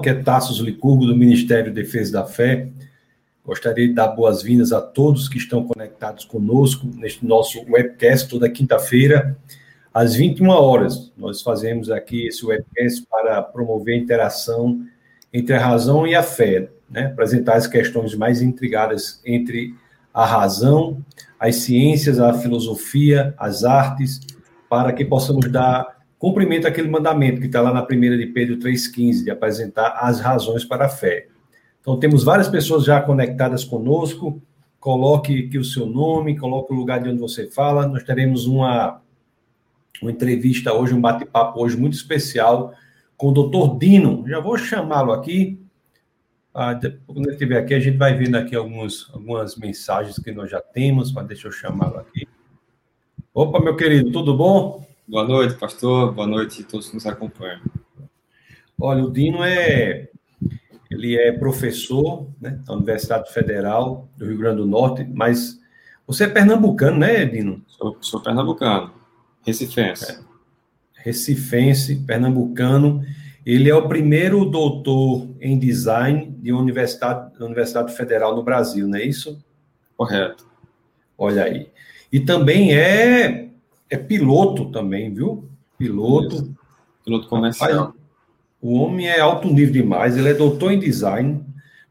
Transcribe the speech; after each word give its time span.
que 0.00 0.08
é 0.08 0.14
Tassos 0.14 0.58
Licurgo, 0.58 1.06
do 1.06 1.16
Ministério 1.16 1.72
da 1.72 1.80
Defesa 1.80 2.12
da 2.12 2.24
Fé. 2.24 2.68
Gostaria 3.44 3.86
de 3.86 3.94
dar 3.94 4.08
boas-vindas 4.08 4.72
a 4.72 4.80
todos 4.80 5.28
que 5.28 5.38
estão 5.38 5.64
conectados 5.64 6.24
conosco 6.24 6.86
neste 6.94 7.24
nosso 7.26 7.64
webcast 7.68 8.28
toda 8.28 8.48
quinta-feira, 8.48 9.36
às 9.92 10.14
21 10.14 10.48
horas. 10.48 11.12
Nós 11.16 11.42
fazemos 11.42 11.90
aqui 11.90 12.26
esse 12.26 12.44
webcast 12.44 13.06
para 13.10 13.42
promover 13.42 13.94
a 13.94 13.98
interação 13.98 14.80
entre 15.32 15.54
a 15.54 15.60
razão 15.60 16.06
e 16.06 16.14
a 16.14 16.22
fé, 16.22 16.68
né? 16.88 17.06
apresentar 17.06 17.54
as 17.54 17.66
questões 17.66 18.14
mais 18.14 18.40
intrigadas 18.42 19.20
entre 19.24 19.74
a 20.12 20.24
razão, 20.24 21.04
as 21.38 21.56
ciências, 21.56 22.18
a 22.18 22.34
filosofia, 22.34 23.34
as 23.38 23.64
artes, 23.64 24.20
para 24.68 24.92
que 24.92 25.04
possamos 25.04 25.50
dar 25.50 25.99
cumprimento 26.20 26.68
àquele 26.68 26.88
mandamento 26.88 27.40
que 27.40 27.46
está 27.46 27.62
lá 27.62 27.72
na 27.72 27.82
primeira 27.82 28.16
de 28.16 28.26
Pedro 28.26 28.58
3,15, 28.58 29.24
de 29.24 29.30
apresentar 29.30 29.98
as 30.02 30.20
razões 30.20 30.66
para 30.66 30.84
a 30.84 30.88
fé. 30.88 31.28
Então, 31.80 31.98
temos 31.98 32.22
várias 32.22 32.46
pessoas 32.46 32.84
já 32.84 33.00
conectadas 33.00 33.64
conosco. 33.64 34.40
Coloque 34.78 35.46
aqui 35.46 35.56
o 35.56 35.64
seu 35.64 35.86
nome, 35.86 36.38
coloque 36.38 36.74
o 36.74 36.76
lugar 36.76 37.02
de 37.02 37.08
onde 37.08 37.18
você 37.18 37.50
fala. 37.50 37.88
Nós 37.88 38.02
teremos 38.02 38.46
uma, 38.46 39.00
uma 40.02 40.10
entrevista 40.10 40.74
hoje, 40.74 40.92
um 40.92 41.00
bate-papo 41.00 41.58
hoje 41.58 41.78
muito 41.78 41.94
especial 41.94 42.74
com 43.16 43.28
o 43.28 43.32
doutor 43.32 43.78
Dino. 43.78 44.22
Já 44.28 44.40
vou 44.40 44.58
chamá-lo 44.58 45.12
aqui. 45.12 45.58
Ah, 46.52 46.78
quando 47.06 47.22
ele 47.22 47.32
estiver 47.32 47.56
aqui, 47.56 47.72
a 47.72 47.80
gente 47.80 47.96
vai 47.96 48.14
vendo 48.14 48.34
aqui 48.34 48.54
algumas, 48.54 49.08
algumas 49.10 49.56
mensagens 49.56 50.18
que 50.18 50.32
nós 50.32 50.50
já 50.50 50.60
temos, 50.60 51.10
mas 51.12 51.26
deixa 51.26 51.48
eu 51.48 51.52
chamá-lo 51.52 51.96
aqui. 51.96 52.28
Opa, 53.32 53.58
meu 53.58 53.74
querido, 53.74 54.12
tudo 54.12 54.36
bom? 54.36 54.89
Boa 55.10 55.26
noite, 55.26 55.54
pastor. 55.54 56.12
Boa 56.14 56.26
noite 56.28 56.62
a 56.62 56.64
todos 56.64 56.88
que 56.88 56.94
nos 56.94 57.04
acompanham. 57.04 57.60
Olha, 58.80 59.02
o 59.02 59.10
Dino 59.10 59.42
é 59.42 60.08
ele 60.88 61.18
é 61.18 61.32
professor 61.32 62.28
né, 62.40 62.60
da 62.64 62.74
Universidade 62.74 63.32
Federal 63.32 64.08
do 64.16 64.24
Rio 64.24 64.38
Grande 64.38 64.58
do 64.58 64.68
Norte, 64.68 65.04
mas 65.12 65.58
você 66.06 66.24
é 66.24 66.28
pernambucano, 66.28 66.98
né, 66.98 67.24
Dino? 67.24 67.60
Sou, 67.66 67.96
sou 68.00 68.20
pernambucano, 68.20 68.92
recifense. 69.44 70.12
É. 70.12 70.20
Recifense, 70.94 71.96
pernambucano. 72.06 73.04
Ele 73.44 73.68
é 73.68 73.74
o 73.74 73.88
primeiro 73.88 74.44
doutor 74.44 75.28
em 75.40 75.58
design 75.58 76.36
de 76.38 76.52
universidade, 76.52 77.36
Universidade 77.42 77.96
Federal 77.96 78.36
no 78.36 78.44
Brasil, 78.44 78.86
não 78.86 78.96
é 78.96 79.04
isso? 79.04 79.44
Correto. 79.96 80.46
Olha 81.18 81.42
aí. 81.42 81.68
E 82.12 82.20
também 82.20 82.72
é 82.72 83.49
é 83.90 83.96
piloto 83.96 84.70
também, 84.70 85.12
viu? 85.12 85.48
Piloto. 85.76 86.36
Isso. 86.36 86.54
Piloto 87.04 87.28
comercial. 87.28 87.94
O 88.62 88.74
homem 88.74 89.08
é 89.08 89.20
alto 89.20 89.48
nível 89.48 89.72
demais, 89.72 90.16
ele 90.16 90.28
é 90.28 90.34
doutor 90.34 90.70
em 90.70 90.78
design, 90.78 91.42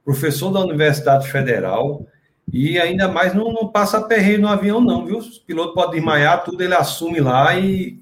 professor 0.06 0.52
da 0.52 0.60
Universidade 0.60 1.30
Federal, 1.32 2.06
e 2.52 2.80
ainda 2.80 3.08
mais 3.08 3.34
não, 3.34 3.52
não 3.52 3.68
passa 3.68 4.02
perreio 4.02 4.40
no 4.40 4.48
avião, 4.48 4.80
não, 4.80 5.06
viu? 5.06 5.18
O 5.18 5.46
piloto 5.46 5.74
pode 5.74 5.94
desmaiar, 5.94 6.44
tudo 6.44 6.64
ele 6.64 6.76
assume 6.76 7.20
lá 7.20 7.58
e 7.60 8.00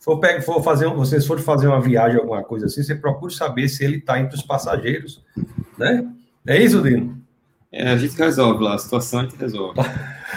for, 0.00 0.20
for 0.42 0.62
fazer, 0.62 0.86
vocês 0.88 1.26
forem 1.26 1.42
fazer 1.42 1.66
uma 1.66 1.80
viagem, 1.80 2.18
alguma 2.18 2.44
coisa 2.44 2.66
assim, 2.66 2.82
você 2.82 2.94
procura 2.94 3.32
saber 3.32 3.68
se 3.68 3.82
ele 3.82 3.96
está 3.96 4.20
entre 4.20 4.36
os 4.36 4.42
passageiros, 4.42 5.22
né? 5.78 6.06
É 6.46 6.62
isso, 6.62 6.82
Dino? 6.82 7.18
É, 7.72 7.90
a 7.90 7.96
gente 7.96 8.16
resolve 8.16 8.62
lá, 8.62 8.74
a 8.74 8.78
situação 8.78 9.20
a 9.20 9.22
gente 9.24 9.36
resolve. 9.36 9.80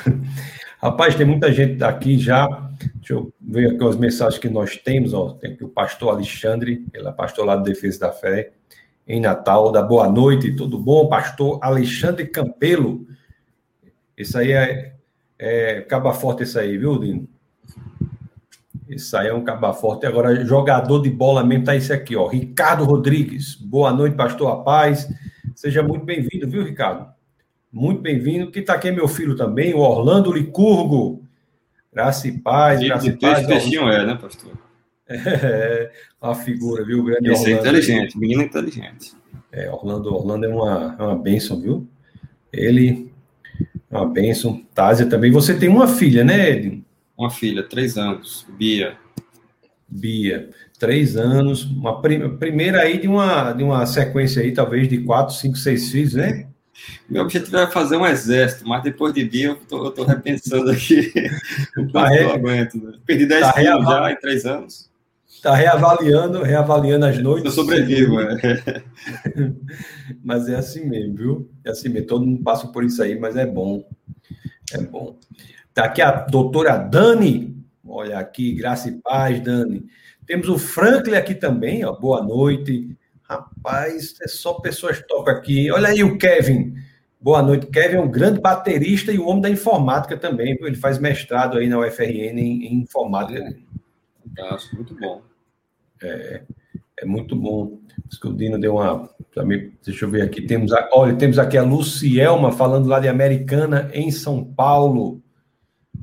Rapaz, 0.81 1.15
tem 1.15 1.25
muita 1.25 1.51
gente 1.51 1.83
aqui 1.83 2.17
já 2.17 2.66
Deixa 2.95 3.13
eu 3.13 3.33
ver 3.39 3.71
aqui 3.71 3.83
as 3.83 3.95
mensagens 3.95 4.39
que 4.39 4.49
nós 4.49 4.77
temos. 4.77 5.13
Ó. 5.13 5.29
Tem 5.33 5.53
aqui 5.53 5.63
o 5.63 5.69
pastor 5.69 6.09
Alexandre, 6.09 6.85
ele 6.93 7.07
é 7.07 7.11
pastor 7.11 7.45
lá 7.45 7.55
do 7.55 7.63
Defesa 7.63 7.99
da 7.99 8.11
Fé, 8.11 8.51
em 9.07 9.19
Natal. 9.19 9.71
Da 9.71 9.81
boa 9.81 10.07
noite, 10.09 10.55
tudo 10.55 10.77
bom? 10.77 11.07
Pastor 11.07 11.59
Alexandre 11.61 12.27
Campelo. 12.27 13.07
Isso 14.17 14.37
aí 14.37 14.51
é, 14.51 14.95
é 15.37 15.81
caba 15.81 16.13
forte, 16.13 16.43
isso 16.43 16.59
aí, 16.59 16.77
viu, 16.77 16.99
Dino? 16.99 17.27
Isso 18.89 19.15
aí 19.17 19.27
é 19.27 19.33
um 19.33 19.43
caba 19.43 19.73
forte. 19.73 20.05
Agora, 20.05 20.45
jogador 20.45 21.01
de 21.01 21.09
bola 21.09 21.43
mesmo, 21.43 21.65
tá 21.65 21.75
esse 21.75 21.91
aqui, 21.91 22.15
ó. 22.15 22.27
Ricardo 22.27 22.85
Rodrigues. 22.85 23.55
Boa 23.55 23.91
noite, 23.91 24.15
pastor 24.15 24.51
A 24.51 24.55
Paz. 24.57 25.07
Seja 25.53 25.83
muito 25.83 26.05
bem-vindo, 26.05 26.49
viu, 26.49 26.63
Ricardo? 26.63 27.07
Muito 27.71 28.01
bem-vindo. 28.01 28.49
Que 28.49 28.61
tá 28.61 28.75
aqui 28.75 28.87
é 28.87 28.91
meu 28.91 29.07
filho 29.07 29.35
também, 29.35 29.73
o 29.73 29.79
Orlando 29.79 30.31
Licurgo. 30.31 31.26
Graça 31.93 32.27
e 32.27 32.37
paz, 32.37 32.79
de, 32.79 32.87
graça 32.87 33.07
e 33.07 33.17
paz. 33.17 33.47
Textinho 33.47 33.89
é, 33.89 34.05
né, 34.05 34.15
pastor? 34.15 34.51
É, 35.09 35.89
uma 36.21 36.35
figura, 36.35 36.83
viu? 36.83 37.01
grande 37.01 37.29
Esse 37.29 37.43
Orlando. 37.43 37.57
é 37.57 37.61
inteligente, 37.61 38.17
menino 38.17 38.41
inteligente. 38.41 39.13
É, 39.49 39.71
Orlando, 39.71 40.13
Orlando 40.13 40.45
é 40.45 40.49
uma, 40.49 40.95
é 40.99 41.03
uma 41.03 41.15
bênção, 41.15 41.61
viu? 41.61 41.87
Ele 42.51 43.09
é 43.89 43.97
uma 43.97 44.05
bênção. 44.05 44.61
Tásia 44.75 45.05
também. 45.05 45.31
Você 45.31 45.57
tem 45.57 45.69
uma 45.69 45.87
filha, 45.87 46.25
né, 46.25 46.49
Ed? 46.49 46.83
Uma 47.17 47.31
filha, 47.31 47.63
três 47.63 47.97
anos, 47.97 48.45
Bia. 48.57 48.97
Bia, 49.87 50.49
três 50.77 51.15
anos, 51.15 51.63
uma 51.63 52.01
prim 52.01 52.35
primeira 52.37 52.81
aí 52.81 52.99
de 52.99 53.07
uma, 53.07 53.53
de 53.53 53.63
uma 53.63 53.85
sequência 53.85 54.41
aí, 54.41 54.51
talvez 54.51 54.89
de 54.89 54.97
quatro, 54.99 55.33
cinco, 55.33 55.57
seis 55.57 55.89
filhos, 55.89 56.13
né? 56.15 56.47
Meu 57.09 57.23
objetivo 57.23 57.57
era 57.57 57.69
fazer 57.69 57.97
um 57.97 58.05
exército, 58.05 58.67
mas 58.67 58.83
depois 58.83 59.13
de 59.13 59.27
dia 59.27 59.47
eu 59.49 59.55
tô, 59.55 59.85
eu 59.85 59.91
tô 59.91 60.03
repensando 60.03 60.69
aqui 60.69 61.11
o 61.77 61.91
tá 61.91 62.07
re... 62.07 62.23
eu 62.23 62.31
aguento. 62.31 62.77
Né? 62.77 62.93
Perdi 63.05 63.25
10 63.25 63.41
tá 63.41 63.53
quilos 63.53 63.85
já 63.85 64.11
em 64.11 64.15
3 64.15 64.45
anos. 64.45 64.89
Está 65.27 65.53
reavaliando, 65.53 66.41
reavaliando 66.41 67.05
as 67.05 67.19
noites. 67.19 67.45
Eu 67.45 67.51
sobrevivo, 67.51 68.19
é. 68.19 68.83
mas 70.23 70.49
é 70.49 70.55
assim 70.55 70.85
mesmo, 70.85 71.15
viu? 71.15 71.51
É 71.63 71.69
assim 71.69 71.89
mesmo. 71.89 72.07
Todo 72.07 72.25
mundo 72.25 72.41
passa 72.43 72.67
por 72.67 72.83
isso 72.83 73.03
aí, 73.03 73.19
mas 73.19 73.37
é 73.37 73.45
bom. 73.45 73.87
É 74.73 74.81
bom. 74.81 75.15
Tá 75.75 75.85
aqui 75.85 76.01
a 76.01 76.11
doutora 76.11 76.75
Dani. 76.77 77.55
Olha 77.85 78.17
aqui, 78.17 78.53
graça 78.53 78.89
e 78.89 78.93
paz, 78.93 79.39
Dani. 79.39 79.85
Temos 80.25 80.49
o 80.49 80.57
Franklin 80.57 81.15
aqui 81.15 81.35
também, 81.35 81.85
ó. 81.85 81.93
Boa 81.93 82.23
noite. 82.23 82.96
Rapaz, 83.29 84.15
é 84.21 84.27
só 84.27 84.53
pessoas 84.53 85.03
top 85.05 85.29
aqui. 85.29 85.69
Olha 85.69 85.89
aí 85.89 86.01
o 86.01 86.17
Kevin. 86.17 86.75
Boa 87.19 87.41
noite. 87.41 87.67
Kevin 87.67 87.97
é 87.97 87.99
um 87.99 88.09
grande 88.09 88.39
baterista 88.39 89.11
e 89.11 89.19
o 89.19 89.27
homem 89.27 89.41
da 89.41 89.49
informática 89.49 90.15
também. 90.15 90.57
Ele 90.61 90.77
faz 90.77 90.97
mestrado 90.97 91.57
aí 91.57 91.67
na 91.67 91.77
UFRN 91.77 92.39
em, 92.39 92.65
em 92.67 92.75
informática. 92.75 93.53
Acho 94.51 94.73
muito 94.75 94.95
bom. 94.95 95.21
É, 96.01 96.41
é 97.01 97.05
muito 97.05 97.35
bom. 97.35 97.79
O 98.23 98.33
Dino 98.33 98.57
deu 98.57 98.75
uma. 98.75 99.09
Também, 99.33 99.73
deixa 99.83 100.05
eu 100.05 100.09
ver 100.09 100.21
aqui. 100.21 100.43
Temos 100.43 100.71
a, 100.71 100.89
olha, 100.93 101.13
temos 101.15 101.37
aqui 101.37 101.57
a 101.57 101.63
Lucielma 101.63 102.53
falando 102.53 102.87
lá 102.87 102.99
de 102.99 103.09
Americana 103.09 103.89
em 103.93 104.09
São 104.09 104.41
Paulo. 104.41 105.21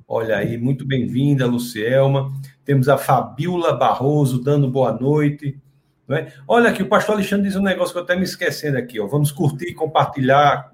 Olha 0.06 0.36
aí, 0.36 0.58
muito 0.58 0.86
bem-vinda, 0.86 1.46
Lucielma. 1.46 2.30
Temos 2.66 2.86
a 2.86 2.98
Fabiola 2.98 3.72
Barroso 3.72 4.42
dando 4.42 4.70
boa 4.70 4.92
noite. 4.92 5.58
Né? 6.06 6.32
Olha 6.46 6.70
aqui, 6.70 6.82
o 6.82 6.88
pastor 6.88 7.14
Alexandre 7.14 7.48
diz 7.48 7.56
um 7.56 7.62
negócio 7.62 7.92
que 7.92 7.98
eu 7.98 8.02
até 8.02 8.16
me 8.16 8.24
esquecendo 8.24 8.76
aqui. 8.76 9.00
Ó. 9.00 9.06
Vamos 9.06 9.32
curtir, 9.32 9.72
compartilhar, 9.74 10.72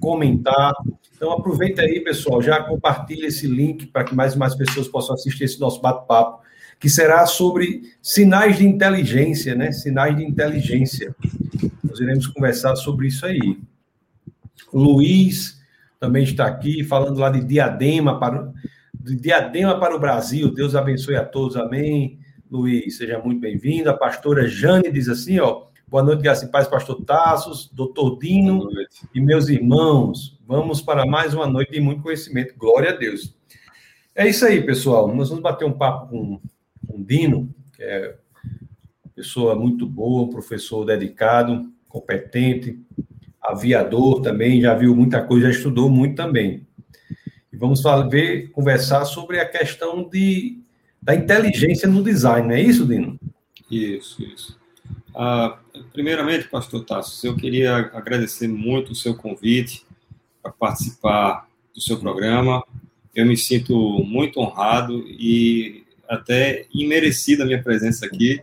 comentar. 0.00 0.72
Então 1.14 1.32
aproveita 1.32 1.82
aí, 1.82 2.00
pessoal, 2.00 2.42
já 2.42 2.62
compartilha 2.62 3.26
esse 3.26 3.46
link 3.46 3.86
para 3.86 4.04
que 4.04 4.14
mais 4.14 4.34
e 4.34 4.38
mais 4.38 4.54
pessoas 4.54 4.86
possam 4.86 5.14
assistir 5.14 5.44
esse 5.44 5.58
nosso 5.58 5.80
bate-papo, 5.80 6.42
que 6.78 6.90
será 6.90 7.24
sobre 7.24 7.82
sinais 8.02 8.58
de 8.58 8.66
inteligência, 8.66 9.54
né? 9.54 9.72
Sinais 9.72 10.14
de 10.14 10.22
inteligência. 10.22 11.16
Nós 11.82 11.98
iremos 12.00 12.26
conversar 12.26 12.76
sobre 12.76 13.08
isso 13.08 13.24
aí. 13.24 13.58
Luiz 14.72 15.58
também 15.98 16.24
está 16.24 16.46
aqui 16.46 16.84
falando 16.84 17.18
lá 17.18 17.30
de 17.30 17.42
diadema 17.42 18.20
para 18.20 18.52
de 19.00 19.14
diadema 19.14 19.78
para 19.78 19.94
o 19.94 20.00
Brasil. 20.00 20.52
Deus 20.52 20.74
abençoe 20.74 21.14
a 21.14 21.24
todos. 21.24 21.56
Amém. 21.56 22.18
Luiz, 22.48 22.96
seja 22.96 23.18
muito 23.18 23.40
bem-vindo. 23.40 23.90
A 23.90 23.94
pastora 23.94 24.46
Jane 24.46 24.90
diz 24.92 25.08
assim, 25.08 25.40
ó, 25.40 25.64
boa 25.88 26.02
noite, 26.02 26.22
graça 26.22 26.44
e 26.44 26.48
paz, 26.48 26.68
pastor 26.68 27.04
Tassos, 27.04 27.68
doutor 27.72 28.18
Dino 28.20 28.68
e 29.12 29.20
meus 29.20 29.48
irmãos. 29.48 30.38
Vamos 30.46 30.80
para 30.80 31.04
mais 31.04 31.34
uma 31.34 31.46
noite 31.48 31.72
de 31.72 31.80
muito 31.80 32.02
conhecimento. 32.02 32.54
Glória 32.56 32.90
a 32.90 32.96
Deus. 32.96 33.34
É 34.14 34.28
isso 34.28 34.46
aí, 34.46 34.62
pessoal. 34.62 35.12
Nós 35.12 35.28
vamos 35.28 35.42
bater 35.42 35.64
um 35.64 35.72
papo 35.72 36.08
com, 36.08 36.40
com 36.86 37.00
o 37.00 37.04
Dino, 37.04 37.52
que 37.74 37.82
é 37.82 38.16
uma 39.04 39.12
pessoa 39.12 39.56
muito 39.56 39.84
boa, 39.84 40.22
um 40.22 40.30
professor 40.30 40.84
dedicado, 40.84 41.68
competente, 41.88 42.78
aviador 43.42 44.22
também, 44.22 44.60
já 44.60 44.72
viu 44.72 44.94
muita 44.94 45.20
coisa, 45.20 45.50
já 45.50 45.58
estudou 45.58 45.90
muito 45.90 46.14
também. 46.14 46.64
E 47.52 47.56
vamos 47.56 47.82
falar, 47.82 48.06
ver, 48.08 48.50
conversar 48.52 49.04
sobre 49.04 49.40
a 49.40 49.48
questão 49.48 50.08
de 50.08 50.64
da 51.06 51.14
inteligência 51.14 51.88
no 51.88 52.02
design, 52.02 52.48
não 52.48 52.54
é 52.56 52.60
isso, 52.60 52.84
Dino? 52.84 53.16
Isso, 53.70 54.20
isso. 54.24 54.58
Ah, 55.14 55.56
primeiramente, 55.92 56.48
pastor 56.48 56.84
Tassos, 56.84 57.22
eu 57.22 57.36
queria 57.36 57.76
agradecer 57.76 58.48
muito 58.48 58.90
o 58.90 58.94
seu 58.94 59.14
convite 59.14 59.86
para 60.42 60.50
participar 60.50 61.48
do 61.72 61.80
seu 61.80 61.96
programa. 61.96 62.60
Eu 63.14 63.24
me 63.24 63.36
sinto 63.36 63.72
muito 64.04 64.40
honrado 64.40 65.04
e 65.06 65.84
até 66.08 66.66
imerecida 66.74 67.44
a 67.44 67.46
minha 67.46 67.62
presença 67.62 68.04
aqui, 68.04 68.42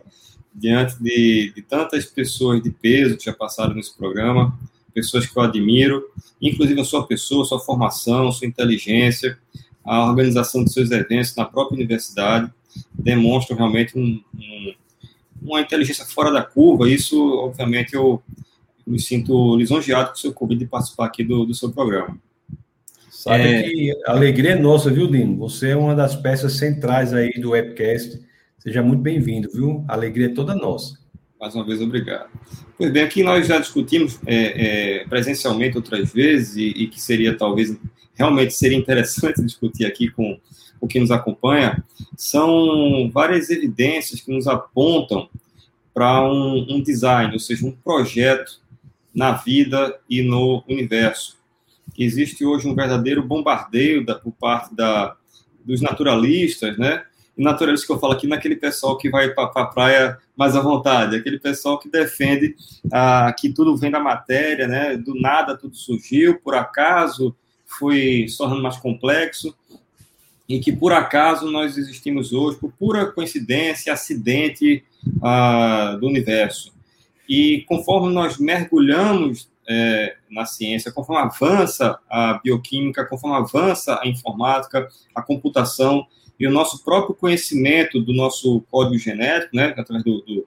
diante 0.54 0.96
de, 1.02 1.52
de 1.54 1.60
tantas 1.60 2.06
pessoas 2.06 2.62
de 2.62 2.70
peso 2.70 3.18
que 3.18 3.26
já 3.26 3.34
passaram 3.34 3.74
nesse 3.74 3.94
programa, 3.94 4.58
pessoas 4.94 5.26
que 5.26 5.38
eu 5.38 5.42
admiro, 5.42 6.02
inclusive 6.40 6.80
a 6.80 6.84
sua 6.84 7.06
pessoa, 7.06 7.44
sua 7.44 7.60
formação, 7.60 8.32
sua 8.32 8.46
inteligência, 8.46 9.38
a 9.84 10.08
organização 10.08 10.64
dos 10.64 10.72
seus 10.72 10.90
eventos 10.90 11.34
na 11.36 11.44
própria 11.44 11.76
universidade, 11.76 12.50
demonstram 12.92 13.56
realmente 13.56 13.98
um, 13.98 14.20
um, 14.34 14.74
uma 15.42 15.60
inteligência 15.60 16.04
fora 16.04 16.32
da 16.32 16.42
curva. 16.42 16.88
Isso, 16.88 17.16
obviamente, 17.38 17.94
eu 17.94 18.22
me 18.86 19.00
sinto 19.00 19.56
lisonjeado 19.56 20.08
com 20.08 20.14
o 20.14 20.18
seu 20.18 20.32
convite 20.32 20.60
de 20.60 20.66
participar 20.66 21.06
aqui 21.06 21.22
do, 21.22 21.44
do 21.44 21.54
seu 21.54 21.70
programa. 21.70 22.18
Sabe 23.10 23.42
é... 23.42 23.62
que 23.62 24.02
a 24.06 24.12
alegria 24.12 24.52
é 24.52 24.58
nossa, 24.58 24.90
viu, 24.90 25.10
Dino? 25.10 25.36
Você 25.38 25.70
é 25.70 25.76
uma 25.76 25.94
das 25.94 26.14
peças 26.14 26.54
centrais 26.54 27.12
aí 27.12 27.32
do 27.40 27.50
webcast. 27.50 28.20
Seja 28.58 28.82
muito 28.82 29.00
bem-vindo, 29.00 29.50
viu? 29.52 29.84
A 29.88 29.94
alegria 29.94 30.26
é 30.26 30.34
toda 30.34 30.54
nossa. 30.54 30.98
Mais 31.44 31.54
uma 31.54 31.62
vez, 31.62 31.78
obrigado. 31.82 32.30
Pois 32.78 32.90
bem, 32.90 33.02
aqui 33.02 33.22
nós 33.22 33.46
já 33.46 33.58
discutimos 33.58 34.18
é, 34.24 35.00
é, 35.02 35.04
presencialmente 35.06 35.76
outras 35.76 36.10
vezes 36.10 36.56
e, 36.56 36.68
e, 36.68 36.86
que 36.86 36.98
seria 36.98 37.36
talvez 37.36 37.76
realmente 38.14 38.54
seria 38.54 38.78
interessante 38.78 39.42
discutir 39.44 39.84
aqui 39.84 40.10
com 40.10 40.40
o 40.80 40.88
que 40.88 40.98
nos 40.98 41.10
acompanha. 41.10 41.84
São 42.16 43.10
várias 43.12 43.50
evidências 43.50 44.22
que 44.22 44.32
nos 44.32 44.48
apontam 44.48 45.28
para 45.92 46.26
um, 46.26 46.76
um 46.76 46.82
design, 46.82 47.34
ou 47.34 47.38
seja, 47.38 47.66
um 47.66 47.72
projeto 47.72 48.62
na 49.14 49.32
vida 49.32 50.00
e 50.08 50.22
no 50.22 50.64
universo. 50.66 51.36
Existe 51.98 52.42
hoje 52.42 52.66
um 52.66 52.74
verdadeiro 52.74 53.22
bombardeio 53.22 54.02
da, 54.02 54.14
por 54.14 54.32
parte 54.32 54.74
da, 54.74 55.14
dos 55.62 55.82
naturalistas, 55.82 56.78
né? 56.78 57.04
E 57.36 57.42
naturalistas 57.42 57.86
que 57.86 57.92
eu 57.92 57.98
falo 57.98 58.12
aqui 58.12 58.26
naquele 58.26 58.56
pessoal 58.56 58.96
que 58.96 59.10
vai 59.10 59.30
para 59.30 59.50
a 59.54 59.66
praia 59.66 60.18
mais 60.36 60.54
à 60.56 60.60
vontade, 60.60 61.16
aquele 61.16 61.38
pessoal 61.38 61.78
que 61.78 61.88
defende 61.88 62.54
ah, 62.92 63.34
que 63.36 63.52
tudo 63.52 63.76
vem 63.76 63.90
da 63.90 64.00
matéria, 64.00 64.68
né? 64.68 64.96
Do 64.96 65.14
nada 65.14 65.56
tudo 65.56 65.76
surgiu, 65.76 66.38
por 66.40 66.54
acaso 66.54 67.34
foi 67.66 68.26
se 68.28 68.38
tornando 68.38 68.62
mais 68.62 68.76
complexo 68.76 69.54
e 70.48 70.60
que 70.60 70.72
por 70.72 70.92
acaso 70.92 71.50
nós 71.50 71.76
existimos 71.76 72.32
hoje 72.32 72.58
por 72.58 72.70
pura 72.72 73.06
coincidência, 73.06 73.92
acidente 73.92 74.84
ah, 75.22 75.96
do 76.00 76.06
universo. 76.06 76.72
E 77.28 77.64
conforme 77.66 78.12
nós 78.12 78.38
mergulhamos 78.38 79.48
é, 79.68 80.16
na 80.30 80.44
ciência, 80.44 80.92
conforme 80.92 81.22
avança 81.22 81.98
a 82.08 82.34
bioquímica, 82.34 83.04
conforme 83.06 83.36
avança 83.36 83.98
a 84.02 84.06
informática, 84.06 84.88
a 85.14 85.22
computação 85.22 86.06
e 86.38 86.46
o 86.46 86.50
nosso 86.50 86.84
próprio 86.84 87.14
conhecimento 87.14 88.00
do 88.00 88.12
nosso 88.12 88.62
código 88.70 88.98
genético, 88.98 89.54
né, 89.56 89.74
através 89.76 90.02
do, 90.04 90.20
do, 90.22 90.46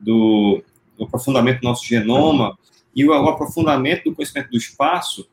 do, 0.00 0.64
do 0.96 1.04
aprofundamento 1.04 1.60
do 1.60 1.68
nosso 1.68 1.86
genoma 1.86 2.56
e 2.94 3.04
o, 3.04 3.10
o 3.10 3.28
aprofundamento 3.28 4.04
do 4.04 4.14
conhecimento 4.14 4.50
do 4.50 4.56
espaço, 4.56 5.28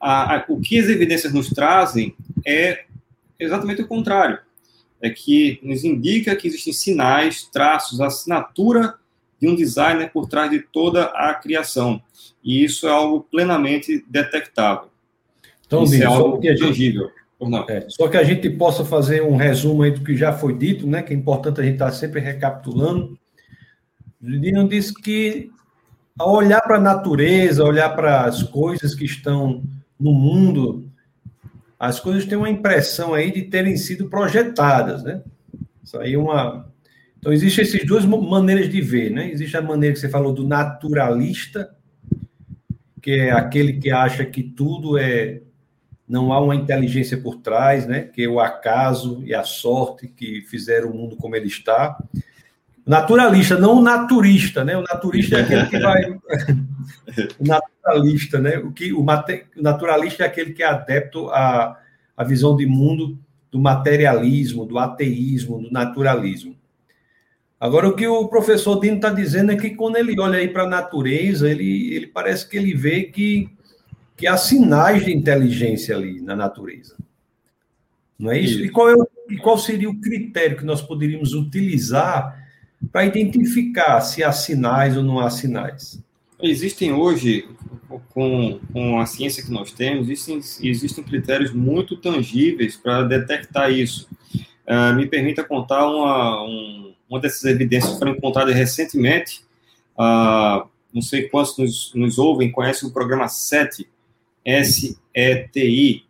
a, 0.00 0.36
a, 0.36 0.44
o 0.48 0.60
que 0.60 0.78
as 0.78 0.88
evidências 0.88 1.32
nos 1.32 1.48
trazem 1.50 2.16
é 2.44 2.84
exatamente 3.38 3.82
o 3.82 3.86
contrário. 3.86 4.38
É 5.00 5.10
que 5.10 5.60
nos 5.62 5.84
indica 5.84 6.34
que 6.34 6.48
existem 6.48 6.72
sinais, 6.72 7.44
traços, 7.44 8.00
assinatura 8.00 8.94
de 9.40 9.46
um 9.48 9.54
designer 9.54 10.10
por 10.10 10.26
trás 10.26 10.50
de 10.50 10.60
toda 10.60 11.04
a 11.04 11.34
criação. 11.34 12.00
E 12.42 12.64
isso 12.64 12.86
é 12.86 12.90
algo 12.90 13.20
plenamente 13.30 14.04
detectável. 14.08 14.88
Então, 15.66 15.84
isso 15.84 16.02
é 16.02 16.06
algo 16.06 16.40
que 16.40 16.54
tangível. 16.54 17.10
É, 17.68 17.86
só 17.88 18.08
que 18.08 18.16
a 18.16 18.24
gente 18.24 18.48
possa 18.48 18.84
fazer 18.84 19.22
um 19.22 19.36
resumo 19.36 19.82
aí 19.82 19.90
do 19.90 20.02
que 20.02 20.16
já 20.16 20.32
foi 20.32 20.56
dito, 20.56 20.86
né? 20.86 21.02
Que 21.02 21.12
é 21.12 21.16
importante 21.16 21.60
a 21.60 21.64
gente 21.64 21.74
estar 21.74 21.92
sempre 21.92 22.20
recapitulando. 22.20 23.18
O 24.22 24.26
Dino 24.26 24.66
disse 24.68 24.94
que 24.94 25.50
ao 26.18 26.34
olhar 26.34 26.62
para 26.62 26.76
a 26.76 26.80
natureza, 26.80 27.62
olhar 27.62 27.90
para 27.94 28.22
as 28.24 28.42
coisas 28.42 28.94
que 28.94 29.04
estão 29.04 29.62
no 30.00 30.12
mundo, 30.12 30.90
as 31.78 32.00
coisas 32.00 32.24
têm 32.24 32.38
uma 32.38 32.48
impressão 32.48 33.12
aí 33.12 33.30
de 33.30 33.42
terem 33.42 33.76
sido 33.76 34.08
projetadas, 34.08 35.02
né? 35.02 35.22
Isso 35.84 35.98
aí 35.98 36.14
é 36.14 36.18
uma. 36.18 36.72
Então, 37.18 37.32
existem 37.32 37.64
essas 37.64 37.84
duas 37.84 38.04
maneiras 38.04 38.68
de 38.70 38.80
ver, 38.80 39.10
né? 39.10 39.30
Existe 39.30 39.56
a 39.56 39.62
maneira 39.62 39.94
que 39.94 40.00
você 40.00 40.08
falou 40.08 40.32
do 40.32 40.46
naturalista, 40.46 41.70
que 43.02 43.12
é 43.12 43.30
aquele 43.30 43.74
que 43.74 43.90
acha 43.90 44.24
que 44.24 44.42
tudo 44.42 44.96
é. 44.96 45.42
Não 46.08 46.32
há 46.32 46.40
uma 46.40 46.54
inteligência 46.54 47.16
por 47.16 47.36
trás, 47.36 47.86
né? 47.86 48.02
Que 48.02 48.24
é 48.24 48.28
o 48.28 48.40
acaso 48.40 49.22
e 49.24 49.34
a 49.34 49.42
sorte 49.42 50.06
que 50.06 50.42
fizeram 50.42 50.90
o 50.90 50.94
mundo 50.94 51.16
como 51.16 51.34
ele 51.34 51.48
está. 51.48 51.96
Naturalista, 52.86 53.58
não 53.58 53.78
o 53.78 53.82
naturista, 53.82 54.64
né? 54.64 54.76
O 54.76 54.82
naturista 54.82 55.38
é 55.38 55.40
aquele 55.42 55.66
que 55.66 55.78
vai. 55.80 56.04
o 57.40 57.44
naturalista, 57.44 58.38
né? 58.38 58.58
O, 58.58 58.72
que, 58.72 58.92
o, 58.92 59.02
mate... 59.02 59.46
o 59.56 59.62
naturalista 59.62 60.22
é 60.22 60.26
aquele 60.26 60.52
que 60.52 60.62
é 60.62 60.66
adepto 60.66 61.28
à, 61.30 61.76
à 62.16 62.24
visão 62.24 62.56
de 62.56 62.64
mundo 62.64 63.18
do 63.50 63.58
materialismo, 63.58 64.64
do 64.64 64.78
ateísmo, 64.78 65.60
do 65.60 65.70
naturalismo. 65.70 66.56
Agora, 67.58 67.88
o 67.88 67.96
que 67.96 68.06
o 68.06 68.28
professor 68.28 68.78
Dino 68.78 68.96
está 68.96 69.10
dizendo 69.10 69.50
é 69.50 69.56
que 69.56 69.70
quando 69.70 69.96
ele 69.96 70.18
olha 70.20 70.38
aí 70.38 70.48
para 70.48 70.64
a 70.64 70.68
natureza, 70.68 71.50
ele, 71.50 71.94
ele 71.94 72.06
parece 72.06 72.48
que 72.48 72.56
ele 72.56 72.74
vê 72.74 73.04
que, 73.04 73.48
que 74.16 74.26
há 74.26 74.36
sinais 74.36 75.04
de 75.04 75.12
inteligência 75.12 75.94
ali 75.94 76.20
na 76.20 76.34
natureza. 76.34 76.96
Não 78.18 78.30
é 78.30 78.38
isso? 78.38 78.64
E 78.64 78.70
qual, 78.70 78.88
é 78.88 78.94
o, 78.94 79.06
e 79.28 79.36
qual 79.36 79.58
seria 79.58 79.90
o 79.90 80.00
critério 80.00 80.56
que 80.56 80.64
nós 80.64 80.80
poderíamos 80.80 81.34
utilizar 81.34 82.46
para 82.90 83.04
identificar 83.04 84.00
se 84.00 84.24
há 84.24 84.32
sinais 84.32 84.96
ou 84.96 85.02
não 85.02 85.20
há 85.20 85.28
sinais? 85.28 86.02
Existem 86.42 86.92
hoje, 86.92 87.46
com, 88.10 88.58
com 88.72 88.98
a 88.98 89.06
ciência 89.06 89.42
que 89.42 89.50
nós 89.50 89.72
temos, 89.72 90.08
existem, 90.08 90.68
existem 90.68 91.04
critérios 91.04 91.52
muito 91.52 91.96
tangíveis 91.96 92.76
para 92.76 93.02
detectar 93.04 93.70
isso. 93.70 94.08
Uh, 94.66 94.94
me 94.96 95.06
permita 95.06 95.44
contar 95.44 95.86
uma, 95.86 96.42
um, 96.42 96.94
uma 97.08 97.20
dessas 97.20 97.44
evidências 97.44 97.92
que 97.92 97.98
foram 97.98 98.12
encontradas 98.12 98.54
recentemente. 98.54 99.42
Uh, 99.94 100.66
não 100.92 101.02
sei 101.02 101.28
quantos 101.28 101.56
nos, 101.58 101.92
nos 101.94 102.18
ouvem, 102.18 102.50
conhecem 102.50 102.88
o 102.88 102.92
programa 102.92 103.28
SETI, 103.28 103.86
S-E-T-I, 104.46 106.04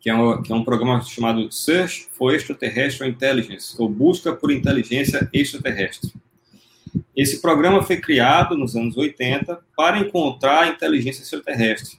que 0.00 0.10
é, 0.10 0.14
um, 0.14 0.42
que 0.42 0.52
é 0.52 0.54
um 0.54 0.64
programa 0.64 1.00
chamado 1.02 1.50
Search 1.52 2.08
for 2.10 2.34
Extraterrestrial 2.34 3.08
Intelligence, 3.08 3.74
ou 3.78 3.88
Busca 3.88 4.32
por 4.34 4.50
Inteligência 4.50 5.30
Extraterrestre. 5.32 6.12
Esse 7.16 7.40
programa 7.40 7.82
foi 7.82 7.98
criado 7.98 8.58
nos 8.58 8.74
anos 8.74 8.96
80 8.96 9.60
para 9.76 9.98
encontrar 9.98 10.68
inteligência 10.68 11.22
extraterrestre. 11.22 11.98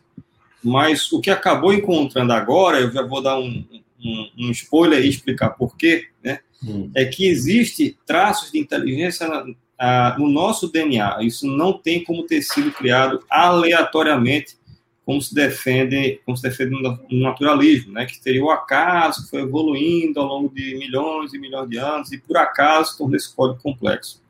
Mas 0.62 1.12
o 1.12 1.22
que 1.22 1.30
acabou 1.30 1.74
encontrando 1.74 2.34
agora, 2.34 2.80
eu 2.80 2.92
já 2.92 3.02
vou 3.02 3.22
dar 3.22 3.40
um, 3.40 3.66
um, 4.04 4.30
um 4.38 4.52
spoiler 4.52 5.04
e 5.04 5.10
explicar 5.10 5.52
por 5.52 5.78
quê, 5.78 6.08
né? 6.22 6.40
Hum. 6.64 6.90
É 6.96 7.06
que 7.06 7.26
existe 7.26 7.98
traços 8.06 8.52
de 8.52 8.60
inteligência 8.60 9.28
na, 9.28 10.18
no 10.18 10.30
nosso 10.30 10.72
DNA. 10.72 11.18
Isso 11.22 11.46
não 11.46 11.74
tem 11.74 12.04
como 12.04 12.24
ter 12.24 12.42
sido 12.42 12.72
criado 12.72 13.24
aleatoriamente 13.30 14.58
como 15.06 15.22
se 15.22 15.36
defende, 15.36 16.22
como 16.26 16.38
se 16.38 16.44
defende 16.44 16.72
no 16.72 17.22
naturalismo, 17.22 17.94
né, 17.94 18.06
que 18.06 18.22
teria 18.22 18.44
o 18.44 18.50
acaso 18.50 19.30
foi 19.30 19.42
evoluindo 19.42 20.20
ao 20.20 20.28
longo 20.28 20.54
de 20.54 20.76
milhões 20.76 21.34
e 21.34 21.40
milhões 21.40 21.70
de 21.70 21.78
anos 21.78 22.12
e 22.12 22.18
por 22.18 22.38
acaso 22.38 22.98
tornou 22.98 23.16
esse 23.16 23.34
código 23.36 23.62
complexo. 23.62 24.22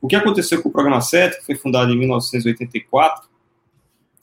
O 0.00 0.08
que 0.08 0.16
aconteceu 0.16 0.62
com 0.62 0.68
o 0.68 0.72
programa 0.72 1.00
7, 1.00 1.38
que 1.38 1.46
foi 1.46 1.54
fundado 1.54 1.92
em 1.92 1.98
1984, 1.98 3.28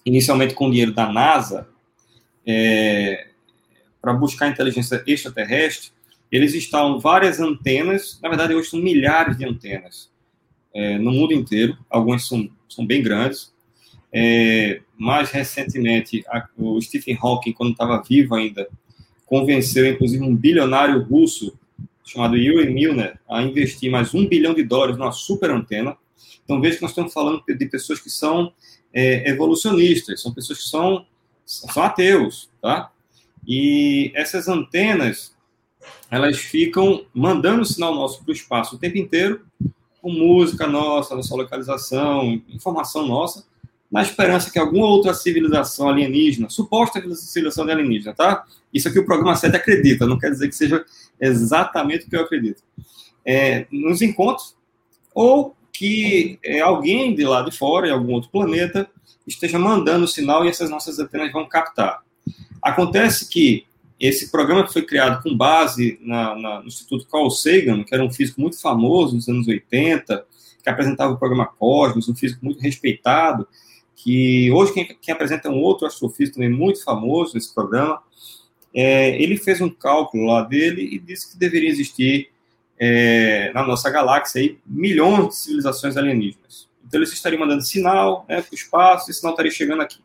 inicialmente 0.06 0.54
com 0.54 0.70
dinheiro 0.70 0.94
da 0.94 1.12
NASA, 1.12 1.68
é, 2.46 3.28
para 4.02 4.14
buscar 4.14 4.48
inteligência 4.48 5.04
extraterrestre, 5.06 5.92
eles 6.32 6.56
instalam 6.56 7.00
várias 7.00 7.40
antenas, 7.40 8.20
na 8.22 8.30
verdade 8.30 8.56
hoje 8.56 8.70
são 8.70 8.80
milhares 8.80 9.38
de 9.38 9.46
antenas 9.46 10.12
é, 10.74 10.98
no 10.98 11.12
mundo 11.12 11.34
inteiro, 11.34 11.78
algumas 11.90 12.28
são, 12.28 12.50
são 12.68 12.86
bem 12.86 13.04
grandes, 13.04 13.51
é, 14.14 14.82
mais 14.98 15.32
recentemente, 15.32 16.24
a, 16.28 16.48
o 16.58 16.80
Stephen 16.82 17.18
Hawking, 17.22 17.54
quando 17.54 17.72
estava 17.72 18.02
vivo 18.02 18.36
ainda, 18.36 18.68
convenceu, 19.26 19.88
inclusive, 19.88 20.24
um 20.24 20.36
bilionário 20.36 21.02
russo 21.04 21.58
chamado 22.04 22.36
Yuri 22.36 22.74
Milner 22.74 23.18
a 23.30 23.42
investir 23.42 23.90
mais 23.90 24.14
um 24.14 24.28
bilhão 24.28 24.54
de 24.54 24.64
dólares 24.64 24.98
numa 24.98 25.12
super 25.12 25.50
antena. 25.50 25.96
Então, 26.44 26.60
veja 26.60 26.76
que 26.76 26.82
nós 26.82 26.92
estamos 26.92 27.14
falando 27.14 27.42
de 27.48 27.66
pessoas 27.68 28.00
que 28.00 28.10
são 28.10 28.52
é, 28.94 29.30
evolucionistas, 29.30 30.22
são 30.22 30.34
pessoas 30.34 30.60
que 30.60 30.68
são, 30.68 31.06
são 31.46 31.84
ateus, 31.84 32.50
tá? 32.62 32.92
E 33.48 34.12
essas 34.14 34.48
antenas, 34.48 35.34
elas 36.10 36.38
ficam 36.38 37.06
mandando 37.14 37.66
sinal 37.66 37.96
nosso 37.96 38.24
para 38.24 38.32
o 38.32 38.36
espaço 38.36 38.76
o 38.76 38.80
tempo 38.80 38.98
inteiro, 38.98 39.46
com 40.02 40.12
música 40.12 40.68
nossa, 40.68 41.16
nossa 41.16 41.36
localização, 41.36 42.42
informação 42.50 43.08
nossa, 43.08 43.46
na 43.92 44.02
esperança 44.02 44.50
que 44.50 44.58
alguma 44.58 44.88
outra 44.88 45.14
civilização 45.14 45.90
alienígena, 45.90 46.50
suposta 46.50 47.02
civilização 47.16 47.68
alienígena, 47.68 48.14
tá? 48.14 48.46
Isso 48.74 48.88
aqui 48.88 49.00
o 49.00 49.06
programa 49.06 49.36
7 49.36 49.56
acredita, 49.56 50.08
não 50.08 50.18
quer 50.18 50.32
dizer 50.32 50.48
que 50.48 50.56
seja 50.56 50.86
exatamente 51.20 52.06
o 52.06 52.10
que 52.10 52.16
eu 52.16 52.22
acredito. 52.22 52.64
É, 53.26 53.68
nos 53.70 54.02
encontros, 54.02 54.56
ou 55.14 55.56
que 55.74 56.40
é, 56.44 56.62
alguém 56.62 57.14
de 57.14 57.26
lá 57.26 57.42
de 57.42 57.52
fora, 57.56 57.88
em 57.88 57.92
algum 57.92 58.14
outro 58.14 58.30
planeta, 58.30 58.90
esteja 59.28 59.60
mandando 59.60 60.06
o 60.06 60.08
sinal 60.08 60.46
e 60.46 60.48
essas 60.48 60.70
nossas 60.70 60.98
antenas 60.98 61.32
vão 61.32 61.48
captar. 61.48 62.00
Acontece 62.62 63.28
que 63.28 63.66
esse 64.00 64.32
programa 64.32 64.68
foi 64.68 64.84
criado 64.84 65.22
com 65.22 65.36
base 65.36 66.00
na, 66.02 66.36
na, 66.36 66.60
no 66.62 66.68
Instituto 66.68 67.06
Carl 67.08 67.30
Sagan, 67.30 67.84
que 67.84 67.94
era 67.94 68.04
um 68.04 68.12
físico 68.12 68.40
muito 68.40 68.60
famoso 68.60 69.16
nos 69.16 69.28
anos 69.28 69.48
80, 69.48 70.26
que 70.64 70.70
apresentava 70.70 71.14
o 71.14 71.18
programa 71.18 71.46
Cosmos, 71.46 72.08
um 72.08 72.16
físico 72.16 72.44
muito 72.44 72.60
respeitado, 72.62 73.48
que 74.04 74.52
hoje 74.52 74.74
quem, 74.74 74.98
quem 75.00 75.14
apresenta 75.14 75.48
é 75.48 75.52
um 75.52 75.62
outro 75.62 75.86
astrofísico 75.86 76.36
também 76.36 76.50
muito 76.50 76.84
famoso 76.84 77.36
nesse 77.36 77.54
programa, 77.54 78.02
é, 78.74 79.22
ele 79.22 79.38
fez 79.38 79.62
um 79.62 79.70
cálculo 79.70 80.26
lá 80.26 80.42
dele 80.42 80.82
e 80.82 80.98
disse 80.98 81.32
que 81.32 81.38
deveria 81.38 81.70
existir 81.70 82.32
é, 82.80 83.52
na 83.54 83.64
nossa 83.64 83.92
galáxia 83.92 84.42
aí, 84.42 84.58
milhões 84.66 85.28
de 85.28 85.36
civilizações 85.36 85.98
alienígenas. 85.98 86.68
Então 86.84 87.00
eles 87.00 87.14
estariam 87.14 87.40
mandando 87.40 87.62
sinal 87.62 88.26
né, 88.28 88.42
para 88.42 88.52
o 88.52 88.56
espaço 88.56 89.08
e 89.08 89.12
esse 89.12 89.20
sinal 89.20 89.34
estaria 89.34 89.52
chegando 89.52 89.84
aqui. 89.84 90.00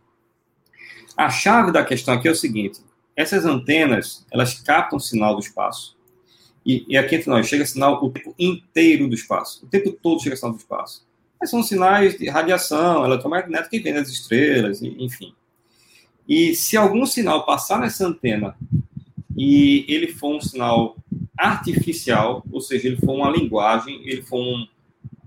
A 1.16 1.30
chave 1.30 1.72
da 1.72 1.82
questão 1.82 2.12
aqui 2.12 2.28
é 2.28 2.30
o 2.30 2.34
seguinte: 2.34 2.80
essas 3.16 3.46
antenas 3.46 4.26
elas 4.30 4.60
captam 4.60 4.98
sinal 4.98 5.34
do 5.34 5.40
espaço. 5.40 5.96
E, 6.66 6.84
e 6.86 6.98
aqui 6.98 7.14
entre 7.14 7.30
nós 7.30 7.46
chega 7.46 7.64
sinal 7.64 8.04
o 8.04 8.10
tempo 8.10 8.34
inteiro 8.38 9.08
do 9.08 9.14
espaço. 9.14 9.64
O 9.64 9.68
tempo 9.68 9.90
todo 9.92 10.20
chega 10.20 10.36
sinal 10.36 10.52
do 10.52 10.58
espaço. 10.58 11.05
São 11.46 11.62
sinais 11.62 12.18
de 12.18 12.28
radiação 12.28 13.04
eletromagnética 13.04 13.70
que 13.70 13.80
vem 13.80 13.94
das 13.94 14.08
estrelas, 14.08 14.82
enfim. 14.82 15.32
E 16.28 16.54
se 16.54 16.76
algum 16.76 17.06
sinal 17.06 17.46
passar 17.46 17.80
nessa 17.80 18.06
antena 18.06 18.56
e 19.36 19.84
ele 19.88 20.08
for 20.08 20.36
um 20.36 20.40
sinal 20.40 20.96
artificial, 21.38 22.44
ou 22.50 22.60
seja, 22.60 22.88
ele 22.88 22.96
for 22.96 23.14
uma 23.14 23.30
linguagem, 23.30 24.00
ele 24.04 24.22
for 24.22 24.40
um, 24.40 24.66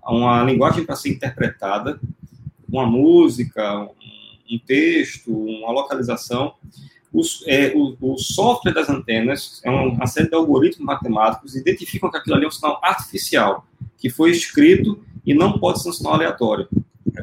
uma 0.06 0.44
linguagem 0.44 0.84
para 0.84 0.96
ser 0.96 1.10
interpretada, 1.10 2.00
uma 2.68 2.86
música, 2.86 3.82
um, 3.82 4.56
um 4.56 4.60
texto, 4.60 5.32
uma 5.32 5.72
localização, 5.72 6.54
os, 7.12 7.44
é, 7.48 7.74
o, 7.76 7.96
o, 8.00 8.18
software 8.18 8.74
das 8.74 8.90
antenas 8.90 9.62
é 9.64 9.70
uma 9.70 10.06
série 10.06 10.30
de 10.30 10.36
algoritmos 10.36 10.86
matemáticos 10.86 11.56
identificam 11.56 12.12
que 12.12 12.18
aquilo 12.18 12.36
ali 12.36 12.46
é 12.46 12.48
um 12.48 12.52
sinal 12.52 12.80
artificial, 12.84 13.66
que 13.98 14.10
foi 14.10 14.32
escrito 14.32 15.04
e 15.26 15.34
não 15.34 15.60
pode 15.60 15.82
ser 15.82 15.90
um 15.90 15.94
sinal 15.94 16.14
aleatório. 16.14 16.68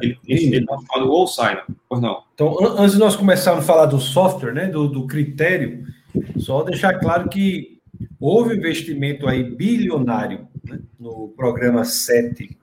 Ele, 0.01 0.17
ele, 0.27 0.57
é 0.57 0.65
chamado 0.65 1.09
wall 1.09 1.27
sign, 1.27 1.59
pois 1.89 2.01
não. 2.01 2.23
Então, 2.33 2.55
antes 2.77 2.93
de 2.93 2.99
nós 2.99 3.15
começarmos 3.15 3.63
a 3.63 3.67
falar 3.67 3.85
do 3.85 3.99
software, 3.99 4.53
né, 4.53 4.67
do, 4.67 4.87
do 4.87 5.07
critério, 5.07 5.85
só 6.37 6.63
deixar 6.63 6.93
claro 6.99 7.29
que 7.29 7.79
houve 8.19 8.55
investimento 8.55 9.27
aí 9.27 9.43
bilionário 9.43 10.47
né, 10.63 10.79
no 10.99 11.29
programa 11.29 11.83
7, 11.83 12.57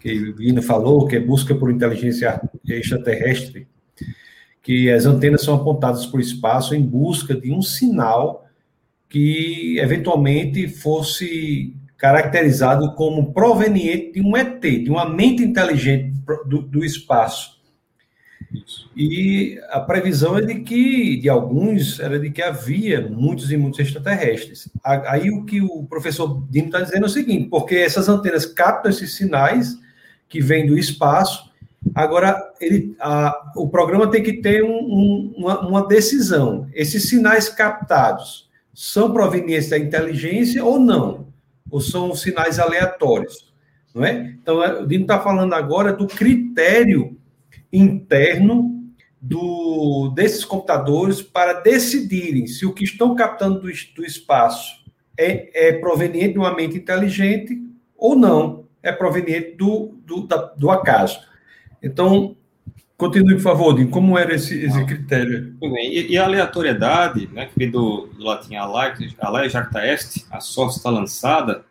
que 0.00 0.30
o 0.30 0.34
Guino 0.36 0.62
falou, 0.62 1.06
que 1.06 1.16
é 1.16 1.20
busca 1.20 1.54
por 1.54 1.70
inteligência 1.70 2.40
extraterrestre, 2.66 3.66
que 4.62 4.90
as 4.90 5.06
antenas 5.06 5.42
são 5.42 5.54
apontadas 5.54 6.06
para 6.06 6.18
o 6.18 6.20
espaço 6.22 6.74
em 6.74 6.82
busca 6.82 7.34
de 7.34 7.50
um 7.52 7.62
sinal 7.62 8.46
que 9.08 9.78
eventualmente 9.78 10.68
fosse 10.68 11.74
caracterizado 11.98 12.94
como 12.94 13.32
proveniente 13.32 14.12
de 14.12 14.22
um 14.22 14.36
ET, 14.36 14.60
de 14.60 14.88
uma 14.88 15.08
mente 15.08 15.42
inteligente 15.42 16.14
do, 16.46 16.62
do 16.62 16.84
espaço. 16.84 17.58
Isso. 18.52 18.88
E 18.96 19.60
a 19.68 19.80
previsão 19.80 20.38
é 20.38 20.40
de 20.40 20.60
que, 20.60 21.16
de 21.16 21.28
alguns, 21.28 22.00
era 22.00 22.18
de 22.18 22.30
que 22.30 22.40
havia 22.40 23.06
muitos 23.06 23.50
e 23.52 23.56
muitos 23.56 23.80
extraterrestres. 23.80 24.70
Aí 24.82 25.30
o 25.30 25.44
que 25.44 25.60
o 25.60 25.84
professor 25.84 26.46
Dino 26.48 26.66
está 26.66 26.80
dizendo 26.80 27.04
é 27.04 27.06
o 27.06 27.10
seguinte: 27.10 27.48
porque 27.50 27.74
essas 27.74 28.08
antenas 28.08 28.46
captam 28.46 28.90
esses 28.90 29.16
sinais 29.16 29.76
que 30.28 30.40
vêm 30.40 30.66
do 30.66 30.78
espaço, 30.78 31.50
agora 31.94 32.40
ele, 32.60 32.96
a, 33.00 33.52
o 33.56 33.68
programa 33.68 34.10
tem 34.10 34.22
que 34.22 34.34
ter 34.34 34.64
um, 34.64 34.78
um, 34.78 35.34
uma, 35.36 35.68
uma 35.68 35.86
decisão. 35.86 36.66
Esses 36.72 37.08
sinais 37.08 37.50
captados 37.50 38.48
são 38.72 39.12
provenientes 39.12 39.68
da 39.68 39.78
inteligência 39.78 40.64
ou 40.64 40.78
não? 40.78 41.27
Ou 41.70 41.80
são 41.80 42.14
sinais 42.14 42.58
aleatórios, 42.58 43.52
não 43.94 44.04
é? 44.04 44.36
Então, 44.40 44.62
é, 44.62 44.80
o 44.80 44.86
Dino 44.86 45.02
está 45.02 45.20
falando 45.20 45.54
agora 45.54 45.92
do 45.92 46.06
critério 46.06 47.16
interno 47.72 48.78
do, 49.20 50.12
desses 50.14 50.44
computadores 50.44 51.20
para 51.20 51.54
decidirem 51.54 52.46
se 52.46 52.64
o 52.64 52.72
que 52.72 52.84
estão 52.84 53.14
captando 53.14 53.60
do, 53.60 53.68
do 53.94 54.04
espaço 54.04 54.84
é, 55.16 55.68
é, 55.68 55.72
proveniente 55.72 56.34
de 56.34 56.38
uma 56.38 56.54
mente 56.54 56.76
inteligente 56.76 57.60
ou 57.96 58.14
não, 58.14 58.64
é 58.82 58.92
proveniente 58.92 59.56
do, 59.56 59.98
do, 60.06 60.26
da, 60.26 60.36
do 60.36 60.70
acaso. 60.70 61.18
Então, 61.82 62.36
Continue, 62.98 63.36
por 63.36 63.42
favor, 63.42 63.74
Dinho. 63.76 63.90
Como 63.90 64.18
era 64.18 64.34
esse, 64.34 64.60
esse 64.60 64.84
critério? 64.84 65.54
bem. 65.60 65.94
E, 65.94 66.12
e, 66.12 66.18
a 66.18 66.24
aleatoriedade, 66.24 67.28
né, 67.32 67.46
que 67.46 67.56
vem 67.56 67.70
do, 67.70 68.08
do 68.08 68.24
latim 68.24 68.56
alai, 68.56 68.92
alai 69.20 69.48
jacta 69.48 69.86
est, 69.86 70.26
a 70.28 70.40
sorte 70.40 70.78
está 70.78 70.90
lançada, 70.90 71.64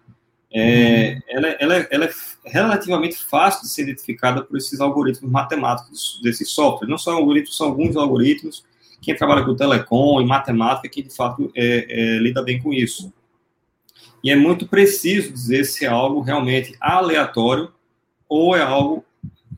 é, 0.49 1.15
uhum. 1.15 1.21
ela, 1.27 1.47
ela, 1.59 1.87
ela, 1.91 2.05
é 2.05 2.11
relativamente 2.45 3.17
fácil 3.17 3.63
de 3.63 3.67
ser 3.67 3.81
identificada 3.81 4.41
por 4.41 4.57
esses 4.57 4.79
algoritmos 4.79 5.29
matemáticos 5.29 6.21
desse 6.23 6.45
software. 6.45 6.87
Não 6.87 6.97
são 6.97 7.17
algoritmos, 7.17 7.57
são 7.57 7.67
alguns 7.67 7.97
algoritmos. 7.97 8.63
Quem 9.01 9.13
trabalha 9.13 9.43
com 9.43 9.53
telecom 9.53 10.21
e 10.21 10.25
matemática, 10.25 10.87
que 10.87 11.03
de 11.03 11.13
fato 11.13 11.51
é, 11.53 11.87
é, 11.89 12.19
lida 12.19 12.41
bem 12.41 12.61
com 12.61 12.73
isso. 12.73 13.11
E 14.23 14.31
é 14.31 14.35
muito 14.37 14.65
preciso 14.65 15.33
dizer 15.33 15.65
se 15.65 15.83
é 15.83 15.89
algo 15.89 16.21
realmente 16.21 16.73
aleatório 16.79 17.69
ou 18.29 18.55
é 18.55 18.61
algo 18.61 19.03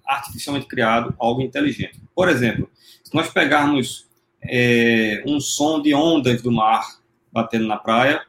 artificialmente 0.10 0.66
criado, 0.66 1.14
algo 1.20 1.42
inteligente. 1.42 2.02
Por 2.16 2.28
exemplo, 2.28 2.70
se 3.04 3.14
nós 3.14 3.30
pegarmos 3.30 4.08
é, 4.42 5.24
um 5.26 5.40
som 5.40 5.82
de 5.82 5.94
ondas 5.94 6.42
do 6.42 6.52
mar 6.52 6.84
batendo 7.32 7.68
na 7.68 7.78
praia, 7.78 8.22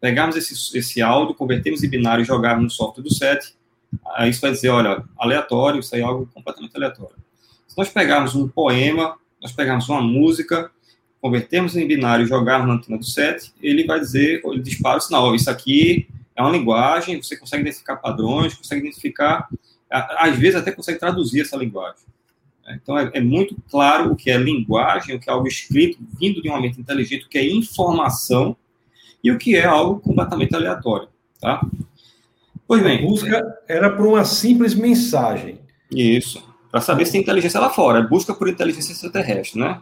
pegarmos 0.00 0.36
esse, 0.36 0.76
esse 0.76 1.02
áudio, 1.02 1.34
convertermos 1.34 1.84
em 1.84 1.88
binário 1.88 2.22
e 2.22 2.24
jogarmos 2.24 2.64
no 2.64 2.70
software 2.70 3.02
do 3.02 3.12
set, 3.12 3.54
isso 4.28 4.40
vai 4.40 4.50
dizer, 4.52 4.70
olha, 4.70 5.04
aleatório, 5.18 5.80
isso 5.80 5.94
aí 5.94 6.00
é 6.00 6.04
algo 6.04 6.28
completamente 6.32 6.74
aleatório. 6.74 7.16
Se 7.66 7.76
nós 7.76 7.90
pegarmos 7.90 8.34
um 8.34 8.48
poema, 8.48 9.16
nós 9.40 9.52
pegarmos 9.52 9.88
uma 9.88 10.00
música, 10.00 10.70
convertermos 11.20 11.76
em 11.76 11.86
binário 11.86 12.24
e 12.24 12.28
jogarmos 12.28 12.68
na 12.68 12.74
antena 12.74 12.98
do 12.98 13.04
set, 13.04 13.52
ele 13.60 13.84
vai 13.84 14.00
dizer, 14.00 14.40
ele 14.44 14.62
dispara 14.62 14.98
o 14.98 15.00
sinal, 15.00 15.34
isso 15.34 15.50
aqui 15.50 16.08
é 16.34 16.40
uma 16.40 16.50
linguagem, 16.50 17.20
você 17.22 17.36
consegue 17.36 17.62
identificar 17.62 17.96
padrões, 17.96 18.54
consegue 18.54 18.82
identificar 18.82 19.48
às 19.90 20.36
vezes 20.36 20.56
até 20.56 20.70
consegue 20.70 20.98
traduzir 20.98 21.42
essa 21.42 21.56
linguagem. 21.56 22.02
Né? 22.64 22.78
Então, 22.82 22.98
é, 22.98 23.10
é, 23.14 23.20
muito 23.20 23.56
claro 23.70 24.12
o 24.12 24.16
que 24.16 24.30
é 24.30 24.36
linguagem, 24.36 25.16
o 25.16 25.20
que 25.20 25.28
é 25.28 25.32
algo 25.32 25.48
escrito, 25.48 25.98
vindo 26.18 26.42
de 26.42 26.48
uma 26.48 26.60
mente 26.60 26.80
inteligente, 26.80 27.26
o 27.26 27.28
que 27.28 27.38
é 27.38 27.46
informação 27.46 28.56
e 29.22 29.30
o 29.30 29.38
que 29.38 29.56
é 29.56 29.64
algo 29.64 30.00
completamente 30.00 30.54
aleatório. 30.54 31.08
Tá? 31.40 31.64
Pois 32.66 32.82
bem. 32.82 32.98
A 32.98 33.02
busca 33.02 33.58
era 33.66 33.90
por 33.90 34.06
uma 34.06 34.24
simples 34.24 34.74
mensagem. 34.74 35.58
Isso. 35.90 36.46
Para 36.70 36.82
saber 36.82 37.06
se 37.06 37.12
tem 37.12 37.22
inteligência 37.22 37.58
lá 37.58 37.70
fora. 37.70 38.02
Busca 38.02 38.34
por 38.34 38.48
inteligência 38.48 38.92
extraterrestre, 38.92 39.58
né? 39.58 39.80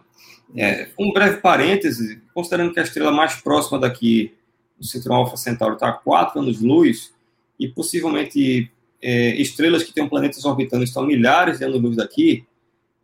É, 0.56 0.88
um 0.96 1.12
breve 1.12 1.38
parêntese, 1.38 2.22
considerando 2.32 2.72
que 2.72 2.78
a 2.78 2.84
estrela 2.84 3.10
mais 3.10 3.34
próxima 3.34 3.80
daqui, 3.80 4.32
o 4.78 4.84
Cinturão 4.84 5.16
Alfa 5.16 5.36
Centauro, 5.36 5.74
está 5.74 5.88
a 5.88 5.92
4 5.92 6.38
anos-luz, 6.38 7.12
e 7.58 7.66
possivelmente 7.66 8.70
é, 9.02 9.36
estrelas 9.40 9.82
que 9.82 9.92
têm 9.92 10.08
planetas 10.08 10.44
orbitando 10.44 10.84
estão 10.84 11.06
milhares 11.06 11.58
de 11.58 11.64
anos-luz 11.64 11.96
daqui, 11.96 12.44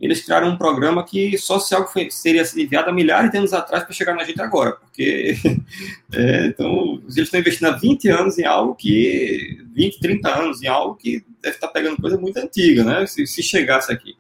eles 0.02 0.25
criaram 0.25 0.49
um 0.49 0.56
programa 0.56 1.04
que 1.04 1.38
só 1.38 1.61
se 1.61 1.72
algo 1.75 1.87
foi, 1.87 2.11
seria 2.11 2.44
se 2.44 2.61
enviado 2.61 2.90
há 2.90 2.92
milhares 2.92 3.30
de 3.30 3.38
anos 3.38 3.52
atrás 3.52 3.84
para 3.84 3.92
chegar 3.92 4.16
na 4.16 4.25
gente 4.25 4.42
agora, 4.42 4.72
porque 4.72 5.37
é, 6.12 6.46
então, 6.46 7.00
eles 7.04 7.18
estão 7.18 7.38
investindo 7.38 7.68
há 7.68 7.76
20 7.76 8.08
anos 8.08 8.37
em 8.37 8.44
algo 8.44 8.75
que 8.75 9.64
20, 9.72 10.00
30 10.00 10.28
anos 10.28 10.61
em 10.61 10.66
algo 10.66 10.96
que 10.96 11.25
deve 11.40 11.54
estar 11.54 11.68
pegando 11.68 12.00
coisa 12.00 12.18
muito 12.18 12.37
antiga, 12.37 12.82
né? 12.82 13.06
Se, 13.06 13.25
se 13.28 13.44
chegasse 13.44 13.92
aqui. 13.92 14.16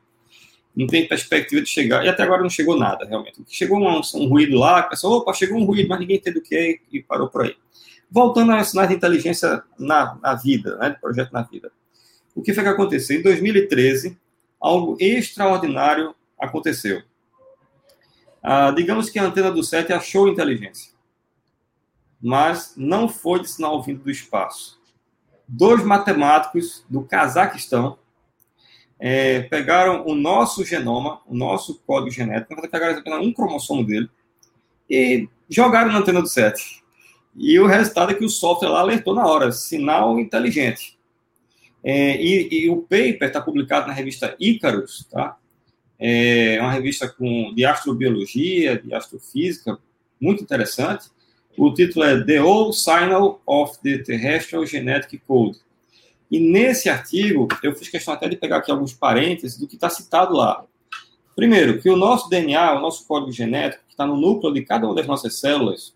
Não 0.74 0.86
tem 0.86 1.06
perspectiva 1.06 1.60
de 1.60 1.68
chegar, 1.68 2.04
e 2.04 2.08
até 2.08 2.22
agora 2.22 2.42
não 2.42 2.48
chegou 2.48 2.78
nada, 2.78 3.04
realmente. 3.04 3.42
Chegou 3.48 3.78
um, 3.78 4.00
um 4.14 4.28
ruído 4.28 4.56
lá, 4.56 4.78
a 4.78 4.82
pessoa, 4.84 5.18
opa, 5.18 5.34
chegou 5.34 5.58
um 5.58 5.64
ruído, 5.64 5.88
mas 5.88 5.98
ninguém 5.98 6.16
entende 6.16 6.38
o 6.38 6.42
que 6.42 6.54
é, 6.54 6.76
e 6.92 7.02
parou 7.02 7.28
por 7.28 7.42
aí. 7.42 7.56
Voltando 8.12 8.52
a 8.52 8.62
sinais 8.62 8.90
de 8.90 8.94
inteligência 8.94 9.62
na, 9.78 10.18
na 10.20 10.34
vida, 10.34 10.76
né, 10.76 10.90
projeto 11.00 11.32
na 11.32 11.40
vida. 11.42 11.72
O 12.34 12.42
que 12.42 12.52
foi 12.52 12.62
que 12.62 12.68
aconteceu? 12.68 13.18
Em 13.18 13.22
2013, 13.22 14.18
algo 14.60 14.98
extraordinário 15.00 16.14
aconteceu. 16.38 17.02
Ah, 18.42 18.70
digamos 18.70 19.08
que 19.08 19.18
a 19.18 19.24
antena 19.24 19.50
do 19.50 19.62
SET 19.62 19.90
achou 19.92 20.28
inteligência, 20.28 20.92
mas 22.20 22.74
não 22.76 23.08
foi 23.08 23.40
de 23.40 23.48
sinal 23.48 23.82
vindo 23.82 24.02
do 24.02 24.10
espaço. 24.10 24.78
Dois 25.48 25.82
matemáticos 25.82 26.84
do 26.90 27.02
Cazaquistão 27.02 27.98
é, 28.98 29.40
pegaram 29.42 30.06
o 30.06 30.14
nosso 30.14 30.64
genoma, 30.64 31.20
o 31.26 31.34
nosso 31.34 31.80
código 31.86 32.10
genético, 32.10 32.60
pegaram 32.70 32.98
apenas 32.98 33.20
um 33.20 33.32
cromossomo 33.32 33.84
dele 33.84 34.10
e 34.88 35.28
jogaram 35.48 35.90
na 35.90 35.98
antena 35.98 36.20
do 36.20 36.28
SET. 36.28 36.81
E 37.34 37.58
o 37.58 37.66
resultado 37.66 38.12
é 38.12 38.14
que 38.14 38.24
o 38.24 38.28
software 38.28 38.68
lá 38.68 38.80
alertou 38.80 39.14
na 39.14 39.26
hora, 39.26 39.52
sinal 39.52 40.18
inteligente. 40.18 40.98
É, 41.82 42.20
e, 42.22 42.64
e, 42.64 42.70
o 42.70 42.82
paper 42.82 43.24
está 43.24 43.40
publicado 43.40 43.88
na 43.88 43.92
revista 43.92 44.36
Icarus, 44.38 45.06
tá? 45.10 45.36
É 45.98 46.58
uma 46.60 46.72
revista 46.72 47.08
com, 47.08 47.52
de 47.54 47.64
astrobiologia, 47.64 48.78
de 48.78 48.94
astrofísica, 48.94 49.78
muito 50.20 50.42
interessante. 50.42 51.10
O 51.56 51.72
título 51.72 52.04
é 52.04 52.24
The 52.24 52.42
Old 52.42 52.76
Signal 52.76 53.40
of 53.46 53.78
the 53.82 53.98
Terrestrial 53.98 54.64
Genetic 54.66 55.22
Code. 55.26 55.58
E 56.30 56.40
nesse 56.40 56.88
artigo, 56.88 57.46
eu 57.62 57.74
fiz 57.74 57.88
questão 57.88 58.14
até 58.14 58.28
de 58.28 58.36
pegar 58.36 58.58
aqui 58.58 58.70
alguns 58.70 58.94
parênteses 58.94 59.58
do 59.58 59.66
que 59.66 59.74
está 59.74 59.90
citado 59.90 60.34
lá. 60.34 60.64
Primeiro, 61.36 61.80
que 61.80 61.90
o 61.90 61.96
nosso 61.96 62.28
DNA, 62.28 62.78
o 62.78 62.80
nosso 62.80 63.06
código 63.06 63.32
genético, 63.32 63.84
que 63.86 63.92
está 63.92 64.06
no 64.06 64.16
núcleo 64.16 64.52
de 64.52 64.62
cada 64.62 64.86
uma 64.86 64.94
das 64.94 65.06
nossas 65.06 65.38
células, 65.38 65.94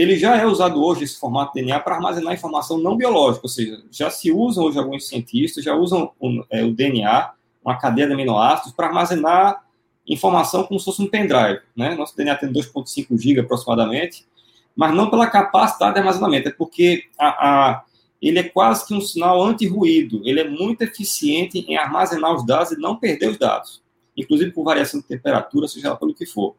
ele 0.00 0.16
já 0.16 0.36
é 0.36 0.44
usado 0.44 0.84
hoje, 0.84 1.04
esse 1.04 1.16
formato 1.16 1.54
DNA, 1.54 1.78
para 1.78 1.94
armazenar 1.94 2.34
informação 2.34 2.78
não 2.78 2.96
biológica, 2.96 3.44
ou 3.44 3.48
seja, 3.48 3.80
já 3.92 4.10
se 4.10 4.32
usam 4.32 4.64
hoje 4.64 4.76
alguns 4.76 5.06
cientistas, 5.06 5.62
já 5.62 5.76
usam 5.76 6.10
o, 6.18 6.44
é, 6.50 6.64
o 6.64 6.74
DNA, 6.74 7.30
uma 7.64 7.78
cadeia 7.78 8.08
de 8.08 8.12
aminoácidos, 8.12 8.72
para 8.72 8.88
armazenar 8.88 9.64
informação 10.04 10.64
como 10.64 10.80
se 10.80 10.86
fosse 10.86 11.00
um 11.00 11.06
pendrive. 11.06 11.60
Né? 11.76 11.94
Nosso 11.94 12.16
DNA 12.16 12.34
tem 12.34 12.52
2,5 12.52 13.16
GB 13.16 13.40
aproximadamente, 13.42 14.26
mas 14.74 14.92
não 14.92 15.08
pela 15.08 15.28
capacidade 15.28 15.94
de 15.94 16.00
armazenamento, 16.00 16.48
é 16.48 16.52
porque 16.52 17.04
a, 17.16 17.28
a, 17.28 17.84
ele 18.20 18.40
é 18.40 18.42
quase 18.42 18.88
que 18.88 18.94
um 18.94 19.00
sinal 19.00 19.40
anti-ruído, 19.44 20.22
ele 20.24 20.40
é 20.40 20.48
muito 20.48 20.82
eficiente 20.82 21.60
em 21.68 21.76
armazenar 21.76 22.34
os 22.34 22.44
dados 22.44 22.72
e 22.72 22.80
não 22.80 22.96
perder 22.96 23.28
os 23.28 23.38
dados, 23.38 23.80
inclusive 24.16 24.50
por 24.50 24.64
variação 24.64 24.98
de 24.98 25.06
temperatura, 25.06 25.68
seja 25.68 25.90
lá 25.90 25.96
pelo 25.96 26.12
que 26.12 26.26
for. 26.26 26.56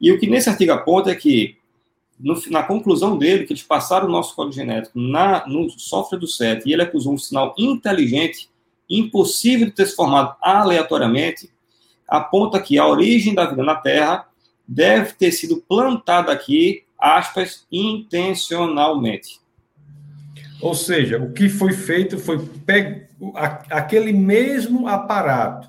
E 0.00 0.12
o 0.12 0.18
que 0.20 0.28
nesse 0.28 0.48
artigo 0.48 0.70
aponta 0.70 1.10
é 1.10 1.14
que 1.16 1.60
no, 2.22 2.40
na 2.50 2.62
conclusão 2.62 3.18
dele, 3.18 3.44
que 3.44 3.52
eles 3.52 3.64
passaram 3.64 4.06
o 4.06 4.10
nosso 4.10 4.34
código 4.36 4.54
genético 4.54 4.98
na, 4.98 5.46
no 5.46 5.68
software 5.70 6.18
do 6.18 6.28
SET 6.28 6.64
e 6.64 6.72
ele 6.72 6.82
acusou 6.82 7.14
um 7.14 7.18
sinal 7.18 7.52
inteligente, 7.58 8.48
impossível 8.88 9.66
de 9.66 9.72
ter 9.72 9.86
se 9.86 9.96
formado 9.96 10.36
aleatoriamente, 10.40 11.50
aponta 12.06 12.60
que 12.60 12.78
a 12.78 12.86
origem 12.86 13.34
da 13.34 13.46
vida 13.46 13.62
na 13.64 13.74
Terra 13.74 14.28
deve 14.66 15.14
ter 15.14 15.32
sido 15.32 15.56
plantada 15.68 16.30
aqui, 16.30 16.84
aspas, 16.98 17.66
intencionalmente. 17.72 19.40
Ou 20.60 20.74
seja, 20.74 21.18
o 21.18 21.32
que 21.32 21.48
foi 21.48 21.72
feito 21.72 22.18
foi 22.18 22.48
aquele 23.68 24.12
mesmo 24.12 24.86
aparato 24.86 25.68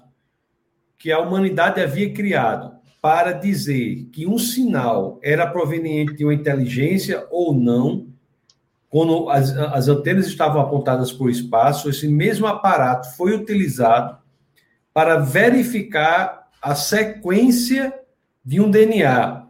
que 0.99 1.11
a 1.11 1.19
humanidade 1.19 1.81
havia 1.81 2.13
criado 2.13 2.72
para 3.03 3.33
dizer 3.33 4.07
que 4.13 4.25
um 4.25 4.37
sinal 4.37 5.19
era 5.21 5.45
proveniente 5.45 6.13
de 6.13 6.23
uma 6.23 6.33
inteligência 6.33 7.27
ou 7.29 7.53
não, 7.53 8.07
quando 8.89 9.29
as, 9.29 9.51
as 9.57 9.89
antenas 9.89 10.25
estavam 10.25 10.61
apontadas 10.61 11.11
para 11.11 11.25
o 11.25 11.29
espaço, 11.29 11.89
esse 11.89 12.07
mesmo 12.07 12.47
aparato 12.47 13.13
foi 13.17 13.35
utilizado 13.35 14.17
para 14.93 15.17
verificar 15.17 16.49
a 16.61 16.75
sequência 16.75 17.93
de 18.41 18.61
um 18.61 18.71
DNA. 18.71 19.47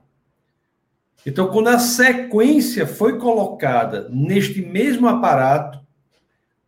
Então, 1.24 1.48
quando 1.50 1.67
a 1.67 1.77
sequência 1.77 2.88
foi 2.88 3.19
colocada 3.19 4.10
neste 4.10 4.63
mesmo 4.63 5.07
aparato, 5.07 5.79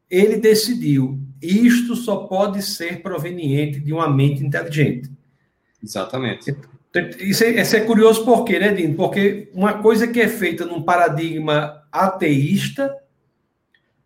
ele 0.07 0.37
decidiu: 0.37 1.19
isto 1.41 1.95
só 1.95 2.27
pode 2.27 2.61
ser 2.61 3.01
proveniente 3.01 3.79
de 3.79 3.91
uma 3.91 4.07
mente 4.07 4.45
inteligente. 4.45 5.09
Exatamente. 5.83 6.55
Isso 7.19 7.43
é, 7.43 7.61
isso 7.61 7.75
é 7.75 7.81
curioso 7.81 8.23
por 8.23 8.45
quê, 8.45 8.59
né, 8.59 8.73
Dino? 8.73 8.95
Porque 8.95 9.49
uma 9.53 9.81
coisa 9.81 10.07
que 10.07 10.21
é 10.21 10.27
feita 10.27 10.65
num 10.65 10.81
paradigma 10.81 11.83
ateísta 11.91 12.95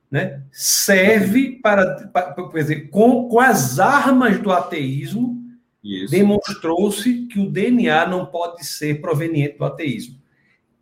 né, 0.10 0.42
serve 0.52 1.60
para, 1.62 2.08
para 2.08 2.34
quer 2.50 2.62
dizer, 2.62 2.90
com, 2.90 3.30
com 3.30 3.40
as 3.40 3.80
armas 3.80 4.40
do 4.40 4.52
ateísmo, 4.52 5.38
demonstrou-se 6.10 7.28
que 7.28 7.40
o 7.40 7.50
DNA 7.50 8.08
não 8.08 8.26
pode 8.26 8.66
ser 8.66 9.00
proveniente 9.00 9.58
do 9.58 9.66
ateísmo. 9.66 10.20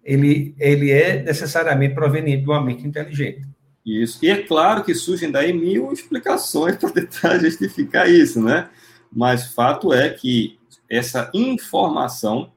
Ele, 0.04 0.56
ele 0.58 0.92
é 0.92 1.22
necessariamente 1.22 1.94
proveniente 1.94 2.44
de 2.44 2.50
uma 2.50 2.64
mente 2.64 2.88
inteligente. 2.88 3.46
Isso. 3.86 4.20
E 4.24 4.30
é 4.30 4.44
claro 4.44 4.84
que 4.84 4.96
surgem 4.96 5.30
daí 5.30 5.54
mil 5.54 5.92
explicações 5.92 6.76
para 6.78 6.90
tentar 6.90 7.38
justificar 7.40 8.10
isso, 8.10 8.42
né? 8.42 8.70
Mas 9.12 9.54
fato 9.54 9.94
é 9.94 10.10
que 10.10 10.57
essa 10.90 11.30
informação, 11.34 12.52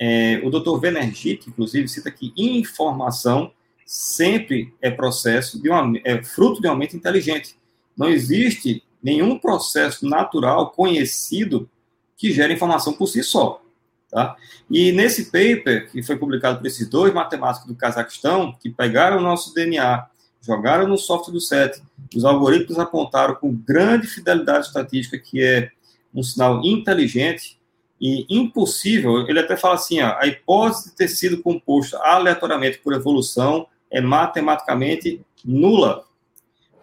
é, 0.00 0.40
o 0.44 0.50
Dr. 0.50 0.78
Venergit, 0.80 1.48
inclusive, 1.48 1.88
cita 1.88 2.10
que 2.10 2.32
informação 2.36 3.52
sempre 3.84 4.72
é 4.80 4.90
processo 4.90 5.60
de 5.60 5.68
uma, 5.68 5.98
é 6.04 6.22
fruto 6.22 6.60
de 6.60 6.68
uma 6.68 6.76
mente 6.76 6.96
inteligente. 6.96 7.56
Não 7.96 8.08
existe 8.08 8.82
nenhum 9.02 9.38
processo 9.38 10.08
natural 10.08 10.70
conhecido 10.70 11.68
que 12.16 12.32
gere 12.32 12.54
informação 12.54 12.92
por 12.92 13.06
si 13.08 13.22
só. 13.22 13.62
Tá? 14.10 14.36
E 14.68 14.92
nesse 14.92 15.26
paper, 15.26 15.90
que 15.90 16.02
foi 16.02 16.16
publicado 16.16 16.58
por 16.58 16.66
esses 16.66 16.88
dois 16.88 17.12
matemáticos 17.12 17.66
do 17.66 17.74
Cazaquistão, 17.74 18.56
que 18.60 18.68
pegaram 18.68 19.18
o 19.18 19.22
nosso 19.22 19.54
DNA, 19.54 20.06
jogaram 20.40 20.88
no 20.88 20.98
software 20.98 21.32
do 21.32 21.40
SET, 21.40 21.82
os 22.14 22.24
algoritmos 22.24 22.78
apontaram 22.78 23.34
com 23.34 23.54
grande 23.54 24.06
fidelidade 24.06 24.66
estatística 24.66 25.18
que 25.18 25.42
é 25.42 25.70
um 26.14 26.22
sinal 26.22 26.60
inteligente 26.64 27.58
e 28.00 28.26
impossível. 28.28 29.28
Ele 29.28 29.40
até 29.40 29.56
fala 29.56 29.74
assim: 29.74 30.00
ó, 30.00 30.16
a 30.18 30.26
hipótese 30.26 30.90
de 30.90 30.96
ter 30.96 31.08
sido 31.08 31.42
composta 31.42 31.98
aleatoriamente 31.98 32.78
por 32.78 32.92
evolução 32.92 33.66
é 33.90 34.00
matematicamente 34.00 35.20
nula. 35.44 36.04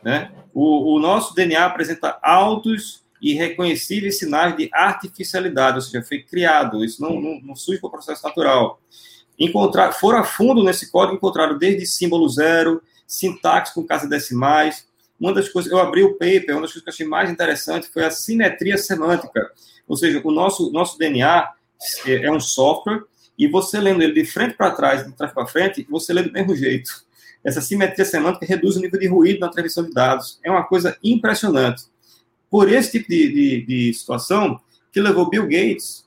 Né? 0.03 0.31
O, 0.53 0.95
o 0.95 0.99
nosso 0.99 1.33
DNA 1.33 1.65
apresenta 1.65 2.17
altos 2.21 3.03
e 3.21 3.33
reconhecíveis 3.33 4.19
sinais 4.19 4.55
de 4.55 4.69
artificialidade, 4.71 5.77
ou 5.77 5.81
seja, 5.81 6.03
foi 6.03 6.21
criado, 6.21 6.83
isso 6.85 7.01
não, 7.01 7.19
não, 7.19 7.41
não 7.41 7.55
surge 7.55 7.81
por 7.81 7.89
processo 7.89 8.23
natural. 8.23 8.79
Encontrar, 9.39 9.91
foram 9.91 10.19
a 10.19 10.23
fundo 10.23 10.63
nesse 10.63 10.91
código, 10.91 11.15
encontraram 11.15 11.57
desde 11.57 11.85
símbolo 11.85 12.27
zero, 12.29 12.81
sintaxe 13.07 13.73
com 13.73 13.85
casas 13.85 14.09
decimais, 14.09 14.86
uma 15.19 15.33
das 15.33 15.49
coisas, 15.49 15.71
eu 15.71 15.79
abri 15.79 16.03
o 16.03 16.13
paper, 16.13 16.51
uma 16.51 16.61
das 16.61 16.71
coisas 16.71 16.83
que 16.83 16.89
eu 16.89 16.93
achei 16.93 17.07
mais 17.07 17.29
interessante 17.29 17.87
foi 17.87 18.05
a 18.05 18.11
simetria 18.11 18.77
semântica. 18.77 19.51
Ou 19.87 19.95
seja, 19.95 20.21
o 20.23 20.31
nosso, 20.31 20.71
nosso 20.71 20.97
DNA 20.97 21.49
é, 22.05 22.25
é 22.25 22.31
um 22.31 22.39
software 22.39 23.03
e 23.37 23.47
você 23.47 23.79
lendo 23.79 24.01
ele 24.01 24.13
de 24.13 24.25
frente 24.25 24.55
para 24.55 24.71
trás, 24.71 25.05
de 25.05 25.11
trás 25.13 25.31
para 25.31 25.47
frente, 25.47 25.85
você 25.89 26.13
lê 26.13 26.23
do 26.23 26.31
mesmo 26.31 26.55
jeito. 26.55 26.89
Essa 27.43 27.61
simetria 27.61 28.05
semântica 28.05 28.45
reduz 28.45 28.75
o 28.75 28.81
nível 28.81 28.99
de 28.99 29.07
ruído 29.07 29.39
na 29.39 29.49
transmissão 29.49 29.83
de 29.83 29.91
dados. 29.91 30.39
É 30.43 30.51
uma 30.51 30.65
coisa 30.65 30.97
impressionante. 31.03 31.83
Por 32.49 32.71
esse 32.71 32.93
tipo 32.93 33.09
de, 33.09 33.31
de, 33.31 33.65
de 33.65 33.93
situação, 33.93 34.59
que 34.91 34.99
levou 34.99 35.29
Bill 35.29 35.43
Gates, 35.43 36.05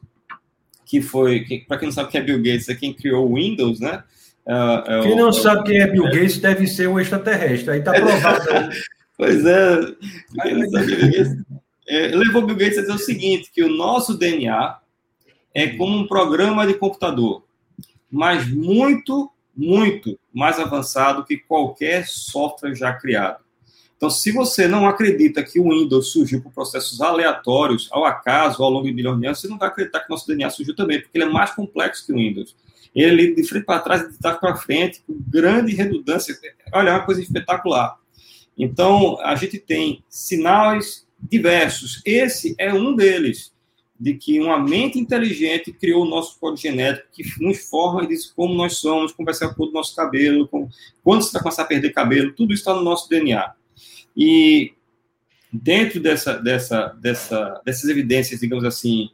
que 0.84 1.00
foi, 1.00 1.44
para 1.68 1.78
quem 1.78 1.88
não 1.88 1.94
sabe 1.94 2.10
quem 2.10 2.20
é 2.20 2.24
Bill 2.24 2.38
Gates, 2.38 2.68
é 2.68 2.74
quem 2.74 2.92
criou 2.92 3.30
o 3.30 3.34
Windows, 3.36 3.78
né? 3.78 4.02
Uh, 4.44 5.02
quem 5.02 5.14
não 5.14 5.28
é 5.28 5.32
sabe 5.32 5.64
quem 5.64 5.80
é 5.80 5.86
Bill 5.86 6.04
Gates 6.04 6.38
deve 6.38 6.66
ser 6.66 6.88
um 6.88 6.98
extraterrestre. 6.98 7.70
Aí 7.70 7.78
está 7.78 7.92
provado. 7.92 8.44
Pois 9.20 9.44
é. 9.44 9.78
é 11.86 12.06
levou 12.16 12.40
Bill 12.40 12.56
Gates 12.56 12.78
a 12.78 12.80
dizer 12.80 12.94
o 12.94 12.98
seguinte, 12.98 13.50
que 13.52 13.62
o 13.62 13.68
nosso 13.68 14.16
DNA 14.16 14.78
é 15.52 15.66
como 15.76 15.94
um 15.94 16.06
programa 16.06 16.66
de 16.66 16.72
computador, 16.72 17.44
mas 18.10 18.50
muito, 18.50 19.30
muito 19.54 20.18
mais 20.32 20.58
avançado 20.58 21.26
que 21.26 21.36
qualquer 21.36 22.06
software 22.06 22.74
já 22.74 22.94
criado. 22.94 23.44
Então, 23.94 24.08
se 24.08 24.32
você 24.32 24.66
não 24.66 24.88
acredita 24.88 25.42
que 25.42 25.60
o 25.60 25.68
Windows 25.68 26.12
surgiu 26.12 26.40
por 26.40 26.50
processos 26.54 27.02
aleatórios, 27.02 27.90
ao 27.92 28.06
acaso, 28.06 28.62
ao 28.62 28.70
longo 28.70 28.86
de 28.86 28.94
milhões 28.94 29.20
de 29.20 29.26
anos, 29.26 29.38
você 29.38 29.48
não 29.48 29.58
vai 29.58 29.68
acreditar 29.68 30.00
que 30.00 30.06
o 30.06 30.12
nosso 30.12 30.26
DNA 30.26 30.48
surgiu 30.48 30.74
também, 30.74 30.98
porque 30.98 31.18
ele 31.18 31.24
é 31.24 31.28
mais 31.28 31.50
complexo 31.50 32.06
que 32.06 32.12
o 32.14 32.16
Windows. 32.16 32.56
Ele 32.94 33.34
de 33.34 33.44
frente 33.44 33.66
para 33.66 33.80
trás, 33.80 34.10
de 34.10 34.16
trás 34.16 34.38
para 34.38 34.56
frente, 34.56 35.02
com 35.06 35.14
grande 35.28 35.74
redundância. 35.74 36.34
Olha, 36.72 36.88
é 36.88 36.92
uma 36.94 37.04
coisa 37.04 37.20
espetacular. 37.20 38.00
Então, 38.56 39.18
a 39.20 39.34
gente 39.34 39.58
tem 39.58 40.04
sinais 40.08 41.06
diversos. 41.18 42.02
Esse 42.04 42.54
é 42.58 42.72
um 42.72 42.94
deles, 42.94 43.52
de 43.98 44.14
que 44.14 44.40
uma 44.40 44.58
mente 44.58 44.98
inteligente 44.98 45.72
criou 45.72 46.04
o 46.04 46.08
nosso 46.08 46.38
código 46.40 46.62
genético, 46.62 47.08
que 47.12 47.22
nos 47.38 47.58
forma 47.68 48.04
e 48.04 48.08
diz 48.08 48.26
como 48.26 48.54
nós 48.54 48.76
somos, 48.78 49.12
como 49.12 49.26
vai 49.26 49.34
ser 49.34 49.44
a 49.44 49.54
cor 49.54 49.66
do 49.66 49.72
nosso 49.72 49.94
cabelo, 49.94 50.48
como, 50.48 50.70
quando 51.04 51.22
você 51.22 51.32
vai 51.32 51.42
começar 51.42 51.62
a 51.62 51.66
perder 51.66 51.90
cabelo, 51.90 52.32
tudo 52.32 52.54
isso 52.54 52.62
está 52.62 52.72
no 52.74 52.82
nosso 52.82 53.08
DNA. 53.10 53.52
E 54.16 54.72
dentro 55.52 56.00
dessa, 56.00 56.38
dessa, 56.38 56.88
dessa, 57.00 57.60
dessas 57.64 57.90
evidências, 57.90 58.40
digamos 58.40 58.64
assim, 58.64 59.10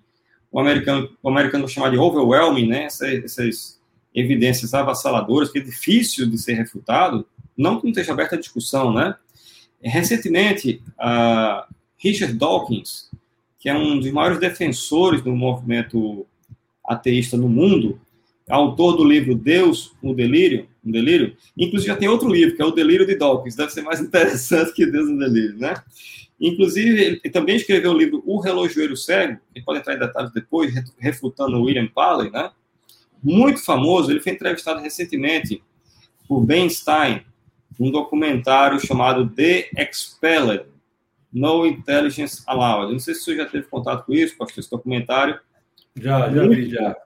o 0.53 0.61
americano, 0.61 1.11
o 1.20 1.29
americano 1.29 1.68
chama 1.68 1.90
de 1.90 1.99
overwhelming, 1.99 2.68
né? 2.68 2.85
Essas, 2.85 3.25
essas 3.25 3.81
evidências 4.14 4.72
avassaladoras, 4.72 5.51
que 5.51 5.59
é 5.59 5.62
difícil 5.62 6.31
de 6.31 6.38
ser 6.38 6.55
refutado, 6.55 7.27
não 7.57 7.79
que 7.79 7.85
não 7.85 7.90
esteja 7.90 8.12
aberta 8.12 8.37
a 8.37 8.38
discussão, 8.38 8.92
né? 8.92 9.16
Recentemente, 9.83 10.83
a 10.99 11.67
Richard 11.97 12.35
Dawkins, 12.35 13.11
que 13.59 13.69
é 13.69 13.75
um 13.75 13.99
dos 13.99 14.11
maiores 14.11 14.39
defensores 14.39 15.23
do 15.23 15.35
movimento 15.35 16.27
ateísta 16.85 17.37
no 17.37 17.49
mundo, 17.49 18.01
autor 18.49 18.97
do 18.97 19.05
livro 19.05 19.35
Deus, 19.35 19.93
o 20.03 20.15
Delírio, 20.15 20.69
Um 20.85 20.91
delírio? 20.91 21.37
Inclusive, 21.57 21.93
já 21.93 21.97
tem 21.97 22.09
outro 22.09 22.29
livro, 22.29 22.55
que 22.55 22.62
é 22.62 22.65
O 22.65 22.71
Delírio 22.71 23.07
de 23.07 23.17
Dawkins. 23.17 23.57
Deve 23.57 23.73
ser 23.73 23.83
mais 23.83 23.99
interessante 24.01 24.73
que 24.73 24.87
Deus 24.87 25.09
no 25.09 25.19
Delírio, 25.19 25.59
né? 25.59 25.75
Inclusive, 26.41 27.21
ele 27.25 27.33
também 27.33 27.57
escreveu 27.57 27.93
o 27.93 27.99
livro 27.99 28.23
O 28.27 28.39
Relojoeiro 28.39 28.97
Cego, 28.97 29.41
que 29.55 29.62
pode 29.62 29.81
entrar 29.81 29.95
em 29.95 29.99
detalhes 29.99 30.33
depois, 30.33 30.73
refutando 30.99 31.62
William 31.62 31.89
Paley, 31.89 32.31
né? 32.31 32.51
Muito 33.23 33.65
famoso, 33.65 34.11
ele 34.11 34.21
foi 34.21 34.33
entrevistado 34.33 34.81
recentemente 34.81 35.62
por 36.29 36.45
Ben 36.45 36.69
Stein, 36.69 37.23
um 37.79 37.91
documentário 37.91 38.81
chamado 38.81 39.29
The 39.29 39.71
Expelled, 39.77 40.65
No 41.33 41.67
Intelligence 41.67 42.43
Allowed. 42.47 42.93
Não 42.93 42.99
sei 42.99 43.15
se 43.15 43.25
você 43.25 43.37
já 43.37 43.47
teve 43.47 43.67
contato 43.67 44.07
com 44.07 44.12
isso, 44.12 44.37
pastor, 44.37 44.61
esse 44.61 44.71
documentário. 44.71 45.39
Já, 45.95 46.31
já 46.31 46.47
vi, 46.47 46.71
já. 46.71 46.97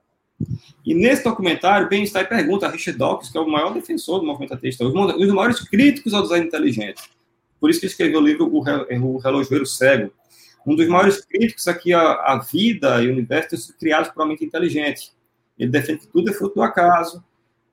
E 0.84 0.94
nesse 0.94 1.22
documentário, 1.22 1.88
Ben 1.88 2.06
Stein 2.06 2.24
pergunta 2.24 2.66
a 2.66 2.70
Richard 2.70 2.98
Dawkins, 2.98 3.30
que 3.30 3.36
é 3.36 3.40
o 3.40 3.48
maior 3.48 3.72
defensor 3.74 4.20
do 4.20 4.26
movimento 4.26 4.54
ateísta, 4.54 4.84
os 4.84 5.32
maiores 5.32 5.60
críticos 5.60 6.14
ao 6.14 6.22
design 6.22 6.46
inteligente. 6.46 7.02
Por 7.60 7.68
isso 7.68 7.78
que 7.78 7.86
ele 7.86 7.92
escreveu 7.92 8.20
o 8.20 8.24
livro 8.24 8.50
O 8.52 9.18
Relojoeiro 9.18 9.66
Cego. 9.66 10.10
Um 10.66 10.74
dos 10.74 10.88
maiores 10.88 11.24
críticos 11.24 11.68
aqui 11.68 11.92
à, 11.92 12.38
vida 12.50 13.02
e 13.02 13.08
o 13.08 13.12
universo 13.12 13.76
criados 13.78 14.10
por 14.10 14.22
uma 14.22 14.28
mente 14.28 14.44
inteligente. 14.44 15.12
Ele 15.58 15.70
defende 15.70 16.00
que 16.00 16.06
tudo 16.06 16.30
é 16.30 16.32
fruto 16.32 16.54
do 16.54 16.62
acaso, 16.62 17.22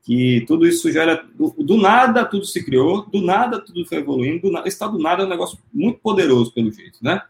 que 0.08 0.46
tudo 0.48 0.66
isso 0.66 0.90
gera. 0.90 1.22
Do, 1.36 1.54
do 1.60 1.76
nada 1.76 2.24
tudo 2.24 2.46
se 2.46 2.64
criou, 2.64 3.06
do 3.08 3.22
nada 3.22 3.60
tudo 3.60 3.86
foi 3.86 3.98
evoluindo, 3.98 4.50
do, 4.50 4.64
tal 4.80 4.94
do 4.94 4.98
nada 4.98 5.24
é 5.24 5.26
um 5.26 5.30
negócio 5.30 5.60
muito 5.74 6.00
poderoso, 6.00 6.54
pelo 6.54 6.72
jeito, 6.72 6.98
né? 7.02 7.22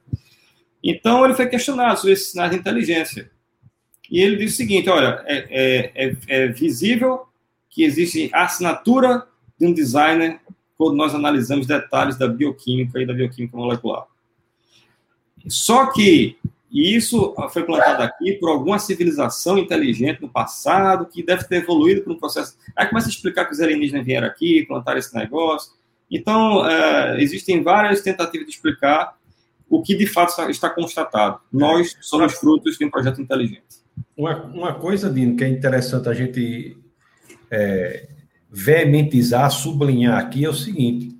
Então 0.83 1.25
ele 1.25 1.33
foi 1.33 1.47
questionado 1.47 1.97
sobre 1.97 2.13
esses 2.13 2.29
sinais 2.29 2.51
de 2.51 2.57
inteligência. 2.57 3.31
E 4.11 4.19
ele 4.21 4.35
disse 4.35 4.53
o 4.53 4.57
seguinte: 4.57 4.89
olha, 4.91 5.23
é, 5.25 5.47
é, 5.49 6.07
é, 6.07 6.17
é 6.27 6.47
visível 6.49 7.25
que 7.67 7.83
existe 7.83 8.29
a 8.31 8.43
assinatura 8.43 9.27
de 9.59 9.65
um 9.65 9.73
designer 9.73 10.39
quando 10.77 10.95
nós 10.95 11.15
analisamos 11.15 11.65
detalhes 11.65 12.15
da 12.15 12.27
bioquímica 12.27 13.01
e 13.01 13.07
da 13.07 13.13
bioquímica 13.13 13.57
molecular. 13.57 14.05
Só 15.47 15.87
que 15.87 16.37
isso 16.77 17.33
foi 17.51 17.63
plantado 17.63 18.03
aqui 18.03 18.33
por 18.33 18.49
alguma 18.49 18.77
civilização 18.77 19.57
inteligente 19.57 20.21
no 20.21 20.29
passado, 20.29 21.05
que 21.05 21.23
deve 21.23 21.43
ter 21.45 21.63
evoluído 21.63 22.01
por 22.01 22.13
um 22.13 22.19
processo. 22.19 22.57
Aí 22.75 22.87
começa 22.87 23.07
a 23.07 23.09
explicar 23.09 23.45
que 23.45 23.53
os 23.53 23.59
alienígenas 23.59 24.05
vieram 24.05 24.27
aqui, 24.27 24.65
plantaram 24.65 24.99
esse 24.99 25.15
negócio. 25.15 25.73
Então, 26.09 26.69
é, 26.69 27.21
existem 27.21 27.63
várias 27.63 28.01
tentativas 28.01 28.47
de 28.47 28.53
explicar 28.53 29.17
o 29.69 29.81
que 29.81 29.95
de 29.95 30.07
fato 30.07 30.49
está 30.49 30.69
constatado. 30.69 31.39
Nós 31.51 31.97
somos 32.01 32.33
frutos 32.33 32.77
de 32.77 32.85
um 32.85 32.89
projeto 32.89 33.21
inteligente. 33.21 33.63
Uma, 34.15 34.43
uma 34.43 34.73
coisa, 34.73 35.09
Dino, 35.09 35.35
que 35.35 35.43
é 35.43 35.49
interessante 35.49 36.07
a 36.07 36.13
gente 36.13 36.77
é, 37.51 38.07
veementizar, 38.49 39.49
sublinhar 39.51 40.17
aqui 40.17 40.45
é 40.45 40.49
o 40.49 40.53
seguinte: 40.53 41.16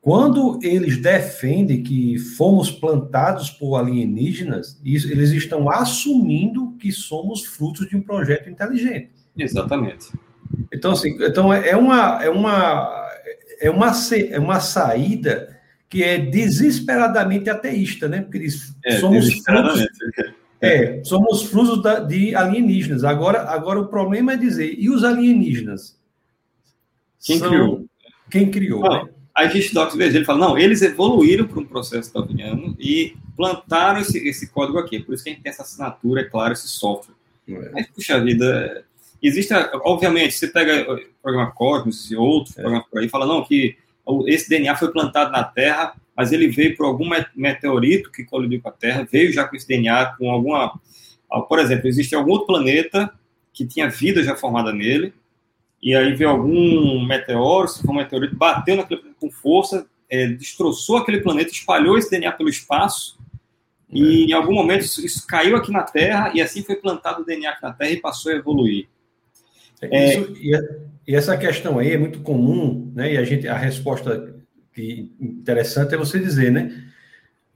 quando 0.00 0.58
eles 0.62 0.96
defendem 0.96 1.82
que 1.82 2.18
fomos 2.18 2.70
plantados 2.70 3.50
por 3.50 3.76
alienígenas, 3.76 4.80
eles 4.84 5.30
estão 5.30 5.68
assumindo 5.68 6.76
que 6.78 6.92
somos 6.92 7.44
frutos 7.44 7.88
de 7.88 7.96
um 7.96 8.00
projeto 8.00 8.48
inteligente. 8.48 9.10
Exatamente. 9.36 10.08
Então, 10.72 10.92
assim, 10.92 11.16
então 11.20 11.52
é, 11.52 11.70
é 11.70 11.76
uma, 11.76 12.22
é 12.22 12.30
uma, 12.30 13.08
é 13.60 13.70
uma, 13.70 13.92
é 14.30 14.38
uma 14.38 14.60
saída 14.60 15.58
que 15.88 16.02
é 16.02 16.18
desesperadamente 16.18 17.48
ateísta, 17.50 18.08
né? 18.08 18.20
Porque 18.20 18.38
eles 18.38 18.76
é, 18.84 18.98
somos 18.98 19.32
frutos, 19.40 19.86
é, 20.60 21.02
somos 21.04 21.42
frutos 21.44 21.82
da, 21.82 22.00
de 22.00 22.34
alienígenas. 22.34 23.04
Agora, 23.04 23.42
agora 23.50 23.80
o 23.80 23.88
problema 23.88 24.32
é 24.32 24.36
dizer, 24.36 24.74
e 24.78 24.90
os 24.90 25.02
alienígenas? 25.02 25.98
Quem 27.24 27.38
são... 27.38 27.48
criou? 27.48 27.86
Quem 28.30 28.50
criou, 28.50 28.80
não, 28.80 29.04
né? 29.04 29.10
A 29.38 29.46
gente 29.46 29.72
Docs 29.72 29.94
ele 29.96 30.24
fala, 30.24 30.48
não, 30.48 30.58
eles 30.58 30.82
evoluíram 30.82 31.46
para 31.46 31.60
um 31.60 31.64
processo 31.64 32.12
darwiniano 32.12 32.74
e 32.76 33.14
plantaram 33.36 34.00
esse, 34.00 34.18
esse 34.26 34.48
código 34.48 34.78
aqui. 34.78 34.98
Por 34.98 35.14
isso 35.14 35.22
que 35.22 35.30
a 35.30 35.32
gente 35.32 35.42
tem 35.42 35.50
essa 35.50 35.62
assinatura, 35.62 36.22
é 36.22 36.24
claro, 36.24 36.52
esse 36.52 36.66
software. 36.66 37.14
É. 37.48 37.70
Mas, 37.72 37.86
puxa 37.86 38.20
vida, 38.20 38.84
existe, 39.22 39.54
obviamente, 39.84 40.34
você 40.34 40.48
pega 40.48 40.92
o 40.92 40.98
programa 41.22 41.52
Cosmos 41.52 42.10
e 42.10 42.16
outros 42.16 42.58
é. 42.58 42.62
programas 42.62 42.88
por 42.88 43.00
aí, 43.00 43.08
fala, 43.08 43.26
não, 43.26 43.44
que 43.44 43.76
esse 44.26 44.48
DNA 44.48 44.74
foi 44.74 44.90
plantado 44.90 45.30
na 45.30 45.44
Terra, 45.44 45.94
mas 46.16 46.32
ele 46.32 46.48
veio 46.48 46.76
por 46.76 46.86
algum 46.86 47.08
meteorito 47.36 48.10
que 48.10 48.24
colidiu 48.24 48.60
com 48.60 48.70
a 48.70 48.72
Terra, 48.72 49.06
veio 49.08 49.32
já 49.32 49.44
com 49.44 49.54
esse 49.54 49.68
DNA, 49.68 50.16
com 50.18 50.32
alguma... 50.32 50.80
Por 51.48 51.60
exemplo, 51.60 51.86
existe 51.86 52.12
algum 52.12 52.32
outro 52.32 52.48
planeta 52.48 53.12
que 53.52 53.64
tinha 53.64 53.88
vida 53.88 54.20
já 54.24 54.34
formada 54.34 54.72
nele, 54.72 55.14
e 55.82 55.94
aí 55.94 56.14
veio 56.14 56.30
algum 56.30 57.04
meteoro, 57.06 57.68
se 57.68 57.82
for 57.82 57.92
um 57.92 57.96
meteorito, 57.96 58.36
bateu 58.36 58.76
naquele 58.76 59.00
planeta 59.00 59.20
com 59.20 59.30
força, 59.30 59.86
é, 60.10 60.26
destroçou 60.26 60.96
aquele 60.96 61.20
planeta, 61.20 61.50
espalhou 61.50 61.96
esse 61.96 62.10
DNA 62.10 62.32
pelo 62.32 62.48
espaço, 62.48 63.18
é. 63.92 63.98
e 63.98 64.24
em 64.26 64.32
algum 64.32 64.54
momento 64.54 64.82
isso, 64.82 65.04
isso, 65.04 65.26
caiu 65.26 65.56
aqui 65.56 65.70
na 65.70 65.82
Terra, 65.82 66.32
e 66.34 66.40
assim 66.40 66.62
foi 66.62 66.76
plantado 66.76 67.22
o 67.22 67.24
DNA 67.24 67.50
aqui 67.50 67.62
na 67.62 67.72
Terra 67.72 67.90
e 67.90 68.00
passou 68.00 68.32
a 68.32 68.36
evoluir. 68.36 68.88
É, 69.80 70.14
isso, 70.14 70.36
e, 70.40 70.52
e, 71.06 71.14
essa 71.14 71.36
questão 71.36 71.78
aí 71.78 71.92
é 71.92 71.98
muito 71.98 72.20
comum, 72.20 72.90
né? 72.94 73.14
E 73.14 73.16
a 73.16 73.22
gente, 73.22 73.46
a 73.46 73.56
resposta 73.56 74.34
que 74.72 75.12
interessante 75.20 75.94
é 75.94 75.98
você 75.98 76.18
dizer, 76.18 76.50
né? 76.50 76.84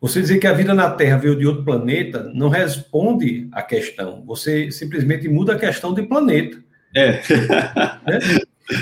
Você 0.00 0.20
dizer 0.20 0.38
que 0.38 0.46
a 0.46 0.52
vida 0.52 0.74
na 0.74 0.90
Terra 0.90 1.16
veio 1.16 1.37
de 1.37 1.46
outro 1.46 1.64
planeta 1.64 2.30
não 2.35 2.48
responde 2.48 3.48
à 3.52 3.62
questão. 3.62 4.24
Você 4.26 4.70
simplesmente 4.70 5.28
muda 5.28 5.54
a 5.54 5.58
questão 5.58 5.94
de 5.94 6.02
planeta. 6.02 6.62
É. 6.94 7.12
Né? 7.12 7.22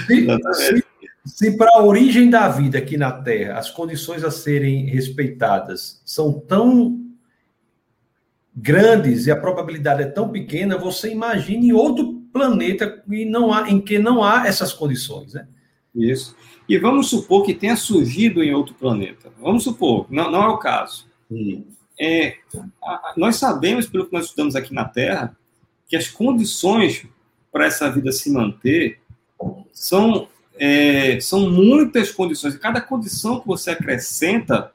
Se, 0.07 0.27
se, 0.55 0.85
se 1.25 1.57
para 1.57 1.71
a 1.75 1.83
origem 1.83 2.31
da 2.31 2.49
vida 2.49 2.79
aqui 2.79 2.97
na 2.97 3.13
Terra 3.13 3.59
as 3.59 3.71
condições 3.71 4.25
a 4.25 4.31
serem 4.31 4.87
respeitadas 4.87 6.03
são 6.05 6.39
tão 6.41 6.99
grandes 8.55 9.27
e 9.27 9.31
a 9.31 9.37
probabilidade 9.37 10.03
é 10.03 10.07
tão 10.07 10.29
pequena, 10.29 10.77
você 10.77 11.11
imagine 11.11 11.73
outro 11.73 12.21
planeta 12.33 13.03
e 13.11 13.25
não 13.25 13.53
há, 13.53 13.71
em 13.71 13.81
que 13.81 13.99
não 13.99 14.23
há 14.23 14.47
essas 14.47 14.73
condições, 14.73 15.35
né? 15.35 15.47
Isso. 15.95 16.37
E 16.69 16.79
vamos 16.79 17.09
supor 17.09 17.45
que 17.45 17.55
tenha 17.55 17.77
surgido 17.77 18.43
em 18.43 18.55
outro 18.55 18.75
planeta. 18.75 19.33
Vamos 19.41 19.65
supor, 19.65 20.07
não, 20.11 20.31
não 20.31 20.43
é 20.43 20.49
o 20.49 20.59
caso. 20.59 21.07
Hum. 21.31 21.65
É, 22.01 22.37
a, 22.83 23.15
nós 23.17 23.37
sabemos, 23.37 23.87
pelo 23.87 24.07
que 24.07 24.13
nós 24.13 24.27
estudamos 24.27 24.55
aqui 24.55 24.73
na 24.73 24.85
Terra, 24.85 25.37
que 25.89 25.97
as 25.97 26.09
condições 26.09 27.07
para 27.53 27.67
essa 27.67 27.91
vida 27.91 28.13
se 28.13 28.31
manter 28.31 28.99
são, 29.73 30.29
é, 30.59 31.19
são 31.21 31.51
muitas 31.51 32.11
condições. 32.11 32.57
Cada 32.57 32.81
condição 32.81 33.41
que 33.41 33.47
você 33.47 33.71
acrescenta 33.71 34.71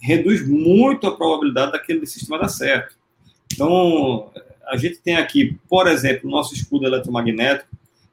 reduz 0.00 0.46
muito 0.46 1.06
a 1.06 1.16
probabilidade 1.16 1.72
daquele 1.72 2.06
sistema 2.06 2.38
dar 2.38 2.48
certo. 2.48 2.94
Então, 3.52 4.30
a 4.66 4.76
gente 4.76 4.98
tem 4.98 5.16
aqui, 5.16 5.58
por 5.68 5.86
exemplo, 5.86 6.28
o 6.28 6.30
nosso 6.30 6.54
escudo 6.54 6.86
eletromagnético. 6.86 7.68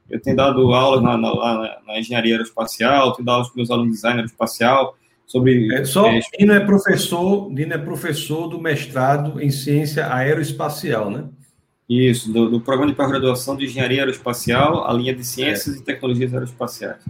Eu 0.10 0.20
tenho 0.22 0.36
dado 0.36 0.74
aulas 0.74 1.02
na, 1.02 1.18
na, 1.18 1.80
na 1.86 2.00
engenharia 2.00 2.36
aeroespacial, 2.36 3.14
tenho 3.14 3.26
dado 3.26 3.36
aulas 3.36 3.48
para 3.50 3.58
meus 3.58 3.72
alunos 3.72 3.90
de 3.90 3.96
design 3.96 4.18
aeroespacial 4.18 4.96
sobre. 5.26 5.74
É, 5.74 5.84
só 5.84 6.08
é, 6.08 6.20
Dino 6.38 6.54
é 6.54 6.60
professor, 6.60 7.54
Dino 7.54 7.74
é 7.74 7.78
professor 7.78 8.48
do 8.48 8.62
mestrado 8.62 9.42
em 9.42 9.50
ciência 9.50 10.14
aeroespacial, 10.14 11.10
né? 11.10 11.26
Isso, 11.88 12.32
do, 12.32 12.50
do 12.50 12.60
programa 12.60 12.92
de 12.92 12.98
pós-graduação 12.98 13.56
de 13.56 13.66
Engenharia 13.66 14.02
Aeroespacial, 14.02 14.88
a 14.88 14.94
linha 14.94 15.14
de 15.14 15.24
Ciências 15.24 15.76
é. 15.76 15.80
e 15.80 15.84
Tecnologias 15.84 16.34
Aeroespaciais, 16.34 17.04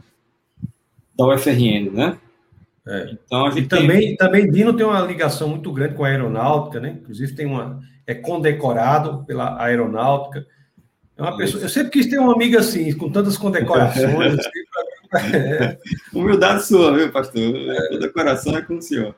da 1.18 1.26
UFRN, 1.28 1.92
né? 1.92 2.18
É. 2.88 3.12
Então, 3.12 3.46
a 3.46 3.52
gente 3.52 3.66
e 3.66 3.68
também, 3.68 4.00
tem... 4.00 4.16
também 4.18 4.52
Dino 4.52 4.74
tem 4.74 4.86
uma 4.86 5.02
ligação 5.02 5.48
muito 5.48 5.72
grande 5.72 5.96
com 5.96 6.04
a 6.04 6.10
aeronáutica, 6.10 6.80
né? 6.80 6.98
Inclusive 7.02 7.34
tem 7.34 7.46
uma 7.46 7.82
é 8.06 8.14
condecorado 8.14 9.24
pela 9.26 9.62
aeronáutica. 9.62 10.46
É 11.18 11.22
uma 11.22 11.36
pessoa. 11.38 11.64
Eu 11.64 11.70
sempre 11.70 11.92
quis 11.92 12.08
ter 12.08 12.20
uma 12.20 12.34
amiga 12.34 12.60
assim, 12.60 12.96
com 12.96 13.10
tantas 13.10 13.38
condecorações. 13.38 14.38
assim, 15.14 15.36
é. 15.36 15.78
Humildade 16.14 16.66
sua, 16.66 16.96
viu, 16.96 17.12
pastor? 17.12 17.56
É. 17.56 17.88
Condecoração 17.90 18.58
é 18.58 18.62
com 18.62 18.78
o 18.78 18.82
senhor. 18.82 19.16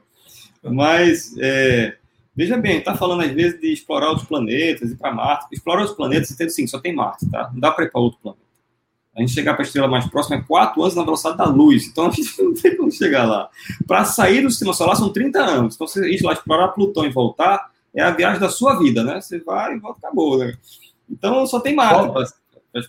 Mas 0.63 1.36
é, 1.39 1.98
Veja 2.38 2.56
bem, 2.56 2.78
está 2.78 2.95
falando 2.95 3.23
às 3.23 3.32
vezes 3.32 3.60
de 3.60 3.73
explorar 3.73 4.10
outros 4.10 4.28
planetas, 4.28 4.91
ir 4.91 4.95
para 4.95 5.12
Marte. 5.12 5.47
Explorar 5.52 5.80
outros 5.80 5.97
planetas, 5.97 6.30
entendo 6.30 6.52
sim, 6.52 6.67
só 6.67 6.80
tem 6.80 6.93
Marte, 6.93 7.28
tá? 7.32 7.50
Não 7.52 7.60
dá 7.60 7.71
para 7.71 7.86
ir 7.86 7.91
para 7.91 8.00
outro 8.00 8.19
planeta. 8.21 8.45
A 9.15 9.21
gente 9.21 9.34
chegar 9.34 9.56
para 9.56 9.63
a 9.63 9.65
estrela 9.65 9.88
mais 9.88 10.06
próxima 10.06 10.36
é 10.36 10.41
4 10.43 10.80
anos 10.80 10.95
na 10.95 11.04
velocidade 11.04 11.38
da 11.39 11.45
luz, 11.45 11.88
então 11.88 12.06
a 12.06 12.12
gente 12.12 12.32
não 12.39 12.54
tem 12.54 12.78
como 12.78 12.91
chegar 12.91 13.26
lá. 13.26 13.50
Para 13.88 14.06
sair 14.06 14.43
do 14.43 14.52
sistema 14.52 14.71
solar 14.71 14.95
são 14.95 15.12
30 15.12 15.39
anos. 15.39 15.73
Então, 15.73 15.88
você 15.88 16.08
ir 16.08 16.21
lá 16.21 16.34
explorar 16.34 16.67
Plutão 16.67 17.04
e 17.04 17.10
voltar, 17.10 17.71
é 17.95 18.04
a 18.04 18.12
viagem 18.12 18.39
da 18.39 18.50
sua 18.50 18.78
vida, 18.78 19.04
né? 19.04 19.19
Você 19.19 19.39
vai 19.39 19.76
e 19.76 19.80
volta, 19.80 19.97
acabou, 20.06 20.38
né? 20.38 20.56
Então 21.10 21.47
só 21.47 21.60
tem 21.60 21.73
Marte. 21.73 22.36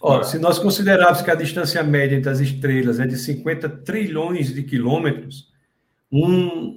Ó, 0.03 0.23
se 0.23 0.39
nós 0.39 0.59
considerarmos 0.59 1.23
que 1.23 1.31
a 1.31 1.35
distância 1.35 1.83
média 1.83 2.15
entre 2.15 2.29
as 2.29 2.41
estrelas 2.41 3.01
é 3.01 3.07
de 3.07 3.17
50 3.17 3.67
trilhões 3.67 4.53
de 4.53 4.63
quilômetros, 4.63 5.48
um, 6.11 6.27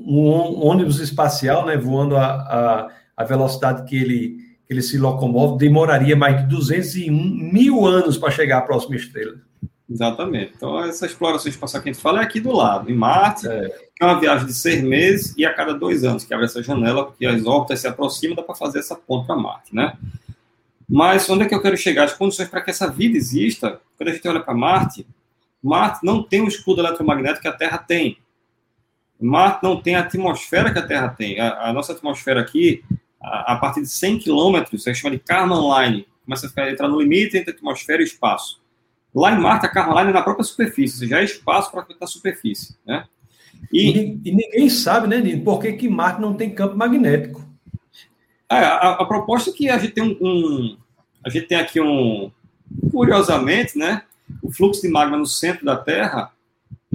um 0.08 0.66
ônibus 0.66 1.00
espacial, 1.00 1.66
né, 1.66 1.78
voando 1.78 2.16
a, 2.16 2.26
a, 2.26 2.90
a 3.18 3.24
velocidade 3.24 3.88
que 3.88 3.96
ele, 3.96 4.38
que 4.68 4.74
ele 4.74 4.82
se 4.82 4.98
locomove, 4.98 5.58
demoraria 5.58 6.16
mais 6.16 6.42
de 6.42 6.48
201 6.48 7.12
mil 7.12 7.86
anos 7.86 8.18
para 8.18 8.32
chegar 8.32 8.60
à 8.60 8.62
próxima 8.62 8.96
estrela. 8.96 9.36
Exatamente. 9.90 10.54
Então, 10.56 10.82
essa 10.84 11.06
exploração 11.06 11.50
espacial 11.50 11.84
que 11.84 11.90
a 11.90 11.94
gente 11.94 12.02
fala 12.02 12.22
é 12.22 12.24
aqui 12.24 12.40
do 12.40 12.52
lado, 12.52 12.90
em 12.90 12.96
Marte, 12.96 13.48
é. 13.48 13.68
que 13.94 14.02
é 14.02 14.06
uma 14.06 14.20
viagem 14.20 14.48
de 14.48 14.54
seis 14.54 14.82
meses 14.82 15.34
e 15.38 15.46
a 15.46 15.54
cada 15.54 15.74
dois 15.74 16.06
anos 16.06 16.24
que 16.24 16.34
abre 16.34 16.46
essa 16.46 16.64
janela, 16.64 17.06
porque 17.06 17.26
as 17.26 17.46
órbitas 17.46 17.82
se 17.82 17.88
aproximam, 17.88 18.36
dá 18.36 18.42
para 18.42 18.56
fazer 18.56 18.80
essa 18.80 18.96
ponta 18.96 19.28
para 19.28 19.36
Marte, 19.36 19.76
né? 19.76 19.98
Mas 20.88 21.30
onde 21.30 21.44
é 21.44 21.48
que 21.48 21.56
eu 21.56 21.62
quero 21.62 21.76
chegar? 21.76 22.06
As 22.06 22.14
condições 22.14 22.48
para 22.48 22.62
que 22.62 22.70
essa 22.70 22.90
vida 22.90 23.18
exista, 23.18 23.80
quando 23.98 24.10
a 24.10 24.14
gente 24.14 24.28
olha 24.28 24.40
para 24.40 24.54
Marte, 24.54 25.06
Marte 25.62 26.06
não 26.06 26.24
tem 26.24 26.42
o 26.42 26.48
escudo 26.48 26.82
eletromagnético 26.82 27.42
que 27.42 27.48
a 27.48 27.54
Terra 27.54 27.78
tem. 27.78 28.18
Marte 29.22 29.64
não 29.64 29.80
tem 29.80 29.96
a 29.96 30.00
atmosfera 30.00 30.72
que 30.72 30.80
a 30.80 30.86
Terra 30.86 31.10
tem. 31.10 31.40
A, 31.40 31.70
a 31.70 31.74
nossa 31.74 31.94
atmosfera 31.94 32.42
aqui, 32.42 32.84
a, 33.22 33.54
a, 33.54 33.56
partir 33.58 33.82
de 33.82 33.90
100 33.90 34.20
quilômetros, 34.20 34.88
é 34.88 34.94
chamada 34.94 35.18
de 35.18 35.24
Karman 35.24 35.62
Line, 35.62 36.08
começa 36.26 36.48
a 36.48 36.50
ficar, 36.50 36.70
entrar 36.70 36.88
no 36.88 37.00
limite 37.00 37.38
entre 37.38 37.52
a 37.52 37.54
atmosfera 37.54 38.02
e 38.02 38.06
espaço. 38.06 38.60
Lá 39.14 39.32
em 39.32 39.40
Marte, 39.40 39.66
a 39.66 39.70
Carolina 39.70 40.10
é 40.10 40.14
na 40.14 40.22
própria 40.22 40.44
superfície, 40.44 40.96
ou 40.96 41.00
seja, 41.00 41.20
é 41.20 41.24
espaço 41.24 41.72
para 41.72 41.86
a 42.00 42.08
superfície. 42.08 42.76
Né? 42.86 43.06
E, 43.72 43.92
e, 43.92 44.22
e, 44.26 44.32
ninguém 44.32 44.70
sabe, 44.70 45.08
né, 45.08 45.20
Nino, 45.20 45.44
por 45.44 45.60
que, 45.60 45.74
que 45.74 45.90
Marte 45.90 46.22
não 46.22 46.34
tem 46.34 46.50
campo 46.50 46.76
magnético. 46.76 47.46
É, 48.50 48.56
a, 48.56 48.92
a, 48.92 49.06
proposta 49.06 49.50
é 49.50 49.54
que 49.54 49.70
a 49.70 49.78
gente 49.78 49.94
tem 49.94 50.04
um, 50.04 50.18
um, 50.22 50.78
A 51.26 51.30
gente 51.30 51.48
tem 51.48 51.58
aqui 51.58 51.80
um. 51.80 52.32
Curiosamente, 52.92 53.78
né? 53.78 54.04
O 54.42 54.52
fluxo 54.52 54.82
de 54.82 54.88
magma 54.88 55.18
no 55.18 55.26
centro 55.26 55.66
da 55.66 55.76
Terra 55.76 56.32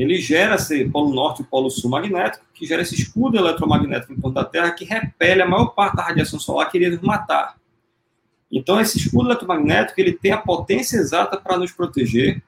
ele 0.02 0.16
gera 0.16 0.56
esse 0.56 0.84
polo 0.86 1.14
norte 1.14 1.42
e 1.42 1.44
polo 1.44 1.70
sul 1.70 1.90
magnético, 1.90 2.44
que 2.52 2.66
gera 2.66 2.82
esse 2.82 2.94
escudo 2.94 3.38
eletromagnético 3.38 4.12
em 4.12 4.16
torno 4.16 4.34
da 4.34 4.44
Terra 4.44 4.70
que 4.72 4.84
repele 4.84 5.42
a 5.42 5.48
maior 5.48 5.66
parte 5.68 5.96
da 5.96 6.02
radiação 6.02 6.38
solar 6.38 6.70
que 6.70 6.76
iria 6.76 6.90
nos 6.90 7.00
matar. 7.00 7.56
Então, 8.50 8.80
esse 8.80 8.98
escudo 8.98 9.28
eletromagnético 9.28 10.00
ele 10.00 10.12
tem 10.12 10.32
a 10.32 10.38
potência 10.38 10.98
exata 10.98 11.36
para 11.36 11.56
nos 11.58 11.72
proteger. 11.72 12.42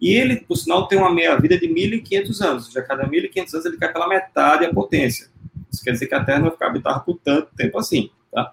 E 0.00 0.12
ele, 0.14 0.36
por 0.36 0.56
sinal, 0.56 0.86
tem 0.86 0.98
uma 0.98 1.12
meia-vida 1.12 1.58
de 1.58 1.66
1.500 1.66 2.44
anos. 2.44 2.64
Ou 2.64 2.70
seja, 2.70 2.80
a 2.80 2.82
cada 2.82 3.06
1.500 3.06 3.54
anos 3.54 3.66
ele 3.66 3.76
cai 3.76 3.92
pela 3.92 4.08
metade 4.08 4.64
a 4.64 4.72
potência. 4.72 5.28
Isso 5.70 5.82
quer 5.82 5.92
dizer 5.92 6.06
que 6.06 6.14
a 6.14 6.24
Terra 6.24 6.38
não 6.38 6.44
vai 6.44 6.52
ficar 6.52 6.66
habitada 6.68 7.00
por 7.00 7.18
tanto 7.18 7.48
tempo 7.56 7.78
assim. 7.78 8.10
Tá? 8.30 8.52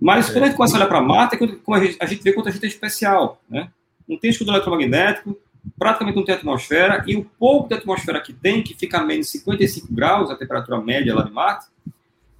Mas 0.00 0.30
quando 0.30 0.44
a 0.44 0.46
gente 0.46 0.56
começa 0.56 0.74
a 0.74 0.78
olhar 0.78 0.88
para 0.88 1.00
Marte, 1.00 1.36
é 1.36 1.44
a 1.44 1.78
gente, 1.84 1.96
a 2.00 2.06
gente 2.06 2.22
vê 2.22 2.32
quanto 2.32 2.48
a 2.48 2.52
gente 2.52 2.64
é 2.64 2.68
especial. 2.68 3.40
Né? 3.48 3.68
Não 4.08 4.18
tem 4.18 4.30
escudo 4.30 4.50
eletromagnético, 4.50 5.38
praticamente 5.78 6.16
não 6.16 6.24
tem 6.24 6.34
atmosfera, 6.34 7.04
e 7.06 7.16
o 7.16 7.24
pouco 7.24 7.68
de 7.68 7.74
atmosfera 7.74 8.20
que 8.20 8.32
tem, 8.32 8.62
que 8.62 8.74
fica 8.74 8.98
a 8.98 9.04
menos 9.04 9.28
55 9.30 9.92
graus, 9.92 10.30
a 10.30 10.36
temperatura 10.36 10.80
média 10.80 11.14
lá 11.14 11.22
de 11.22 11.32
Marte, 11.32 11.66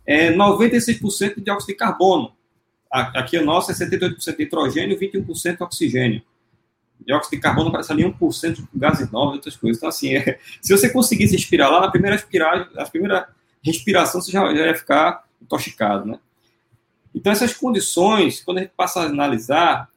é 0.06 0.32
96% 0.32 1.34
de 1.36 1.40
dióxido 1.40 1.68
de 1.68 1.74
carbono. 1.74 2.32
Aqui 2.90 3.36
o 3.36 3.44
nosso 3.44 3.70
é 3.70 3.74
78% 3.74 4.36
de 4.36 4.42
hidrogênio 4.42 4.96
e 5.00 5.10
21% 5.12 5.56
de 5.56 5.62
oxigênio. 5.62 6.22
Dióxido 7.04 7.32
de 7.32 7.40
carbono 7.40 7.70
parece 7.70 7.92
ali 7.92 8.04
1% 8.04 8.54
de 8.54 8.66
gases 8.74 9.10
novos 9.10 9.34
e 9.34 9.36
outras 9.36 9.56
coisas. 9.56 9.78
Então, 9.78 9.88
assim, 9.88 10.14
é, 10.14 10.38
se 10.62 10.72
você 10.72 10.88
conseguisse 10.88 11.34
respirar 11.34 11.70
lá, 11.70 11.80
na 11.80 11.90
primeira, 11.90 12.16
respirar, 12.16 12.70
a 12.76 12.84
primeira 12.84 13.28
respiração 13.62 14.20
você 14.20 14.30
já, 14.30 14.54
já 14.54 14.66
ia 14.66 14.74
ficar 14.74 15.24
intoxicado, 15.42 16.06
né? 16.06 16.18
Então, 17.14 17.32
essas 17.32 17.54
condições, 17.54 18.40
quando 18.40 18.58
a 18.58 18.60
gente 18.60 18.72
passa 18.76 19.00
a 19.00 19.06
analisar, 19.06 19.88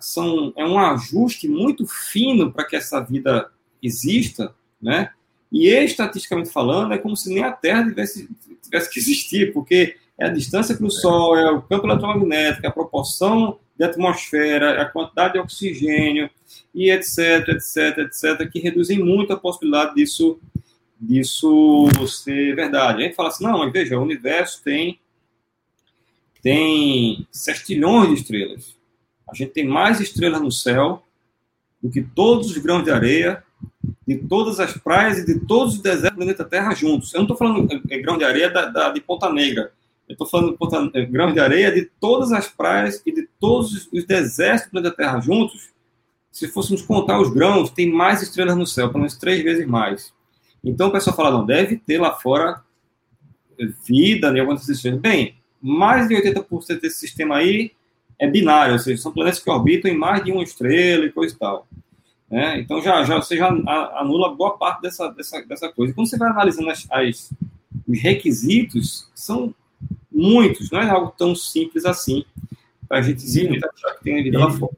são, 0.00 0.52
é 0.56 0.64
um 0.64 0.78
ajuste 0.78 1.48
muito 1.48 1.86
fino 1.86 2.52
para 2.52 2.64
que 2.64 2.76
essa 2.76 3.00
vida 3.00 3.50
exista, 3.82 4.54
né? 4.80 5.10
E 5.50 5.68
estatisticamente 5.68 6.50
falando, 6.50 6.94
é 6.94 6.98
como 6.98 7.16
se 7.16 7.32
nem 7.32 7.42
a 7.42 7.52
Terra 7.52 7.84
tivesse, 7.84 8.28
tivesse 8.62 8.90
que 8.90 8.98
existir, 8.98 9.52
porque 9.52 9.96
é 10.16 10.26
a 10.26 10.30
distância 10.30 10.76
para 10.76 10.86
o 10.86 10.90
Sol, 10.90 11.36
é 11.36 11.50
o 11.50 11.62
campo 11.62 11.86
eletromagnético, 11.86 12.64
é 12.64 12.68
a 12.68 12.72
proporção 12.72 13.58
de 13.76 13.84
atmosfera, 13.84 14.70
é 14.70 14.80
a 14.80 14.88
quantidade 14.88 15.34
de 15.34 15.40
oxigênio, 15.40 16.30
e 16.72 16.90
etc, 16.90 17.48
etc, 17.48 17.98
etc, 17.98 18.50
que 18.50 18.60
reduzem 18.60 18.98
muito 18.98 19.32
a 19.32 19.36
possibilidade 19.36 19.94
disso, 19.96 20.38
disso 21.00 21.88
ser 22.06 22.54
verdade. 22.54 23.02
A 23.02 23.06
gente 23.06 23.16
fala 23.16 23.28
assim, 23.28 23.44
não, 23.44 23.58
mas 23.58 23.72
veja, 23.72 23.98
o 23.98 24.02
universo 24.02 24.62
tem, 24.62 25.00
tem 26.42 27.26
sextilhões 27.32 28.08
de 28.08 28.14
estrelas. 28.14 28.73
A 29.34 29.36
gente 29.36 29.50
tem 29.50 29.66
mais 29.66 30.00
estrelas 30.00 30.40
no 30.40 30.52
céu 30.52 31.02
do 31.82 31.90
que 31.90 32.00
todos 32.00 32.52
os 32.52 32.58
grãos 32.58 32.84
de 32.84 32.90
areia, 32.92 33.42
de 34.06 34.16
todas 34.16 34.60
as 34.60 34.74
praias 34.74 35.18
e 35.18 35.26
de 35.26 35.40
todos 35.40 35.74
os 35.74 35.80
desertos 35.80 36.12
do 36.12 36.16
planeta 36.18 36.44
Terra 36.44 36.72
juntos. 36.72 37.12
Eu 37.12 37.18
não 37.18 37.24
estou 37.24 37.36
falando 37.36 37.68
é, 37.90 37.98
grão 37.98 38.16
de 38.16 38.24
areia 38.24 38.48
da, 38.48 38.66
da, 38.66 38.90
de 38.90 39.00
Ponta 39.00 39.32
Negra. 39.32 39.72
Eu 40.08 40.12
estou 40.12 40.26
falando 40.26 40.56
de 40.56 40.98
é, 40.98 41.04
grãos 41.04 41.34
de 41.34 41.40
areia 41.40 41.72
de 41.72 41.90
todas 41.98 42.30
as 42.30 42.46
praias 42.46 43.02
e 43.04 43.12
de 43.12 43.28
todos 43.40 43.88
os 43.92 44.04
desertos 44.04 44.68
do 44.68 44.70
planeta 44.70 44.94
Terra 44.94 45.18
juntos. 45.18 45.70
Se 46.30 46.46
fôssemos 46.46 46.82
contar 46.82 47.20
os 47.20 47.28
grãos, 47.28 47.70
tem 47.70 47.90
mais 47.90 48.22
estrelas 48.22 48.56
no 48.56 48.66
céu, 48.66 48.88
pelo 48.88 49.00
menos 49.00 49.16
três 49.16 49.42
vezes 49.42 49.66
mais. 49.66 50.14
Então 50.62 50.88
o 50.88 50.92
pessoal 50.92 51.16
fala, 51.16 51.32
não, 51.32 51.44
deve 51.44 51.76
ter 51.76 52.00
lá 52.00 52.12
fora 52.12 52.62
vida 53.84 54.28
em 54.28 54.40
algumas. 54.40 54.64
Bem, 55.00 55.34
mais 55.60 56.06
de 56.06 56.14
80% 56.14 56.80
desse 56.80 56.98
sistema 56.98 57.38
aí 57.38 57.72
é 58.18 58.28
binário, 58.28 58.74
ou 58.74 58.78
seja, 58.78 59.02
são 59.02 59.12
planetas 59.12 59.40
que 59.40 59.50
orbitam 59.50 59.90
em 59.90 59.96
mais 59.96 60.24
de 60.24 60.32
uma 60.32 60.42
estrela 60.42 61.04
e 61.04 61.12
coisa 61.12 61.34
e 61.34 61.38
tal. 61.38 61.66
Né? 62.30 62.60
Então 62.60 62.80
já, 62.80 63.04
já, 63.04 63.16
você 63.16 63.36
já 63.36 63.48
anula 63.98 64.34
boa 64.34 64.56
parte 64.56 64.82
dessa, 64.82 65.08
dessa, 65.10 65.42
dessa 65.42 65.68
coisa. 65.68 65.92
Quando 65.94 66.08
você 66.08 66.16
vai 66.16 66.30
analisando 66.30 66.70
as, 66.70 66.86
as, 66.90 67.30
os 67.86 68.00
requisitos, 68.00 69.08
são 69.14 69.54
muitos, 70.10 70.70
não 70.70 70.80
é 70.80 70.88
algo 70.88 71.12
tão 71.16 71.34
simples 71.34 71.84
assim 71.84 72.24
para 72.88 72.98
a 72.98 73.02
gente 73.02 73.22
simplesmente 73.22 73.66
achar 73.66 73.94
que 73.96 74.04
tem 74.04 74.22
vida 74.22 74.38
lá 74.38 74.50
fora. 74.50 74.72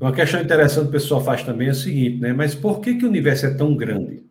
Uma 0.00 0.12
questão 0.12 0.40
interessante 0.40 0.84
que 0.84 0.88
o 0.88 0.92
pessoal 0.92 1.24
faz 1.24 1.42
também 1.42 1.68
é 1.68 1.70
o 1.70 1.74
seguinte, 1.74 2.20
né? 2.20 2.32
Mas 2.32 2.54
por 2.54 2.80
que, 2.80 2.94
que 2.94 3.04
o 3.04 3.08
universo 3.08 3.46
é 3.46 3.54
tão 3.54 3.74
grande? 3.74 4.24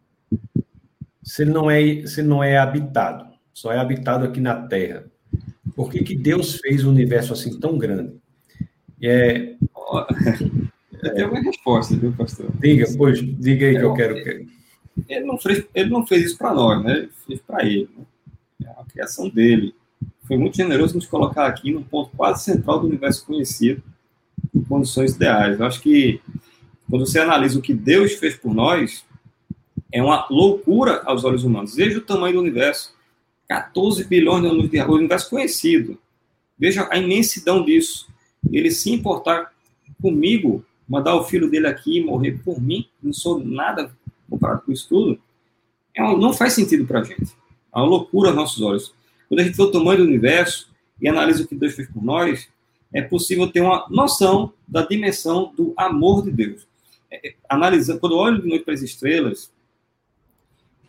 Se 1.24 1.44
ele 1.44 1.52
não 1.52 1.72
é, 1.72 2.06
se 2.06 2.22
não 2.22 2.44
é 2.44 2.58
habitado, 2.58 3.26
só 3.54 3.72
é 3.72 3.80
habitado 3.80 4.26
aqui 4.26 4.42
na 4.42 4.56
Terra. 4.68 5.06
Por 5.76 5.90
que, 5.90 6.04
que 6.04 6.16
Deus 6.16 6.56
fez 6.56 6.84
o 6.84 6.90
universo 6.90 7.34
assim 7.34 7.60
tão 7.60 7.78
grande? 7.78 8.14
É... 9.04 9.56
Eu 11.04 11.14
tenho 11.14 11.30
uma 11.30 11.42
resposta, 11.42 11.96
viu, 11.98 12.14
pastor? 12.14 12.50
Diga, 12.60 12.86
pois, 12.98 13.20
diga 13.20 13.68
aí 13.68 13.76
que 13.76 13.84
eu 13.84 13.94
quero. 13.94 14.16
Ele 15.10 15.26
não 15.26 15.38
fez, 15.38 15.66
ele 15.76 15.90
não 15.90 16.08
fez 16.08 16.28
isso 16.28 16.38
para 16.38 16.54
nós, 16.54 16.82
né? 16.82 16.98
Ele 17.00 17.10
fez 17.28 17.42
para 17.42 17.66
ele. 17.66 17.90
Né? 17.98 18.06
É 18.64 18.70
a 18.70 18.86
criação 18.86 19.28
dele. 19.28 19.76
Foi 20.26 20.38
muito 20.38 20.56
generoso 20.56 20.96
nos 20.96 21.06
colocar 21.06 21.48
aqui 21.48 21.72
no 21.74 21.84
ponto 21.84 22.16
quase 22.16 22.46
central 22.46 22.80
do 22.80 22.88
universo 22.88 23.26
conhecido, 23.26 23.84
em 24.56 24.64
condições 24.64 25.16
ideais. 25.16 25.60
Eu 25.60 25.66
acho 25.66 25.82
que 25.82 26.22
quando 26.90 27.06
você 27.06 27.20
analisa 27.20 27.60
o 27.60 27.62
que 27.62 27.74
Deus 27.74 28.14
fez 28.14 28.36
por 28.36 28.54
nós, 28.54 29.04
é 29.92 30.02
uma 30.02 30.26
loucura 30.30 31.02
aos 31.06 31.26
olhos 31.26 31.44
humanos. 31.44 31.76
Veja 31.76 31.98
o 31.98 32.02
tamanho 32.02 32.36
do 32.36 32.42
universo. 32.42 32.96
14 33.50 34.06
bilhões 34.06 34.42
de 34.42 34.48
anos 34.48 34.70
de 34.70 34.82
o 34.82 34.94
universo 34.94 35.30
conhecido. 35.30 36.00
Veja 36.58 36.88
a 36.90 36.98
imensidão 36.98 37.66
disso 37.66 38.13
ele 38.52 38.72
se 38.72 38.92
importar 38.92 39.52
comigo, 40.02 40.66
mandar 40.88 41.16
o 41.16 41.24
filho 41.24 41.50
dele 41.50 41.68
aqui 41.68 42.04
morrer 42.04 42.40
por 42.44 42.62
mim, 42.62 42.88
não 43.02 43.14
sou 43.14 43.44
nada 43.44 43.96
comparado 44.30 44.62
com 44.62 44.72
isso 44.72 44.88
tudo, 44.90 45.20
é 45.96 46.04
um, 46.04 46.18
não 46.18 46.34
faz 46.34 46.54
sentido 46.54 46.86
para 46.86 47.00
a 47.00 47.04
gente. 47.04 47.32
É 47.74 47.78
uma 47.78 47.86
loucura 47.86 48.30
aos 48.30 48.36
nossos 48.36 48.62
olhos. 48.62 48.94
Quando 49.28 49.40
a 49.40 49.44
gente 49.44 49.56
vê 49.56 49.64
o 49.64 49.72
tamanho 49.72 50.00
do 50.00 50.06
universo 50.06 50.70
e 51.02 51.08
analisa 51.08 51.44
o 51.44 51.48
que 51.48 51.56
Deus 51.56 51.74
fez 51.74 51.88
por 51.88 52.04
nós, 52.04 52.48
é 52.92 53.02
possível 53.02 53.48
ter 53.52 53.62
uma 53.62 53.88
noção 53.90 54.54
da 54.68 54.86
dimensão 54.86 55.54
do 55.56 55.74
amor 55.78 56.24
de 56.24 56.32
Deus. 56.32 56.68
É, 57.10 57.30
é 57.30 57.36
analisando, 57.50 58.00
quando 58.00 58.14
eu 58.14 58.20
olho 58.20 58.42
de 58.42 58.48
noite 58.48 58.64
para 58.64 58.74
as 58.74 58.82
estrelas, 58.82 59.52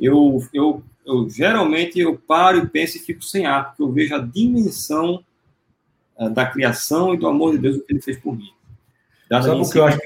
eu, 0.01 0.43
eu, 0.53 0.83
eu 1.07 1.29
geralmente 1.31 1.99
eu 1.99 2.17
paro 2.19 2.59
e 2.59 2.69
penso 2.69 2.97
e 2.97 3.01
fico 3.01 3.23
sem 3.23 3.47
ar, 3.47 3.69
porque 3.69 3.83
eu 3.83 3.93
vejo 3.93 4.15
a 4.15 4.19
dimensão 4.19 5.25
da 6.19 6.47
criação 6.47 7.15
e 7.15 7.19
do 7.19 7.27
amor 7.27 7.53
de 7.53 7.59
Deus, 7.59 7.77
o 7.77 7.81
que 7.81 7.93
ele 7.93 8.03
fez 8.03 8.19
por 8.19 8.37
mim. 8.37 8.51
Sabe 9.29 9.49
o, 9.49 9.69
que 9.69 9.79
eu 9.79 9.85
acho, 9.85 9.99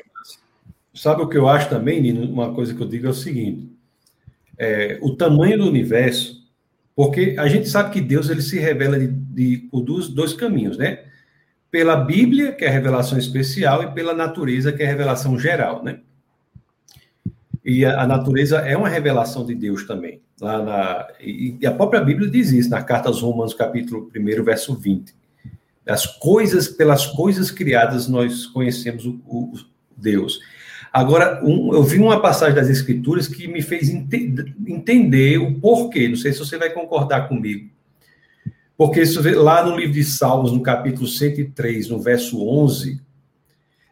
sabe 0.94 1.22
o 1.22 1.28
que 1.28 1.36
eu 1.36 1.48
acho 1.48 1.68
também, 1.68 2.00
Nino? 2.00 2.30
Uma 2.30 2.54
coisa 2.54 2.74
que 2.74 2.80
eu 2.80 2.88
digo 2.88 3.06
é 3.06 3.10
o 3.10 3.14
seguinte: 3.14 3.70
é, 4.56 4.98
o 5.02 5.14
tamanho 5.14 5.58
do 5.58 5.68
universo, 5.68 6.42
porque 6.96 7.36
a 7.38 7.46
gente 7.48 7.68
sabe 7.68 7.90
que 7.90 8.00
Deus 8.00 8.30
ele 8.30 8.42
se 8.42 8.58
revela 8.58 8.98
de, 8.98 9.08
de, 9.08 9.58
por 9.70 9.82
dois, 9.82 10.08
dois 10.08 10.32
caminhos, 10.32 10.78
né? 10.78 11.04
Pela 11.70 11.96
Bíblia, 11.96 12.52
que 12.52 12.64
é 12.64 12.68
a 12.68 12.72
revelação 12.72 13.18
especial, 13.18 13.82
e 13.82 13.92
pela 13.92 14.14
natureza, 14.14 14.72
que 14.72 14.82
é 14.82 14.86
a 14.86 14.90
revelação 14.90 15.38
geral, 15.38 15.84
né? 15.84 16.00
E 17.62 17.84
a, 17.84 18.02
a 18.02 18.06
natureza 18.06 18.60
é 18.60 18.74
uma 18.74 18.88
revelação 18.88 19.44
de 19.44 19.54
Deus 19.54 19.86
também. 19.86 20.22
Lá 20.40 20.62
na, 20.62 21.08
e, 21.20 21.58
e 21.60 21.66
a 21.66 21.72
própria 21.72 22.00
Bíblia 22.00 22.30
diz 22.30 22.50
isso, 22.50 22.70
na 22.70 22.82
carta 22.82 23.08
aos 23.08 23.20
Romanos, 23.20 23.52
capítulo 23.52 24.10
1, 24.16 24.42
verso 24.42 24.74
20 24.74 25.17
as 25.88 26.06
coisas, 26.06 26.68
pelas 26.68 27.06
coisas 27.06 27.50
criadas, 27.50 28.08
nós 28.08 28.46
conhecemos 28.46 29.06
o, 29.06 29.20
o 29.26 29.52
Deus. 29.96 30.40
Agora, 30.92 31.44
um, 31.44 31.72
eu 31.72 31.82
vi 31.82 31.98
uma 31.98 32.20
passagem 32.20 32.54
das 32.54 32.68
Escrituras 32.68 33.26
que 33.26 33.46
me 33.46 33.62
fez 33.62 33.88
ente 33.88 34.54
entender 34.66 35.38
o 35.38 35.54
porquê. 35.60 36.08
Não 36.08 36.16
sei 36.16 36.32
se 36.32 36.38
você 36.38 36.56
vai 36.56 36.70
concordar 36.70 37.28
comigo. 37.28 37.70
Porque 38.76 39.02
isso, 39.02 39.20
lá 39.40 39.64
no 39.64 39.76
livro 39.76 39.92
de 39.92 40.04
Salmos, 40.04 40.52
no 40.52 40.62
capítulo 40.62 41.06
103, 41.06 41.88
no 41.88 42.00
verso 42.00 42.46
11, 42.46 43.00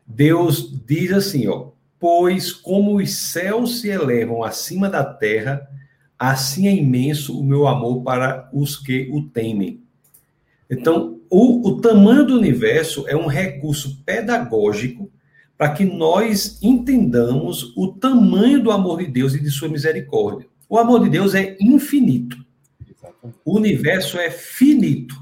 Deus 0.06 0.72
diz 0.86 1.12
assim, 1.12 1.48
ó, 1.48 1.70
Pois 1.98 2.52
como 2.52 2.98
os 2.98 3.14
céus 3.14 3.80
se 3.80 3.88
elevam 3.88 4.44
acima 4.44 4.88
da 4.88 5.02
terra, 5.02 5.66
assim 6.18 6.68
é 6.68 6.74
imenso 6.74 7.38
o 7.38 7.42
meu 7.42 7.66
amor 7.66 8.02
para 8.02 8.48
os 8.52 8.76
que 8.76 9.08
o 9.10 9.22
temem. 9.22 9.82
Então, 10.68 11.20
o, 11.30 11.68
o 11.68 11.80
tamanho 11.80 12.24
do 12.24 12.36
universo 12.36 13.06
é 13.08 13.16
um 13.16 13.26
recurso 13.26 14.02
pedagógico 14.04 15.10
para 15.56 15.72
que 15.72 15.84
nós 15.84 16.58
entendamos 16.62 17.74
o 17.76 17.88
tamanho 17.88 18.62
do 18.62 18.70
amor 18.70 18.98
de 18.98 19.06
Deus 19.06 19.34
e 19.34 19.40
de 19.40 19.50
sua 19.50 19.68
misericórdia. 19.68 20.48
O 20.68 20.78
amor 20.78 21.02
de 21.02 21.10
Deus 21.10 21.34
é 21.34 21.56
infinito. 21.60 22.36
O 23.44 23.56
universo 23.56 24.18
é 24.18 24.30
finito. 24.30 25.14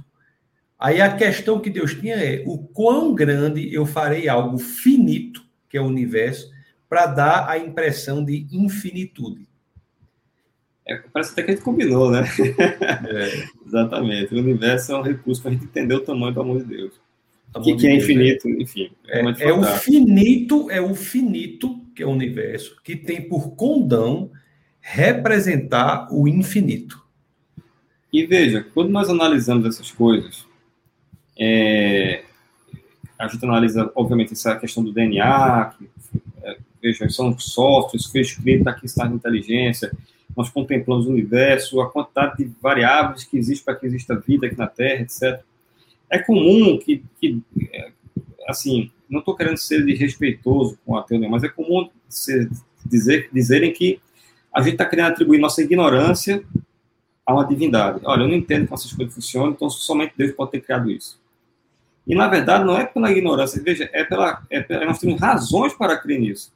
Aí 0.78 1.00
a 1.00 1.14
questão 1.14 1.60
que 1.60 1.70
Deus 1.70 1.94
tinha 1.94 2.16
é 2.16 2.42
o 2.46 2.58
quão 2.58 3.14
grande 3.14 3.72
eu 3.72 3.86
farei 3.86 4.28
algo 4.28 4.58
finito, 4.58 5.42
que 5.68 5.76
é 5.76 5.80
o 5.80 5.86
universo, 5.86 6.50
para 6.88 7.06
dar 7.06 7.48
a 7.48 7.58
impressão 7.58 8.24
de 8.24 8.46
infinitude. 8.50 9.48
É, 10.86 10.96
parece 11.12 11.32
até 11.32 11.42
que 11.42 11.50
a 11.50 11.54
gente 11.54 11.64
combinou, 11.64 12.10
né? 12.10 12.24
É. 13.08 13.48
Exatamente. 13.66 14.34
O 14.34 14.38
universo 14.38 14.92
é 14.92 14.98
um 14.98 15.02
recurso 15.02 15.40
para 15.40 15.50
a 15.50 15.54
gente 15.54 15.64
entender 15.64 15.94
o 15.94 16.00
tamanho 16.00 16.34
do 16.34 16.40
amor 16.40 16.58
de 16.58 16.76
Deus. 16.76 16.92
Que, 17.62 17.76
que, 17.76 17.86
é 17.86 17.96
infinito, 17.96 18.48
enfim. 18.48 18.90
É, 19.06 19.20
é, 19.20 19.48
é 19.48 19.52
o 19.52 19.62
finito, 19.62 20.70
é 20.70 20.80
o 20.80 20.94
finito, 20.94 21.80
que 21.94 22.02
é 22.02 22.06
o 22.06 22.10
universo, 22.10 22.76
que 22.82 22.96
tem 22.96 23.22
por 23.28 23.54
condão 23.54 24.30
representar 24.80 26.08
o 26.12 26.26
infinito. 26.26 27.00
E 28.12 28.26
veja, 28.26 28.66
quando 28.74 28.90
nós 28.90 29.08
analisamos 29.08 29.66
essas 29.66 29.90
coisas, 29.90 30.44
é, 31.38 32.24
a 33.18 33.28
gente 33.28 33.44
analisa, 33.44 33.90
obviamente, 33.94 34.32
essa 34.32 34.56
questão 34.56 34.82
do 34.82 34.92
DNA, 34.92 35.74
que, 35.78 35.88
é, 36.42 36.56
veja, 36.82 37.08
são 37.08 37.38
softwares, 37.38 38.06
foi 38.06 38.20
escrito 38.20 38.68
aqui 38.68 38.86
está 38.86 39.08
na 39.08 39.14
inteligência, 39.14 39.92
nós 40.36 40.50
contemplamos 40.50 41.06
o 41.06 41.10
universo, 41.10 41.80
a 41.80 41.90
quantidade 41.90 42.38
de 42.38 42.50
variáveis 42.60 43.24
que 43.24 43.36
existe 43.36 43.64
para 43.64 43.74
que 43.74 43.86
exista 43.86 44.16
vida 44.16 44.46
aqui 44.46 44.58
na 44.58 44.66
Terra, 44.66 45.02
etc. 45.02 45.40
É 46.10 46.18
comum 46.18 46.78
que, 46.78 47.02
que 47.20 47.40
é, 47.72 47.90
assim, 48.48 48.90
não 49.08 49.20
estou 49.20 49.36
querendo 49.36 49.56
ser 49.56 49.84
desrespeitoso 49.84 50.78
com 50.84 50.96
a 50.96 51.02
teoria, 51.02 51.28
mas 51.28 51.44
é 51.44 51.48
comum 51.48 51.88
ser, 52.08 52.50
dizer, 52.84 53.28
dizerem 53.32 53.72
que 53.72 54.00
a 54.52 54.60
gente 54.60 54.72
está 54.72 54.84
querendo 54.84 55.06
atribuir 55.06 55.38
nossa 55.38 55.62
ignorância 55.62 56.44
a 57.26 57.32
uma 57.32 57.46
divindade. 57.46 58.00
Olha, 58.04 58.22
eu 58.22 58.28
não 58.28 58.34
entendo 58.34 58.66
como 58.66 58.78
essas 58.78 58.92
coisas 58.92 59.14
funcionam, 59.14 59.52
então 59.52 59.70
somente 59.70 60.14
Deus 60.16 60.32
pode 60.32 60.52
ter 60.52 60.60
criado 60.60 60.90
isso. 60.90 61.20
E, 62.06 62.14
na 62.14 62.28
verdade, 62.28 62.64
não 62.64 62.76
é 62.76 62.84
pela 62.84 63.10
ignorância, 63.10 63.62
veja, 63.62 63.88
é 63.92 64.04
pela, 64.04 64.42
é 64.50 64.60
pela 64.60 64.84
nós 64.84 64.98
temos 64.98 65.18
razões 65.20 65.72
para 65.72 65.96
crer 65.96 66.20
nisso. 66.20 66.52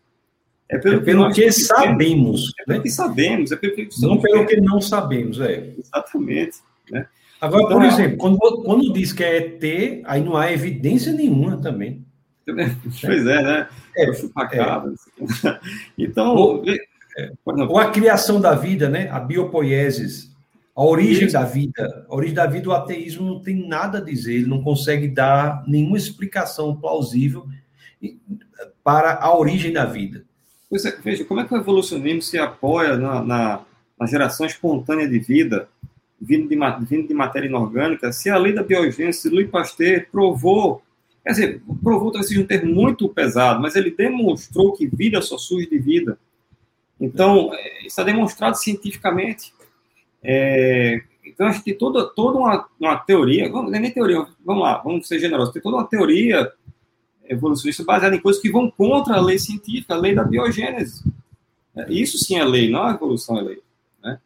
É 0.71 0.79
pelo, 0.79 0.97
é 0.97 1.01
pelo 1.01 1.33
que, 1.33 1.45
que 1.45 1.53
sabemos. 1.53 2.53
É 2.61 2.65
pelo 2.65 2.79
né? 2.79 2.83
que 2.83 2.91
sabemos, 2.91 3.53
é 3.53 3.57
pelo 3.57 3.75
que 3.75 3.89
Não 4.01 4.21
pelo 4.21 4.47
que 4.47 4.61
não 4.61 4.81
sabemos, 4.81 5.41
é. 5.41 5.73
Exatamente. 5.79 6.59
Né? 6.91 7.07
Agora, 7.41 7.63
então, 7.65 7.79
por 7.79 7.87
exemplo, 7.87 8.19
quando, 8.19 8.39
quando 8.39 8.93
diz 8.93 9.13
que 9.13 9.25
é 9.25 9.37
ET, 9.39 10.03
aí 10.05 10.23
não 10.23 10.37
há 10.37 10.53
evidência 10.53 11.13
nenhuma 11.13 11.57
também. 11.57 12.05
Pois 13.03 13.27
é, 13.27 13.43
né? 13.43 13.69
É, 13.97 14.13
chupacabra. 14.15 14.93
É. 15.45 15.59
Então. 15.99 16.35
Ou, 16.35 16.65
é, 16.67 17.31
ou, 17.45 17.79
a 17.79 17.91
criação 17.91 18.41
da 18.41 18.55
vida, 18.55 18.89
né? 18.89 19.09
A 19.11 19.21
biopoiesis. 19.21 20.35
A 20.75 20.83
origem 20.83 21.25
Isso. 21.27 21.35
da 21.35 21.45
vida. 21.45 22.07
A 22.09 22.15
origem 22.15 22.35
da 22.35 22.47
vida, 22.47 22.69
o 22.69 22.73
ateísmo 22.73 23.27
não 23.27 23.41
tem 23.41 23.69
nada 23.69 23.99
a 23.99 24.01
dizer, 24.01 24.35
ele 24.35 24.47
não 24.47 24.63
consegue 24.63 25.09
dar 25.09 25.65
nenhuma 25.67 25.99
explicação 25.99 26.77
plausível 26.77 27.47
para 28.83 29.19
a 29.21 29.37
origem 29.37 29.73
da 29.73 29.85
vida. 29.85 30.25
Pois 30.69 30.85
é, 30.85 30.95
veja, 31.03 31.25
como 31.25 31.41
é 31.41 31.45
que 31.45 31.55
o 31.55 31.57
evolucionismo 31.57 32.21
se 32.21 32.39
apoia 32.39 32.97
na, 32.97 33.23
na, 33.23 33.65
na 33.99 34.07
geração 34.07 34.47
espontânea 34.47 35.09
de 35.09 35.19
vida, 35.19 35.69
vindo 36.21 36.49
de, 36.49 36.57
vindo 36.85 37.09
de 37.09 37.15
matéria 37.15 37.47
inorgânica, 37.47 38.13
se 38.13 38.29
a 38.29 38.37
lei 38.37 38.53
da 38.53 38.63
biogênese, 38.63 39.31
Louis 39.31 39.49
Pasteur 39.49 40.07
provou, 40.13 40.83
quer 41.25 41.31
dizer, 41.31 41.63
provou 41.83 42.11
talvez 42.11 42.29
seja 42.29 42.43
um 42.43 42.47
termo 42.47 42.75
muito 42.75 43.09
pesado, 43.09 43.63
mas 43.63 43.77
ele 43.77 43.91
demonstrou 43.91 44.73
que 44.75 44.87
vida 44.87 45.23
só 45.23 45.39
surge 45.39 45.71
de 45.71 45.79
vida. 45.79 46.19
Então, 47.01 47.51
é, 47.55 47.87
está 47.87 48.03
demonstrado 48.03 48.57
cientificamente. 48.57 49.55
É, 50.23 51.01
então, 51.25 51.47
a 51.47 51.53
gente 51.53 51.65
tem 51.65 51.79
toda, 51.79 52.05
toda 52.09 52.39
uma, 52.39 52.69
uma 52.79 52.97
teoria, 52.99 53.47
é 53.47 53.79
nem 53.79 53.91
teoria, 53.91 54.27
vamos 54.45 54.63
lá, 54.63 54.79
vamos 54.79 55.09
ser 55.09 55.19
generosos, 55.19 55.55
tem 55.55 55.63
toda 55.63 55.77
uma 55.77 55.87
teoria 55.87 56.53
evolucionista 57.29 57.85
baseada 57.85 58.17
em 58.17 58.21
coisas 58.21 58.41
que 58.41 58.51
vão 58.51 58.71
contra 58.71 59.17
a 59.17 59.21
lei 59.21 59.39
científica, 59.39 59.95
a 59.95 59.99
lei 59.99 60.15
da 60.15 60.25
biogênese. 60.25 61.05
É, 61.77 61.93
isso 61.93 62.19
sim 62.19 62.37
é 62.37 62.45
lei, 62.45 62.71
não 62.71 62.85
a 62.85 62.93
evolução 62.93 63.39
é 63.39 63.43
lei. 63.43 63.63
Né? 64.03 64.19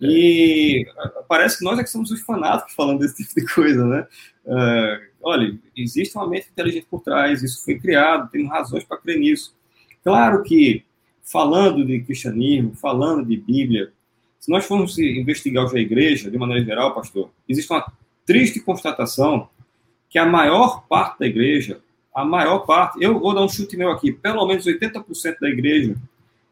E 0.00 0.86
parece 1.28 1.58
que 1.58 1.64
nós 1.64 1.78
é 1.78 1.84
que 1.84 1.90
somos 1.90 2.10
os 2.10 2.20
fanáticos 2.20 2.74
falando 2.74 3.00
desse 3.00 3.24
tipo 3.24 3.40
de 3.40 3.54
coisa, 3.54 3.84
né? 3.84 4.06
Uh, 4.44 5.08
olha, 5.22 5.58
existe 5.76 6.16
uma 6.16 6.26
mente 6.26 6.48
inteligente 6.50 6.86
por 6.90 7.02
trás, 7.02 7.42
isso 7.42 7.64
foi 7.64 7.78
criado, 7.78 8.30
tem 8.30 8.46
razões 8.46 8.84
para 8.84 8.96
crer 8.96 9.18
nisso. 9.18 9.54
Claro 10.02 10.42
que, 10.42 10.84
falando 11.22 11.84
de 11.84 12.00
cristianismo, 12.00 12.74
falando 12.74 13.26
de 13.26 13.36
Bíblia, 13.36 13.92
se 14.40 14.50
nós 14.50 14.64
formos 14.64 14.98
investigar 14.98 15.64
hoje 15.64 15.76
a 15.76 15.80
igreja, 15.80 16.30
de 16.30 16.38
maneira 16.38 16.64
geral, 16.64 16.94
pastor, 16.94 17.30
existe 17.46 17.70
uma 17.70 17.92
triste 18.24 18.60
constatação 18.60 19.48
que 20.08 20.18
a 20.18 20.24
maior 20.24 20.86
parte 20.86 21.18
da 21.18 21.26
igreja 21.26 21.80
a 22.18 22.24
maior 22.24 22.66
parte, 22.66 23.00
eu 23.00 23.16
vou 23.20 23.32
dar 23.32 23.42
um 23.42 23.48
chute 23.48 23.76
meu 23.76 23.92
aqui, 23.92 24.10
pelo 24.10 24.44
menos 24.44 24.66
80% 24.66 25.36
da 25.40 25.48
igreja 25.48 25.94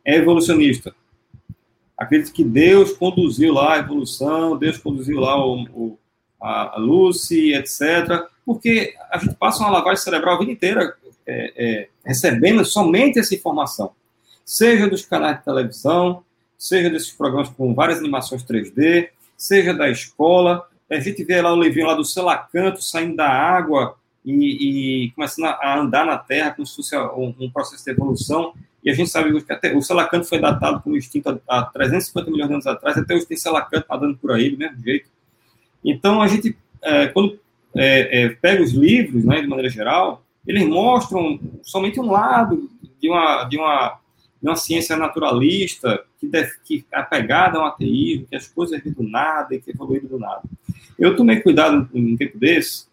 é 0.04 0.14
evolucionista. 0.14 0.94
Acredito 1.98 2.32
que 2.32 2.44
Deus 2.44 2.92
conduziu 2.92 3.52
lá 3.52 3.74
a 3.74 3.78
evolução, 3.78 4.56
Deus 4.56 4.78
conduziu 4.78 5.18
lá 5.18 5.44
o, 5.44 5.62
o, 5.74 5.98
a, 6.40 6.76
Lucy, 6.78 7.52
etc. 7.52 8.28
Porque 8.44 8.94
a 9.10 9.18
gente 9.18 9.34
passa 9.34 9.58
uma 9.58 9.70
lavagem 9.70 10.04
cerebral 10.04 10.36
a 10.36 10.38
vida 10.38 10.52
inteira 10.52 10.94
é, 11.26 11.52
é, 11.56 11.88
recebendo 12.04 12.64
somente 12.64 13.18
essa 13.18 13.34
informação. 13.34 13.90
Seja 14.44 14.88
dos 14.88 15.04
canais 15.04 15.38
de 15.38 15.44
televisão, 15.44 16.22
seja 16.56 16.88
desses 16.88 17.10
programas 17.10 17.48
com 17.48 17.74
várias 17.74 17.98
animações 17.98 18.44
3D, 18.44 19.08
seja 19.36 19.74
da 19.74 19.90
escola. 19.90 20.64
A 20.88 21.00
gente 21.00 21.24
vê 21.24 21.42
lá 21.42 21.52
o 21.52 21.60
livrinho 21.60 21.88
lá 21.88 21.94
do 21.94 22.04
Selacanto 22.04 22.80
saindo 22.80 23.16
da 23.16 23.28
água 23.28 23.96
e, 24.26 25.04
e 25.04 25.10
começando 25.12 25.46
a 25.46 25.78
andar 25.78 26.04
na 26.04 26.18
Terra 26.18 26.50
como 26.50 26.66
se 26.66 26.74
fosse 26.74 26.96
um, 26.96 27.32
um, 27.38 27.50
processo 27.50 27.84
de 27.84 27.92
evolução. 27.92 28.52
E 28.82 28.90
a 28.90 28.94
gente 28.94 29.08
sabe 29.08 29.40
que 29.40 29.52
até 29.52 29.74
o 29.74 29.80
Selacanto 29.80 30.26
foi 30.26 30.40
datado 30.40 30.80
como 30.80 30.96
extinto 30.96 31.40
há 31.48 31.62
350 31.62 32.30
milhões 32.30 32.48
de 32.48 32.54
anos 32.54 32.66
atrás, 32.66 32.98
até 32.98 33.14
hoje 33.14 33.26
tem 33.26 33.36
Selacanto 33.36 33.86
nadando 33.88 34.16
por 34.16 34.32
aí 34.32 34.50
do 34.50 34.58
mesmo 34.58 34.82
jeito. 34.82 35.08
Então, 35.84 36.20
a 36.20 36.26
gente, 36.26 36.56
é, 36.82 37.06
quando 37.06 37.38
é, 37.76 38.22
é, 38.22 38.28
pega 38.30 38.62
os 38.62 38.72
livros, 38.72 39.24
né, 39.24 39.40
de 39.40 39.46
maneira 39.46 39.70
geral, 39.70 40.24
eles 40.46 40.66
mostram 40.66 41.38
somente 41.62 42.00
um 42.00 42.10
lado 42.10 42.68
de 43.00 43.08
uma, 43.08 43.44
de 43.44 43.56
uma, 43.56 43.98
de 44.42 44.48
uma 44.48 44.56
ciência 44.56 44.96
naturalista 44.96 46.04
que, 46.18 46.26
deve, 46.26 46.52
que 46.64 46.84
é 46.92 46.98
apegada 46.98 47.58
ao 47.58 47.66
ateísmo, 47.66 48.26
que 48.26 48.36
as 48.36 48.48
coisas 48.48 48.82
vêm 48.82 48.92
do 48.92 49.02
nada 49.02 49.54
e 49.54 49.60
que 49.60 49.70
evoluíram 49.70 50.08
do 50.08 50.18
nada. 50.18 50.42
Eu 50.98 51.14
tomei 51.14 51.40
cuidado 51.40 51.88
um 51.92 52.16
tempo 52.16 52.38
desse, 52.38 52.86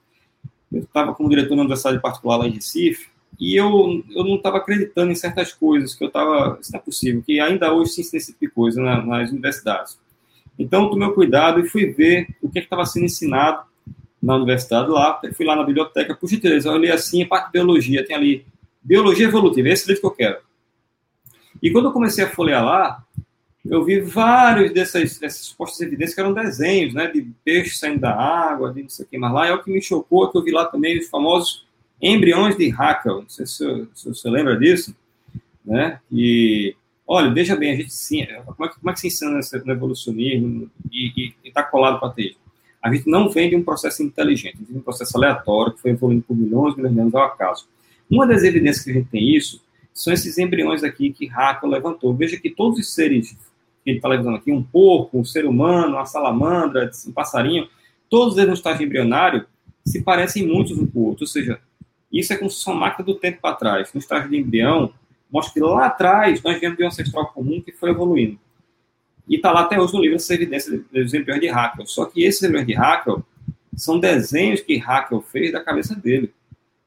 eu 0.73 0.81
estava 0.81 1.13
como 1.13 1.29
diretor 1.29 1.55
na 1.55 1.62
universidade 1.62 2.01
particular 2.01 2.38
lá 2.38 2.47
em 2.47 2.51
Recife, 2.51 3.07
e 3.39 3.55
eu, 3.55 4.03
eu 4.12 4.23
não 4.23 4.36
estava 4.36 4.57
acreditando 4.57 5.12
em 5.12 5.15
certas 5.15 5.51
coisas, 5.51 5.95
que 5.95 6.03
eu 6.03 6.07
estava, 6.07 6.57
isso 6.62 6.71
não 6.71 6.79
é 6.79 6.83
possível, 6.83 7.21
que 7.21 7.39
ainda 7.39 7.73
hoje 7.73 7.91
se 7.91 8.01
ensina 8.01 8.17
esse 8.17 8.31
tipo 8.33 8.45
de 8.45 8.51
coisa 8.51 8.81
na, 8.81 9.05
nas 9.05 9.31
universidades. 9.31 9.99
Então, 10.57 10.89
tomei 10.89 11.09
cuidado 11.12 11.59
e 11.59 11.67
fui 11.67 11.88
ver 11.88 12.27
o 12.41 12.49
que 12.49 12.59
é 12.59 12.62
estava 12.62 12.86
sendo 12.86 13.05
ensinado 13.05 13.63
na 14.21 14.36
universidade 14.36 14.89
lá, 14.89 15.19
fui 15.36 15.45
lá 15.45 15.55
na 15.55 15.63
biblioteca, 15.63 16.15
por 16.15 16.29
gentileza, 16.29 16.69
eu 16.69 16.73
olhei 16.73 16.91
assim, 16.91 17.23
a 17.23 17.27
parte 17.27 17.47
de 17.47 17.51
biologia, 17.53 18.05
tem 18.05 18.15
ali, 18.15 18.45
biologia 18.81 19.27
evolutiva, 19.27 19.69
esse 19.69 19.88
livro 19.88 20.01
que 20.01 20.07
eu 20.07 20.12
quero. 20.12 20.38
E 21.62 21.71
quando 21.71 21.86
eu 21.86 21.91
comecei 21.91 22.23
a 22.23 22.29
folhear 22.29 22.63
lá, 22.63 23.03
eu 23.65 23.84
vi 23.84 24.02
vários 24.02 24.74
dessas, 24.74 25.18
dessas 25.18 25.45
supostas 25.45 25.80
evidências 25.82 26.14
que 26.14 26.22
eram 26.22 26.34
desenhos, 26.34 26.93
né, 26.93 27.07
de 27.07 27.22
peixes 27.45 27.80
saindo 27.80 28.01
da 28.01 28.14
água, 28.14 28.74
de 28.74 28.84
não 28.84 28.89
sei 28.89 29.05
o 29.05 29.07
que 29.07 29.18
mais 29.18 29.34
lá. 29.34 29.47
E 29.47 29.49
é 29.51 29.53
o 29.53 29.64
que 29.64 29.72
me 29.72 29.82
chocou, 29.82 30.30
que 30.30 30.38
eu 30.38 30.43
vi 30.43 30.51
lá 30.51 30.66
também 30.66 30.99
os 30.99 31.07
famosos 31.07 31.66
embriões 32.01 32.57
de 32.57 32.74
Haeckel. 32.78 33.22
Não 33.22 33.30
sei 33.30 33.45
se, 33.45 33.88
se 33.93 34.09
você 34.09 34.30
lembra 34.30 34.57
disso, 34.57 34.93
né? 35.64 35.99
E 36.11 36.76
olha, 37.07 37.34
veja 37.34 37.55
bem, 37.55 37.72
a 37.72 37.76
gente 37.76 37.93
sim, 37.93 38.26
como 38.45 38.70
é, 38.70 38.74
como 38.74 38.89
é 38.89 38.93
que 38.93 38.99
se 38.99 39.07
ensina 39.07 39.32
no 39.32 39.72
evolucionismo 39.72 40.70
e 40.91 41.34
está 41.45 41.64
colado 41.64 41.99
para 41.99 42.09
ter? 42.09 42.36
A 42.82 42.93
gente 42.93 43.09
não 43.09 43.30
vem 43.30 43.49
de 43.49 43.55
um 43.55 43.64
processo 43.64 44.03
inteligente, 44.03 44.57
de 44.57 44.78
um 44.78 44.82
processo 44.82 45.16
aleatório 45.18 45.72
que 45.72 45.82
foi 45.82 45.91
evoluindo 45.91 46.24
por 46.24 46.36
milhões, 46.36 46.76
milhões 46.76 46.93
de 46.93 46.99
anos 46.99 47.16
ao 47.16 47.24
acaso. 47.24 47.66
Uma 48.11 48.28
das 48.28 48.43
evidências 48.43 48.84
que 48.84 48.91
a 48.91 48.93
gente 48.93 49.07
tem 49.07 49.34
isso 49.34 49.61
são 49.93 50.11
esses 50.11 50.38
embriões 50.38 50.84
aqui 50.84 51.14
que 51.14 51.30
Haeckel 51.30 51.70
levantou. 51.70 52.14
Veja 52.14 52.38
que 52.38 52.49
todos 52.49 52.78
os 52.78 52.93
seres 52.93 53.38
que 53.84 53.91
ele 53.91 53.97
está 53.97 54.07
levando 54.07 54.38
aqui, 54.38 54.51
um 54.51 54.63
porco, 54.63 55.19
um 55.19 55.25
ser 55.25 55.45
humano, 55.45 55.95
uma 55.95 56.05
salamandra, 56.05 56.89
um 57.07 57.11
passarinho, 57.11 57.67
todos 58.09 58.38
eles 58.38 58.47
no 58.47 58.53
estágio 58.53 58.86
embrionário 58.86 59.45
se 59.86 60.01
parecem 60.01 60.47
muito 60.47 60.73
um 60.73 60.88
com 60.88 60.99
o 60.99 61.05
outro, 61.07 61.23
ou 61.23 61.27
seja, 61.27 61.59
isso 62.11 62.31
é 62.31 62.38
como 62.38 62.49
se 62.49 62.57
fosse 62.57 62.69
uma 62.69 62.79
máquina 62.79 63.05
do 63.05 63.15
tempo 63.15 63.41
para 63.41 63.55
trás. 63.55 63.91
No 63.93 63.99
estágio 63.99 64.29
de 64.29 64.38
embrião, 64.38 64.93
mostra 65.31 65.53
que 65.53 65.59
lá 65.59 65.88
atrás 65.88 66.41
nós 66.43 66.59
viemos 66.59 66.77
de 66.77 66.84
um 66.84 66.88
ancestral 66.88 67.27
comum 67.34 67.59
que 67.59 67.71
foi 67.71 67.89
evoluindo. 67.89 68.39
E 69.27 69.36
está 69.36 69.51
lá 69.51 69.61
até 69.61 69.79
hoje 69.79 69.93
no 69.93 70.01
livro 70.01 70.17
essa 70.17 70.34
evidência 70.34 70.84
dos 70.91 71.13
embriões 71.13 71.41
de 71.41 71.49
Haeckel. 71.49 71.88
Só 71.88 72.05
que 72.05 72.23
esses 72.23 72.43
embriões 72.43 72.67
de 72.67 72.75
Haeckel 72.75 73.23
são 73.75 73.99
desenhos 73.99 74.61
que 74.61 74.79
Haeckel 74.79 75.21
fez 75.21 75.51
da 75.51 75.63
cabeça 75.63 75.95
dele. 75.95 76.31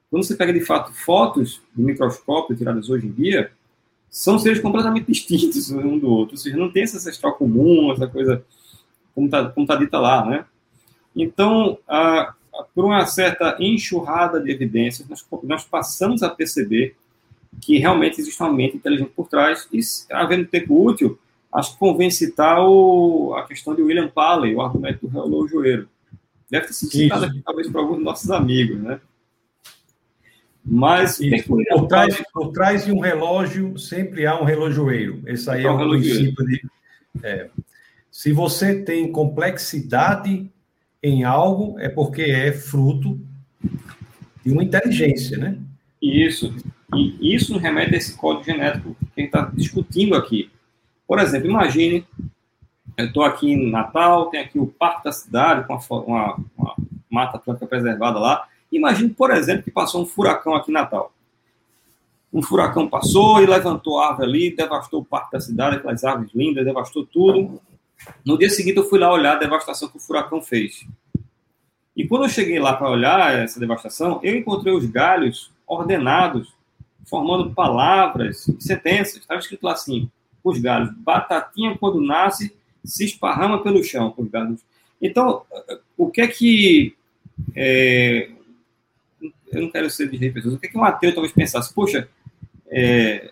Quando 0.08 0.24
você 0.24 0.36
pega, 0.36 0.52
de 0.52 0.60
fato, 0.60 0.92
fotos 0.92 1.60
do 1.74 1.82
microscópio 1.82 2.56
tiradas 2.56 2.88
hoje 2.88 3.08
em 3.08 3.10
dia, 3.10 3.50
são 4.16 4.38
seres 4.38 4.60
completamente 4.60 5.12
distintos 5.12 5.70
um 5.70 5.98
do 5.98 6.08
outro. 6.08 6.36
Ou 6.36 6.38
seja, 6.38 6.56
não 6.56 6.72
tem 6.72 6.84
essa 6.84 6.96
ancestral 6.96 7.34
comum, 7.34 7.92
essa 7.92 8.06
coisa 8.06 8.42
como 9.14 9.26
está 9.26 9.50
tá 9.50 9.76
dita 9.76 10.00
lá, 10.00 10.24
né? 10.24 10.46
Então, 11.14 11.76
a, 11.86 12.34
a, 12.54 12.64
por 12.74 12.86
uma 12.86 13.04
certa 13.04 13.58
enxurrada 13.60 14.40
de 14.40 14.50
evidências, 14.50 15.06
nós, 15.06 15.22
nós 15.42 15.64
passamos 15.64 16.22
a 16.22 16.30
perceber 16.30 16.96
que 17.60 17.76
realmente 17.76 18.18
existe 18.18 18.42
uma 18.42 18.50
mente 18.50 18.78
inteligente 18.78 19.12
por 19.14 19.28
trás 19.28 19.68
e, 19.70 19.80
havendo 20.10 20.46
tempo 20.46 20.82
útil, 20.82 21.18
acho 21.52 21.74
que 21.74 21.78
convém 21.78 22.10
citar 22.10 22.58
o, 22.66 23.34
a 23.34 23.46
questão 23.46 23.74
de 23.74 23.82
William 23.82 24.08
Paley, 24.08 24.54
o 24.54 24.62
argumento 24.62 25.06
do 25.06 25.12
relojoeiro. 25.12 25.90
Deve 26.50 26.68
ter 26.68 26.72
sido 26.72 26.90
citado 26.90 27.26
aqui, 27.26 27.42
talvez, 27.44 27.68
por 27.68 27.80
alguns 27.80 27.96
dos 27.96 28.04
nossos 28.04 28.30
amigos, 28.30 28.78
né? 28.80 28.98
Mas 30.68 31.18
por, 31.46 31.86
trás, 31.86 32.22
por 32.32 32.52
trás 32.52 32.84
de 32.84 32.92
um 32.92 32.98
relógio 32.98 33.78
sempre 33.78 34.26
há 34.26 34.40
um 34.40 34.44
relojoeiro. 34.44 35.22
Esse 35.26 35.48
aí 35.48 35.64
é 35.64 35.70
o 35.70 35.78
princípio 35.78 36.44
de. 36.44 36.60
É, 37.22 37.48
se 38.10 38.32
você 38.32 38.82
tem 38.82 39.12
complexidade 39.12 40.50
em 41.02 41.22
algo, 41.22 41.78
é 41.78 41.88
porque 41.88 42.22
é 42.22 42.52
fruto 42.52 43.20
de 44.44 44.52
uma 44.52 44.64
inteligência, 44.64 45.38
né? 45.38 45.56
Isso. 46.02 46.54
E 46.94 47.34
isso 47.34 47.58
remete 47.58 47.94
a 47.94 47.98
esse 47.98 48.16
código 48.16 48.44
genético 48.44 48.96
que 49.14 49.20
a 49.20 49.20
gente 49.20 49.34
está 49.34 49.50
discutindo 49.54 50.16
aqui. 50.16 50.50
Por 51.06 51.20
exemplo, 51.20 51.48
imagine, 51.48 52.04
eu 52.96 53.06
estou 53.06 53.22
aqui 53.22 53.52
em 53.52 53.70
Natal, 53.70 54.30
tem 54.30 54.40
aqui 54.40 54.58
o 54.58 54.66
Parque 54.66 55.04
da 55.04 55.12
Cidade, 55.12 55.66
com 55.66 55.74
uma, 55.74 56.02
uma, 56.02 56.44
uma 56.56 56.76
mata 57.08 57.36
atlântica 57.36 57.66
preservada 57.66 58.18
lá, 58.18 58.48
Imagine, 58.70 59.10
por 59.10 59.30
exemplo, 59.30 59.62
que 59.62 59.70
passou 59.70 60.02
um 60.02 60.06
furacão 60.06 60.54
aqui 60.54 60.70
em 60.70 60.74
Natal. 60.74 61.12
Um 62.32 62.42
furacão 62.42 62.88
passou 62.88 63.42
e 63.42 63.46
levantou 63.46 63.98
a 63.98 64.08
árvore 64.08 64.28
ali, 64.28 64.56
devastou 64.56 65.00
o 65.00 65.04
parque 65.04 65.32
da 65.32 65.40
cidade, 65.40 65.76
aquelas 65.76 66.04
árvores 66.04 66.34
lindas, 66.34 66.64
devastou 66.64 67.06
tudo. 67.06 67.60
No 68.24 68.36
dia 68.36 68.50
seguinte, 68.50 68.76
eu 68.76 68.88
fui 68.88 68.98
lá 68.98 69.12
olhar 69.12 69.36
a 69.36 69.38
devastação 69.38 69.88
que 69.88 69.96
o 69.96 70.00
furacão 70.00 70.42
fez. 70.42 70.86
E 71.96 72.06
quando 72.06 72.24
eu 72.24 72.28
cheguei 72.28 72.58
lá 72.58 72.74
para 72.74 72.90
olhar 72.90 73.34
essa 73.34 73.58
devastação, 73.58 74.20
eu 74.22 74.36
encontrei 74.36 74.74
os 74.74 74.84
galhos 74.84 75.50
ordenados, 75.66 76.52
formando 77.06 77.54
palavras 77.54 78.46
sentenças. 78.60 79.16
Estava 79.16 79.40
escrito 79.40 79.64
lá 79.64 79.72
assim: 79.72 80.10
os 80.44 80.58
galhos, 80.58 80.90
batatinha 80.98 81.76
quando 81.78 82.00
nasce, 82.00 82.54
se 82.84 83.04
esparrama 83.04 83.62
pelo 83.62 83.82
chão, 83.82 84.12
os 84.16 84.28
galhos. 84.28 84.60
Então, 85.00 85.42
o 85.96 86.10
que 86.10 86.20
é 86.20 86.28
que 86.28 86.94
é, 87.54 88.30
eu 89.52 89.62
não 89.62 89.70
quero 89.70 89.88
ser 89.90 90.08
de 90.08 90.30
pessoas. 90.30 90.54
O 90.54 90.58
que, 90.58 90.66
é 90.66 90.70
que 90.70 90.78
um 90.78 90.84
ateu 90.84 91.12
talvez 91.12 91.32
pensasse? 91.32 91.72
Poxa, 91.72 92.08
é, 92.68 93.30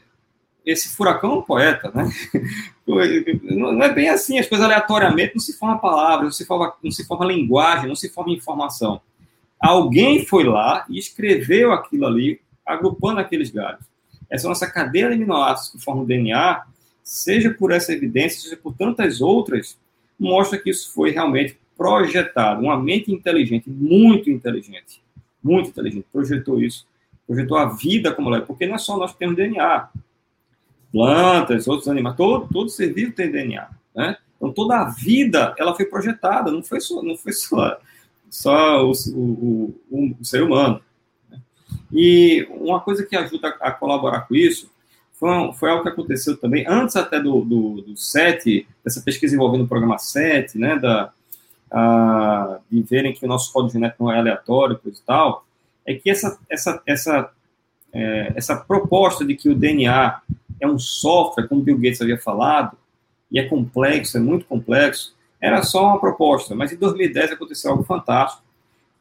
esse 0.65 0.97
furacão 0.97 1.33
é 1.33 1.35
um 1.37 1.43
poeta, 1.43 1.93
né? 1.95 2.09
Não 2.87 3.83
é 3.83 3.93
bem 3.93 4.11
assim, 4.11 4.39
as 4.39 4.47
coisas 4.47 4.67
aleatoriamente 4.67 5.35
não 5.35 5.41
se 5.41 5.55
forma 5.55 5.79
palavras, 5.79 6.25
não 6.25 6.33
se 6.33 6.45
forma, 6.45 6.75
não 6.83 6.91
se 6.91 7.07
forma 7.07 7.25
linguagem, 7.25 7.89
não 7.89 7.97
se 7.97 8.11
forma 8.11 8.31
informação. 8.31 9.01
Alguém 9.59 10.27
foi 10.27 10.45
lá 10.45 10.85
e 10.91 10.99
escreveu 10.99 11.73
aquilo 11.73 12.07
ali, 12.07 12.43
agrupando 12.67 13.21
aqueles 13.21 13.51
galhos. 13.51 13.81
Essa 14.29 14.49
nossa 14.49 14.71
cadeia 14.71 15.09
de 15.09 15.15
aminoácidos 15.15 15.73
que 15.73 15.83
forma 15.83 16.03
o 16.03 16.07
DNA, 16.07 16.63
seja 17.03 17.51
por 17.51 17.73
essa 17.73 17.91
evidência, 17.91 18.43
seja 18.43 18.57
por 18.57 18.75
tantas 18.75 19.23
outras, 19.23 19.79
mostra 20.19 20.59
que 20.59 20.69
isso 20.69 20.93
foi 20.93 21.11
realmente 21.11 21.59
projetado. 21.77 22.63
Uma 22.63 22.79
mente 22.79 23.11
inteligente, 23.11 23.71
muito 23.71 24.29
inteligente, 24.29 25.01
muito 25.45 25.69
inteligente, 25.69 26.07
projetou 26.11 26.61
isso, 26.61 26.87
projetou 27.27 27.59
a 27.59 27.67
vida 27.67 28.13
como 28.13 28.29
ela 28.29 28.39
é, 28.39 28.41
porque 28.41 28.67
não 28.67 28.77
é 28.77 28.79
só 28.79 28.97
nós 28.97 29.13
que 29.13 29.19
temos 29.19 29.37
DNA. 29.37 29.89
Plantas, 30.91 31.69
outros 31.69 31.89
animais, 31.89 32.17
todo, 32.17 32.49
todo 32.53 32.71
ser 32.71 32.93
vivo 32.95 33.13
tem 33.13 33.31
DNA, 33.31 33.69
né? 33.95 34.17
Então 34.37 34.53
toda 34.53 34.79
a 34.81 34.85
vida 34.91 35.55
ela 35.59 35.75
foi 35.75 35.85
projetada, 35.87 36.51
não 36.51 36.63
foi 36.63 36.81
só, 36.81 37.03
não 37.03 37.17
foi 37.17 37.33
só, 37.33 37.79
só 38.31 38.87
o, 38.87 38.93
o, 39.13 39.75
o, 39.91 40.17
o 40.21 40.25
ser 40.25 40.43
humano. 40.43 40.81
Né? 41.31 41.41
E 41.93 42.47
uma 42.51 42.81
coisa 42.81 43.05
que 43.05 43.17
ajuda 43.17 43.57
a, 43.61 43.69
a 43.69 43.73
colaborar 43.73 44.23
com 44.23 44.35
isso 44.35 44.71
foi, 45.13 45.53
foi, 45.55 45.71
algo 45.71 45.83
que 45.83 45.89
aconteceu 45.89 46.37
também 46.37 46.65
antes 46.69 46.97
até 46.97 47.21
do, 47.21 47.41
do, 47.43 47.83
do 47.83 47.97
SET, 47.97 48.67
dessa 48.85 49.01
pesquisa 49.01 49.35
envolvendo 49.35 49.65
o 49.65 49.69
programa 49.69 49.99
SET, 49.99 50.59
né, 50.59 50.79
da, 50.79 51.13
de 52.71 52.83
verem 52.83 53.13
que 53.13 53.25
o 53.25 53.29
nosso 53.29 53.53
código 53.53 53.73
genético 53.73 54.05
não 54.05 54.13
é 54.13 54.19
aleatório, 54.19 54.79
coisa 54.79 54.99
e 54.99 55.03
tal, 55.05 55.45
é 55.87 55.95
que 55.95 56.09
essa, 56.11 56.39
essa, 56.49 56.83
essa, 56.87 57.31
é, 57.93 58.33
essa 58.37 58.57
proposta 58.57 59.25
de 59.25 59.35
que 59.35 59.49
o 59.49 59.55
DNA 59.55 60.21
é 60.61 60.67
um 60.67 60.79
software, 60.79 61.49
como 61.49 61.63
Bill 61.63 61.79
Gates 61.79 62.01
havia 62.01 62.19
falado, 62.19 62.77
e 63.31 63.39
é 63.39 63.49
complexo, 63.49 64.17
é 64.17 64.21
muito 64.21 64.47
complexo, 64.47 65.15
era 65.41 65.63
só 65.63 65.85
uma 65.85 66.01
proposta, 66.01 66.55
mas 66.55 66.73
em 66.73 66.77
2010 66.77 67.33
aconteceu 67.33 67.71
algo 67.71 67.83
fantástico. 67.83 68.43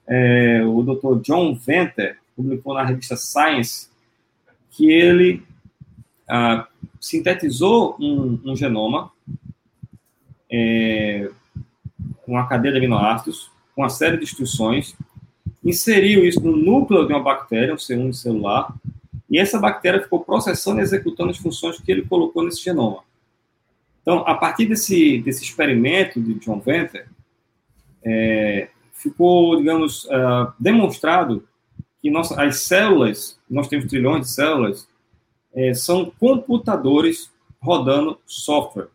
É, 0.06 0.62
o 0.66 0.82
Dr. 0.82 1.22
John 1.22 1.56
Venter 1.56 2.18
publicou 2.36 2.74
na 2.74 2.84
revista 2.84 3.16
Science 3.16 3.88
que 4.72 4.92
ele 4.92 5.44
ah, 6.28 6.68
sintetizou 7.00 7.96
um, 8.00 8.40
um 8.44 8.56
genoma 8.56 9.12
é, 10.52 11.30
uma 12.36 12.48
cadeia 12.48 12.74
de 12.74 12.78
aminoácidos, 12.80 13.52
uma 13.76 13.90
série 13.90 14.18
de 14.18 14.24
instruções, 14.24 14.96
inseriu 15.64 16.26
isso 16.26 16.42
no 16.42 16.56
núcleo 16.56 17.06
de 17.08 17.14
uma 17.14 17.22
bactéria, 17.22 17.74
um 17.74 17.78
C1 17.78 18.14
celular, 18.14 18.74
e 19.30 19.40
essa 19.40 19.60
bactéria 19.60 20.02
ficou 20.02 20.20
processando 20.24 20.80
e 20.80 20.84
executando 20.84 21.32
as 21.32 21.38
funções 21.38 21.80
que 21.80 21.92
ele 21.92 22.04
colocou 22.04 22.44
nesse 22.44 22.64
genoma. 22.64 23.04
Então, 24.02 24.20
a 24.28 24.36
partir 24.36 24.66
desse, 24.66 25.20
desse 25.20 25.44
experimento 25.44 26.22
de 26.22 26.36
John 26.36 26.60
Venter, 26.60 27.08
é, 28.04 28.70
ficou, 28.92 29.56
digamos, 29.58 30.06
uh, 30.06 30.54
demonstrado 30.60 31.48
que 32.02 32.12
nossa, 32.12 32.42
as 32.42 32.58
células, 32.58 33.40
nós 33.50 33.70
temos 33.70 33.86
trilhões 33.86 34.28
de 34.28 34.34
células, 34.34 34.88
é, 35.56 35.74
são 35.74 36.12
computadores 36.20 37.32
rodando 37.62 38.20
software. 38.26 38.90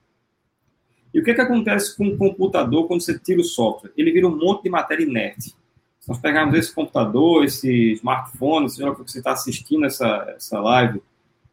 E 1.12 1.20
o 1.20 1.24
que, 1.24 1.34
que 1.34 1.40
acontece 1.40 1.96
com 1.96 2.08
o 2.08 2.16
computador 2.16 2.86
quando 2.86 3.00
você 3.00 3.18
tira 3.18 3.40
o 3.40 3.44
software? 3.44 3.90
Ele 3.96 4.12
vira 4.12 4.26
um 4.28 4.36
monte 4.36 4.64
de 4.64 4.70
matéria 4.70 5.04
inerte. 5.04 5.54
Se 6.00 6.08
nós 6.08 6.18
pegarmos 6.18 6.54
esse 6.54 6.74
computador, 6.74 7.44
esse 7.44 7.92
smartphone, 7.94 8.68
seja 8.68 8.90
o 8.90 8.94
que 8.94 9.10
você 9.10 9.18
está 9.18 9.32
assistindo 9.32 9.86
essa, 9.86 10.32
essa 10.36 10.60
live, 10.60 11.02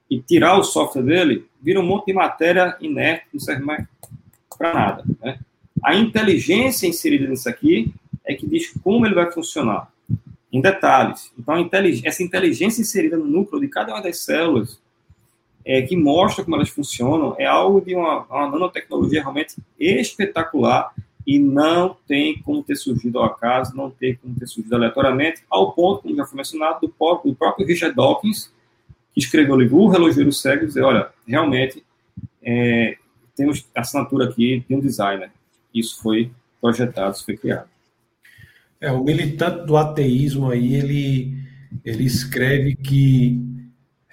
e 0.10 0.20
tirar 0.20 0.58
o 0.58 0.64
software 0.64 1.03
dele, 1.03 1.45
vira 1.62 1.80
um 1.80 1.86
monte 1.86 2.08
de 2.08 2.14
matéria 2.14 2.78
inerte, 2.80 3.26
não 3.34 3.39
serve 3.39 3.64
mais 3.64 3.86
para 4.58 4.74
nada. 4.74 5.03
Né? 5.22 5.39
A 5.84 5.95
inteligência 5.95 6.88
inserida 6.88 7.28
nisso 7.28 7.49
aqui 7.49 7.93
é 8.24 8.34
que 8.34 8.47
diz 8.47 8.72
como 8.84 9.06
ele 9.06 9.16
vai 9.16 9.32
funcionar, 9.32 9.91
em 10.51 10.62
detalhes. 10.62 11.32
Então, 11.38 11.56
essa 12.03 12.24
inteligência 12.24 12.82
inserida 12.82 13.18
no 13.18 13.26
núcleo 13.26 13.62
de 13.62 13.68
cada 13.68 13.93
uma 13.93 14.01
das 14.01 14.20
células 14.20 14.80
é, 15.66 15.82
que 15.82 15.97
mostra 15.97 16.43
como 16.43 16.55
elas 16.55 16.70
funcionam, 16.70 17.36
é 17.39 17.45
algo 17.45 17.82
de 17.82 17.95
uma, 17.95 18.24
uma 18.26 18.49
nanotecnologia 18.49 19.22
realmente 19.22 19.55
espetacular 19.80 20.93
e 21.26 21.39
não 21.39 21.97
tem 22.07 22.39
como 22.43 22.61
ter 22.63 22.76
surgido 22.76 23.18
ao 23.18 23.26
acaso, 23.26 23.76
não 23.76 23.89
tem 23.89 24.16
como 24.16 24.36
ter 24.36 24.45
surgido 24.45 24.76
aleatoriamente, 24.76 25.41
ao 25.49 25.74
ponto, 25.74 26.03
como 26.03 26.16
já 26.16 26.24
foi 26.24 26.38
mencionado, 26.38 26.82
do 26.82 26.89
próprio, 26.89 27.32
do 27.32 27.38
próprio 27.38 27.66
Richard 27.66 27.95
Dawkins, 27.95 28.53
que 29.11 29.20
escreveu 29.20 29.55
o 29.55 29.59
livro 29.59 29.78
O 29.78 29.88
Relogeiro 29.88 30.32
Cego, 30.32 30.68
dizer, 30.68 30.84
olha, 30.84 31.09
realmente 31.28 31.84
é, 32.43 32.97
temos 33.36 33.68
assinatura 33.74 34.26
aqui 34.26 34.63
de 34.70 34.76
um 34.76 34.80
designer. 34.80 35.32
Isso 35.74 35.99
foi 36.01 36.32
projetado, 36.61 37.16
isso 37.16 37.26
foi 37.26 37.36
criado. 37.36 37.68
É, 38.80 38.91
o 38.91 39.03
militante 39.03 39.66
do 39.66 39.76
ateísmo 39.78 40.51
aí, 40.51 40.76
ele, 40.76 41.38
ele 41.84 42.03
escreve 42.03 42.76
que 42.76 43.55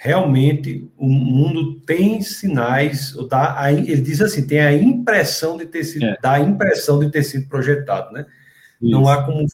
realmente 0.05 0.90
o 0.98 1.09
mundo 1.09 1.78
tem 1.82 2.20
sinais, 2.22 3.14
dá 3.30 3.72
ele 3.72 4.00
diz 4.00 4.20
assim, 4.20 4.44
tem 4.44 4.59
a 4.59 4.72
impressão 4.74 5.57
de 5.57 5.64
ter 5.64 5.84
sido, 5.84 6.07
é. 6.07 6.16
dá 6.20 6.32
a 6.32 6.40
impressão 6.40 6.98
de 6.98 7.09
ter 7.09 7.22
sido 7.22 7.48
projetado, 7.48 8.12
né? 8.12 8.26
Não 8.80 9.07
há 9.09 9.22
como 9.22 9.46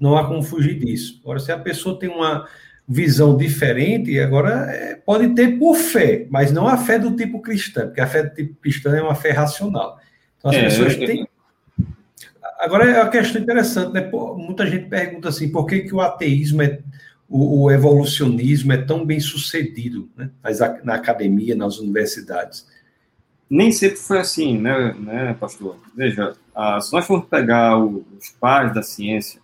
não 0.00 0.16
há 0.16 0.28
como 0.28 0.44
fugir 0.44 0.78
disso. 0.78 1.20
Agora, 1.24 1.40
se 1.40 1.50
a 1.50 1.58
pessoa 1.58 1.98
tem 1.98 2.08
uma 2.08 2.46
visão 2.86 3.36
diferente, 3.36 4.16
agora 4.20 4.70
é, 4.70 4.94
pode 4.94 5.34
ter 5.34 5.58
por 5.58 5.74
fé, 5.74 6.24
mas 6.30 6.52
não 6.52 6.68
a 6.68 6.76
fé 6.76 6.96
do 6.96 7.16
tipo 7.16 7.42
cristã, 7.42 7.86
porque 7.86 8.00
a 8.00 8.06
fé 8.06 8.22
do 8.22 8.32
tipo 8.32 8.54
cristã 8.60 8.96
é 8.96 9.02
uma 9.02 9.16
fé 9.16 9.32
racional. 9.32 9.98
Então 10.38 10.52
as 10.52 10.56
é, 10.56 10.62
pessoas 10.62 10.96
têm. 10.96 11.28
Agora 12.60 12.88
é 12.88 13.02
uma 13.02 13.10
questão 13.10 13.42
interessante, 13.42 13.92
né? 13.92 14.08
Muita 14.36 14.64
gente 14.68 14.88
pergunta 14.88 15.30
assim, 15.30 15.50
por 15.50 15.66
que, 15.66 15.80
que 15.80 15.94
o 15.94 16.00
ateísmo 16.00 16.62
é 16.62 16.78
o, 17.30 17.62
o 17.62 17.70
evolucionismo 17.70 18.72
é 18.72 18.76
tão 18.76 19.06
bem 19.06 19.20
sucedido 19.20 20.10
né? 20.16 20.30
Mas 20.42 20.58
na 20.82 20.94
academia, 20.94 21.54
nas 21.54 21.78
universidades. 21.78 22.66
Nem 23.48 23.70
sempre 23.70 23.96
foi 23.96 24.18
assim, 24.18 24.58
né, 24.58 24.94
né 24.98 25.34
pastor? 25.34 25.78
Veja, 25.96 26.34
ah, 26.54 26.80
se 26.80 26.92
nós 26.92 27.06
formos 27.06 27.28
pegar 27.28 27.78
o, 27.78 28.04
os 28.18 28.30
pais 28.30 28.74
da 28.74 28.82
ciência, 28.82 29.40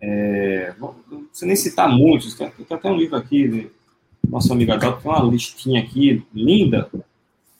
é, 0.00 0.74
não 0.78 0.94
nem 1.42 1.56
citar 1.56 1.88
muitos, 1.88 2.34
tem, 2.34 2.50
tem 2.50 2.76
até 2.76 2.88
um 2.88 2.96
livro 2.96 3.16
aqui, 3.16 3.70
nosso 4.28 4.52
amigo 4.52 4.72
Adalto, 4.72 5.02
tem 5.02 5.10
uma 5.10 5.24
listinha 5.24 5.82
aqui, 5.82 6.24
linda, 6.34 6.90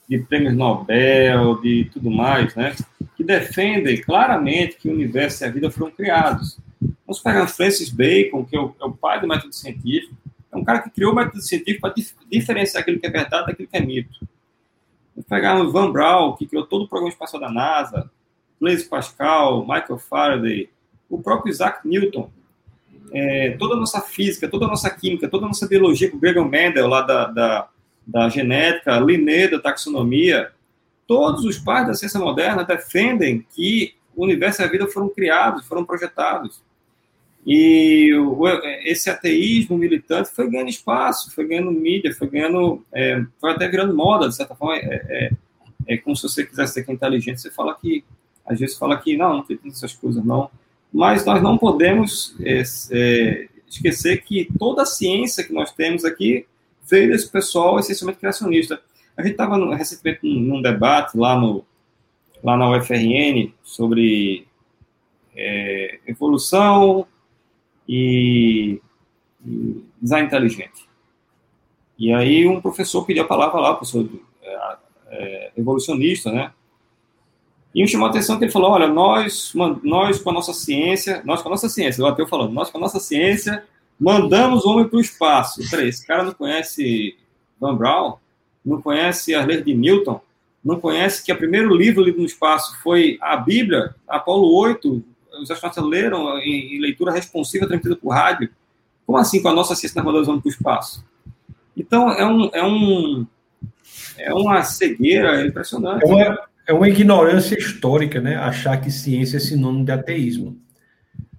de 0.09 0.19
prêmios 0.19 0.55
Nobel, 0.55 1.61
de 1.61 1.91
tudo 1.93 2.11
mais, 2.11 2.55
né? 2.55 2.75
Que 3.17 3.25
defendem 3.25 4.01
claramente 4.01 4.77
que 4.77 4.89
o 4.89 4.93
universo 4.93 5.43
e 5.43 5.47
a 5.47 5.51
vida 5.51 5.71
foram 5.71 5.91
criados. 5.91 6.59
Vamos 7.07 7.23
pegar 7.23 7.47
Francis 7.47 7.89
Bacon, 7.89 8.45
que 8.45 8.57
é 8.57 8.61
o, 8.61 8.75
é 8.81 8.85
o 8.85 8.93
pai 8.93 9.21
do 9.21 9.29
método 9.29 9.55
científico, 9.55 10.17
é 10.51 10.57
um 10.57 10.65
cara 10.65 10.81
que 10.81 10.91
criou 10.91 11.13
o 11.13 11.15
método 11.15 11.41
científico 11.41 11.83
para 11.83 11.95
dif 11.95 12.15
diferenciar 12.31 12.83
aquilo 12.83 12.99
que 12.99 13.07
é 13.07 13.11
verdade 13.11 13.47
daquilo 13.47 13.69
que 13.69 13.77
é 13.77 13.81
mito. 13.81 14.27
Vamos 15.15 15.29
pegar 15.29 15.61
o 15.61 15.71
Van 15.71 15.93
Braun, 15.93 16.35
que 16.35 16.47
criou 16.47 16.67
todo 16.67 16.85
o 16.85 16.89
programa 16.89 17.13
espacial 17.13 17.41
da 17.41 17.51
NASA, 17.51 18.11
Blaise 18.61 18.89
Pascal, 18.89 19.61
Michael 19.61 19.99
Faraday, 19.99 20.69
o 21.09 21.23
próprio 21.23 21.51
Isaac 21.51 21.87
Newton, 21.87 22.31
é, 23.13 23.57
toda 23.59 23.75
a 23.75 23.77
nossa 23.77 24.01
física, 24.01 24.49
toda 24.49 24.67
a 24.67 24.69
nossa 24.69 24.91
química, 24.91 25.29
toda 25.29 25.45
a 25.45 25.49
nossa 25.49 25.67
biologia, 25.69 26.11
o 26.13 26.19
Gregor 26.19 26.45
Mendel, 26.45 26.89
lá 26.89 27.03
da, 27.03 27.27
da, 27.27 27.69
da 28.07 28.29
genética, 28.29 28.99
Linné, 28.99 29.49
da 29.49 29.61
taxonomia, 29.61 30.51
todos 31.07 31.45
os 31.45 31.59
pais 31.59 31.87
da 31.87 31.95
ciência 31.95 32.19
moderna 32.19 32.65
defendem 32.65 33.47
que 33.55 33.95
o 34.15 34.25
universo 34.25 34.63
e 34.63 34.65
a 34.65 34.69
vida 34.69 34.89
foram 34.89 35.09
criados, 35.09 35.67
foram 35.67 35.85
projetados. 35.85 36.61
E 37.47 38.11
esse 38.83 39.09
ateísmo 39.09 39.79
militante 39.79 40.31
foi 40.31 40.51
ganhando 40.51 40.69
espaço, 40.69 41.33
foi 41.33 41.47
ganhando 41.47 41.71
mídia, 41.71 42.13
foi 42.13 42.29
ganhando, 42.29 42.85
é, 42.93 43.25
foi 43.41 43.53
até 43.53 43.69
virando 43.69 43.95
moda, 43.95 44.29
de 44.29 44.35
certa 44.35 44.57
forma. 44.57 44.75
É, 44.75 44.81
é, 45.09 45.31
é 45.87 45.97
como 45.99 46.17
se 46.17 46.25
você 46.25 46.45
quisesse 46.45 46.75
ser 46.75 46.91
é 46.91 46.93
inteligente, 46.93 47.41
você 47.41 47.51
fala 47.53 47.73
que, 47.81 48.03
às 48.45 48.59
vezes 48.59 48.77
fala 48.77 48.97
que 48.97 49.17
não, 49.17 49.37
não 49.37 49.43
tem 49.45 49.61
essas 49.67 49.93
coisas 49.93 50.25
não. 50.25 50.51
Mas 50.93 51.25
nós 51.25 51.41
não 51.41 51.57
podemos 51.57 52.35
é, 52.41 52.65
é, 52.91 53.49
esquecer 53.69 54.25
que 54.25 54.49
toda 54.59 54.83
a 54.83 54.87
ciência 54.87 55.45
que 55.45 55.53
nós 55.53 55.71
temos 55.71 56.05
aqui 56.05 56.47
veio 56.91 57.11
desse 57.11 57.31
pessoal 57.31 57.79
essencialmente 57.79 58.19
criacionista. 58.19 58.81
A 59.17 59.23
gente 59.23 59.33
estava 59.33 59.57
recentemente 59.77 60.21
num, 60.25 60.61
debate 60.61 61.17
lá, 61.17 61.39
no, 61.39 61.65
lá 62.43 62.57
na 62.57 62.77
UFRN 62.77 63.53
sobre 63.63 64.49
evolução 66.07 67.07
e, 67.89 68.81
e, 69.45 69.85
design 70.01 70.27
inteligente. 70.27 70.89
E 71.99 72.13
aí 72.13 72.47
um 72.47 72.61
professor 72.61 73.05
pediu 73.05 73.25
a 73.25 73.27
palavra 73.27 73.61
lá, 73.61 73.75
professor 73.75 74.09
é, 74.43 74.77
é, 75.09 75.53
evolucionista, 75.57 76.31
né? 76.31 76.53
E 77.75 77.83
me 77.83 77.89
chamou 77.89 78.07
a 78.07 78.11
atenção 78.11 78.39
que 78.39 78.45
ele 78.45 78.53
falou, 78.53 78.71
olha, 78.71 78.87
nós, 78.87 79.53
nós 79.83 80.19
com 80.19 80.31
a 80.31 80.33
nossa 80.33 80.55
ciência, 80.55 81.23
nós 81.25 81.43
com 81.43 81.49
a 81.49 81.51
nossa 81.51 81.69
ciência, 81.69 82.03
o 82.03 82.07
ateu 82.07 82.27
falando, 82.27 82.53
nós 82.53 82.71
com 82.71 82.79
a 82.79 82.81
nossa 82.81 82.99
ciência 82.99 83.65
mandamos 83.99 84.65
o 84.65 84.71
homem 84.71 84.89
para 84.89 84.97
o 84.97 85.01
espaço. 85.01 85.61
Peraí, 85.71 85.89
esse 85.89 86.07
cara 86.07 86.23
não 86.23 86.33
conhece 86.33 87.17
Van 87.61 87.77
Braun? 87.77 88.15
Não 88.65 88.81
conhece 88.81 89.35
as 89.35 89.47
leis 89.47 89.65
de 89.65 89.75
Newton? 89.75 90.21
Não 90.65 90.81
conhece 90.81 91.25
que 91.25 91.33
o 91.33 91.37
primeiro 91.37 91.75
livro 91.75 92.03
lido 92.03 92.19
no 92.19 92.27
espaço 92.27 92.77
foi 92.83 93.19
a 93.21 93.37
Bíblia, 93.37 93.95
Apolo 94.09 94.53
8, 94.59 95.03
os 95.41 95.51
astronautas 95.51 95.85
leram 95.85 96.39
em, 96.39 96.77
em 96.77 96.81
leitura 96.81 97.13
responsiva 97.13 97.67
transmitida 97.67 97.97
por 97.97 98.11
rádio. 98.11 98.51
Como 99.07 99.19
assim 99.19 99.41
com 99.41 99.49
a 99.49 99.55
nossa 99.55 99.75
ciência 99.75 99.99
nós 99.99 100.05
mandamos 100.05 100.29
o 100.29 100.31
homem 100.31 100.43
para 100.43 100.49
o 100.49 100.53
espaço? 100.53 101.05
Então, 101.77 102.11
é, 102.11 102.27
um, 102.27 102.51
é, 102.53 102.65
um, 102.65 103.27
é 104.19 104.35
uma 104.35 104.63
cegueira 104.63 105.47
impressionante. 105.47 106.03
É 106.03 106.07
uma, 106.07 106.39
é 106.69 106.73
uma 106.73 106.89
ignorância 106.89 107.57
histórica, 107.57 108.21
né? 108.21 108.37
Achar 108.37 108.81
que 108.81 108.91
ciência 108.91 109.37
é 109.37 109.41
sinônimo 109.41 109.85
de 109.85 109.93
ateísmo. 109.93 110.59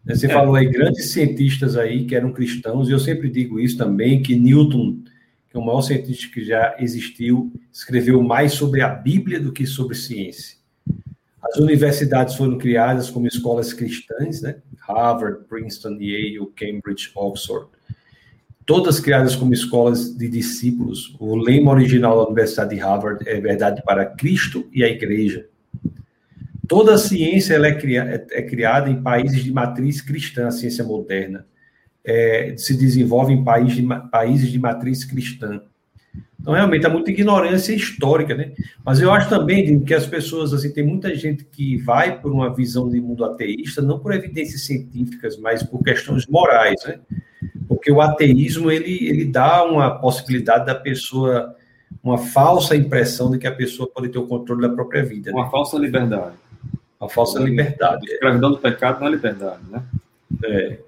Você 0.05 0.27
é. 0.27 0.29
falou 0.29 0.55
aí 0.55 0.67
grandes 0.67 1.11
cientistas 1.11 1.75
aí 1.75 2.05
que 2.05 2.15
eram 2.15 2.31
cristãos, 2.31 2.87
e 2.87 2.91
eu 2.91 2.99
sempre 2.99 3.29
digo 3.29 3.59
isso 3.59 3.77
também, 3.77 4.21
que 4.21 4.35
Newton, 4.35 4.99
que 5.49 5.57
é 5.57 5.59
o 5.59 5.65
maior 5.65 5.81
cientista 5.81 6.31
que 6.33 6.45
já 6.45 6.75
existiu, 6.79 7.51
escreveu 7.71 8.21
mais 8.23 8.53
sobre 8.53 8.81
a 8.81 8.87
Bíblia 8.87 9.39
do 9.39 9.51
que 9.51 9.65
sobre 9.65 9.95
ciência. 9.95 10.55
As 11.47 11.57
universidades 11.59 12.35
foram 12.35 12.57
criadas 12.57 13.09
como 13.09 13.27
escolas 13.27 13.71
cristãs, 13.71 14.41
né? 14.41 14.57
Harvard, 14.79 15.45
Princeton, 15.47 15.97
Yale, 15.99 16.51
Cambridge, 16.55 17.11
Oxford. 17.15 17.67
Todas 18.65 18.99
criadas 18.99 19.35
como 19.35 19.53
escolas 19.53 20.15
de 20.15 20.27
discípulos. 20.27 21.15
O 21.19 21.35
lema 21.37 21.71
original 21.71 22.17
da 22.17 22.25
Universidade 22.25 22.75
de 22.75 22.81
Harvard 22.81 23.27
é 23.27 23.39
verdade 23.39 23.81
para 23.85 24.05
Cristo 24.05 24.67
e 24.73 24.83
a 24.83 24.89
Igreja. 24.89 25.47
Toda 26.67 26.95
a 26.95 26.97
ciência 26.97 27.53
ela 27.53 27.67
é, 27.67 27.75
criada, 27.75 28.27
é, 28.29 28.41
criada 28.41 28.89
em 28.89 29.01
países 29.01 29.41
de 29.41 29.53
matriz 29.53 30.01
cristã, 30.01 30.47
a 30.47 30.51
ciência 30.51 30.83
moderna. 30.83 31.45
É, 32.03 32.55
se 32.57 32.75
desenvolve 32.75 33.33
em 33.33 33.43
país 33.43 33.73
de, 33.73 33.85
países 34.11 34.51
de 34.51 34.59
matriz 34.59 35.05
cristã. 35.05 35.61
Então, 36.39 36.53
realmente, 36.53 36.85
há 36.85 36.89
muita 36.89 37.11
ignorância 37.11 37.73
histórica, 37.73 38.35
né? 38.35 38.51
Mas 38.85 38.99
eu 38.99 39.11
acho 39.11 39.27
também 39.27 39.79
que 39.83 39.93
as 39.93 40.05
pessoas, 40.05 40.53
assim, 40.53 40.71
tem 40.71 40.85
muita 40.85 41.13
gente 41.15 41.43
que 41.43 41.77
vai 41.77 42.19
por 42.19 42.31
uma 42.31 42.53
visão 42.53 42.89
de 42.89 43.01
mundo 43.01 43.25
ateísta, 43.25 43.81
não 43.81 43.99
por 43.99 44.13
evidências 44.13 44.61
científicas, 44.61 45.37
mas 45.37 45.63
por 45.63 45.83
questões 45.83 46.25
morais, 46.27 46.75
né? 46.85 46.99
Porque 47.67 47.91
o 47.91 48.01
ateísmo, 48.01 48.71
ele, 48.71 49.07
ele 49.07 49.25
dá 49.25 49.63
uma 49.65 49.99
possibilidade 49.99 50.65
da 50.65 50.75
pessoa, 50.75 51.55
uma 52.03 52.17
falsa 52.17 52.75
impressão 52.75 53.29
de 53.31 53.39
que 53.39 53.47
a 53.47 53.51
pessoa 53.53 53.89
pode 53.89 54.09
ter 54.09 54.19
o 54.19 54.27
controle 54.27 54.61
da 54.61 54.69
própria 54.69 55.03
vida. 55.03 55.31
Uma 55.31 55.45
né? 55.45 55.49
falsa 55.51 55.77
liberdade. 55.77 56.35
A 56.99 57.09
falsa 57.09 57.39
liberdade. 57.39 58.09
A 58.09 58.13
escravidão 58.13 58.51
do 58.51 58.57
pecado 58.57 58.99
não 58.99 59.07
é 59.07 59.11
liberdade, 59.11 59.61
né? 59.69 59.83
É, 60.43 60.79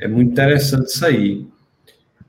é 0.00 0.08
muito 0.08 0.30
interessante 0.30 0.86
isso 0.86 1.04
aí. 1.04 1.46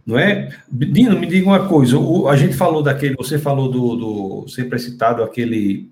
Não 0.05 0.17
é? 0.17 0.49
Dino, 0.69 1.19
me 1.19 1.27
diga 1.27 1.47
uma 1.47 1.67
coisa. 1.67 1.97
O, 1.97 2.27
a 2.27 2.35
gente 2.35 2.55
falou 2.55 2.81
daquele, 2.81 3.15
você 3.15 3.37
falou 3.37 3.69
do, 3.69 3.95
do 3.95 4.47
sempre 4.47 4.79
citado 4.79 5.23
aquele 5.23 5.89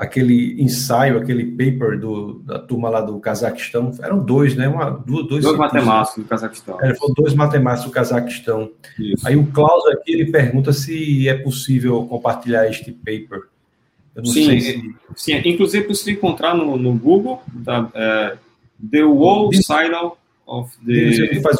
aquele 0.00 0.60
ensaio, 0.62 1.18
aquele 1.18 1.44
paper 1.44 2.00
do, 2.00 2.38
da 2.38 2.58
turma 2.58 2.88
lá 2.88 3.02
do 3.02 3.20
Cazaquistão. 3.20 3.92
Eram 4.02 4.24
dois, 4.24 4.56
né? 4.56 4.66
Uma, 4.66 4.90
dois, 5.06 5.26
dois 5.26 5.58
matemáticos 5.58 6.24
do 6.24 6.28
Cazaquistão. 6.28 6.80
É, 6.80 6.94
foram 6.94 7.12
dois 7.12 7.34
matemáticos 7.34 7.90
do 7.90 7.92
Cazaquistão. 7.92 8.70
Isso. 8.98 9.28
Aí 9.28 9.36
o 9.36 9.46
Klaus 9.48 9.84
aqui 9.88 10.12
ele 10.12 10.32
pergunta 10.32 10.72
se 10.72 11.28
é 11.28 11.34
possível 11.34 12.06
compartilhar 12.06 12.66
este 12.66 12.90
paper. 12.90 13.42
Eu 14.16 14.22
não 14.22 14.30
sim, 14.30 14.46
sei 14.46 14.60
se... 14.60 14.94
sim, 15.16 15.42
inclusive 15.44 15.94
se 15.94 16.12
encontrar 16.12 16.54
no, 16.54 16.78
no 16.78 16.94
Google, 16.94 17.42
tá, 17.62 17.90
é, 17.94 18.38
The 18.90 19.04
Wall 19.04 19.52
Signal 19.52 20.18
of 20.46 20.72
the. 20.84 21.40
Faz, 21.42 21.58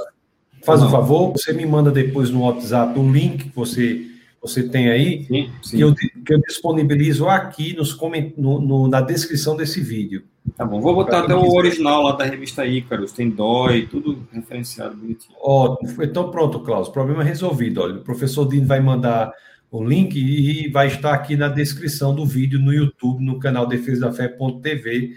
faz 0.64 0.82
um 0.82 0.90
favor, 0.90 1.32
você 1.32 1.52
me 1.52 1.64
manda 1.66 1.90
depois 1.90 2.30
no 2.30 2.42
WhatsApp 2.42 2.98
o 2.98 3.12
link 3.12 3.44
que 3.44 3.56
você, 3.56 4.06
você 4.40 4.68
tem 4.68 4.90
aí, 4.90 5.24
sim, 5.24 5.50
sim. 5.62 5.76
Que, 5.76 5.82
eu, 5.82 5.94
que 5.94 6.34
eu 6.34 6.40
disponibilizo 6.40 7.28
aqui 7.28 7.74
nos 7.74 7.98
no, 8.36 8.60
no, 8.60 8.88
na 8.88 9.00
descrição 9.00 9.56
desse 9.56 9.80
vídeo. 9.80 10.24
Tá 10.56 10.64
bom, 10.64 10.80
vou 10.80 10.94
botar 10.94 11.20
até 11.20 11.34
o 11.34 11.52
original 11.52 12.02
lá 12.02 12.12
da 12.12 12.24
revista 12.24 12.66
Ícaros, 12.66 13.12
tem 13.12 13.28
DOI, 13.30 13.86
tudo 13.86 14.26
referenciado 14.32 14.96
bonitinho. 14.96 15.36
Ótimo, 15.40 16.02
então 16.02 16.30
pronto, 16.30 16.60
Klaus, 16.60 16.88
problema 16.88 17.22
resolvido. 17.22 17.80
Olha, 17.82 17.96
o 17.96 18.04
professor 18.04 18.48
Dino 18.48 18.66
vai 18.66 18.80
mandar 18.80 19.32
o 19.70 19.84
link 19.84 20.16
e 20.16 20.68
vai 20.70 20.88
estar 20.88 21.14
aqui 21.14 21.36
na 21.36 21.48
descrição 21.48 22.14
do 22.14 22.26
vídeo 22.26 22.58
no 22.58 22.72
YouTube, 22.72 23.24
no 23.24 23.38
canal 23.38 23.66
Defesa 23.66 24.00
da 24.00 24.12
Fé.tv, 24.12 25.14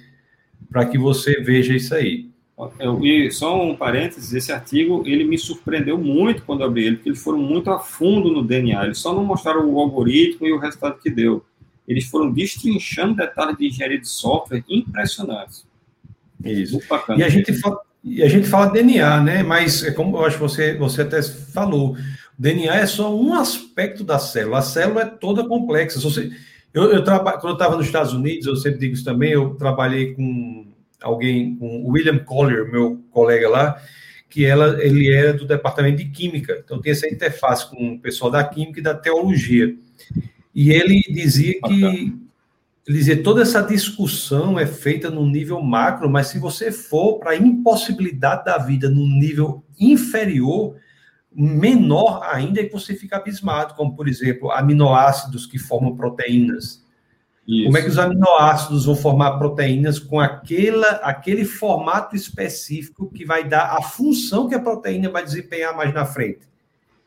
para 0.69 0.85
que 0.85 0.97
você 0.97 1.41
veja 1.41 1.73
isso 1.73 1.95
aí. 1.95 2.32
Eu, 2.79 3.03
e 3.03 3.31
só 3.31 3.61
um 3.61 3.75
parênteses, 3.75 4.31
esse 4.33 4.51
artigo 4.51 5.03
ele 5.05 5.23
me 5.23 5.37
surpreendeu 5.37 5.97
muito 5.97 6.43
quando 6.43 6.63
abri 6.63 6.85
ele, 6.85 6.95
porque 6.97 7.09
eles 7.09 7.23
foram 7.23 7.39
muito 7.39 7.71
a 7.71 7.79
fundo 7.79 8.31
no 8.31 8.43
DNA. 8.43 8.85
Eles 8.85 8.99
só 8.99 9.13
não 9.13 9.25
mostraram 9.25 9.67
o 9.69 9.79
algoritmo 9.79 10.45
e 10.45 10.53
o 10.53 10.59
resultado 10.59 10.99
que 10.99 11.09
deu. 11.09 11.43
Eles 11.87 12.05
foram 12.05 12.31
destrinchando 12.31 13.15
detalhes 13.15 13.57
de 13.57 13.67
engenharia 13.67 13.99
de 13.99 14.07
software 14.07 14.63
impressionantes. 14.69 15.65
Isso. 16.43 16.79
E 17.17 17.23
a 17.23 17.29
gente 17.29 17.53
fala, 17.53 17.79
e 18.03 18.21
a 18.21 18.27
gente 18.27 18.47
fala 18.47 18.71
DNA, 18.71 19.21
né? 19.21 19.43
Mas 19.43 19.83
é 19.83 19.91
como 19.91 20.17
eu 20.17 20.25
acho 20.25 20.37
que 20.37 20.41
você, 20.41 20.77
você 20.77 21.01
até 21.01 21.21
falou, 21.23 21.97
DNA 22.37 22.75
é 22.75 22.85
só 22.85 23.13
um 23.15 23.33
aspecto 23.33 24.03
da 24.03 24.19
célula. 24.19 24.59
A 24.59 24.61
célula 24.61 25.01
é 25.01 25.05
toda 25.05 25.47
complexa. 25.47 25.99
Você, 25.99 26.31
eu, 26.73 26.91
eu 26.91 27.03
traba, 27.03 27.33
quando 27.33 27.49
eu 27.49 27.53
estava 27.53 27.75
nos 27.75 27.85
Estados 27.85 28.13
Unidos, 28.13 28.45
eu 28.45 28.55
sempre 28.55 28.79
digo 28.79 28.93
isso 28.93 29.03
também, 29.03 29.31
eu 29.31 29.55
trabalhei 29.55 30.13
com 30.13 30.65
alguém, 31.03 31.55
com 31.55 31.85
William 31.89 32.19
Collier, 32.19 32.71
meu 32.71 33.03
colega 33.11 33.49
lá, 33.49 33.81
que 34.29 34.45
ela, 34.45 34.83
ele 34.83 35.11
era 35.13 35.33
do 35.33 35.45
departamento 35.45 35.97
de 35.97 36.05
química. 36.05 36.61
Então 36.63 36.81
tem 36.81 36.91
essa 36.91 37.07
interface 37.07 37.69
com 37.69 37.93
o 37.93 37.99
pessoal 37.99 38.31
da 38.31 38.43
química 38.43 38.79
e 38.79 38.83
da 38.83 38.95
teologia. 38.95 39.75
E 40.55 40.71
ele 40.71 41.01
dizia 41.09 41.59
que 41.61 42.13
ele 42.85 42.97
dizia, 42.97 43.23
toda 43.23 43.41
essa 43.41 43.61
discussão 43.61 44.59
é 44.59 44.65
feita 44.65 45.09
no 45.09 45.25
nível 45.25 45.61
macro, 45.61 46.09
mas 46.09 46.27
se 46.27 46.37
você 46.37 46.69
for 46.69 47.17
para 47.17 47.31
a 47.31 47.35
impossibilidade 47.35 48.43
da 48.43 48.57
vida 48.57 48.89
no 48.89 49.07
nível 49.07 49.63
inferior, 49.79 50.75
menor 51.33 52.21
ainda, 52.23 52.59
e 52.61 52.67
você 52.67 52.93
fica 52.93 53.15
abismado, 53.15 53.73
como, 53.75 53.95
por 53.95 54.07
exemplo, 54.07 54.51
aminoácidos 54.51 55.45
que 55.45 55.57
formam 55.57 55.95
proteínas. 55.95 56.82
Isso. 57.47 57.65
Como 57.65 57.77
é 57.77 57.81
que 57.81 57.89
os 57.89 57.99
aminoácidos 57.99 58.85
vão 58.85 58.95
formar 58.95 59.37
proteínas 59.37 59.99
com 59.99 60.19
aquela, 60.19 60.87
aquele 61.03 61.43
formato 61.43 62.15
específico 62.15 63.09
que 63.09 63.25
vai 63.25 63.43
dar 63.43 63.75
a 63.77 63.81
função 63.81 64.47
que 64.47 64.55
a 64.55 64.59
proteína 64.59 65.09
vai 65.09 65.23
desempenhar 65.23 65.75
mais 65.75 65.93
na 65.93 66.05
frente? 66.05 66.47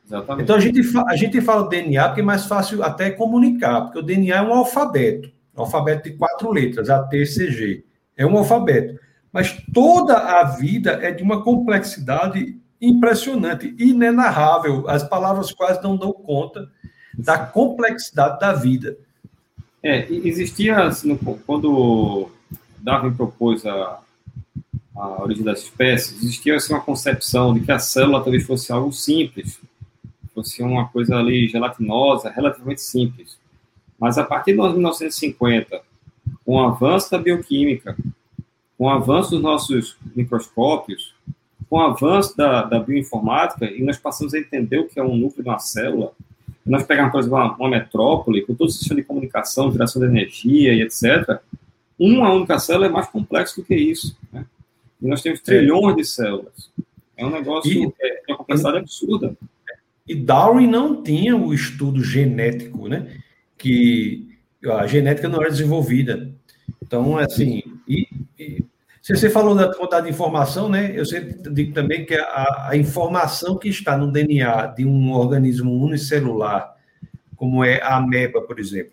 Exatamente. 0.07 0.45
Então 0.45 0.57
a 0.57 0.61
gente, 0.61 0.80
a 1.09 1.16
gente 1.16 1.41
fala 1.41 1.68
DNA 1.68 2.09
porque 2.09 2.20
é 2.20 2.24
mais 2.24 2.45
fácil 2.45 2.82
até 2.82 3.11
comunicar, 3.11 3.82
porque 3.82 3.99
o 3.99 4.03
DNA 4.03 4.37
é 4.37 4.43
um 4.43 4.53
alfabeto, 4.53 5.30
um 5.57 5.62
alfabeto 5.62 6.09
de 6.09 6.16
quatro 6.16 6.53
letras, 6.53 6.91
A, 6.91 7.03
T, 7.03 7.24
C, 7.24 7.51
G. 7.51 7.84
É 8.16 8.26
um 8.26 8.37
alfabeto. 8.37 9.01
Mas 9.32 9.57
toda 9.72 10.16
a 10.16 10.45
vida 10.45 10.93
é 11.03 11.11
de 11.11 11.22
uma 11.22 11.43
complexidade 11.43 12.57
impressionante, 12.80 13.74
inenarrável. 13.78 14.89
As 14.89 15.03
palavras 15.03 15.51
quase 15.53 15.82
não 15.82 15.97
dão 15.97 16.12
conta 16.12 16.68
da 17.18 17.39
complexidade 17.39 18.39
da 18.39 18.53
vida. 18.53 18.97
É, 19.87 20.05
existia, 20.11 20.82
assim, 20.82 21.16
quando 21.47 22.28
Darwin 22.78 23.14
propôs 23.14 23.64
a, 23.64 24.01
a 24.97 25.22
origem 25.22 25.45
das 25.45 25.62
espécies, 25.62 26.20
existia 26.20 26.57
assim, 26.57 26.74
uma 26.74 26.80
concepção 26.80 27.55
de 27.55 27.61
que 27.61 27.70
a 27.70 27.78
célula 27.78 28.20
talvez 28.20 28.45
fosse 28.45 28.72
algo 28.72 28.93
simples, 28.93 29.61
fosse 30.34 30.61
uma 30.61 30.89
coisa 30.89 31.14
ali 31.16 31.47
gelatinosa, 31.47 32.30
relativamente 32.30 32.80
simples. 32.80 33.39
Mas 33.97 34.18
a 34.18 34.24
partir 34.24 34.51
de 34.51 34.59
1950, 34.59 35.80
com 36.45 36.57
o 36.57 36.61
avanço 36.64 37.09
da 37.12 37.18
bioquímica, 37.18 37.97
com 38.76 38.87
o 38.87 38.91
avanço 38.91 39.30
dos 39.30 39.41
nossos 39.41 39.97
microscópios, 40.16 41.14
com 41.70 41.76
o 41.76 41.82
avanço 41.82 42.37
da, 42.37 42.64
da 42.64 42.80
bioinformática, 42.80 43.66
e 43.66 43.84
nós 43.84 43.99
passamos 43.99 44.34
a 44.34 44.39
entender 44.41 44.80
o 44.80 44.89
que 44.89 44.99
é 44.99 45.03
um 45.05 45.16
núcleo 45.16 45.45
de 45.45 45.49
uma 45.49 45.61
célula, 45.61 46.11
nós 46.67 46.83
pegarmos, 46.85 47.12
por 47.12 47.21
exemplo, 47.21 47.39
uma, 47.39 47.57
uma 47.57 47.69
metrópole, 47.71 48.43
com 48.43 48.55
todo 48.55 48.69
o 48.69 48.73
sistema 48.73 49.01
de 49.01 49.07
comunicação, 49.07 49.71
geração 49.71 50.03
de 50.03 50.09
energia 50.09 50.73
e 50.75 50.83
etc., 50.83 51.41
uma 51.99 52.33
única 52.33 52.59
célula 52.59 52.87
é 52.87 52.91
mais 52.91 53.07
complexo 53.09 53.61
do 53.61 53.64
que 53.64 53.75
isso. 53.75 54.17
Né? 54.33 54.45
E 55.01 55.09
nós 55.09 55.23
temos 55.23 55.41
trilhões 55.41 55.97
de 55.97 56.05
células. 56.05 56.71
É 57.17 57.25
um 57.25 57.31
negócio, 57.31 57.73
e, 57.73 57.93
é, 58.01 58.23
é 58.29 58.33
uma 58.33 58.39
complexidade 58.39 58.79
absurda. 58.79 59.37
E 60.07 60.14
Darwin 60.14 60.67
não 60.67 61.03
tinha 61.03 61.37
o 61.37 61.55
estudo 61.55 62.03
genético, 62.03 62.87
né? 62.87 63.17
Que 63.57 64.29
a 64.64 64.87
genética 64.87 65.29
não 65.29 65.41
era 65.41 65.51
desenvolvida. 65.51 66.31
Então, 66.83 67.17
assim, 67.17 67.62
e, 67.89 68.07
e 68.39 68.64
você 69.15 69.31
falou 69.31 69.55
da 69.55 69.73
quantidade 69.73 70.07
de 70.07 70.13
informação, 70.13 70.69
né? 70.69 70.91
Eu 70.93 71.07
sempre 71.07 71.37
digo 71.53 71.73
também 71.73 72.05
que 72.05 72.15
a, 72.15 72.71
a, 72.71 72.77
informação 72.77 73.57
que 73.57 73.69
está 73.69 73.97
no 73.97 74.11
DNA 74.11 74.67
de 74.67 74.85
um 74.85 75.13
organismo 75.13 75.73
unicelular, 75.73 76.75
como 77.37 77.63
é 77.63 77.81
a 77.81 77.99
ameba, 77.99 78.41
por 78.41 78.59
exemplo, 78.59 78.91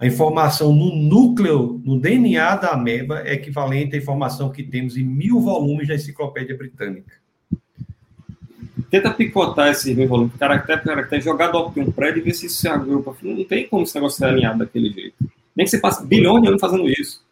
a 0.00 0.06
informação 0.06 0.74
no 0.74 0.92
núcleo, 0.96 1.80
no 1.84 1.96
DNA 1.96 2.56
da 2.56 2.70
ameba, 2.70 3.20
é 3.20 3.34
equivalente 3.34 3.94
à 3.94 3.98
informação 4.00 4.50
que 4.50 4.64
temos 4.64 4.96
em 4.96 5.04
mil 5.04 5.40
volumes 5.40 5.86
da 5.86 5.94
Enciclopédia 5.94 6.56
Britânica. 6.56 7.12
Tenta 8.90 9.12
picotar 9.12 9.68
esse 9.68 9.94
mil 9.94 10.08
volumes, 10.08 10.34
caractere 10.36 10.80
por 10.80 10.86
caractere, 10.86 11.22
jogar 11.22 11.52
do 11.52 11.72
um 11.76 11.92
prédio 11.92 12.18
e 12.18 12.22
ver 12.24 12.34
se 12.34 12.46
isso 12.46 12.60
se 12.60 12.66
agrupa. 12.66 13.16
Não 13.22 13.44
tem 13.44 13.68
como 13.68 13.84
esse 13.84 13.94
negócio 13.94 14.18
ser 14.18 14.24
alinhado 14.24 14.58
daquele 14.58 14.92
jeito. 14.92 15.14
Nem 15.54 15.64
que 15.64 15.70
você 15.70 15.78
passe 15.78 16.04
bilhões 16.04 16.42
de 16.42 16.48
anos 16.48 16.60
fazendo 16.60 16.88
isso. 16.88 17.22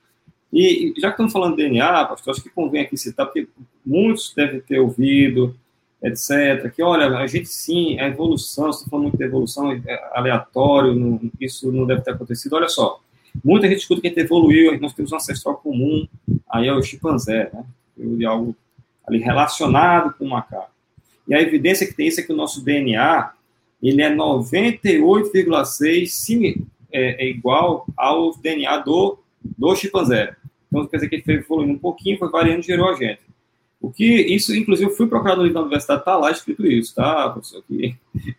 E 0.53 0.93
já 0.99 1.09
que 1.09 1.15
estamos 1.15 1.33
falando 1.33 1.57
de 1.57 1.63
DNA, 1.63 2.05
pastor, 2.07 2.33
acho 2.33 2.43
que 2.43 2.51
convém 2.51 2.83
aqui 2.83 2.97
citar, 2.97 3.27
porque 3.27 3.49
muitos 3.87 4.35
devem 4.35 4.61
ter 4.61 4.81
ouvido, 4.81 5.55
etc., 6.03 6.73
que, 6.75 6.83
olha, 6.83 7.19
a 7.19 7.27
gente 7.27 7.49
sim, 7.49 8.01
a 8.01 8.09
evolução, 8.09 8.71
está 8.71 8.89
falando 8.89 9.05
muito 9.05 9.17
de 9.17 9.25
evolução, 9.25 9.73
é 9.73 10.11
aleatório, 10.13 10.95
não, 10.95 11.21
isso 11.41 11.71
não 11.71 11.87
deve 11.87 12.03
ter 12.03 12.11
acontecido. 12.13 12.55
Olha 12.55 12.69
só, 12.69 13.01
muita 13.45 13.69
gente 13.69 13.81
escuta 13.81 14.01
que 14.01 14.09
a 14.09 14.11
gente 14.11 14.21
evoluiu, 14.21 14.81
nós 14.81 14.93
temos 14.93 15.13
um 15.13 15.17
ancestral 15.17 15.57
comum, 15.57 16.09
aí 16.49 16.67
é 16.67 16.73
o 16.73 16.83
chimpanzé, 16.83 17.51
né? 17.53 17.65
De 17.97 18.25
algo 18.25 18.57
ali 19.07 19.19
relacionado 19.19 20.15
com 20.17 20.25
o 20.25 20.31
macaco. 20.31 20.71
E 21.29 21.35
a 21.35 21.41
evidência 21.41 21.87
que 21.87 21.95
tem 21.95 22.09
isso 22.09 22.21
é 22.21 22.23
que 22.23 22.33
o 22.33 22.37
nosso 22.37 22.65
DNA, 22.65 23.33
ele 23.83 24.03
é 24.03 24.15
98,6 24.15 26.63
é, 26.93 27.25
é 27.25 27.29
igual 27.29 27.87
ao 27.97 28.37
DNA 28.37 28.79
do, 28.79 29.19
do 29.43 29.77
chimpanzé. 29.77 30.37
Então, 30.69 30.87
quer 30.87 30.99
dizer 30.99 31.09
que 31.09 31.17
ele 31.17 31.23
foi 31.23 31.35
evoluindo 31.35 31.75
um 31.75 31.79
pouquinho, 31.79 32.19
foi 32.19 32.31
variando 32.31 32.61
e 32.61 32.67
gerou 32.67 32.89
a 32.89 32.95
gente. 32.95 33.21
O 33.81 33.91
que, 33.91 34.05
isso, 34.05 34.55
inclusive, 34.55 34.91
eu 34.91 34.95
fui 34.95 35.07
procurar 35.07 35.37
no 35.37 35.43
livro 35.43 35.55
da 35.55 35.63
universidade, 35.63 36.01
está 36.01 36.17
lá 36.17 36.31
escrito 36.31 36.67
isso, 36.67 36.95
tá, 36.95 37.31
professor? 37.31 37.65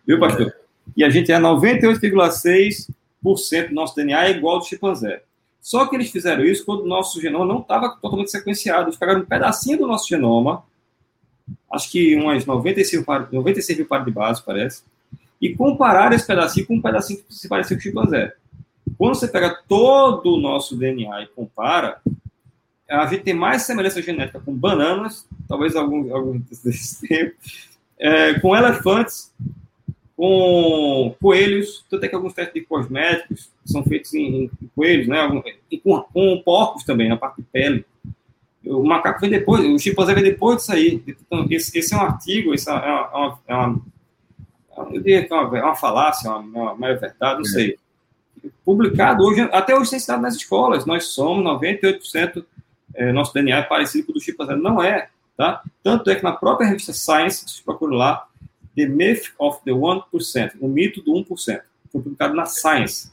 Viu, 0.05 0.19
pastor? 0.19 0.53
E 0.95 1.03
a 1.03 1.09
gente 1.09 1.31
é 1.31 1.39
98,6% 1.39 3.69
do 3.69 3.73
nosso 3.73 3.95
DNA 3.95 4.25
é 4.25 4.31
igual 4.31 4.55
ao 4.55 4.61
do 4.61 4.67
chimpanzé. 4.67 5.23
Só 5.59 5.85
que 5.85 5.95
eles 5.95 6.11
fizeram 6.11 6.43
isso 6.43 6.65
quando 6.65 6.81
o 6.81 6.87
nosso 6.87 7.21
genoma 7.21 7.45
não 7.45 7.61
estava 7.61 7.95
totalmente 8.01 8.31
sequenciado. 8.31 8.87
Eles 8.87 8.97
pegaram 8.97 9.21
um 9.21 9.25
pedacinho 9.25 9.77
do 9.77 9.87
nosso 9.87 10.07
genoma, 10.07 10.63
acho 11.71 11.91
que 11.91 12.15
umas 12.15 12.45
95, 12.45 13.27
96 13.31 13.79
mil 13.79 13.87
pares 13.87 14.05
de 14.05 14.11
base, 14.11 14.43
parece, 14.43 14.83
e 15.39 15.55
compararam 15.55 16.15
esse 16.15 16.25
pedacinho 16.25 16.67
com 16.67 16.75
um 16.75 16.81
pedacinho 16.81 17.23
que 17.23 17.33
se 17.33 17.47
parecia 17.47 17.75
com 17.75 17.79
o 17.79 17.83
chimpanzé. 17.83 18.33
Quando 19.01 19.15
você 19.15 19.27
pega 19.27 19.59
todo 19.67 20.35
o 20.35 20.39
nosso 20.39 20.75
DNA 20.75 21.23
e 21.23 21.27
compara, 21.29 21.99
a 22.87 23.07
gente 23.07 23.23
tem 23.23 23.33
mais 23.33 23.63
semelhança 23.63 23.99
genética 23.99 24.39
com 24.39 24.53
bananas, 24.53 25.27
talvez 25.47 25.75
algum, 25.75 26.15
algum 26.15 26.37
desses 26.63 26.99
tempos, 26.99 27.67
é, 27.97 28.39
com 28.39 28.55
elefantes, 28.55 29.33
com 30.15 31.15
coelhos, 31.19 31.83
tanto 31.89 32.05
é 32.05 32.09
que 32.09 32.13
alguns 32.13 32.35
testes 32.35 32.53
de 32.53 32.61
cosméticos 32.61 33.49
são 33.65 33.83
feitos 33.83 34.13
em, 34.13 34.51
em 34.61 34.69
coelhos, 34.75 35.07
né? 35.07 35.17
E 35.71 35.79
com, 35.79 35.99
com, 35.99 36.39
porcos 36.45 36.83
também, 36.83 37.09
na 37.09 37.17
parte 37.17 37.37
de 37.37 37.47
pele. 37.51 37.83
O 38.63 38.83
macaco 38.83 39.19
vem 39.19 39.31
depois, 39.31 39.65
o 39.65 39.79
chimpanzé 39.79 40.13
vem 40.13 40.25
depois 40.25 40.57
disso 40.57 40.73
aí. 40.73 41.03
Então, 41.07 41.47
esse, 41.49 41.75
esse 41.75 41.91
é 41.91 41.97
um 41.97 42.01
artigo, 42.01 42.53
esse 42.53 42.69
é 42.69 42.73
uma, 42.73 42.85
é 42.85 42.91
uma, 42.91 43.39
é 43.47 43.55
uma 43.55 43.81
eu 44.77 45.01
diria 45.01 45.25
que 45.25 45.33
é 45.33 45.35
uma, 45.35 45.57
é 45.57 45.63
uma 45.63 45.75
falácia, 45.75 46.29
uma, 46.29 46.37
uma, 46.37 46.73
uma 46.73 46.93
verdade, 46.93 47.41
não 47.41 47.49
é. 47.49 47.51
sei. 47.51 47.80
Publicado 48.65 49.23
hoje, 49.23 49.41
até 49.51 49.75
hoje 49.75 49.91
tem 49.91 49.97
estado 49.97 50.21
nas 50.21 50.35
escolas. 50.35 50.85
Nós 50.85 51.05
somos 51.07 51.43
98% 51.43 52.43
é, 52.93 53.11
nosso 53.11 53.33
DNA 53.33 53.59
é 53.59 53.63
parecido 53.63 54.05
com 54.05 54.11
o 54.11 54.15
do 54.15 54.21
chimpanzé. 54.21 54.55
Não 54.55 54.81
é, 54.81 55.09
tá? 55.37 55.61
Tanto 55.83 56.09
é 56.09 56.15
que 56.15 56.23
na 56.23 56.33
própria 56.33 56.67
revista 56.67 56.93
Science, 56.93 57.43
vocês 57.45 57.61
procuram 57.61 57.95
lá, 57.95 58.27
The 58.75 58.85
Myth 58.85 59.33
of 59.37 59.59
the 59.65 59.71
1%, 59.71 60.51
o 60.59 60.67
mito 60.67 61.01
do 61.01 61.13
1%. 61.13 61.25
Foi 61.91 62.01
publicado 62.01 62.33
na 62.33 62.45
Science. 62.45 63.11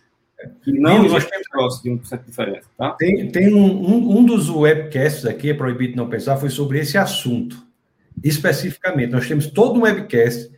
Que 0.63 0.73
não 0.73 1.05
existe 1.05 1.31
negócio 1.53 1.83
de 1.83 1.91
1% 1.91 2.19
de 2.21 2.27
diferença, 2.27 2.69
tá? 2.77 2.93
Tem, 2.93 3.29
tem 3.29 3.53
um, 3.53 3.65
um, 3.65 4.19
um 4.19 4.25
dos 4.25 4.49
webcasts 4.49 5.27
aqui, 5.27 5.51
é 5.51 5.55
Proibido 5.55 5.97
Não 5.97 6.09
Pensar, 6.09 6.37
foi 6.37 6.49
sobre 6.49 6.79
esse 6.79 6.97
assunto, 6.97 7.61
especificamente. 8.23 9.11
Nós 9.11 9.27
temos 9.27 9.49
todo 9.49 9.81
um 9.81 9.83
webcast 9.83 10.49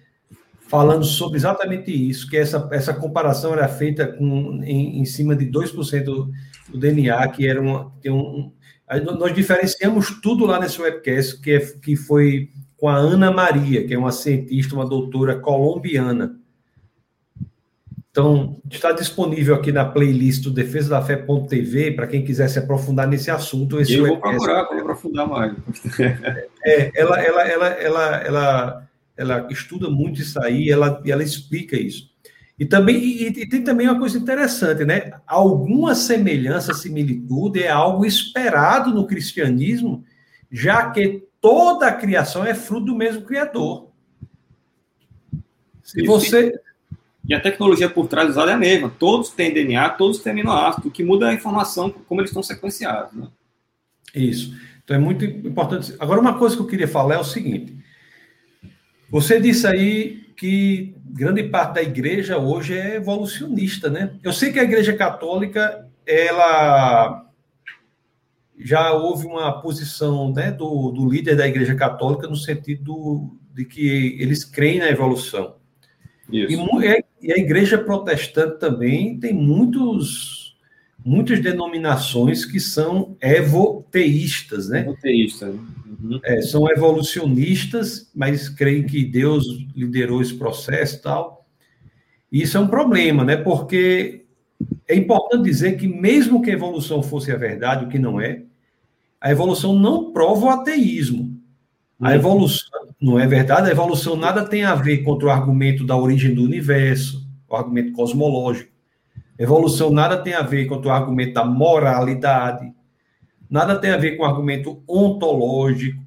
falando 0.71 1.05
sobre 1.05 1.37
exatamente 1.37 1.91
isso, 1.91 2.31
que 2.31 2.37
essa, 2.37 2.69
essa 2.71 2.95
comparação 2.95 3.53
era 3.53 3.67
feita 3.67 4.07
com, 4.07 4.63
em, 4.63 5.01
em 5.01 5.05
cima 5.05 5.35
de 5.35 5.45
2% 5.47 6.05
do, 6.05 6.31
do 6.69 6.79
DNA, 6.79 7.27
que 7.27 7.45
era 7.45 7.61
uma, 7.61 7.93
tem 8.01 8.13
um, 8.13 8.53
nós 9.19 9.35
diferenciamos 9.35 10.21
tudo 10.21 10.47
lá 10.47 10.61
nesse 10.61 10.81
webcast, 10.81 11.41
que, 11.41 11.51
é, 11.51 11.59
que 11.59 11.97
foi 11.97 12.51
com 12.77 12.89
a 12.89 12.95
Ana 12.95 13.33
Maria, 13.33 13.85
que 13.85 13.93
é 13.93 13.99
uma 13.99 14.13
cientista, 14.13 14.77
uma 14.77 14.89
doutora 14.89 15.41
colombiana. 15.41 16.37
Então, 18.13 18.61
está 18.71 18.93
disponível 18.93 19.57
aqui 19.57 19.73
na 19.73 19.85
playlist 19.85 20.45
do 20.45 20.53
Defesa 20.53 20.91
da 20.91 21.03
Fé.tv, 21.03 21.93
para 21.93 22.07
quem 22.07 22.25
quiser 22.25 22.49
se 22.49 22.61
aprofundar 22.61 23.09
nesse 23.09 23.29
assunto. 23.31 23.81
Esse 23.81 23.95
Eu 23.95 24.05
webcast, 24.05 24.37
vou 24.37 24.47
procurar 24.47 24.65
para 24.67 24.81
aprofundar 24.81 25.27
mais. 25.27 25.57
É, 26.63 26.91
ela, 26.95 27.19
ela, 27.21 27.43
ela, 27.43 27.67
ela, 27.69 28.17
ela, 28.19 28.90
ela 29.21 29.47
estuda 29.51 29.91
muito 29.91 30.23
isso 30.23 30.43
aí, 30.43 30.71
ela, 30.71 31.03
ela 31.05 31.23
explica 31.23 31.77
isso. 31.77 32.11
E 32.59 32.65
também 32.65 32.97
e, 32.97 33.27
e, 33.27 33.49
tem 33.49 33.63
também 33.63 33.87
uma 33.87 33.99
coisa 33.99 34.17
interessante, 34.17 34.83
né? 34.83 35.13
Alguma 35.27 35.95
semelhança, 35.95 36.73
similitude 36.73 37.63
é 37.63 37.71
algo 37.71 38.07
esperado 38.07 38.95
no 38.95 39.07
cristianismo, 39.07 40.03
já 40.51 40.91
que 40.91 41.23
toda 41.39 41.87
a 41.87 41.93
criação 41.93 42.45
é 42.45 42.55
fruto 42.55 42.87
do 42.87 42.97
mesmo 42.97 43.23
Criador. 43.23 43.91
Se 45.83 46.03
você 46.07 46.59
e 47.29 47.35
a 47.35 47.41
tecnologia 47.41 47.91
por 47.91 48.09
trás 48.09 48.31
usada 48.31 48.51
é 48.51 48.55
a 48.55 48.59
mesma. 48.59 48.91
Todos 48.99 49.31
têm 49.31 49.53
DNA, 49.53 49.91
todos 49.91 50.21
têm 50.21 50.33
aminoácido. 50.33 50.89
O 50.89 50.91
que 50.91 51.05
muda 51.05 51.27
é 51.27 51.31
a 51.31 51.35
informação, 51.35 51.91
como 51.91 52.21
eles 52.23 52.31
estão 52.31 52.43
sequenciados. 52.43 53.13
Né? 53.13 53.29
Isso. 54.15 54.55
Então 54.83 54.97
é 54.97 54.99
muito 54.99 55.25
importante. 55.25 55.95
Agora, 55.99 56.21
uma 56.21 56.39
coisa 56.39 56.57
que 56.57 56.63
eu 56.63 56.67
queria 56.67 56.89
falar 56.89 57.15
é 57.15 57.19
o 57.19 57.25
seguinte: 57.25 57.80
você 59.11 59.41
disse 59.41 59.67
aí 59.67 60.33
que 60.37 60.95
grande 61.05 61.43
parte 61.45 61.75
da 61.75 61.83
igreja 61.83 62.39
hoje 62.39 62.79
é 62.79 62.97
evolucionista, 62.97 63.91
né? 63.91 64.15
Eu 64.23 64.33
sei 64.33 64.53
que 64.53 64.59
a 64.59 64.65
igreja 64.65 64.93
católica, 64.95 65.87
ela 66.07 67.31
já 68.63 68.93
houve 68.93 69.27
uma 69.27 69.61
posição 69.61 70.33
né, 70.33 70.51
do, 70.51 70.91
do 70.91 71.09
líder 71.09 71.37
da 71.37 71.49
Igreja 71.49 71.75
Católica 71.75 72.29
no 72.29 72.37
sentido 72.37 73.35
de 73.55 73.65
que 73.65 74.17
eles 74.21 74.45
creem 74.45 74.79
na 74.79 74.91
evolução. 74.91 75.57
Isso. 76.31 76.61
E, 76.83 77.05
e 77.29 77.33
a 77.33 77.37
Igreja 77.39 77.79
Protestante 77.79 78.59
também 78.59 79.19
tem 79.19 79.33
muitos, 79.33 80.40
muitas 81.05 81.41
denominações 81.41 82.45
que 82.45 82.61
são 82.61 83.17
evoteístas, 83.21 84.69
né? 84.69 84.81
Evoteístas. 84.81 85.55
Uhum. 85.55 86.21
É, 86.25 86.41
são 86.43 86.71
evolucionistas, 86.71 88.11
mas 88.15 88.49
creem 88.49 88.85
que 88.85 89.05
Deus 89.05 89.45
liderou 89.75 90.23
esse 90.23 90.35
processo 90.35 90.97
e 90.97 91.03
tal. 91.03 91.47
Isso 92.31 92.57
é 92.57 92.61
um 92.61 92.69
problema, 92.69 93.25
né? 93.25 93.37
Porque 93.37 94.25
é 94.87 94.95
importante 94.95 95.45
dizer 95.45 95.77
que, 95.77 95.89
mesmo 95.89 96.43
que 96.43 96.51
a 96.51 96.55
evolução 96.55 97.03
fosse 97.03 97.33
a 97.33 97.37
verdade, 97.37 97.85
o 97.85 97.89
que 97.89 97.99
não 97.99 98.21
é, 98.21 98.43
a 99.21 99.31
evolução 99.31 99.79
não 99.79 100.13
prova 100.13 100.47
o 100.47 100.51
ateísmo. 100.51 101.39
A 102.01 102.15
evolução, 102.15 102.89
não 103.01 103.19
é 103.19 103.27
verdade? 103.27 103.69
A 103.69 103.73
evolução 103.73 104.17
nada 104.17 104.49
tem 104.49 104.65
a 104.65 104.75
ver 104.75 104.99
contra 104.99 105.29
o 105.29 105.31
argumento 105.31 105.85
da 105.85 105.97
origem 105.97 106.35
do 106.35 106.43
universo, 106.43 107.29
o 107.47 107.55
argumento 107.55 107.93
cosmológico. 107.93 108.71
Evolução 109.41 109.91
nada 109.91 110.19
tem 110.19 110.35
a 110.35 110.43
ver 110.43 110.67
contra 110.67 110.91
o 110.91 110.93
argumento 110.93 111.33
da 111.33 111.47
moralidade, 111.47 112.75
nada 113.49 113.75
tem 113.79 113.91
a 113.91 113.97
ver 113.97 114.19
com 114.19 114.23
o 114.23 114.27
argumento 114.27 114.83
ontológico, 114.87 115.99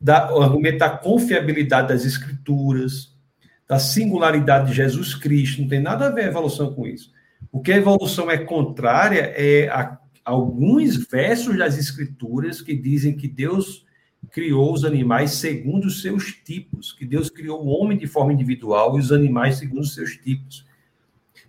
da, 0.00 0.34
o 0.34 0.42
argumento 0.42 0.78
da 0.78 0.90
confiabilidade 0.90 1.86
das 1.86 2.04
escrituras, 2.04 3.14
da 3.68 3.78
singularidade 3.78 4.66
de 4.66 4.74
Jesus 4.74 5.14
Cristo, 5.14 5.62
não 5.62 5.68
tem 5.68 5.78
nada 5.78 6.08
a 6.08 6.10
ver 6.10 6.24
a 6.24 6.26
evolução 6.26 6.74
com 6.74 6.88
isso. 6.88 7.12
O 7.52 7.60
que 7.60 7.70
a 7.70 7.76
evolução 7.76 8.28
é 8.28 8.36
contrária 8.36 9.32
é 9.36 9.68
a, 9.68 9.96
alguns 10.24 10.96
versos 11.06 11.56
das 11.56 11.78
escrituras 11.78 12.60
que 12.60 12.74
dizem 12.74 13.16
que 13.16 13.28
Deus 13.28 13.86
criou 14.32 14.72
os 14.72 14.84
animais 14.84 15.34
segundo 15.34 15.84
os 15.84 16.02
seus 16.02 16.32
tipos, 16.32 16.92
que 16.92 17.06
Deus 17.06 17.30
criou 17.30 17.64
o 17.64 17.68
homem 17.68 17.96
de 17.96 18.08
forma 18.08 18.32
individual 18.32 18.96
e 18.96 19.00
os 19.00 19.12
animais 19.12 19.58
segundo 19.58 19.82
os 19.82 19.94
seus 19.94 20.16
tipos. 20.16 20.66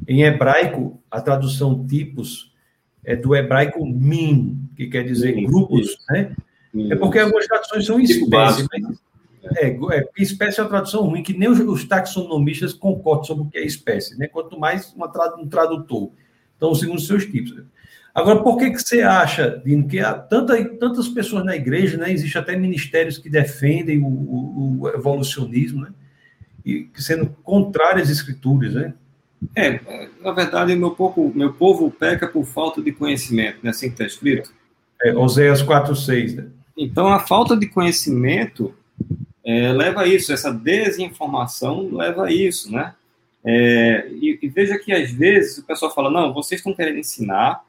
Em 0.08 0.24
hebraico, 0.24 1.02
a 1.10 1.22
tradução 1.22 1.86
tipos 1.86 2.54
é 3.04 3.16
do 3.16 3.36
hebraico 3.36 3.86
min, 3.86 4.68
que 4.76 4.88
quer 4.88 5.04
dizer 5.04 5.34
sim, 5.34 5.46
grupos, 5.46 5.92
sim. 5.92 5.98
né? 6.10 6.36
Sim. 6.72 6.92
É 6.92 6.96
porque 6.96 7.20
algumas 7.20 7.48
traduções 7.48 7.86
são 7.86 8.00
espécies, 8.00 8.68
mas 8.72 9.00
é, 9.58 9.68
é, 9.70 10.10
espécie 10.18 10.60
é 10.60 10.64
uma 10.64 10.70
tradução 10.70 11.04
ruim, 11.04 11.22
que 11.22 11.38
nem 11.38 11.48
os, 11.48 11.60
os, 11.60 11.86
taxonomistas 11.86 12.74
concordam 12.74 13.24
sobre 13.24 13.44
o 13.44 13.50
que 13.50 13.58
é 13.58 13.66
espécie, 13.66 14.18
né? 14.18 14.28
Quanto 14.28 14.60
mais 14.60 14.92
uma, 14.94 15.08
um 15.38 15.48
tradutor. 15.48 16.12
Então, 16.58 16.74
segundo 16.74 16.98
os 16.98 17.08
seus 17.08 17.26
tipos. 17.26 17.64
Agora, 18.14 18.42
por 18.42 18.58
que, 18.58 18.72
que 18.72 18.80
você 18.80 19.02
acha, 19.02 19.62
Dino, 19.64 19.88
que 19.88 20.00
há 20.00 20.14
tanta, 20.14 20.64
tantas 20.78 21.08
pessoas 21.08 21.46
na 21.46 21.56
igreja, 21.56 21.98
né? 21.98 22.12
Existem 22.12 22.42
até 22.42 22.56
ministérios 22.56 23.18
que 23.18 23.30
defendem 23.30 24.00
o, 24.00 24.08
o, 24.08 24.78
o 24.82 24.90
evolucionismo, 24.90 25.82
né? 25.82 25.90
E 26.66 26.90
sendo 26.96 27.28
contrárias 27.44 28.10
às 28.10 28.18
escrituras, 28.18 28.74
né? 28.74 28.94
É, 29.56 29.80
na 30.22 30.32
verdade, 30.32 30.76
meu 30.76 30.92
povo, 30.92 31.32
meu 31.36 31.54
povo 31.54 31.92
peca 31.92 32.28
por 32.28 32.46
falta 32.46 32.82
de 32.82 32.92
conhecimento, 32.92 33.60
né? 33.62 33.70
Assim 33.70 33.88
que 33.88 33.94
está 33.94 34.06
escrito. 34.06 34.52
É, 35.02 35.14
Oséias 35.14 35.62
4,6, 35.62 36.36
né? 36.36 36.48
Então, 36.78 37.08
a 37.08 37.20
falta 37.20 37.56
de 37.56 37.68
conhecimento 37.68 38.74
é, 39.44 39.72
leva 39.72 40.02
a 40.02 40.08
isso, 40.08 40.34
essa 40.34 40.52
desinformação 40.52 41.90
leva 41.94 42.26
a 42.26 42.32
isso, 42.32 42.72
né? 42.72 42.94
É, 43.44 44.08
e, 44.10 44.40
e, 44.42 44.50
veja 44.50 44.78
que 44.80 44.92
às 44.92 45.12
vezes 45.12 45.60
o 45.60 45.64
pessoal 45.64 45.94
fala, 45.94 46.10
não, 46.10 46.34
vocês 46.34 46.60
estão 46.60 46.74
querendo 46.74 46.98
ensinar 46.98 47.64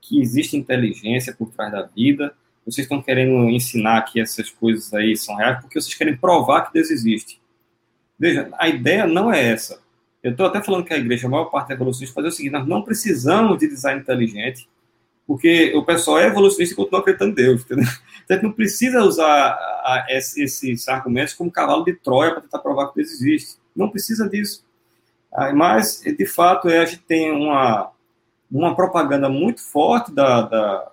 que 0.00 0.18
existe 0.18 0.56
inteligência 0.56 1.34
por 1.34 1.50
trás 1.50 1.70
da 1.70 1.82
vida, 1.82 2.32
vocês 2.64 2.86
estão 2.86 3.02
querendo 3.02 3.50
ensinar 3.50 4.02
que 4.02 4.18
essas 4.18 4.48
coisas 4.48 4.94
aí 4.94 5.14
são 5.16 5.36
reais 5.36 5.60
porque 5.60 5.78
vocês 5.78 5.94
querem 5.94 6.16
provar 6.16 6.62
que 6.62 6.72
Deus 6.72 6.90
existe. 6.90 7.38
Veja, 8.18 8.48
a 8.58 8.68
ideia 8.68 9.06
não 9.06 9.32
é 9.32 9.44
essa. 9.44 9.80
Eu 10.22 10.32
estou 10.32 10.46
até 10.46 10.62
falando 10.62 10.84
que 10.84 10.92
a 10.92 10.98
igreja, 10.98 11.26
a 11.26 11.30
maior 11.30 11.46
parte 11.46 11.68
da 11.68 11.74
evolucionista, 11.74 12.14
fazer 12.14 12.28
o 12.28 12.32
seguinte: 12.32 12.52
nós 12.52 12.66
não 12.66 12.82
precisamos 12.82 13.58
de 13.58 13.68
design 13.68 14.00
inteligente, 14.00 14.68
porque 15.26 15.72
o 15.74 15.84
pessoal 15.84 16.18
é 16.18 16.26
evolucionista 16.26 16.74
e 16.74 16.76
continua 16.76 17.00
acreditando 17.00 17.32
em 17.32 17.34
Deus. 17.34 17.62
Entendeu? 17.62 17.84
Então, 18.24 18.36
a 18.36 18.40
gente 18.40 18.42
não 18.44 18.52
precisa 18.52 19.02
usar 19.02 19.26
a, 19.26 19.94
a, 19.94 20.06
esses 20.10 20.88
argumentos 20.88 21.34
como 21.34 21.50
cavalo 21.50 21.84
de 21.84 21.94
Troia 21.94 22.32
para 22.32 22.42
tentar 22.42 22.58
provar 22.58 22.88
que 22.88 22.96
Deus 22.96 23.10
existe. 23.10 23.58
Não 23.74 23.88
precisa 23.88 24.28
disso. 24.28 24.64
Ah, 25.32 25.52
mas, 25.52 26.00
de 26.00 26.26
fato, 26.26 26.68
é, 26.68 26.78
a 26.78 26.84
gente 26.84 27.02
tem 27.02 27.30
uma, 27.32 27.90
uma 28.50 28.76
propaganda 28.76 29.28
muito 29.28 29.62
forte 29.62 30.12
da, 30.12 30.42
da 30.42 30.90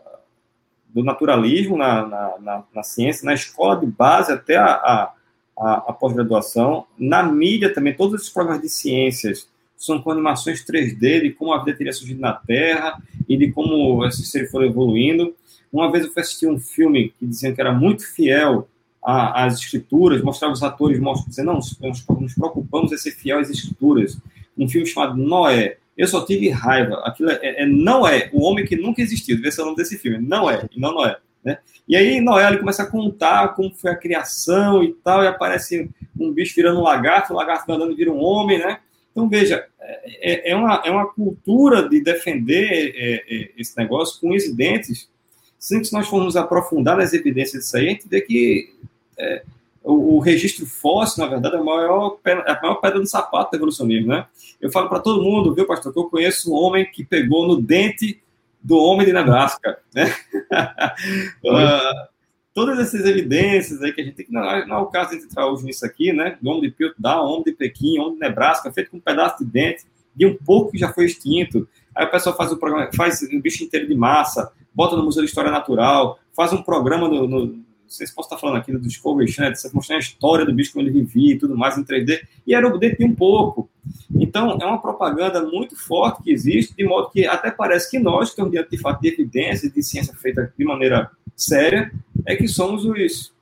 do 0.89 1.03
naturalismo 1.03 1.77
na, 1.77 2.07
na, 2.07 2.39
na, 2.39 2.63
na, 2.73 2.83
ciência, 2.83 3.25
na 3.25 3.33
escola 3.33 3.79
de 3.79 3.85
base 3.85 4.31
até 4.31 4.55
a, 4.55 4.65
a, 4.65 5.13
a, 5.57 5.73
a 5.89 5.93
pós-graduação, 5.93 6.85
na 6.97 7.23
mídia 7.23 7.73
também, 7.73 7.93
todos 7.93 8.21
esses 8.21 8.33
programas 8.33 8.61
de 8.61 8.69
ciências 8.69 9.47
são 9.77 10.01
com 10.01 10.11
animações 10.11 10.65
3D 10.65 11.21
de 11.21 11.31
como 11.31 11.53
a 11.53 11.63
vida 11.63 11.77
teria 11.77 11.93
surgido 11.93 12.19
na 12.19 12.33
Terra 12.33 13.01
e 13.27 13.37
de 13.37 13.51
como 13.51 14.05
esses 14.05 14.29
seres 14.29 14.49
foram 14.49 14.65
evoluindo. 14.65 15.35
Uma 15.71 15.91
vez 15.91 16.05
eu 16.05 16.11
fui 16.11 16.21
assistir 16.21 16.47
um 16.47 16.59
filme 16.59 17.13
que 17.19 17.25
diziam 17.25 17.53
que 17.53 17.61
era 17.61 17.71
muito 17.71 18.05
fiel 18.07 18.67
às 19.03 19.59
escrituras, 19.59 20.21
mostrava 20.21 20.53
os 20.53 20.63
atores 20.63 20.99
dizendo, 21.27 21.47
não, 21.47 21.53
nós 21.53 22.03
nos 22.19 22.33
preocupamos 22.33 22.91
em 22.91 22.97
ser 22.97 23.11
fiel 23.11 23.39
às 23.39 23.49
escrituras. 23.49 24.17
Um 24.57 24.67
filme 24.67 24.87
chamado 24.87 25.15
Noé. 25.15 25.77
Eu 25.95 26.07
só 26.07 26.25
tive 26.25 26.49
raiva. 26.49 27.01
Aquilo 27.05 27.29
é, 27.31 27.39
é 27.63 27.65
não 27.65 28.07
é 28.07 28.29
o 28.33 28.43
homem 28.43 28.65
que 28.65 28.75
nunca 28.75 29.01
existiu. 29.01 29.37
Deve 29.37 29.51
ser 29.51 29.61
o 29.61 29.65
nome 29.65 29.77
desse 29.77 29.97
filme. 29.97 30.17
Não 30.17 30.49
é, 30.49 30.67
e 30.75 30.79
não 30.79 30.93
Noé. 30.93 31.17
Né? 31.43 31.59
E 31.87 31.95
aí 31.95 32.19
Noé 32.19 32.47
ele 32.47 32.57
começa 32.57 32.83
a 32.83 32.89
contar 32.89 33.55
como 33.55 33.73
foi 33.73 33.91
a 33.91 33.95
criação 33.95 34.83
e 34.83 34.93
tal, 34.93 35.23
e 35.23 35.27
aparece 35.27 35.89
um 36.19 36.31
bicho 36.31 36.55
virando 36.55 36.79
um 36.79 36.83
lagarto, 36.83 37.33
o 37.33 37.35
lagarto 37.35 37.71
andando 37.71 37.95
vira 37.95 38.11
um 38.11 38.21
homem, 38.21 38.59
né? 38.59 38.79
Então, 39.11 39.27
veja, 39.27 39.65
é, 39.79 40.51
é, 40.51 40.55
uma, 40.55 40.81
é 40.85 40.91
uma 40.91 41.07
cultura 41.07 41.89
de 41.89 42.01
defender 42.01 42.93
é, 42.95 43.15
é, 43.27 43.51
esse 43.57 43.75
negócio 43.75 44.21
com 44.21 44.29
os 44.29 44.47
dentes, 44.53 45.09
que 45.57 45.85
se 45.85 45.91
nós 45.91 46.07
formos 46.07 46.35
aprofundar 46.35 46.95
nas 46.95 47.13
evidências 47.13 47.63
disso 47.63 47.77
aí, 47.77 47.87
a 47.87 47.89
gente 47.89 48.07
vê 48.07 48.21
que 48.21 48.75
é, 49.17 49.43
o, 49.83 50.17
o, 50.17 50.19
registro 50.19 50.67
fóssil, 50.67 51.23
na 51.23 51.31
verdade, 51.31 51.55
é 51.55 51.59
a 51.59 51.63
maior, 51.63 52.19
a 52.25 52.61
maior 52.61 52.75
pedra 52.75 52.99
no 52.99 53.07
sapato 53.07 53.49
do 53.49 53.57
evolucionismo, 53.57 54.09
né? 54.09 54.27
Eu 54.61 54.71
falo 54.71 54.87
para 54.87 54.99
todo 54.99 55.23
mundo, 55.23 55.55
viu, 55.55 55.65
pastor, 55.65 55.91
que 55.91 55.97
eu 55.97 56.09
conheço 56.09 56.51
um 56.51 56.55
homem 56.55 56.85
que 56.85 57.03
pegou 57.03 57.47
no 57.47 57.59
dente 57.59 58.21
do 58.61 58.77
homem 58.77 59.05
de 59.05 59.13
Nebraska, 59.13 59.79
né? 59.93 60.13
uh, 61.45 62.07
todas 62.53 62.79
essas 62.79 63.05
evidências 63.05 63.81
aí 63.81 63.93
que 63.93 64.01
a 64.01 64.03
gente 64.03 64.15
tem 64.15 64.25
que. 64.25 64.31
Não, 64.31 64.41
não 64.67 64.75
é 64.77 64.79
o 64.79 64.87
caso 64.87 65.11
de 65.11 65.23
entrar 65.23 65.47
hoje 65.47 65.63
nisso 65.63 65.85
aqui, 65.85 66.11
né? 66.11 66.37
Do 66.41 66.49
homem 66.49 66.63
de 66.63 66.71
Piltdown, 66.71 67.25
homem 67.25 67.43
de 67.43 67.51
Pequim, 67.53 67.99
homem 67.99 68.15
de 68.15 68.19
Nebraska, 68.19 68.71
feito 68.71 68.91
com 68.91 68.97
um 68.97 69.01
pedaço 69.01 69.43
de 69.43 69.45
dente, 69.45 69.85
de 70.15 70.25
um 70.25 70.35
pouco 70.35 70.71
que 70.71 70.77
já 70.77 70.91
foi 70.91 71.05
extinto. 71.05 71.67
Aí 71.95 72.05
o 72.05 72.11
pessoal 72.11 72.35
faz 72.35 72.51
o 72.51 72.57
programa, 72.57 72.89
faz 72.95 73.21
um 73.31 73.39
bicho 73.39 73.63
inteiro 73.63 73.87
de 73.87 73.95
massa, 73.95 74.51
bota 74.73 74.95
no 74.95 75.03
Museu 75.03 75.23
de 75.23 75.29
História 75.29 75.51
Natural, 75.51 76.19
faz 76.35 76.51
um 76.51 76.61
programa 76.61 77.07
no, 77.07 77.27
no 77.27 77.66
não 77.87 77.91
sei 77.91 78.05
se 78.05 78.13
posso 78.13 78.27
estar 78.27 78.37
falando 78.37 78.57
aqui 78.57 78.71
do 78.71 78.79
Discovery 78.79 79.31
Channel, 79.31 79.55
você 79.55 79.69
mostrar 79.73 79.95
a 79.95 79.99
história 79.99 80.45
do 80.45 80.53
bicho, 80.53 80.73
como 80.73 80.85
ele 80.85 80.91
vivia 80.91 81.35
e 81.35 81.37
tudo 81.37 81.57
mais 81.57 81.77
em 81.77 81.85
3D, 81.85 82.19
e 82.45 82.53
era 82.53 82.67
o 82.67 82.77
de 82.77 82.97
um 82.99 83.15
pouco. 83.15 83.69
Então, 84.13 84.57
é 84.61 84.65
uma 84.65 84.81
propaganda 84.81 85.41
muito 85.41 85.77
forte 85.77 86.21
que 86.21 86.31
existe, 86.31 86.75
de 86.75 86.83
modo 86.83 87.09
que 87.09 87.25
até 87.25 87.49
parece 87.49 87.89
que 87.89 87.97
nós, 87.97 88.25
que 88.25 88.31
estamos 88.31 88.51
diante 88.51 88.71
de 88.71 88.77
fato 88.77 89.01
de 89.01 89.07
evidência, 89.07 89.71
de 89.71 89.81
ciência 89.81 90.13
feita 90.13 90.53
de 90.57 90.65
maneira 90.65 91.09
séria, 91.33 91.89
é 92.25 92.35
que 92.35 92.47
somos 92.49 92.83
os, 92.83 93.33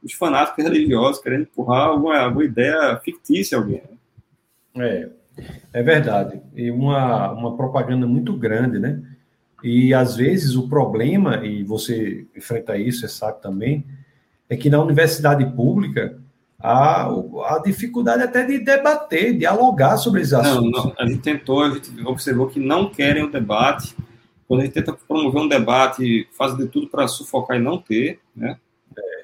os 0.00 0.12
fanáticos 0.12 0.62
religiosos 0.62 1.20
querendo 1.20 1.42
empurrar 1.42 1.88
alguma, 1.88 2.18
alguma 2.18 2.44
ideia 2.44 3.00
fictícia 3.02 3.58
a 3.58 3.60
alguém. 3.60 3.82
É, 4.76 5.08
é 5.72 5.82
verdade. 5.82 6.40
E 6.54 6.70
uma, 6.70 7.32
uma 7.32 7.56
propaganda 7.56 8.06
muito 8.06 8.32
grande, 8.32 8.78
né? 8.78 9.02
E 9.62 9.92
às 9.92 10.16
vezes 10.16 10.54
o 10.54 10.68
problema, 10.68 11.44
e 11.44 11.64
você 11.64 12.26
enfrenta 12.36 12.76
isso, 12.76 13.00
você 13.00 13.08
sabe 13.08 13.42
também, 13.42 13.84
é 14.48 14.56
que 14.56 14.70
na 14.70 14.80
universidade 14.80 15.44
pública 15.54 16.18
há 16.60 17.06
a 17.06 17.62
dificuldade 17.64 18.22
até 18.22 18.44
de 18.44 18.58
debater, 18.58 19.36
dialogar 19.36 19.96
sobre 19.96 20.20
esses 20.20 20.32
assuntos. 20.32 20.84
Não, 20.84 20.86
não, 20.86 20.94
a 20.98 21.06
gente 21.06 21.20
tentou, 21.20 21.62
a 21.62 21.70
gente 21.70 21.90
observou 22.04 22.46
que 22.48 22.60
não 22.60 22.88
querem 22.88 23.24
o 23.24 23.30
debate, 23.30 23.94
quando 24.46 24.60
a 24.60 24.64
gente 24.64 24.74
tenta 24.74 24.92
promover 24.92 25.42
um 25.42 25.48
debate, 25.48 26.26
faz 26.32 26.56
de 26.56 26.66
tudo 26.66 26.88
para 26.88 27.06
sufocar 27.06 27.56
e 27.56 27.60
não 27.60 27.78
ter, 27.78 28.20
né? 28.34 28.58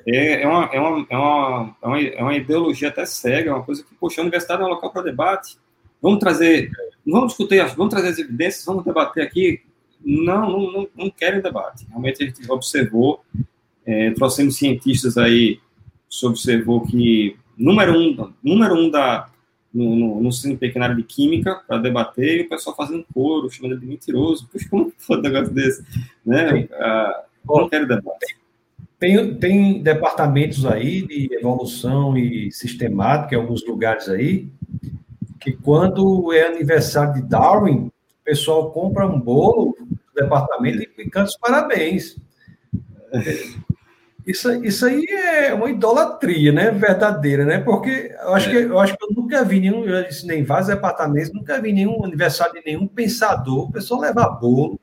É, 0.07 0.43
é, 0.43 0.47
uma, 0.47 0.64
é, 0.66 0.78
uma, 0.78 1.07
é, 1.09 1.16
uma, 1.16 1.76
é, 1.80 1.87
uma, 1.87 2.01
é 2.01 2.22
uma 2.22 2.37
ideologia 2.37 2.89
até 2.89 3.07
cega, 3.07 3.51
é 3.51 3.55
uma 3.55 3.62
coisa 3.62 3.82
que, 3.82 3.95
poxa, 3.95 4.20
a 4.20 4.22
universidade 4.22 4.62
é 4.62 4.64
um 4.64 4.68
local 4.68 4.93
para 4.93 5.03
debate. 5.03 5.57
Vamos 6.01 6.18
trazer, 6.18 6.70
vamos 7.07 7.28
discutir, 7.28 7.64
vamos 7.74 7.91
trazer 7.91 8.09
as 8.09 8.18
evidências, 8.18 8.64
vamos 8.66 8.85
debater 8.85 9.22
aqui. 9.22 9.62
Não, 10.05 10.50
não, 10.50 10.72
não, 10.72 10.88
não 10.96 11.11
querem 11.11 11.40
debate. 11.40 11.86
Realmente 11.88 12.22
a 12.22 12.26
gente 12.26 12.50
observou, 12.50 13.24
é, 13.86 14.11
trouxemos 14.11 14.57
cientistas 14.57 15.16
aí, 15.16 15.59
se 16.09 16.26
observou 16.26 16.86
que 16.86 17.36
número 17.57 17.98
um, 17.98 18.32
número 18.42 18.74
um 18.74 18.90
da, 18.90 19.28
no, 19.72 19.96
no, 19.96 20.20
no 20.20 20.32
CNPq 20.32 20.78
na 20.78 20.84
área 20.86 20.96
de 20.96 21.02
Química 21.02 21.62
para 21.66 21.78
debater 21.78 22.40
e 22.40 22.42
o 22.42 22.48
pessoal 22.48 22.76
fazendo 22.76 23.05
coro, 23.12 23.50
chamando 23.50 23.78
de 23.78 23.86
mentiroso. 23.86 24.48
Puxa, 24.48 24.68
como 24.70 24.92
foi 24.98 25.18
um 25.18 25.22
negócio 25.22 25.52
desse? 25.52 25.84
Né? 26.24 26.68
Ah, 26.74 27.24
não 27.44 27.68
quero 27.68 27.88
debate. 27.88 28.36
Tem, 28.98 29.34
tem 29.34 29.82
departamentos 29.82 30.64
aí 30.64 31.02
de 31.02 31.28
evolução 31.34 32.16
e 32.16 32.50
sistemática 32.52 33.34
em 33.34 33.38
alguns 33.38 33.66
lugares 33.66 34.09
aí, 34.09 34.48
que 35.40 35.52
quando 35.52 36.32
é 36.32 36.46
aniversário 36.46 37.14
de 37.14 37.22
Darwin, 37.28 37.90
o 38.24 38.30
pessoal 38.30 38.70
compra 38.70 39.06
um 39.06 39.20
bolo 39.20 39.76
do 39.78 40.22
departamento 40.22 40.82
e 40.98 41.10
canta 41.10 41.28
os 41.28 41.36
parabéns. 41.36 42.16
Isso, 44.26 44.64
isso 44.64 44.86
aí 44.86 45.04
é 45.04 45.52
uma 45.52 45.68
idolatria, 45.68 46.50
né? 46.50 46.70
Verdadeira, 46.70 47.44
né? 47.44 47.58
Porque 47.58 48.16
eu 48.18 48.34
acho, 48.34 48.48
é. 48.48 48.52
que, 48.52 48.56
eu 48.56 48.78
acho 48.80 48.96
que 48.96 49.04
eu 49.04 49.10
nunca 49.14 49.44
vi 49.44 49.60
nenhum, 49.60 49.84
eu 49.84 50.02
disse 50.08 50.26
nem 50.26 50.42
vários 50.42 50.68
departamentos, 50.68 51.30
nunca 51.30 51.60
vi 51.60 51.70
nenhum 51.70 52.02
aniversário 52.02 52.54
de 52.54 52.62
nenhum 52.64 52.86
pensador, 52.86 53.68
o 53.68 53.72
pessoal 53.72 54.00
leva 54.00 54.26
bolo. 54.26 54.80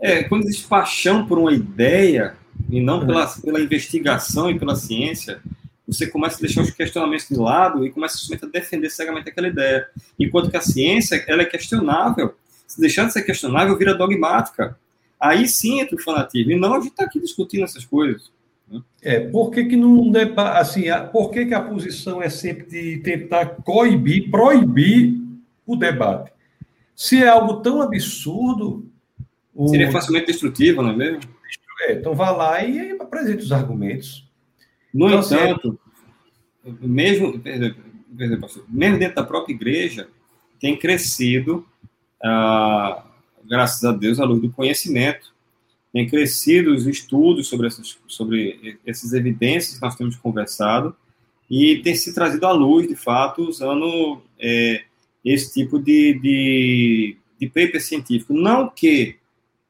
É, 0.00 0.24
quando 0.24 0.44
existe 0.44 0.66
paixão 0.66 1.26
por 1.26 1.38
uma 1.38 1.52
ideia, 1.52 2.36
e 2.70 2.80
não 2.80 3.04
pela, 3.04 3.24
é. 3.24 3.40
pela 3.42 3.60
investigação 3.60 4.50
e 4.50 4.58
pela 4.58 4.74
ciência, 4.74 5.42
você 5.88 6.06
começa 6.06 6.36
a 6.36 6.40
deixar 6.40 6.60
os 6.60 6.70
questionamentos 6.70 7.26
de 7.26 7.36
lado 7.36 7.84
e 7.84 7.90
começa 7.90 8.18
a 8.30 8.46
defender 8.46 8.90
cegamente 8.90 9.30
aquela 9.30 9.48
ideia. 9.48 9.88
Enquanto 10.18 10.50
que 10.50 10.56
a 10.56 10.60
ciência, 10.60 11.24
ela 11.26 11.40
é 11.40 11.46
questionável. 11.46 12.34
Se 12.66 12.78
deixar 12.78 13.06
de 13.06 13.14
ser 13.14 13.22
questionável, 13.22 13.76
vira 13.76 13.94
dogmática. 13.94 14.78
Aí 15.18 15.48
sim 15.48 15.80
entra 15.80 15.96
o 15.96 16.02
fanatismo. 16.02 16.52
E 16.52 16.56
não 16.60 16.74
a 16.74 16.80
gente 16.80 16.90
está 16.90 17.04
aqui 17.04 17.18
discutindo 17.18 17.64
essas 17.64 17.86
coisas. 17.86 18.30
É, 19.00 19.20
por 19.20 19.50
que, 19.50 19.64
que 19.64 19.76
não 19.76 20.12
assim, 20.54 20.84
por 21.10 21.30
que, 21.30 21.46
que 21.46 21.54
a 21.54 21.60
posição 21.62 22.22
é 22.22 22.28
sempre 22.28 22.66
de 22.66 22.98
tentar 22.98 23.46
coibir, 23.64 24.30
proibir 24.30 25.18
o 25.66 25.74
debate? 25.74 26.30
Se 26.94 27.22
é 27.22 27.28
algo 27.28 27.62
tão 27.62 27.80
absurdo. 27.80 28.86
O... 29.54 29.68
Seria 29.68 29.90
facilmente 29.90 30.26
destrutivo, 30.26 30.82
não 30.82 30.90
é 30.90 30.96
mesmo? 30.96 31.20
É, 31.80 31.94
então 31.94 32.14
vá 32.14 32.30
lá 32.30 32.62
e 32.62 32.90
apresente 33.00 33.42
os 33.42 33.52
argumentos. 33.52 34.27
No 34.92 35.08
então, 35.08 35.20
entanto, 35.20 35.78
mesmo, 36.80 37.40
mesmo 38.68 38.98
dentro 38.98 39.14
da 39.14 39.24
própria 39.24 39.54
igreja, 39.54 40.08
tem 40.60 40.76
crescido, 40.76 41.66
ah, 42.22 43.04
graças 43.44 43.84
a 43.84 43.92
Deus, 43.92 44.18
a 44.18 44.24
luz 44.24 44.40
do 44.40 44.50
conhecimento 44.50 45.32
tem 45.92 46.06
crescido 46.06 46.74
os 46.74 46.86
estudos 46.86 47.48
sobre 47.48 47.66
essas, 47.66 47.98
sobre 48.06 48.78
essas 48.86 49.12
evidências 49.12 49.76
que 49.76 49.82
nós 49.82 49.96
temos 49.96 50.16
conversado 50.16 50.94
e 51.50 51.78
tem 51.78 51.94
se 51.94 52.14
trazido 52.14 52.46
à 52.46 52.52
luz, 52.52 52.86
de 52.86 52.94
fato, 52.94 53.48
usando 53.48 54.20
é, 54.38 54.84
esse 55.24 55.52
tipo 55.52 55.78
de, 55.78 56.18
de, 56.20 57.16
de 57.40 57.46
paper 57.46 57.82
científico. 57.82 58.34
Não 58.34 58.68
que 58.68 59.16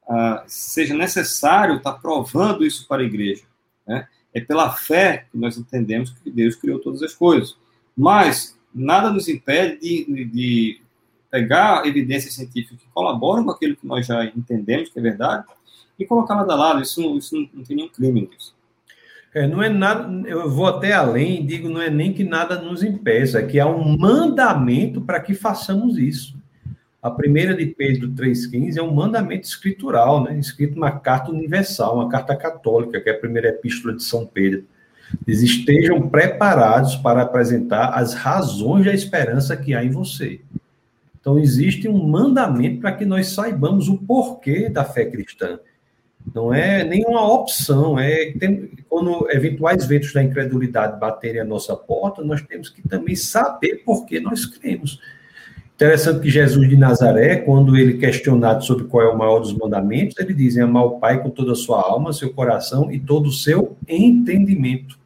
ah, 0.07 0.43
seja 0.45 0.93
necessário 0.93 1.77
estar 1.77 1.93
provando 1.93 2.65
isso 2.65 2.85
para 2.87 3.01
a 3.01 3.05
igreja. 3.05 3.43
Né? 3.87 4.05
É 4.33 4.41
pela 4.41 4.71
fé 4.71 5.25
que 5.31 5.37
nós 5.37 5.57
entendemos 5.57 6.11
que 6.11 6.29
Deus 6.29 6.55
criou 6.55 6.79
todas 6.79 7.01
as 7.01 7.13
coisas. 7.13 7.57
Mas 7.95 8.57
nada 8.73 9.11
nos 9.11 9.27
impede 9.27 9.79
de, 9.79 10.25
de 10.25 10.81
pegar 11.31 11.85
evidências 11.85 12.33
científicas 12.33 12.79
que 12.79 12.87
colaboram 12.93 13.43
com 13.43 13.51
aquilo 13.51 13.75
que 13.75 13.85
nós 13.85 14.05
já 14.05 14.25
entendemos 14.25 14.89
que 14.89 14.99
é 14.99 15.01
verdade 15.01 15.45
e 15.97 16.05
colocar 16.05 16.35
lado 16.35 16.51
a 16.51 16.55
lado. 16.55 16.81
Isso, 16.81 17.17
isso 17.17 17.35
não, 17.35 17.49
não 17.53 17.63
tem 17.63 17.75
nenhum 17.75 17.89
crime 17.89 18.21
nisso. 18.21 18.55
É, 19.33 19.45
não 19.45 19.61
é 19.61 19.69
nada, 19.69 20.09
eu 20.27 20.49
vou 20.49 20.65
até 20.65 20.91
além, 20.93 21.45
digo, 21.45 21.69
não 21.69 21.79
é 21.79 21.89
nem 21.89 22.11
que 22.11 22.23
nada 22.23 22.59
nos 22.59 22.81
impeça, 22.81 23.39
é 23.39 23.45
que 23.45 23.59
há 23.59 23.67
um 23.67 23.95
mandamento 23.95 25.01
para 25.01 25.19
que 25.19 25.35
façamos 25.35 25.99
isso. 25.99 26.38
A 27.01 27.09
primeira 27.09 27.55
de 27.55 27.65
Pedro 27.65 28.09
3,15 28.09 28.77
é 28.77 28.81
um 28.81 28.93
mandamento 28.93 29.47
escritural, 29.47 30.23
né? 30.23 30.37
escrito 30.37 30.75
numa 30.75 30.91
carta 30.91 31.31
universal, 31.31 31.95
uma 31.95 32.09
carta 32.09 32.35
católica, 32.35 32.99
que 32.99 33.09
é 33.09 33.13
a 33.13 33.17
primeira 33.17 33.49
epístola 33.49 33.95
de 33.95 34.03
São 34.03 34.25
Pedro. 34.25 34.65
Diz: 35.25 35.41
estejam 35.41 36.09
preparados 36.09 36.95
para 36.97 37.21
apresentar 37.21 37.89
as 37.89 38.13
razões 38.13 38.85
da 38.85 38.93
esperança 38.93 39.55
que 39.55 39.73
há 39.73 39.83
em 39.83 39.89
você. 39.89 40.41
Então, 41.19 41.39
existe 41.39 41.87
um 41.87 42.07
mandamento 42.07 42.81
para 42.81 42.91
que 42.91 43.05
nós 43.05 43.27
saibamos 43.27 43.87
o 43.87 43.97
porquê 43.97 44.69
da 44.69 44.83
fé 44.83 45.05
cristã. 45.05 45.59
Não 46.33 46.53
é 46.53 46.83
nenhuma 46.83 47.25
opção. 47.33 47.97
É 47.97 48.31
tem, 48.33 48.71
quando 48.87 49.29
eventuais 49.31 49.85
ventos 49.85 50.13
da 50.13 50.23
incredulidade 50.23 50.99
baterem 50.99 51.41
a 51.41 51.45
nossa 51.45 51.75
porta, 51.75 52.23
nós 52.23 52.41
temos 52.41 52.69
que 52.69 52.87
também 52.87 53.15
saber 53.15 53.83
por 53.85 54.05
que 54.05 54.19
nós 54.19 54.45
cremos. 54.45 54.99
Interessante 55.79 56.19
que 56.19 56.29
Jesus 56.29 56.67
de 56.67 56.75
Nazaré, 56.75 57.37
quando 57.37 57.77
ele 57.77 57.93
questionado 57.93 58.65
sobre 58.65 58.83
qual 58.83 59.01
é 59.01 59.07
o 59.07 59.17
maior 59.17 59.39
dos 59.39 59.53
mandamentos, 59.53 60.13
ele 60.19 60.33
diz: 60.33 60.57
amar 60.57 60.83
o 60.83 60.99
Pai 60.99 61.23
com 61.23 61.29
toda 61.29 61.53
a 61.53 61.55
sua 61.55 61.81
alma, 61.81 62.11
seu 62.11 62.33
coração 62.33 62.91
e 62.91 62.99
todo 62.99 63.27
o 63.27 63.31
seu 63.31 63.77
entendimento. 63.87 64.99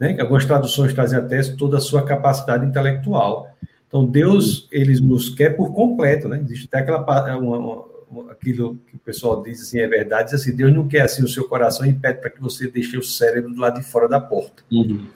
Né? 0.00 0.16
Algumas 0.18 0.46
traduções 0.46 0.94
trazem 0.94 1.18
até 1.18 1.42
toda 1.52 1.76
a 1.76 1.82
sua 1.82 2.02
capacidade 2.02 2.64
intelectual. 2.64 3.54
Então, 3.86 4.06
Deus, 4.06 4.66
ele 4.72 4.98
nos 5.02 5.28
quer 5.28 5.50
por 5.50 5.70
completo, 5.74 6.30
né? 6.30 6.40
Existe 6.42 6.66
até 6.72 6.78
aquela 6.78 7.36
uma, 7.36 7.84
uma, 8.10 8.32
aquilo 8.32 8.78
que 8.86 8.96
o 8.96 8.98
pessoal 8.98 9.42
diz 9.42 9.60
assim, 9.60 9.80
é 9.80 9.86
verdade, 9.86 10.30
diz 10.30 10.40
assim, 10.40 10.56
Deus 10.56 10.72
não 10.72 10.88
quer 10.88 11.02
assim 11.02 11.22
o 11.22 11.28
seu 11.28 11.46
coração 11.46 11.84
e 11.84 11.92
pede 11.92 12.22
para 12.22 12.30
que 12.30 12.40
você 12.40 12.70
deixe 12.70 12.96
o 12.96 13.02
cérebro 13.02 13.52
do 13.52 13.60
lado 13.60 13.80
de 13.80 13.86
fora 13.86 14.08
da 14.08 14.18
porta. 14.18 14.62
Uhum. 14.72 15.06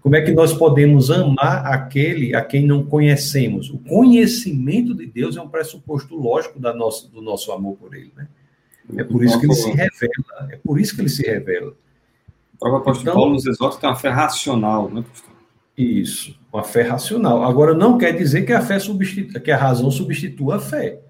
Como 0.00 0.16
é 0.16 0.22
que 0.22 0.32
nós 0.32 0.52
podemos 0.52 1.10
amar 1.10 1.66
aquele 1.66 2.34
a 2.34 2.42
quem 2.42 2.66
não 2.66 2.84
conhecemos? 2.84 3.70
O 3.70 3.78
conhecimento 3.78 4.94
de 4.94 5.06
Deus 5.06 5.36
é 5.36 5.40
um 5.40 5.48
pressuposto 5.48 6.16
lógico 6.16 6.58
da 6.58 6.72
nossa, 6.72 7.08
do 7.08 7.20
nosso 7.20 7.52
amor 7.52 7.76
por 7.76 7.94
ele, 7.94 8.12
né? 8.16 8.28
É 8.96 9.04
por 9.04 9.22
isso 9.22 9.38
que 9.38 9.46
ele 9.46 9.54
se 9.54 9.70
revela, 9.70 10.48
é 10.50 10.56
por 10.56 10.80
isso 10.80 10.94
que 10.94 11.02
ele 11.02 11.08
se 11.08 11.22
revela. 11.22 11.74
O 12.54 12.58
próprio 12.58 12.80
apóstolo 12.80 13.02
então, 13.02 13.14
Paulo 13.14 13.32
nos 13.34 13.46
exorta 13.46 13.78
que 13.78 13.86
é 13.86 13.88
uma 13.88 13.96
fé 13.96 14.08
racional, 14.08 14.90
né, 14.90 15.04
pastor? 15.06 15.30
Isso, 15.76 16.38
uma 16.52 16.64
fé 16.64 16.82
racional. 16.82 17.44
Agora, 17.44 17.74
não 17.74 17.96
quer 17.96 18.12
dizer 18.12 18.42
que 18.42 18.52
a 18.52 18.60
fé 18.60 18.78
substitua, 18.78 19.40
que 19.40 19.50
a 19.50 19.56
razão 19.56 19.90
substitua 19.90 20.56
a 20.56 20.58
fé. 20.60 21.00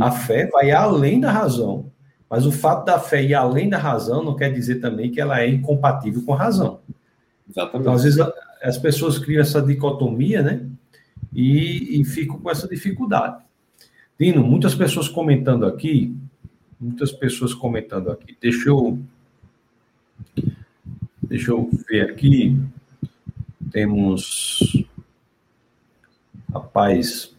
A 0.00 0.10
fé 0.10 0.46
vai 0.46 0.70
além 0.70 1.18
da 1.18 1.30
razão. 1.30 1.90
Mas 2.30 2.46
o 2.46 2.52
fato 2.52 2.84
da 2.84 2.98
fé 2.98 3.22
ir 3.22 3.34
além 3.34 3.68
da 3.68 3.78
razão 3.78 4.22
não 4.24 4.36
quer 4.36 4.52
dizer 4.52 4.76
também 4.76 5.10
que 5.10 5.20
ela 5.20 5.40
é 5.40 5.48
incompatível 5.48 6.22
com 6.22 6.32
a 6.32 6.38
razão. 6.38 6.80
Exatamente. 7.48 7.80
Então, 7.82 7.92
às 7.92 8.04
vezes, 8.04 8.18
as 8.62 8.78
pessoas 8.78 9.18
criam 9.18 9.40
essa 9.40 9.60
dicotomia, 9.60 10.42
né? 10.42 10.66
E, 11.32 12.00
e 12.00 12.04
ficam 12.04 12.38
com 12.38 12.50
essa 12.50 12.68
dificuldade. 12.68 13.42
Dino, 14.18 14.42
muitas 14.42 14.74
pessoas 14.74 15.08
comentando 15.08 15.66
aqui, 15.66 16.14
muitas 16.78 17.10
pessoas 17.10 17.54
comentando 17.54 18.10
aqui. 18.10 18.36
Deixa 18.40 18.68
eu, 18.68 18.98
deixa 21.22 21.50
eu 21.50 21.70
ver 21.88 22.10
aqui. 22.10 22.58
Temos, 23.70 24.84
rapaz, 26.52 27.34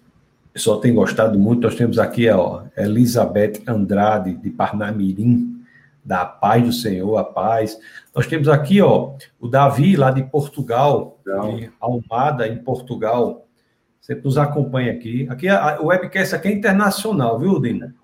pessoal 0.54 0.80
tem 0.80 0.93
gostado 0.93 1.38
muito. 1.39 1.64
Nós 1.64 1.76
temos 1.76 1.97
aqui 1.97 2.30
a 2.30 2.66
Elizabeth 2.78 3.64
Andrade, 3.68 4.36
de 4.36 4.51
Parnamirim, 4.51 5.53
da 6.04 6.26
paz 6.26 6.64
do 6.64 6.74
Senhor, 6.74 7.18
a 7.18 7.24
paz. 7.24 7.80
Nós 8.14 8.28
temos 8.28 8.47
aqui 8.47 8.82
ó, 8.82 9.16
o 9.39 9.47
Davi, 9.47 9.95
lá 9.95 10.12
de 10.12 10.24
Portugal, 10.24 11.20
de 11.26 11.72
Almada, 11.80 12.47
em 12.47 12.58
Portugal. 12.58 13.47
Você 14.01 14.16
nos 14.16 14.38
acompanha 14.38 14.91
aqui. 14.91 15.26
Aqui 15.30 15.47
a, 15.47 15.80
o 15.80 15.88
webcast 15.88 16.36
aqui 16.36 16.49
é 16.49 16.51
internacional, 16.51 17.39
viu, 17.39 17.60
Dina? 17.60 17.95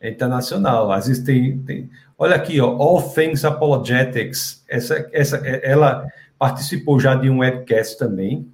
É 0.00 0.10
internacional. 0.10 0.90
Às 0.90 1.06
vezes 1.06 1.22
tem, 1.22 1.58
tem. 1.58 1.88
Olha 2.18 2.34
aqui, 2.34 2.60
ó, 2.60 2.76
All 2.76 3.02
Things 3.02 3.44
Apologetics. 3.44 4.64
Essa, 4.68 5.08
essa, 5.12 5.36
ela 5.36 6.08
participou 6.38 6.98
já 6.98 7.14
de 7.14 7.30
um 7.30 7.38
webcast 7.38 7.98
também 7.98 8.50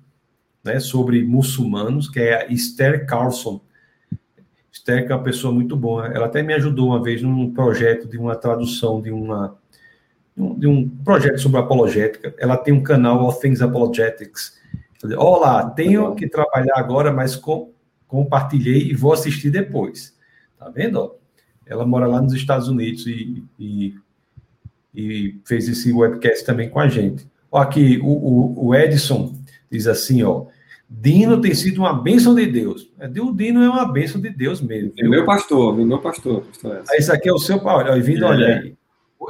né, 0.62 0.78
sobre 0.78 1.24
muçulmanos, 1.24 2.08
que 2.08 2.20
é 2.20 2.42
a 2.42 2.46
Esther 2.46 3.06
Carlson. 3.06 3.60
Esther 4.83 5.07
é 5.09 5.14
uma 5.14 5.22
pessoa 5.22 5.55
muito 5.55 5.76
boa. 5.76 6.09
Ela 6.09 6.26
até 6.26 6.43
me 6.43 6.53
ajudou 6.55 6.89
uma 6.89 7.01
vez 7.01 7.22
num 7.22 7.53
projeto 7.53 8.09
de 8.09 8.18
uma 8.18 8.35
tradução 8.35 9.01
de 9.01 9.12
uma 9.12 9.57
de 10.37 10.66
um 10.66 10.89
projeto 10.89 11.39
sobre 11.39 11.61
apologética. 11.61 12.35
Ela 12.39 12.57
tem 12.57 12.72
um 12.72 12.83
canal 12.83 13.20
All 13.20 13.33
Things 13.35 13.61
Apologetics. 13.61 14.59
Olá, 15.16 15.70
tenho 15.70 16.14
que 16.14 16.26
trabalhar 16.26 16.78
agora, 16.78 17.12
mas 17.12 17.37
com, 17.37 17.70
compartilhei 18.09 18.91
e 18.91 18.95
vou 18.95 19.12
assistir 19.12 19.51
depois. 19.51 20.16
Tá 20.59 20.70
vendo? 20.70 21.14
Ela 21.66 21.87
mora 21.87 22.07
lá 22.07 22.20
nos 22.20 22.33
Estados 22.33 22.66
Unidos 22.66 23.07
e, 23.07 23.45
e, 23.59 23.95
e 24.95 25.39
fez 25.45 25.68
esse 25.68 25.93
webcast 25.93 26.47
também 26.47 26.70
com 26.70 26.80
a 26.80 26.89
gente. 26.89 27.26
Ó, 27.51 27.59
aqui, 27.59 28.01
o, 28.03 28.09
o, 28.09 28.68
o 28.68 28.74
Edson 28.74 29.35
diz 29.70 29.87
assim, 29.87 30.22
ó, 30.22 30.47
Dino 31.01 31.40
tem 31.40 31.55
sido 31.55 31.78
uma 31.78 32.01
bênção 32.01 32.34
de 32.34 32.47
Deus. 32.47 32.93
É, 32.99 33.07
o 33.07 33.32
Dino 33.32 33.62
é 33.62 33.68
uma 33.68 33.90
bênção 33.90 34.20
de 34.20 34.30
Deus 34.30 34.61
mesmo. 34.61 34.93
É 34.99 35.09
meu 35.09 35.24
pastor, 35.24 35.76
meu 35.76 35.99
pastor. 35.99 36.43
pastor 36.43 36.82
Esse 36.93 37.11
aqui 37.11 37.28
é 37.28 37.32
o 37.32 37.38
seu, 37.38 37.59
olha, 37.64 38.01
vindo, 38.01 38.24
é. 38.24 38.28
olha 38.28 38.47
aí. 38.47 38.74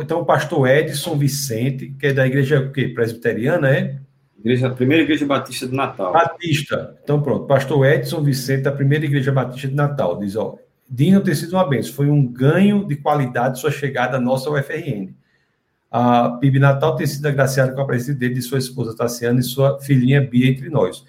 Então, 0.01 0.21
o 0.21 0.25
pastor 0.25 0.69
Edson 0.69 1.17
Vicente, 1.17 1.95
que 1.99 2.07
é 2.07 2.13
da 2.13 2.27
igreja 2.27 2.61
o 2.61 2.73
quê? 2.73 2.89
presbiteriana, 2.89 3.71
é? 3.71 3.99
Igreja, 4.39 4.71
primeira 4.71 5.03
igreja 5.05 5.25
batista 5.25 5.69
de 5.69 5.75
Natal. 5.75 6.13
Batista. 6.13 6.99
Então, 7.05 7.23
pronto. 7.23 7.47
Pastor 7.47 7.87
Edson 7.87 8.23
Vicente, 8.23 8.63
da 8.63 8.73
primeira 8.73 9.05
igreja 9.05 9.31
batista 9.31 9.69
de 9.69 9.75
Natal. 9.75 10.19
Diz, 10.19 10.35
ó, 10.35 10.57
Dino 10.91 11.21
ter 11.21 11.35
sido 11.37 11.53
uma 11.53 11.69
benção. 11.69 11.93
Foi 11.95 12.11
um 12.11 12.27
ganho 12.27 12.87
de 12.87 12.97
qualidade 12.97 13.61
sua 13.61 13.71
chegada 13.71 14.17
à 14.17 14.21
nossa 14.21 14.51
UFRN. 14.51 15.15
A 15.91 16.31
PIB 16.41 16.59
Natal 16.59 16.97
tem 16.97 17.07
sido 17.07 17.27
agraciada 17.27 17.73
com 17.73 17.81
a 17.83 17.87
presença 17.87 18.19
dele, 18.19 18.35
de 18.35 18.43
sua 18.43 18.59
esposa 18.59 18.97
Tassiana 18.97 19.41
e 19.41 19.43
sua 19.43 19.79
filhinha 19.81 20.21
Bia 20.21 20.49
entre 20.49 20.69
nós. 20.69 21.05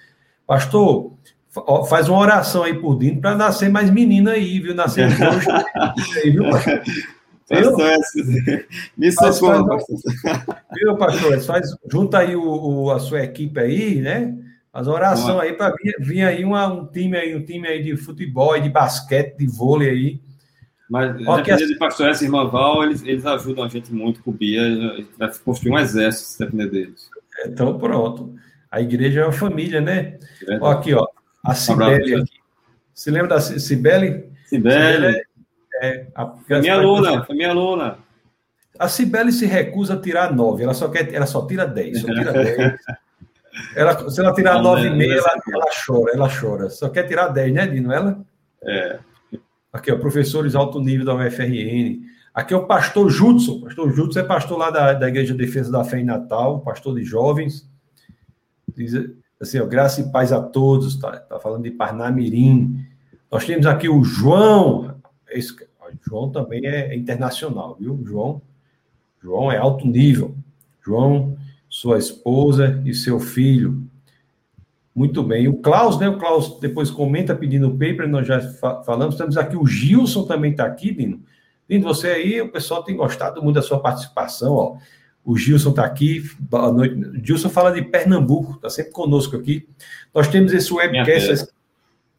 Pastor, 0.46 1.14
faz 1.88 2.10
uma 2.10 2.20
oração 2.20 2.64
aí 2.64 2.74
por 2.74 2.98
Dino 2.98 3.22
para 3.22 3.36
nascer 3.36 3.70
mais 3.70 3.90
menina 3.90 4.32
aí, 4.32 4.60
viu? 4.60 4.74
Nascer 4.76 5.08
hoje. 5.08 5.18
aí, 6.24 6.32
viu, 6.32 6.50
pastor? 6.50 6.82
Me 8.98 9.12
socorra, 9.12 9.66
pastor. 9.66 9.98
Viu, 10.74 10.98
pastor? 10.98 11.42
Faz, 11.42 11.70
junta 11.92 12.20
aí 12.20 12.36
o, 12.36 12.44
o, 12.44 12.92
a 12.92 13.00
sua 13.00 13.24
equipe 13.24 13.60
aí, 13.60 14.02
né? 14.02 14.36
Faz 14.72 14.88
uma 14.88 14.96
oração 14.96 15.40
aí 15.40 15.54
para 15.54 15.76
vir, 15.76 15.96
vir, 16.00 16.24
aí 16.24 16.44
uma, 16.44 16.66
um 16.66 16.88
time 16.88 17.16
aí, 17.16 17.36
um 17.36 17.46
time 17.46 17.68
aí 17.68 17.84
de 17.84 17.96
futebol, 17.96 18.60
de 18.60 18.70
basquete, 18.70 19.38
de 19.38 19.46
vôlei 19.46 19.90
aí. 19.90 20.22
Mas 20.90 21.16
Ó, 21.28 21.42
que 21.42 21.52
a... 21.52 21.56
de 21.56 21.76
pastor 21.76 22.10
essa 22.10 22.24
irmã 22.24 22.48
Val, 22.48 22.84
eles, 22.84 23.04
eles 23.04 23.26
ajudam 23.26 23.64
a 23.64 23.68
gente 23.68 23.94
muito 23.94 24.22
com 24.24 24.32
o 24.32 24.34
Bia, 24.34 24.62
a 24.62 24.96
gente 24.98 25.10
vai 25.18 25.32
construir 25.46 25.72
um 25.72 25.80
exército 25.80 26.30
se 26.30 26.40
depender 26.40 26.70
deles. 26.70 27.10
Então, 27.46 27.78
pronto. 27.78 28.34
A 28.74 28.82
igreja 28.82 29.22
é 29.22 29.24
uma 29.24 29.32
família, 29.32 29.80
né? 29.80 30.18
É 30.50 30.58
ó, 30.60 30.72
aqui, 30.72 30.96
ó. 30.96 31.06
A 31.46 31.54
Cibele 31.54 32.16
aqui. 32.16 32.32
Se 32.92 33.12
lembra 33.12 33.36
da 33.36 33.40
Cibele? 33.40 34.32
Cibele. 34.48 35.24
É, 35.80 36.08
a, 36.16 36.26
foi 36.26 36.60
minha 36.60 36.74
aluna, 36.74 37.24
foi 37.24 37.36
minha 37.36 37.52
aluna. 37.52 38.00
A 38.80 38.88
Cibele 38.88 39.32
se 39.32 39.46
recusa 39.46 39.94
a 39.94 40.02
tirar 40.02 40.34
nove, 40.34 40.64
ela 40.64 40.74
só, 40.74 40.90
quer, 40.90 41.14
ela 41.14 41.28
só 41.28 41.46
tira 41.46 41.68
dez, 41.68 42.02
só 42.02 42.08
tira 42.08 42.34
dez. 42.34 42.76
Ela, 43.76 44.10
se 44.10 44.20
ela 44.20 44.34
tirar 44.34 44.60
nove 44.64 44.88
e 44.88 44.90
meia, 44.90 45.14
ela, 45.14 45.32
ela, 45.54 45.66
chora, 45.86 46.12
ela 46.12 46.28
chora. 46.28 46.72
Só 46.72 46.90
quer 46.90 47.04
tirar 47.04 47.28
dez, 47.28 47.54
né, 47.54 47.68
Dino? 47.68 47.94
Ela? 47.94 48.20
É. 48.64 48.98
Aqui, 49.72 49.92
ó, 49.92 49.98
professores 50.00 50.56
alto 50.56 50.80
nível 50.82 51.06
da 51.06 51.14
UFRN. 51.14 52.02
Aqui 52.34 52.52
é 52.52 52.58
o 52.58 52.66
pastor 52.66 53.12
Judson. 53.12 53.62
Pastor 53.62 53.94
Judson 53.94 54.22
é 54.22 54.24
pastor 54.24 54.58
lá 54.58 54.72
da, 54.72 54.94
da 54.94 55.08
Igreja 55.08 55.34
de 55.34 55.46
Defesa 55.46 55.72
da 55.72 55.84
Fé 55.84 56.00
em 56.00 56.04
Natal, 56.04 56.62
pastor 56.62 56.96
de 56.96 57.04
jovens. 57.04 57.72
Diz 58.76 58.94
assim, 59.40 59.60
ó, 59.60 59.66
graça 59.66 60.02
e 60.02 60.12
paz 60.12 60.32
a 60.32 60.42
todos. 60.42 60.96
Tá, 60.96 61.12
tá 61.18 61.40
falando 61.40 61.64
de 61.64 61.72
Parnamirim. 61.72 62.86
Nós 63.32 63.46
temos 63.46 63.66
aqui 63.66 63.90
o 63.90 64.04
João. 64.04 64.96
Esse, 65.30 65.56
ó, 65.80 65.90
João 66.08 66.30
também 66.30 66.66
é 66.66 66.96
internacional, 66.96 67.76
viu? 67.80 68.02
João, 68.06 68.42
João 69.22 69.52
é 69.52 69.58
alto 69.58 69.88
nível. 69.88 70.36
João 70.86 71.38
sua 71.74 71.98
esposa 71.98 72.80
e 72.86 72.94
seu 72.94 73.20
filho. 73.20 73.82
Muito 74.94 75.24
bem. 75.24 75.48
O 75.48 75.56
Klaus, 75.56 75.98
né? 75.98 76.08
O 76.08 76.20
Klaus 76.20 76.60
depois 76.60 76.92
comenta 76.92 77.36
pedindo 77.36 77.68
o 77.68 77.72
paper, 77.72 78.08
nós 78.08 78.28
já 78.28 78.40
fa 78.40 78.84
falamos. 78.84 79.16
Temos 79.16 79.38
aqui 79.38 79.58
o 79.58 79.66
Gilson 79.66 80.24
também 80.26 80.52
está 80.52 80.66
aqui, 80.66 80.94
Dino. 80.94 81.24
Dino, 81.68 81.84
você 81.84 82.10
aí, 82.10 82.40
o 82.40 82.52
pessoal 82.52 82.84
tem 82.84 82.96
gostado 82.96 83.42
muito 83.42 83.56
da 83.56 83.64
sua 83.64 83.80
participação, 83.80 84.54
ó. 84.54 84.78
O 85.26 85.38
Gilson 85.38 85.70
está 85.70 85.86
aqui, 85.86 86.22
boa 86.38 86.72
noite. 86.72 86.96
O 86.96 87.26
Gilson 87.26 87.50
fala 87.50 87.72
de 87.72 87.82
Pernambuco, 87.82 88.56
está 88.56 88.70
sempre 88.70 88.92
conosco 88.92 89.38
aqui. 89.38 89.68
Nós 90.14 90.28
temos 90.28 90.54
esse 90.54 90.74
webcast. 90.74 91.48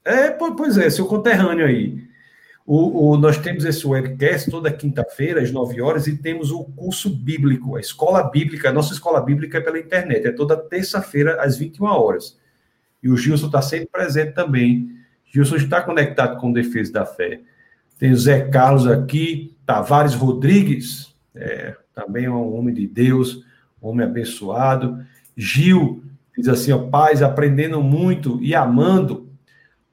É, 0.04 0.30
pois 0.30 0.78
é, 0.78 0.88
seu 0.88 1.06
conterrâneo 1.06 1.66
aí. 1.66 2.02
O, 2.66 3.10
o, 3.10 3.16
nós 3.18 3.36
temos 3.36 3.66
esse 3.66 3.86
webcast 3.86 4.50
toda 4.50 4.72
quinta-feira, 4.72 5.42
às 5.42 5.50
9 5.50 5.82
horas, 5.82 6.06
e 6.06 6.16
temos 6.16 6.50
o 6.50 6.64
curso 6.64 7.10
bíblico, 7.10 7.76
a 7.76 7.80
escola 7.80 8.22
bíblica. 8.22 8.70
A 8.70 8.72
nossa 8.72 8.94
escola 8.94 9.20
bíblica 9.20 9.58
é 9.58 9.60
pela 9.60 9.78
internet, 9.78 10.26
é 10.26 10.32
toda 10.32 10.56
terça-feira, 10.56 11.42
às 11.42 11.58
21 11.58 11.84
horas. 11.84 12.38
E 13.02 13.10
o 13.10 13.16
Gilson 13.18 13.46
está 13.46 13.60
sempre 13.60 13.88
presente 13.88 14.32
também. 14.32 14.88
Gilson 15.26 15.56
está 15.56 15.82
conectado 15.82 16.40
com 16.40 16.50
o 16.50 16.54
Defesa 16.54 16.90
da 16.90 17.04
Fé. 17.04 17.40
Tem 17.98 18.12
o 18.12 18.16
Zé 18.16 18.48
Carlos 18.48 18.86
aqui, 18.86 19.54
Tavares 19.66 20.14
Rodrigues, 20.14 21.14
é, 21.34 21.76
também 21.94 22.24
é 22.24 22.30
um 22.30 22.54
homem 22.56 22.74
de 22.74 22.86
Deus, 22.86 23.44
um 23.82 23.88
homem 23.88 24.06
abençoado. 24.06 25.04
Gil 25.36 26.02
diz 26.36 26.48
assim: 26.48 26.72
ó, 26.72 26.78
paz, 26.78 27.22
aprendendo 27.22 27.82
muito 27.82 28.42
e 28.42 28.54
amando 28.54 29.24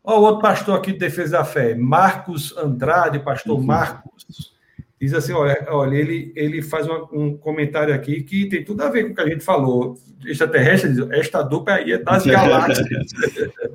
Ó, 0.04 0.20
o 0.20 0.24
outro 0.24 0.42
pastor 0.42 0.78
aqui 0.78 0.92
de 0.92 0.98
Defesa 1.00 1.38
da 1.38 1.46
Fé, 1.46 1.76
Marcos 1.76 2.56
Andrade, 2.58 3.20
pastor 3.20 3.58
uhum. 3.58 3.66
Marcos, 3.66 4.52
diz 5.00 5.14
assim: 5.14 5.32
olha, 5.32 5.68
olha 5.70 5.96
ele, 5.96 6.34
ele 6.36 6.62
faz 6.62 6.88
uma, 6.88 7.08
um 7.14 7.38
comentário 7.38 7.94
aqui 7.94 8.24
que 8.24 8.48
tem 8.48 8.64
tudo 8.64 8.82
a 8.82 8.90
ver 8.90 9.06
com 9.06 9.12
o 9.12 9.16
que 9.16 9.22
a 9.22 9.30
gente 9.30 9.44
falou. 9.44 9.98
Extraterrestre, 10.26 10.94
diz, 10.94 11.10
esta 11.12 11.44
dupla 11.44 11.76
aí 11.76 11.94
é 11.94 11.98
das 12.00 12.26
galáxias. 12.26 12.88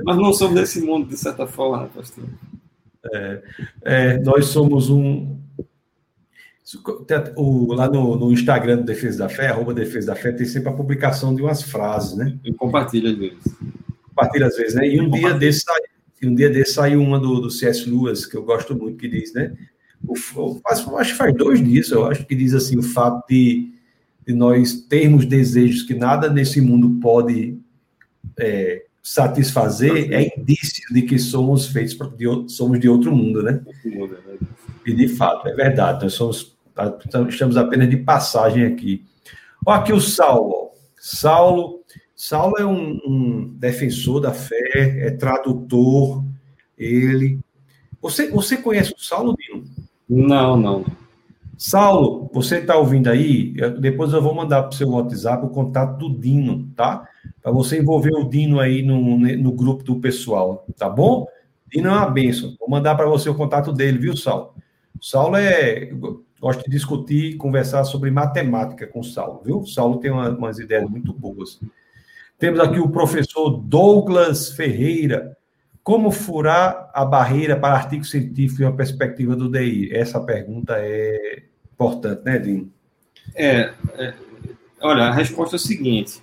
Mas 0.05 0.17
não 0.17 0.33
somos 0.33 0.61
desse 0.61 0.81
mundo, 0.81 1.09
de 1.09 1.17
certa 1.17 1.47
forma, 1.47 1.89
pastor? 1.95 2.25
É, 3.13 3.43
é, 3.83 4.19
nós 4.19 4.47
somos 4.47 4.91
um. 4.91 5.39
O, 7.37 7.73
lá 7.75 7.89
no, 7.89 8.17
no, 8.17 8.33
Instagram 8.33 8.79
do 8.79 8.85
Defesa 8.85 9.19
da 9.19 9.29
Fé, 9.29 9.49
arroba 9.49 9.73
Defesa 9.73 10.09
da 10.09 10.17
Fé, 10.17 10.33
tem 10.33 10.47
sempre 10.47 10.69
a 10.69 10.73
publicação 10.73 11.35
de 11.35 11.41
umas 11.41 11.63
frases, 11.63 12.17
né? 12.17 12.37
Eu 12.45 12.55
compartilho 12.55 13.11
às 13.11 13.17
vezes. 13.17 13.39
Compartilha 14.09 14.47
às 14.47 14.57
vezes, 14.57 14.75
né? 14.75 14.89
E 14.89 15.01
um 15.01 15.09
dia 15.09 15.33
desse 15.33 15.61
saiu 15.61 15.97
um 16.25 16.35
dia 16.35 16.51
desse 16.51 16.75
saiu 16.75 17.01
uma 17.01 17.19
do, 17.19 17.41
do 17.41 17.51
C.S. 17.51 17.89
Lewis, 17.89 18.27
que 18.27 18.37
eu 18.37 18.43
gosto 18.43 18.75
muito, 18.75 18.97
que 18.97 19.09
diz, 19.09 19.33
né? 19.33 19.57
O, 20.07 20.61
acho, 20.67 20.97
acho 20.97 21.13
que 21.13 21.19
faz 21.19 21.35
dois 21.35 21.63
dias, 21.63 21.91
eu 21.91 22.05
acho 22.07 22.25
que 22.27 22.35
diz 22.35 22.55
assim: 22.55 22.79
o 22.79 22.83
fato 22.83 23.27
de, 23.29 23.73
de 24.27 24.35
nós 24.35 24.73
termos 24.73 25.25
desejos 25.25 25.83
que 25.83 25.95
nada 25.95 26.29
nesse 26.29 26.61
mundo 26.61 27.01
pode 27.01 27.59
é, 28.39 28.85
satisfazer 29.03 30.13
é 30.13 30.33
indício 30.39 30.93
de 30.93 31.03
que 31.03 31.19
somos 31.19 31.67
feitos 31.69 31.97
de, 32.17 32.53
somos 32.53 32.79
de 32.79 32.89
outro 32.89 33.15
mundo, 33.15 33.43
né? 33.43 33.63
E 34.85 34.95
de 34.95 35.09
fato, 35.09 35.49
é 35.49 35.55
verdade, 35.55 36.05
nós 36.05 36.15
somos, 36.15 36.56
estamos 37.29 37.57
apenas 37.57 37.89
de 37.89 37.97
passagem 37.97 38.65
aqui. 38.65 39.05
Olha 39.65 39.79
aqui 39.79 39.93
o 39.93 40.01
Saulo. 40.01 40.71
Saulo 40.99 41.77
Saulo 42.17 42.55
é 42.59 42.65
um, 42.65 42.99
um, 43.07 43.55
defensor 43.59 44.21
da 44.21 44.33
fé, 44.33 45.07
é 45.07 45.11
tradutor, 45.11 46.25
ele. 46.79 47.39
Você, 48.01 48.31
você 48.31 48.57
conhece 48.57 48.95
o 48.95 48.99
Saulo, 48.99 49.37
Dino? 49.37 49.65
Não, 50.09 50.57
não. 50.57 50.85
Saulo, 51.59 52.31
você 52.33 52.59
está 52.59 52.77
ouvindo 52.77 53.09
aí? 53.09 53.55
depois 53.79 54.15
eu 54.15 54.23
vou 54.23 54.35
mandar 54.35 54.63
para 54.63 54.71
o 54.71 54.75
seu 54.75 54.89
WhatsApp 54.89 55.45
o 55.45 55.51
contato 55.51 55.99
do 55.99 56.19
Dino, 56.19 56.71
tá? 56.75 57.07
Para 57.43 57.53
você 57.53 57.79
envolver 57.79 58.15
o 58.15 58.29
Dino 58.29 58.61
aí 58.61 58.83
no, 58.83 59.19
no 59.19 59.53
grupo 59.53 59.85
do 59.85 60.01
pessoal, 60.01 60.67
tá 60.77 60.89
bom? 60.89 61.27
Dino 61.71 61.89
é 61.89 61.93
uma 61.93 62.09
benção. 62.09 62.57
Vou 62.59 62.69
mandar 62.71 62.95
para 62.95 63.07
você 63.07 63.29
o 63.29 63.35
contato 63.35 63.73
dele, 63.73 63.99
viu, 63.99 64.17
Saulo? 64.17 64.55
Saulo 65.03 65.37
é. 65.37 65.91
Gosto 66.41 66.65
de 66.65 66.71
discutir, 66.71 67.37
conversar 67.37 67.85
sobre 67.85 68.11
matemática 68.11 68.87
com 68.87 69.01
o 69.01 69.05
Saulo, 69.05 69.43
viu? 69.45 69.67
Saulo 69.67 69.99
tem 69.99 70.11
uma, 70.11 70.29
umas 70.29 70.59
ideias 70.59 70.89
muito 70.89 71.13
boas. 71.13 71.59
Temos 72.39 72.61
aqui 72.61 72.79
o 72.79 72.91
professor 72.91 73.51
Douglas 73.51 74.51
Ferreira. 74.53 75.37
Como 75.83 76.11
furar 76.11 76.91
a 76.93 77.05
barreira 77.05 77.59
para 77.59 77.75
artigo 77.75 78.05
científico 78.05 78.63
em 78.63 78.67
uma 78.67 78.77
perspectiva 78.77 79.35
do 79.35 79.49
DI? 79.49 79.91
Essa 79.95 80.21
pergunta 80.21 80.75
é 80.77 81.45
importante, 81.73 82.23
né, 82.25 82.39
Dino? 82.39 82.71
É, 83.35 83.73
é 83.95 84.15
olha, 84.81 85.05
a 85.05 85.13
resposta 85.13 85.57
é 85.57 85.59
a 85.59 85.61
seguinte. 85.61 86.23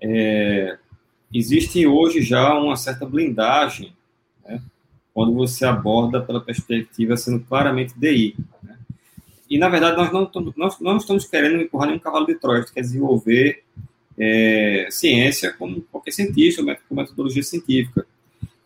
É, 0.00 0.76
existe 1.32 1.86
hoje 1.86 2.22
já 2.22 2.54
uma 2.58 2.76
certa 2.76 3.06
blindagem 3.06 3.94
né, 4.44 4.60
quando 5.14 5.34
você 5.34 5.64
aborda 5.64 6.20
pela 6.20 6.40
perspectiva 6.40 7.16
sendo 7.16 7.40
claramente 7.40 7.98
DI. 7.98 8.36
E, 9.48 9.58
na 9.58 9.68
verdade, 9.68 9.96
nós 9.96 10.12
não, 10.12 10.30
nós 10.56 10.80
não 10.80 10.96
estamos 10.96 11.26
querendo 11.26 11.62
empurrar 11.62 11.88
nenhum 11.88 12.00
cavalo 12.00 12.26
de 12.26 12.34
Troia, 12.34 12.64
quer 12.64 12.80
desenvolver 12.80 13.62
é, 14.18 14.88
ciência 14.90 15.52
como 15.52 15.82
qualquer 15.82 16.10
cientista, 16.10 16.62
com 16.88 16.94
metodologia 16.94 17.42
científica. 17.42 18.06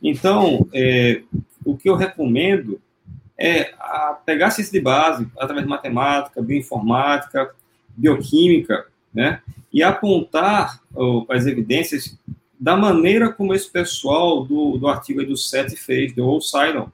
Então, 0.03 0.67
é, 0.73 1.23
o 1.65 1.77
que 1.77 1.89
eu 1.89 1.97
recomendo 1.97 2.81
é 3.37 3.73
pegar 4.25 4.49
a 4.49 4.51
ciência 4.51 4.73
de 4.73 4.81
base, 4.81 5.27
através 5.39 5.65
de 5.65 5.71
matemática, 5.71 6.43
bioinformática, 6.43 7.55
bioquímica, 7.97 8.87
né, 9.13 9.41
e 9.73 9.83
apontar 9.83 10.81
oh, 10.95 11.27
as 11.29 11.47
evidências 11.47 12.17
da 12.59 12.77
maneira 12.77 13.33
como 13.33 13.55
esse 13.55 13.71
pessoal 13.71 14.45
do, 14.45 14.77
do 14.77 14.87
artigo 14.87 15.25
do 15.25 15.37
SET 15.37 15.75
fez, 15.77 16.13
do 16.13 16.27
O'Sullivan. 16.27 16.93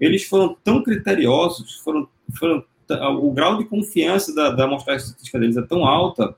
Eles 0.00 0.24
foram 0.24 0.56
tão 0.64 0.82
criteriosos, 0.82 1.76
foram, 1.76 2.08
foram 2.36 2.64
o 2.88 3.32
grau 3.32 3.58
de 3.58 3.64
confiança 3.64 4.34
da, 4.34 4.50
da 4.50 4.64
amostragem 4.64 5.04
estatística 5.04 5.38
deles 5.38 5.56
é 5.56 5.62
tão 5.62 5.84
alta 5.84 6.36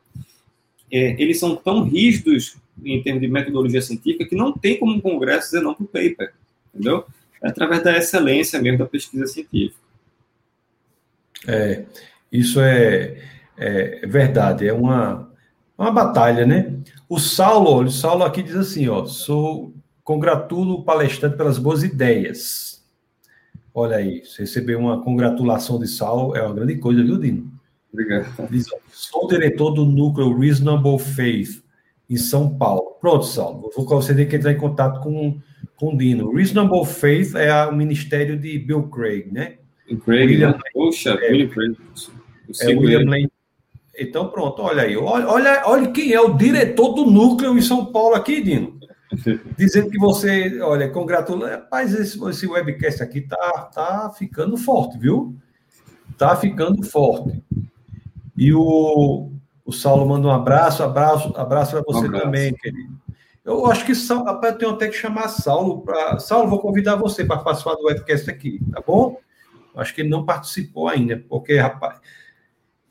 é, 0.90 1.20
eles 1.22 1.38
são 1.38 1.54
tão 1.54 1.82
rígidos 1.82 2.56
em 2.84 3.02
termos 3.02 3.20
de 3.20 3.28
metodologia 3.28 3.82
científica 3.82 4.26
que 4.26 4.34
não 4.34 4.52
tem 4.52 4.78
como 4.78 4.94
um 4.94 5.00
congresso 5.00 5.50
dizer 5.50 5.60
não 5.60 5.74
para 5.74 5.84
o 5.84 5.88
paper, 5.88 6.32
entendeu? 6.74 7.04
É 7.42 7.48
através 7.48 7.82
da 7.82 7.96
excelência 7.96 8.60
mesmo 8.60 8.78
da 8.78 8.86
pesquisa 8.86 9.26
científica. 9.26 9.80
É, 11.46 11.84
isso 12.32 12.60
é, 12.60 13.22
é 13.56 14.06
verdade, 14.06 14.66
é 14.66 14.72
uma, 14.72 15.30
uma 15.76 15.90
batalha, 15.90 16.46
né? 16.46 16.74
O 17.08 17.18
Saulo, 17.18 17.84
o 17.84 17.90
Saulo 17.90 18.24
aqui 18.24 18.42
diz 18.42 18.56
assim, 18.56 18.88
ó, 18.88 19.04
sou 19.06 19.74
congratulo 20.02 20.74
o 20.74 20.84
palestrante 20.84 21.36
pelas 21.36 21.58
boas 21.58 21.82
ideias. 21.82 22.67
Olha 23.74 23.96
aí, 23.96 24.24
você 24.24 24.42
recebeu 24.42 24.78
uma 24.78 25.02
congratulação 25.02 25.78
de 25.78 25.86
Saulo, 25.86 26.36
é 26.36 26.42
uma 26.42 26.54
grande 26.54 26.76
coisa, 26.76 27.02
viu, 27.02 27.18
Dino? 27.18 27.50
Obrigado. 27.92 28.48
Diz, 28.50 28.66
sou 28.92 29.28
diretor 29.28 29.70
do 29.70 29.84
núcleo 29.84 30.36
Reasonable 30.38 30.98
Faith 30.98 31.62
em 32.08 32.16
São 32.16 32.56
Paulo. 32.56 32.96
Pronto, 33.00 33.24
Saulo. 33.24 33.70
Você 33.74 34.14
tem 34.14 34.26
que 34.26 34.36
entrar 34.36 34.52
em 34.52 34.58
contato 34.58 35.00
com, 35.00 35.38
com 35.76 35.94
o 35.94 35.98
Dino. 35.98 36.32
Reasonable 36.32 36.84
Faith 36.84 37.34
é 37.34 37.66
o 37.66 37.74
ministério 37.74 38.36
de 38.38 38.58
Bill 38.58 38.84
Craig, 38.84 39.32
né? 39.32 39.58
Craig, 40.04 40.26
William, 40.26 40.52
né? 40.52 40.58
Poxa, 40.72 41.10
é, 41.10 41.30
William 41.30 41.48
Craig. 41.48 41.76
É 42.60 42.66
William 42.66 43.04
Lane. 43.08 43.32
Então, 43.98 44.28
pronto, 44.28 44.62
olha 44.62 44.82
aí. 44.82 44.96
Olha, 44.96 45.28
olha, 45.28 45.62
olha 45.66 45.90
quem 45.90 46.12
é 46.12 46.20
o 46.20 46.34
diretor 46.34 46.92
do 46.94 47.04
núcleo 47.04 47.56
em 47.56 47.62
São 47.62 47.86
Paulo 47.86 48.14
aqui, 48.14 48.40
Dino. 48.40 48.77
Dizendo 49.56 49.90
que 49.90 49.98
você, 49.98 50.60
olha, 50.60 50.90
congratula. 50.90 51.50
Rapaz, 51.50 51.94
esse, 51.94 52.22
esse 52.28 52.46
webcast 52.46 53.02
aqui 53.02 53.22
tá, 53.22 53.70
tá 53.74 54.10
ficando 54.16 54.56
forte, 54.56 54.98
viu? 54.98 55.36
Tá 56.16 56.36
ficando 56.36 56.82
forte. 56.82 57.42
E 58.36 58.52
o, 58.52 59.30
o 59.64 59.72
Saulo 59.72 60.06
manda 60.06 60.26
um 60.26 60.30
abraço, 60.30 60.82
abraço, 60.82 61.32
abraço 61.36 61.72
para 61.72 61.82
você 61.86 62.04
um 62.04 62.08
abraço. 62.08 62.24
também, 62.24 62.54
querido. 62.54 62.98
Eu 63.44 63.64
acho 63.64 63.86
que 63.86 63.92
rapaz, 64.12 64.52
eu 64.52 64.58
tenho 64.58 64.72
até 64.72 64.88
que 64.88 64.96
chamar 64.96 65.28
Saulo 65.28 65.80
para. 65.80 66.18
Saulo, 66.18 66.50
vou 66.50 66.60
convidar 66.60 66.96
você 66.96 67.24
para 67.24 67.38
participar 67.38 67.76
do 67.76 67.84
webcast 67.84 68.28
aqui, 68.30 68.60
tá 68.70 68.82
bom? 68.86 69.18
Acho 69.74 69.94
que 69.94 70.02
ele 70.02 70.10
não 70.10 70.26
participou 70.26 70.86
ainda, 70.86 71.24
porque, 71.28 71.56
rapaz, 71.56 71.98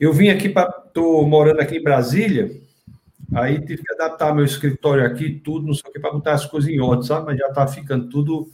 eu 0.00 0.12
vim 0.12 0.30
aqui 0.30 0.48
para. 0.48 0.68
Estou 0.88 1.24
morando 1.28 1.60
aqui 1.60 1.76
em 1.76 1.82
Brasília, 1.82 2.50
aí 3.34 3.60
tive 3.60 3.82
que 3.82 3.92
adaptar 3.94 4.34
meu 4.34 4.44
escritório 4.44 5.04
aqui, 5.04 5.30
tudo, 5.30 5.66
não 5.66 5.74
sei 5.74 5.88
o 5.88 5.92
que, 5.92 6.00
para 6.00 6.12
botar 6.12 6.32
as 6.32 6.46
coisas 6.46 6.70
em 6.70 6.80
ordem, 6.80 7.06
sabe? 7.06 7.26
Mas 7.26 7.38
já 7.38 7.48
está 7.48 7.66
ficando 7.66 8.08
tudo, 8.08 8.50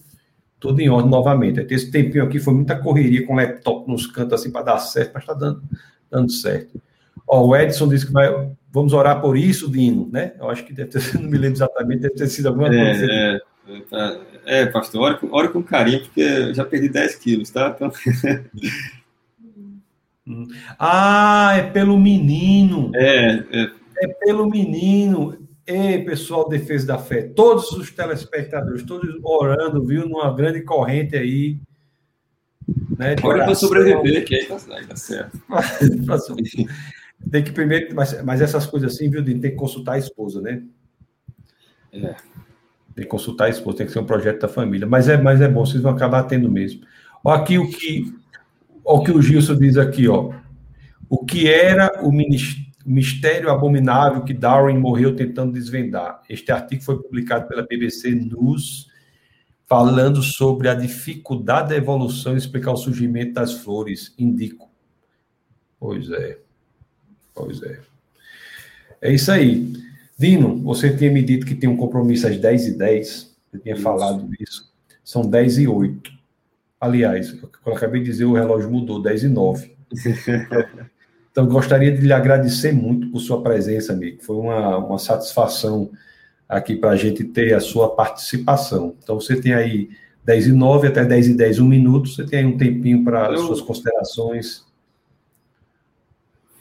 tudo 0.59 0.81
em 0.81 0.89
ordem 0.89 1.11
novamente. 1.11 1.61
Aí, 1.61 1.67
esse 1.71 1.91
tempinho 1.91 2.25
aqui 2.25 2.39
foi 2.39 2.55
muita 2.55 2.77
correria 2.77 3.27
com 3.27 3.37
laptop 3.37 3.89
nos 3.91 4.07
cantos 4.07 4.41
assim 4.41 4.51
para 4.51 4.63
dar 4.63 4.79
certo, 4.79 5.13
mas 5.15 5.23
está 5.23 5.35
dando, 5.35 5.63
dando 6.11 6.33
certo. 6.33 6.81
Ó, 7.27 7.47
o 7.47 7.57
Edson 7.57 7.89
disse 7.89 8.07
que 8.07 8.13
vai. 8.13 8.29
Vamos 8.71 8.93
orar 8.93 9.21
por 9.21 9.37
isso, 9.37 9.71
Dino, 9.71 10.09
né? 10.13 10.33
Eu 10.39 10.51
acho 10.51 10.65
que 10.65 10.73
deve 10.73 10.91
ter, 10.91 11.01
não 11.21 11.31
me 11.31 11.39
lembro 11.39 11.57
exatamente, 11.57 12.01
deve 12.01 12.15
ter 12.15 12.27
sido 12.27 12.49
alguma 12.49 12.75
é, 12.75 12.85
coisa. 12.85 13.07
É, 13.13 13.41
é, 13.93 14.63
é, 14.63 14.67
pastor, 14.67 15.01
ore 15.01 15.19
com, 15.19 15.33
ore 15.33 15.49
com 15.49 15.63
carinho, 15.63 16.01
porque 16.01 16.21
eu 16.21 16.55
já 16.55 16.65
perdi 16.65 16.89
10 16.89 17.15
quilos, 17.17 17.51
tá? 17.51 17.75
Então... 17.75 17.93
ah, 20.79 21.53
é 21.57 21.63
pelo 21.63 21.99
menino. 21.99 22.91
É, 22.95 23.45
é. 23.53 23.71
É 23.99 24.09
pelo 24.09 24.49
menino. 24.49 25.39
Ei, 25.67 26.05
pessoal, 26.05 26.49
defesa 26.49 26.87
da 26.87 26.99
fé, 26.99 27.23
todos 27.23 27.73
os 27.73 27.91
telespectadores, 27.91 28.83
todos 28.83 29.09
orando, 29.23 29.83
viu, 29.83 30.07
numa 30.07 30.35
grande 30.35 30.61
corrente 30.61 31.17
aí. 31.17 31.59
Né, 32.99 33.17
Ora 33.23 33.45
para 33.45 33.55
sobreviver, 33.55 34.25
que 34.25 34.35
aí 34.35 34.47
tá, 34.47 34.59
aí 34.71 34.87
tá 34.87 34.97
certo. 34.97 35.41
Tem 37.31 37.43
que 37.43 37.53
primeiro, 37.53 37.95
mas, 37.95 38.23
mas 38.23 38.41
essas 38.41 38.67
coisas 38.67 38.95
assim, 38.95 39.09
viu, 39.09 39.25
tem 39.25 39.41
que 39.41 39.51
consultar 39.53 39.95
a 39.95 39.99
esposa, 39.99 40.41
né? 40.41 40.63
É. 41.93 42.15
Tem 42.95 43.05
que 43.05 43.07
consultar 43.07 43.47
a 43.47 43.51
esposa, 43.51 43.79
tem 43.79 43.87
que 43.87 43.93
ser 43.93 43.99
um 43.99 44.07
projeto 44.07 44.41
da 44.41 44.49
família. 44.49 44.87
Mas 44.87 45.09
é, 45.09 45.17
mas 45.17 45.41
é 45.41 45.49
bom, 45.49 45.65
vocês 45.65 45.83
vão 45.83 45.93
acabar 45.93 46.25
tendo 46.25 46.51
mesmo. 46.51 46.83
Olha 47.25 47.41
aqui 47.41 47.59
o 47.59 47.69
que, 47.69 48.15
o 48.85 49.03
que 49.03 49.11
o 49.11 49.23
Gilson 49.23 49.57
diz 49.57 49.77
aqui, 49.77 50.07
ó. 50.09 50.33
O 51.09 51.25
que 51.25 51.49
era 51.49 52.05
o 52.05 52.13
mistério 52.85 53.51
abominável 53.51 54.23
que 54.23 54.35
Darwin 54.35 54.79
morreu 54.79 55.17
tentando 55.17 55.53
desvendar. 55.53 56.23
Este 56.29 56.53
artigo 56.53 56.83
foi 56.83 57.01
publicado 57.01 57.49
pela 57.49 57.67
BBC 57.67 58.11
News, 58.11 58.89
falando 59.67 60.23
sobre 60.23 60.69
a 60.69 60.75
dificuldade 60.75 61.71
da 61.71 61.77
evolução 61.77 62.35
e 62.35 62.39
explicar 62.39 62.73
o 62.73 62.77
surgimento 62.77 63.33
das 63.35 63.53
flores. 63.53 64.15
Indico. 64.19 64.71
Pois 65.81 66.11
é. 66.11 66.39
Pois 67.35 67.63
é. 67.63 67.81
É 69.01 69.13
isso 69.13 69.33
aí. 69.33 69.73
Dino, 70.19 70.59
você 70.63 70.97
tinha 70.97 71.11
me 71.11 71.23
dito 71.23 71.47
que 71.47 71.55
tem 71.55 71.69
um 71.69 71.77
compromisso 71.77 72.27
às 72.27 72.37
10 72.39 72.69
e 72.69 72.79
10 72.79 73.37
Você 73.51 73.59
tinha 73.59 73.75
isso. 73.75 73.83
falado 73.83 74.29
disso. 74.29 74.73
São 75.03 75.29
10 75.29 75.59
e 75.59 75.69
8 75.69 76.15
Aliás, 76.85 77.33
quando 77.33 77.53
eu 77.67 77.73
acabei 77.75 78.01
de 78.03 78.07
dizer, 78.11 78.27
o 78.27 78.35
relógio 78.35 78.71
mudou, 78.71 79.01
10 79.01 79.25
e 79.25 79.29
9 79.29 79.75
Então, 81.35 81.49
gostaria 81.49 81.91
de 81.91 82.01
lhe 82.01 82.13
agradecer 82.13 82.71
muito 82.71 83.09
por 83.09 83.19
sua 83.19 83.43
presença, 83.43 83.93
amigo. 83.93 84.23
Foi 84.23 84.37
uma, 84.37 84.79
uma 84.79 84.99
satisfação 85.01 85.91
aqui 86.49 86.77
para 86.77 86.91
a 86.91 86.97
gente 86.97 87.25
ter 87.25 87.53
a 87.55 87.59
sua 87.59 87.93
participação. 87.93 88.95
Então, 89.03 89.19
você 89.19 89.35
tem 89.41 89.53
aí 89.53 89.91
10 90.25 90.47
e 90.47 90.53
9 90.53 90.87
até 90.87 91.05
10 91.05 91.27
e 91.27 91.35
10, 91.35 91.59
um 91.59 91.67
minuto. 91.67 92.09
Você 92.09 92.25
tem 92.25 92.39
aí 92.39 92.45
um 92.45 92.57
tempinho 92.57 93.03
para 93.03 93.35
as 93.35 93.41
suas 93.41 93.61
considerações. 93.61 94.65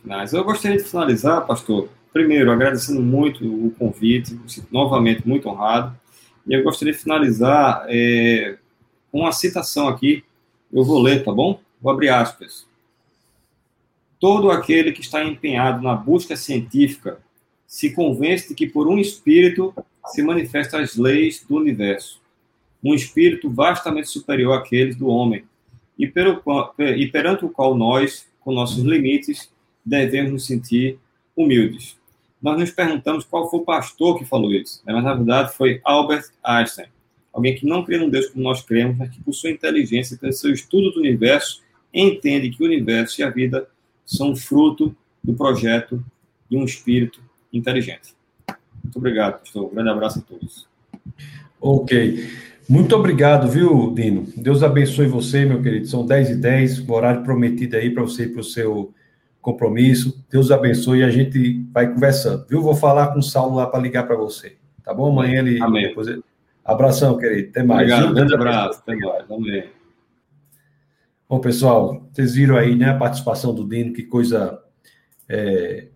Mas 0.04 0.34
eu 0.34 0.44
gostaria 0.44 0.80
de 0.80 0.84
finalizar, 0.84 1.46
pastor, 1.46 1.88
primeiro 2.12 2.52
agradecendo 2.52 3.04
muito 3.04 3.46
o 3.46 3.70
convite, 3.78 4.40
novamente 4.72 5.22
muito 5.28 5.48
honrado, 5.50 5.96
e 6.48 6.54
eu 6.56 6.64
gostaria 6.64 6.96
de 6.96 7.00
finalizar 7.00 7.86
é, 7.90 8.58
com 9.12 9.20
uma 9.20 9.32
citação 9.32 9.88
aqui, 9.88 10.24
eu 10.74 10.84
vou 10.84 11.00
ler, 11.00 11.24
tá 11.24 11.32
bom? 11.32 11.60
Vou 11.80 11.94
abrir 11.94 12.10
aspas. 12.10 12.73
Todo 14.24 14.52
aquele 14.52 14.94
que 14.94 15.02
está 15.02 15.22
empenhado 15.22 15.84
na 15.84 15.96
busca 15.96 16.38
científica 16.38 17.20
se 17.68 17.92
convence 17.92 18.48
de 18.48 18.56
que 18.56 18.66
por 18.66 18.88
um 18.88 18.98
espírito 18.98 19.76
se 20.06 20.24
manifestam 20.24 20.80
as 20.80 20.96
leis 20.96 21.46
do 21.46 21.58
universo, 21.58 22.22
um 22.82 22.94
espírito 22.94 23.50
vastamente 23.50 24.08
superior 24.08 24.58
àqueles 24.58 24.96
do 24.96 25.10
homem, 25.10 25.44
e, 26.00 26.08
pelo, 26.08 26.42
e 26.98 27.06
perante 27.08 27.44
o 27.44 27.50
qual 27.50 27.76
nós, 27.76 28.26
com 28.40 28.54
nossos 28.54 28.82
limites, 28.86 29.52
devemos 29.86 30.32
nos 30.32 30.46
sentir 30.46 30.98
humildes. 31.36 31.98
Nós 32.42 32.58
nos 32.58 32.72
perguntamos 32.72 33.26
qual 33.26 33.52
foi 33.52 33.60
o 33.60 33.66
pastor 33.66 34.18
que 34.18 34.24
falou 34.24 34.54
isso, 34.54 34.82
né? 34.86 34.94
mas 34.94 35.04
na 35.04 35.16
verdade 35.16 35.54
foi 35.54 35.82
Albert 35.84 36.30
Einstein, 36.42 36.88
alguém 37.34 37.56
que 37.56 37.66
não 37.66 37.84
crê 37.84 37.98
num 37.98 38.10
Deus 38.10 38.28
como 38.28 38.46
nós 38.46 38.62
cremos, 38.62 38.98
mas 38.98 39.10
que 39.10 39.22
por 39.22 39.34
sua 39.34 39.50
inteligência, 39.50 40.18
pelo 40.18 40.32
seu 40.32 40.54
estudo 40.54 40.92
do 40.92 41.02
universo, 41.02 41.62
entende 41.94 42.52
que 42.52 42.64
o 42.64 42.66
universo 42.66 43.20
e 43.20 43.24
a 43.26 43.30
vida 43.30 43.68
são 44.06 44.36
fruto 44.36 44.96
do 45.24 45.34
projeto 45.34 46.04
de 46.50 46.58
um 46.58 46.66
espírito 46.66 47.22
inteligente. 47.52 48.14
Muito 48.84 48.98
obrigado, 48.98 49.40
pastor. 49.40 49.66
Um 49.66 49.74
grande 49.74 49.90
abraço 49.90 50.20
a 50.20 50.22
todos. 50.22 50.68
Ok. 51.60 52.28
Muito 52.68 52.96
obrigado, 52.96 53.48
viu, 53.48 53.94
Dino? 53.94 54.26
Deus 54.38 54.64
abençoe 54.64 55.08
você, 55.08 55.46
meu 55.46 55.62
querido. 55.62 55.88
São 55.88 56.06
10 56.06 56.32
e 56.32 56.36
10 56.36 56.80
o 56.80 56.94
horário 56.94 57.24
prometido 57.24 57.76
aí 57.76 57.90
para 57.90 58.04
você 58.04 58.24
ir 58.24 58.30
para 58.30 58.42
o 58.42 58.44
seu 58.44 58.94
compromisso. 59.42 60.24
Deus 60.30 60.52
abençoe 60.52 61.00
e 61.00 61.04
a 61.04 61.10
gente 61.10 61.62
vai 61.74 61.92
conversando, 61.92 62.46
viu? 62.48 62.62
Vou 62.62 62.76
falar 62.76 63.08
com 63.08 63.20
o 63.20 63.24
Saulo 63.24 63.56
lá 63.58 63.68
para 63.68 63.82
ligar 63.82 64.08
para 64.08 64.16
você. 64.16 64.56
Tá 64.84 64.94
bom? 64.94 65.12
Amanhã 65.12 65.40
ele. 65.40 65.62
Amém. 65.62 65.88
Depois. 65.90 66.08
Abração, 66.64 67.18
querido. 67.18 67.50
Até 67.50 67.64
mais. 67.64 67.82
Obrigado, 67.82 68.10
um 68.10 68.14
grande 68.14 68.34
abraço. 68.34 68.80
Até 68.80 68.96
mais. 68.96 69.32
Amém. 69.32 69.64
Bom, 71.28 71.40
pessoal, 71.40 72.08
vocês 72.12 72.36
viram 72.36 72.58
aí, 72.58 72.76
né, 72.76 72.90
a 72.90 72.98
participação 72.98 73.56
do 73.56 73.68
Dino, 73.68 73.94
que 73.94 74.04
coisa 74.04 74.62
é, 75.28 75.88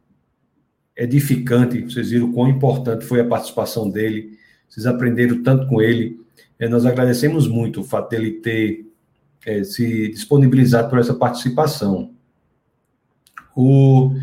edificante. 0.96 1.82
Vocês 1.82 2.10
viram 2.10 2.32
quão 2.32 2.48
importante 2.48 3.06
foi 3.06 3.20
a 3.20 3.28
participação 3.28 3.90
dele. 3.90 4.38
Vocês 4.68 4.86
aprenderam 4.86 5.44
tanto 5.44 5.68
com 5.68 5.82
ele. 5.82 6.20
É, 6.58 6.68
nós 6.68 6.86
agradecemos 6.86 7.48
muito 7.48 7.82
o 7.82 7.84
fato 7.84 8.10
dele 8.10 8.32
ter 8.40 8.88
é, 9.46 9.64
se 9.64 10.10
disponibilizado 10.10 10.90
por 10.90 11.00
essa 11.00 11.14
participação. 11.14 12.12
O, 13.56 14.14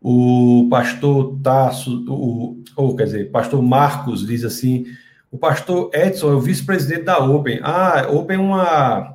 o 0.00 0.68
pastor 0.68 1.38
Tasso, 1.42 2.04
o, 2.08 2.62
ou 2.76 2.96
quer 2.96 3.04
dizer, 3.04 3.30
pastor 3.30 3.62
Marcos 3.62 4.26
diz 4.26 4.44
assim: 4.44 4.86
o 5.30 5.38
pastor 5.38 5.90
Edson 5.94 6.32
é 6.32 6.34
o 6.34 6.40
vice-presidente 6.40 7.04
da 7.04 7.18
Open. 7.18 7.60
Ah, 7.62 8.06
Open 8.10 8.36
é 8.36 8.40
uma, 8.40 9.13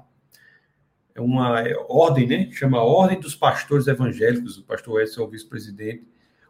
uma 1.22 1.64
ordem, 1.88 2.28
né? 2.28 2.50
Chama 2.52 2.82
Ordem 2.82 3.20
dos 3.20 3.36
Pastores 3.36 3.88
Evangélicos. 3.88 4.58
O 4.58 4.64
pastor 4.64 5.02
Edson 5.02 5.22
é 5.22 5.24
o 5.26 5.30
vice-presidente. 5.30 6.08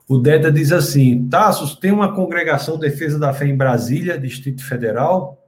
O 0.08 0.18
Deda 0.18 0.52
diz 0.52 0.72
assim: 0.72 1.28
Tassos, 1.30 1.76
tem 1.76 1.92
uma 1.92 2.14
congregação 2.16 2.78
Defesa 2.80 3.20
da 3.20 3.34
Fé 3.34 3.46
em 3.46 3.56
Brasília, 3.56 4.18
Distrito 4.18 4.64
Federal? 4.64 5.48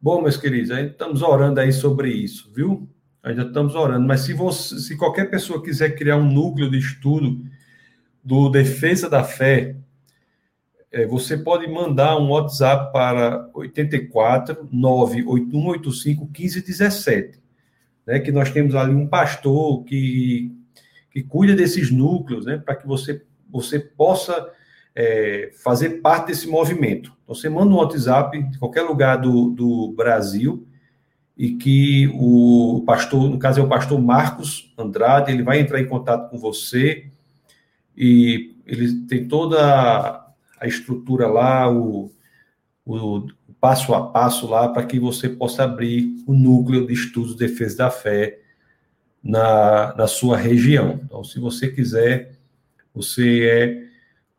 Bom, 0.00 0.22
meus 0.22 0.36
queridos, 0.36 0.70
ainda 0.70 0.92
estamos 0.92 1.22
orando 1.22 1.58
aí 1.58 1.72
sobre 1.72 2.08
isso, 2.10 2.52
viu? 2.54 2.88
Ainda 3.20 3.42
estamos 3.42 3.74
orando, 3.74 4.06
mas 4.06 4.20
se, 4.20 4.32
você, 4.32 4.78
se 4.78 4.96
qualquer 4.96 5.28
pessoa 5.28 5.62
quiser 5.62 5.96
criar 5.96 6.16
um 6.16 6.32
núcleo 6.32 6.70
de 6.70 6.78
estudo 6.78 7.44
do 8.22 8.48
Defesa 8.48 9.10
da 9.10 9.24
Fé, 9.24 9.76
é, 10.92 11.04
você 11.04 11.36
pode 11.36 11.66
mandar 11.66 12.16
um 12.16 12.30
WhatsApp 12.30 12.92
para 12.92 13.50
84 13.52 14.68
98185 14.70 16.24
1517, 16.26 17.40
né? 18.08 18.18
Que 18.18 18.32
nós 18.32 18.50
temos 18.50 18.74
ali 18.74 18.94
um 18.94 19.06
pastor 19.06 19.84
que, 19.84 20.50
que 21.10 21.22
cuida 21.22 21.54
desses 21.54 21.90
núcleos, 21.90 22.46
né? 22.46 22.56
Para 22.56 22.74
que 22.74 22.86
você, 22.86 23.22
você 23.50 23.78
possa 23.78 24.50
é, 24.96 25.50
fazer 25.62 26.00
parte 26.00 26.28
desse 26.28 26.48
movimento. 26.48 27.12
Então, 27.22 27.34
você 27.34 27.50
manda 27.50 27.70
um 27.70 27.76
WhatsApp 27.76 28.42
de 28.44 28.58
qualquer 28.58 28.80
lugar 28.80 29.16
do, 29.16 29.50
do 29.50 29.92
Brasil 29.94 30.66
e 31.36 31.50
que 31.56 32.10
o 32.14 32.82
pastor, 32.86 33.28
no 33.28 33.38
caso 33.38 33.60
é 33.60 33.62
o 33.62 33.68
pastor 33.68 34.00
Marcos 34.00 34.72
Andrade, 34.78 35.30
ele 35.30 35.42
vai 35.42 35.60
entrar 35.60 35.78
em 35.78 35.86
contato 35.86 36.30
com 36.30 36.38
você 36.38 37.08
e 37.94 38.56
ele 38.66 39.02
tem 39.06 39.28
toda 39.28 40.26
a 40.58 40.66
estrutura 40.66 41.28
lá, 41.28 41.70
o, 41.70 42.10
o, 42.86 43.26
passo 43.60 43.94
a 43.94 44.06
passo 44.06 44.46
lá, 44.46 44.68
para 44.68 44.84
que 44.84 44.98
você 44.98 45.28
possa 45.28 45.64
abrir 45.64 46.22
o 46.26 46.32
núcleo 46.32 46.86
de 46.86 46.92
estudos 46.92 47.32
de 47.32 47.38
defesa 47.38 47.78
da 47.78 47.90
fé 47.90 48.40
na, 49.22 49.94
na 49.96 50.06
sua 50.06 50.36
região. 50.36 51.00
Então, 51.04 51.24
se 51.24 51.40
você 51.40 51.68
quiser, 51.68 52.38
você 52.94 53.44
é 53.44 53.88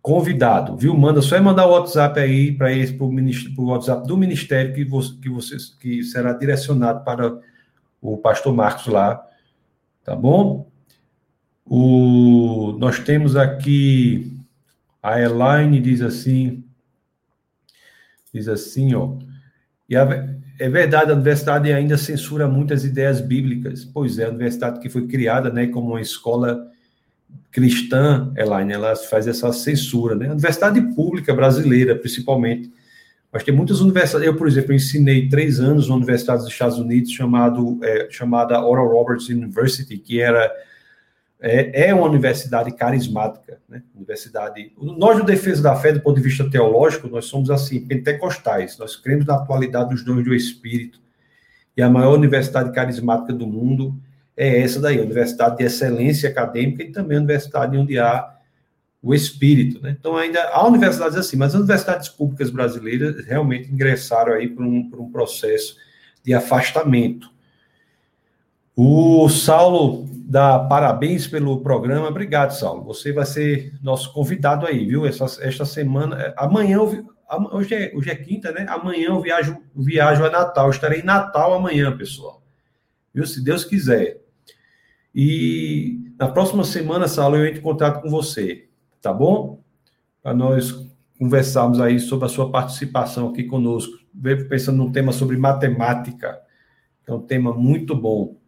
convidado, 0.02 0.78
viu? 0.78 0.96
Manda 0.96 1.22
só 1.22 1.36
é 1.36 1.40
mandar 1.42 1.68
o 1.68 1.72
WhatsApp 1.72 2.20
aí 2.20 2.52
para 2.52 2.74
esse 2.74 2.94
para 2.94 3.06
o 3.06 3.66
WhatsApp 3.66 4.08
do 4.08 4.18
ministério 4.18 4.74
que 4.74 4.86
você, 4.86 5.14
que 5.22 5.30
você 5.30 5.58
que 5.80 6.04
será 6.04 6.34
direcionado 6.34 7.04
para 7.04 7.40
o 8.02 8.18
pastor 8.18 8.54
Marcos 8.54 8.88
lá, 8.88 9.22
tá 10.04 10.16
bom? 10.16 10.70
O, 11.66 12.76
nós 12.80 13.00
temos 13.00 13.36
aqui 13.36 14.40
a 15.02 15.22
Elaine 15.22 15.80
diz 15.80 16.02
assim, 16.02 16.64
diz 18.34 18.48
assim, 18.48 18.94
ó, 18.94 19.18
e 19.90 19.96
a, 19.96 20.04
é 20.60 20.70
verdade, 20.70 21.12
a 21.12 21.16
universidade 21.16 21.72
ainda 21.72 21.98
censura 21.98 22.48
muitas 22.48 22.86
ideias 22.86 23.22
bíblicas. 23.22 23.86
Pois 23.86 24.20
é, 24.20 24.26
a 24.26 24.30
universidade 24.30 24.80
que 24.80 24.90
foi 24.90 25.08
criada, 25.08 25.50
né, 25.50 25.68
como 25.68 25.90
uma 25.90 26.02
escola 26.02 26.70
cristã, 27.52 28.32
Elaine, 28.38 28.74
ela 28.74 28.96
faz 28.96 29.28
essa 29.28 29.52
censura, 29.52 30.16
né? 30.16 30.28
A 30.28 30.32
universidade 30.32 30.82
pública 30.94 31.34
brasileira, 31.34 31.96
principalmente. 31.96 32.72
Mas 33.32 33.44
tem 33.44 33.54
muitas 33.54 33.80
universidades. 33.80 34.26
Eu, 34.26 34.36
por 34.36 34.48
exemplo, 34.48 34.74
ensinei 34.74 35.28
três 35.28 35.60
anos 35.60 35.90
na 35.90 35.96
Universidade 35.96 36.44
dos 36.44 36.52
Estados 36.52 36.78
Unidos, 36.78 37.12
chamado, 37.12 37.80
é, 37.84 38.08
chamada 38.12 38.64
Oral 38.64 38.88
Roberts 38.88 39.30
University, 39.30 39.98
que 39.98 40.20
era 40.22 40.52
é, 41.42 41.88
é 41.88 41.94
uma 41.94 42.06
universidade 42.06 42.72
carismática, 42.74 43.60
né? 43.68 43.82
Universidade. 43.96 44.74
Nós, 44.78 45.18
do 45.18 45.24
Defesa 45.24 45.64
da 45.64 45.76
Fé, 45.76 45.94
do 45.94 46.02
ponto 46.02 46.18
de 46.18 46.22
vista 46.22 46.50
teológico, 46.50 47.08
nós 47.08 47.26
somos 47.26 47.50
assim 47.50 47.80
pentecostais. 47.86 48.78
Nós 48.78 48.96
cremos 48.96 49.26
na 49.26 49.36
atualidade 49.36 49.92
dos 49.92 50.04
dons 50.04 50.24
do 50.24 50.34
Espírito. 50.34 51.00
E 51.78 51.82
a 51.82 51.90
maior 51.90 52.16
universidade 52.16 52.74
carismática 52.74 53.32
do 53.32 53.48
mundo 53.48 53.96
é 54.36 54.62
essa 54.62 54.82
daí, 54.82 55.00
a 55.00 55.04
Universidade 55.04 55.58
de 55.58 55.64
Excelência 55.64 56.30
Acadêmica 56.30 56.84
e 56.84 56.92
também 56.92 57.18
a 57.18 57.20
universidade 57.20 57.78
onde 57.78 57.98
há 57.98 58.36
o 59.02 59.14
espírito, 59.14 59.82
né? 59.82 59.96
Então 59.98 60.18
ainda 60.18 60.42
há 60.50 60.66
universidades 60.68 61.18
assim, 61.18 61.38
mas 61.38 61.56
as 61.56 61.62
universidades 61.62 62.10
públicas 62.10 62.50
brasileiras 62.50 63.26
realmente 63.26 63.72
ingressaram 63.72 64.34
aí 64.34 64.50
por 64.50 64.66
um, 64.66 64.90
por 64.90 65.00
um 65.00 65.10
processo 65.10 65.78
de 66.24 66.34
afastamento. 66.34 67.30
O 68.82 69.28
Saulo 69.28 70.08
dá 70.26 70.58
parabéns 70.58 71.28
pelo 71.28 71.60
programa. 71.60 72.08
Obrigado, 72.08 72.52
Saulo. 72.52 72.86
Você 72.86 73.12
vai 73.12 73.26
ser 73.26 73.78
nosso 73.84 74.14
convidado 74.14 74.66
aí, 74.66 74.86
viu? 74.86 75.06
Essa, 75.06 75.26
esta 75.42 75.66
semana. 75.66 76.16
É, 76.16 76.34
amanhã, 76.38 76.80
hoje 76.80 77.76
é, 77.76 77.92
hoje 77.94 78.10
é 78.10 78.16
quinta, 78.16 78.54
né? 78.54 78.66
Amanhã 78.70 79.10
eu 79.10 79.20
viajo, 79.20 79.58
viajo 79.76 80.24
a 80.24 80.30
Natal. 80.30 80.70
estarei 80.70 81.02
em 81.02 81.04
Natal 81.04 81.54
amanhã, 81.54 81.92
pessoal. 81.98 82.42
Viu? 83.14 83.28
Se 83.28 83.44
Deus 83.44 83.66
quiser. 83.66 84.22
E 85.14 86.14
na 86.18 86.30
próxima 86.30 86.64
semana, 86.64 87.06
Saulo, 87.10 87.36
eu 87.36 87.48
entro 87.48 87.60
em 87.60 87.64
contato 87.64 88.02
com 88.02 88.10
você, 88.10 88.70
tá 89.02 89.12
bom? 89.12 89.62
Para 90.24 90.34
nós 90.34 90.88
conversarmos 91.20 91.82
aí 91.82 92.00
sobre 92.00 92.28
a 92.28 92.30
sua 92.30 92.50
participação 92.50 93.28
aqui 93.28 93.44
conosco. 93.44 93.92
Veio 94.14 94.48
pensando 94.48 94.78
num 94.78 94.90
tema 94.90 95.12
sobre 95.12 95.36
matemática. 95.36 96.40
É 97.06 97.12
um 97.12 97.20
tema 97.20 97.54
muito 97.54 97.94
bom. 97.94 98.39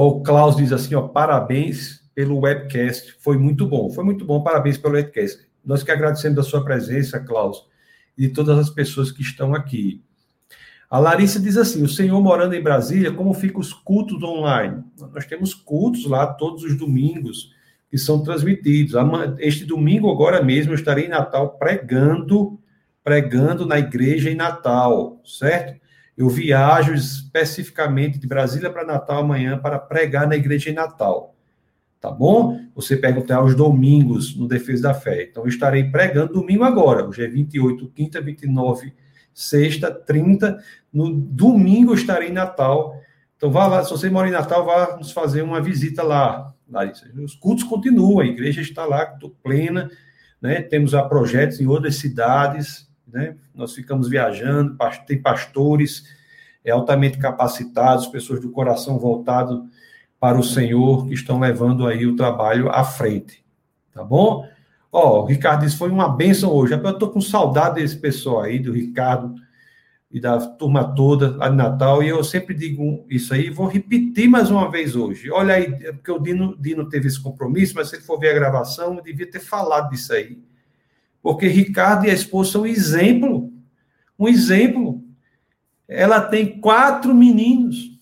O 0.00 0.20
Klaus 0.20 0.54
diz 0.54 0.72
assim, 0.72 0.94
ó, 0.94 1.08
parabéns 1.08 2.08
pelo 2.14 2.38
webcast, 2.38 3.16
foi 3.18 3.36
muito 3.36 3.66
bom. 3.66 3.90
Foi 3.90 4.04
muito 4.04 4.24
bom, 4.24 4.40
parabéns 4.40 4.78
pelo 4.78 4.94
webcast. 4.94 5.44
Nós 5.64 5.82
que 5.82 5.90
agradecemos 5.90 6.38
a 6.38 6.44
sua 6.44 6.64
presença, 6.64 7.18
Klaus, 7.18 7.66
e 8.16 8.28
todas 8.28 8.56
as 8.60 8.70
pessoas 8.70 9.10
que 9.10 9.22
estão 9.22 9.56
aqui. 9.56 10.00
A 10.88 11.00
Larissa 11.00 11.40
diz 11.40 11.56
assim: 11.56 11.82
o 11.82 11.88
senhor 11.88 12.22
morando 12.22 12.54
em 12.54 12.62
Brasília, 12.62 13.10
como 13.10 13.34
ficam 13.34 13.60
os 13.60 13.72
cultos 13.72 14.22
online? 14.22 14.84
Nós 15.12 15.26
temos 15.26 15.52
cultos 15.52 16.06
lá 16.06 16.28
todos 16.28 16.62
os 16.62 16.78
domingos 16.78 17.52
que 17.90 17.98
são 17.98 18.22
transmitidos. 18.22 18.94
Este 19.40 19.64
domingo, 19.64 20.08
agora 20.12 20.40
mesmo, 20.44 20.70
eu 20.70 20.76
estarei 20.76 21.06
em 21.06 21.10
Natal 21.10 21.58
pregando, 21.58 22.56
pregando 23.02 23.66
na 23.66 23.80
igreja 23.80 24.30
em 24.30 24.36
Natal, 24.36 25.20
certo? 25.24 25.87
Eu 26.18 26.28
viajo 26.28 26.92
especificamente 26.92 28.18
de 28.18 28.26
Brasília 28.26 28.68
para 28.68 28.84
Natal 28.84 29.20
amanhã 29.20 29.56
para 29.56 29.78
pregar 29.78 30.26
na 30.26 30.36
igreja 30.36 30.68
em 30.68 30.74
Natal. 30.74 31.34
Tá 32.00 32.10
bom? 32.10 32.60
Você 32.74 32.96
pergunta 32.96 33.34
aos 33.34 33.54
domingos 33.54 34.36
no 34.36 34.46
Defesa 34.46 34.82
da 34.82 34.94
Fé. 34.94 35.28
Então, 35.30 35.44
eu 35.44 35.48
estarei 35.48 35.84
pregando 35.84 36.34
domingo 36.34 36.64
agora, 36.64 37.06
hoje 37.06 37.24
é 37.24 37.28
28, 37.28 37.88
quinta, 37.94 38.20
29 38.20 38.92
sexta, 39.38 39.92
30. 39.92 40.58
No 40.92 41.14
domingo 41.14 41.94
estarei 41.94 42.28
em 42.28 42.32
Natal. 42.32 43.00
Então 43.36 43.52
vá 43.52 43.68
lá, 43.68 43.84
se 43.84 43.90
você 43.90 44.10
mora 44.10 44.26
em 44.26 44.32
Natal, 44.32 44.64
vá 44.64 44.96
nos 44.96 45.12
fazer 45.12 45.42
uma 45.42 45.60
visita 45.60 46.02
lá, 46.02 46.52
Larissa. 46.68 47.08
Os 47.14 47.36
cultos 47.36 47.62
continuam, 47.62 48.18
a 48.18 48.26
igreja 48.26 48.60
está 48.60 48.84
lá 48.84 49.06
plena, 49.42 49.88
né? 50.42 50.60
Temos 50.60 50.92
a 50.92 51.04
projetos 51.04 51.60
em 51.60 51.66
outras 51.66 51.96
cidades, 51.96 52.87
né? 53.12 53.36
Nós 53.54 53.74
ficamos 53.74 54.08
viajando, 54.08 54.76
tem 55.06 55.20
pastores 55.20 56.04
é, 56.64 56.70
altamente 56.70 57.18
capacitados, 57.18 58.06
pessoas 58.06 58.40
do 58.40 58.50
coração 58.50 58.98
voltado 58.98 59.66
para 60.20 60.38
o 60.38 60.44
Senhor 60.44 61.06
que 61.06 61.14
estão 61.14 61.38
levando 61.38 61.86
aí 61.86 62.06
o 62.06 62.16
trabalho 62.16 62.68
à 62.70 62.84
frente. 62.84 63.44
Tá 63.92 64.02
bom? 64.04 64.46
Ó, 64.90 65.22
o 65.22 65.26
Ricardo 65.26 65.64
disse, 65.64 65.76
foi 65.76 65.90
uma 65.90 66.08
benção 66.08 66.50
hoje. 66.52 66.72
Eu 66.72 66.90
estou 66.90 67.10
com 67.10 67.20
saudade 67.20 67.76
desse 67.76 67.96
pessoal 67.96 68.42
aí, 68.42 68.58
do 68.58 68.72
Ricardo 68.72 69.34
e 70.10 70.18
da 70.18 70.38
turma 70.38 70.94
toda 70.94 71.36
lá 71.36 71.48
de 71.50 71.56
Natal, 71.56 72.02
e 72.02 72.08
eu 72.08 72.24
sempre 72.24 72.54
digo 72.54 73.04
isso 73.10 73.34
aí, 73.34 73.50
vou 73.50 73.66
repetir 73.66 74.26
mais 74.26 74.50
uma 74.50 74.70
vez 74.70 74.96
hoje. 74.96 75.30
Olha 75.30 75.54
aí, 75.54 75.66
é 75.82 75.92
porque 75.92 76.10
o 76.10 76.18
Dino, 76.18 76.56
Dino 76.58 76.88
teve 76.88 77.08
esse 77.08 77.22
compromisso, 77.22 77.74
mas 77.74 77.90
se 77.90 77.96
ele 77.96 78.04
for 78.04 78.18
ver 78.18 78.30
a 78.30 78.34
gravação, 78.34 78.94
eu 78.94 79.02
devia 79.02 79.30
ter 79.30 79.40
falado 79.40 79.90
disso 79.90 80.14
aí. 80.14 80.38
Porque 81.22 81.46
Ricardo 81.48 82.06
e 82.06 82.10
a 82.10 82.14
esposa 82.14 82.52
são 82.52 82.62
um 82.62 82.66
exemplo. 82.66 83.52
Um 84.18 84.28
exemplo. 84.28 85.02
Ela 85.86 86.20
tem 86.20 86.60
quatro 86.60 87.14
meninos. 87.14 87.98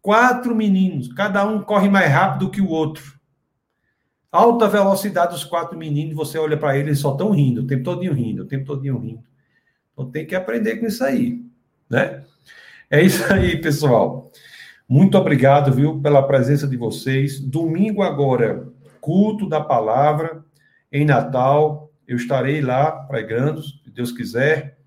Quatro 0.00 0.54
meninos. 0.54 1.12
Cada 1.12 1.46
um 1.46 1.62
corre 1.62 1.88
mais 1.88 2.10
rápido 2.10 2.50
que 2.50 2.60
o 2.60 2.68
outro 2.68 3.16
alta 4.36 4.68
velocidade 4.68 5.34
os 5.34 5.44
quatro 5.44 5.78
meninos, 5.78 6.14
você 6.14 6.38
olha 6.38 6.56
para 6.56 6.74
eles, 6.74 6.88
eles 6.88 6.98
só 6.98 7.12
estão 7.12 7.30
rindo, 7.30 7.62
o 7.62 7.66
tempo 7.66 7.84
todinho 7.84 8.12
rindo, 8.12 8.42
o 8.42 8.46
tempo 8.46 8.66
todinho 8.66 8.98
rindo. 8.98 9.24
Então 9.92 10.10
tem 10.10 10.26
que 10.26 10.34
aprender 10.34 10.76
com 10.76 10.86
isso 10.86 11.02
aí, 11.02 11.42
né? 11.88 12.22
É 12.90 13.02
isso 13.02 13.24
aí, 13.32 13.56
pessoal. 13.60 14.30
Muito 14.88 15.16
obrigado, 15.16 15.72
viu, 15.72 16.00
pela 16.00 16.22
presença 16.22 16.68
de 16.68 16.76
vocês. 16.76 17.40
Domingo 17.40 18.02
agora, 18.02 18.68
culto 19.00 19.48
da 19.48 19.60
palavra 19.60 20.44
em 20.92 21.04
Natal. 21.04 21.85
Eu 22.06 22.16
estarei 22.16 22.60
lá 22.60 22.90
pregando, 22.90 23.62
se 23.62 23.90
Deus 23.90 24.12
quiser. 24.12 24.78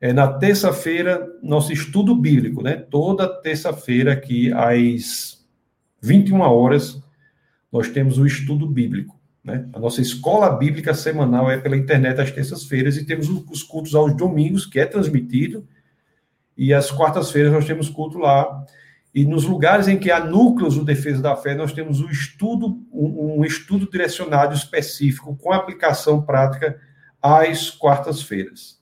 É, 0.00 0.12
na 0.12 0.32
terça-feira, 0.34 1.26
nosso 1.42 1.72
estudo 1.72 2.14
bíblico, 2.14 2.62
né? 2.62 2.76
Toda 2.76 3.26
terça-feira 3.40 4.12
aqui 4.12 4.52
às 4.52 5.44
21 6.00 6.40
horas, 6.40 7.02
nós 7.72 7.88
temos 7.88 8.18
o 8.18 8.26
estudo 8.26 8.66
bíblico. 8.66 9.18
Né? 9.42 9.68
A 9.72 9.78
nossa 9.78 10.00
escola 10.00 10.50
bíblica 10.50 10.92
semanal 10.92 11.50
é 11.50 11.56
pela 11.56 11.76
internet 11.76 12.20
às 12.20 12.32
terças-feiras 12.32 12.96
e 12.96 13.06
temos 13.06 13.28
os 13.28 13.62
cultos 13.62 13.94
aos 13.94 14.16
domingos, 14.16 14.66
que 14.66 14.80
é 14.80 14.84
transmitido, 14.84 15.66
e 16.56 16.74
às 16.74 16.90
quartas-feiras 16.90 17.52
nós 17.52 17.64
temos 17.64 17.88
culto 17.88 18.18
lá. 18.18 18.64
E 19.16 19.24
nos 19.24 19.44
lugares 19.44 19.88
em 19.88 19.98
que 19.98 20.10
há 20.10 20.22
núcleos 20.22 20.74
do 20.74 20.84
defesa 20.84 21.22
da 21.22 21.34
fé, 21.34 21.54
nós 21.54 21.72
temos 21.72 22.02
um 22.02 22.10
estudo, 22.10 22.86
um, 22.92 23.42
estudo 23.46 23.90
direcionado 23.90 24.54
específico 24.54 25.34
com 25.34 25.54
aplicação 25.54 26.20
prática 26.20 26.78
às 27.22 27.70
quartas-feiras. 27.70 28.78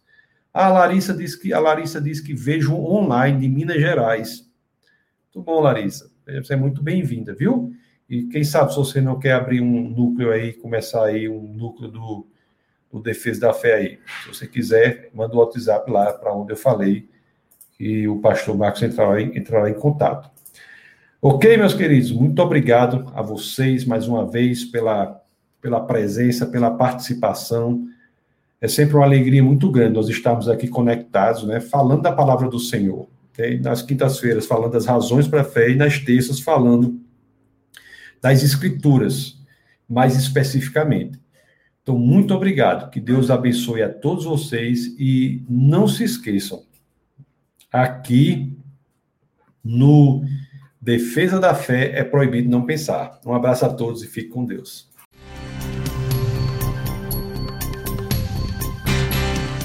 A 0.52 0.68
Larissa 0.70 1.14
diz 1.14 1.36
que 1.36 1.52
a 1.52 1.60
Larissa 1.60 2.00
diz 2.00 2.20
que 2.20 2.34
vejo 2.34 2.74
online 2.74 3.38
de 3.38 3.48
Minas 3.48 3.76
Gerais. 3.76 4.50
Muito 5.32 5.46
bom, 5.46 5.60
Larissa. 5.60 6.10
Você 6.26 6.54
é 6.54 6.56
muito 6.56 6.82
bem-vinda, 6.82 7.32
viu? 7.32 7.72
E 8.10 8.24
quem 8.24 8.42
sabe 8.42 8.72
se 8.72 8.76
você 8.76 9.00
não 9.00 9.20
quer 9.20 9.34
abrir 9.34 9.60
um 9.60 9.88
núcleo 9.88 10.32
aí, 10.32 10.52
começar 10.54 11.04
aí 11.04 11.28
um 11.28 11.46
núcleo 11.54 11.88
do, 11.88 12.26
do 12.90 13.00
Defesa 13.00 13.42
da 13.42 13.54
Fé 13.54 13.74
aí. 13.74 14.00
Se 14.24 14.34
você 14.34 14.48
quiser, 14.48 15.10
manda 15.14 15.36
o 15.36 15.38
WhatsApp 15.38 15.88
lá 15.88 16.12
para 16.12 16.34
onde 16.34 16.52
eu 16.52 16.56
falei 16.56 17.08
e 17.78 18.06
o 18.08 18.18
pastor 18.20 18.56
Marcos 18.56 18.82
entrará 18.82 19.20
em, 19.20 19.36
entrará 19.36 19.70
em 19.70 19.74
contato. 19.74 20.30
Ok, 21.20 21.56
meus 21.56 21.72
queridos, 21.72 22.12
muito 22.12 22.40
obrigado 22.42 23.10
a 23.14 23.22
vocês 23.22 23.84
mais 23.84 24.06
uma 24.06 24.30
vez 24.30 24.64
pela, 24.64 25.22
pela 25.60 25.80
presença, 25.80 26.44
pela 26.44 26.70
participação. 26.70 27.86
É 28.60 28.68
sempre 28.68 28.96
uma 28.96 29.04
alegria 29.04 29.42
muito 29.42 29.70
grande 29.70 29.94
nós 29.94 30.08
estarmos 30.08 30.48
aqui 30.48 30.68
conectados, 30.68 31.44
né, 31.44 31.60
falando 31.60 32.02
da 32.02 32.12
palavra 32.12 32.48
do 32.48 32.58
Senhor. 32.58 33.08
Tem 33.32 33.60
nas 33.60 33.82
quintas-feiras 33.82 34.46
falando 34.46 34.72
das 34.72 34.86
razões 34.86 35.26
para 35.26 35.40
a 35.40 35.44
fé 35.44 35.70
e 35.70 35.74
nas 35.74 35.98
terças 35.98 36.40
falando 36.40 37.00
das 38.20 38.42
escrituras, 38.42 39.38
mais 39.88 40.16
especificamente. 40.16 41.18
Então, 41.82 41.98
muito 41.98 42.32
obrigado. 42.32 42.90
Que 42.90 43.00
Deus 43.00 43.30
abençoe 43.30 43.82
a 43.82 43.88
todos 43.88 44.24
vocês 44.24 44.94
e 44.98 45.42
não 45.48 45.86
se 45.86 46.04
esqueçam. 46.04 46.62
Aqui 47.74 48.56
no 49.64 50.22
Defesa 50.80 51.40
da 51.40 51.52
Fé 51.56 51.90
é 51.98 52.04
proibido 52.04 52.48
não 52.48 52.64
pensar. 52.64 53.18
Um 53.26 53.34
abraço 53.34 53.66
a 53.66 53.68
todos 53.68 54.04
e 54.04 54.06
fique 54.06 54.28
com 54.28 54.44
Deus. 54.44 54.88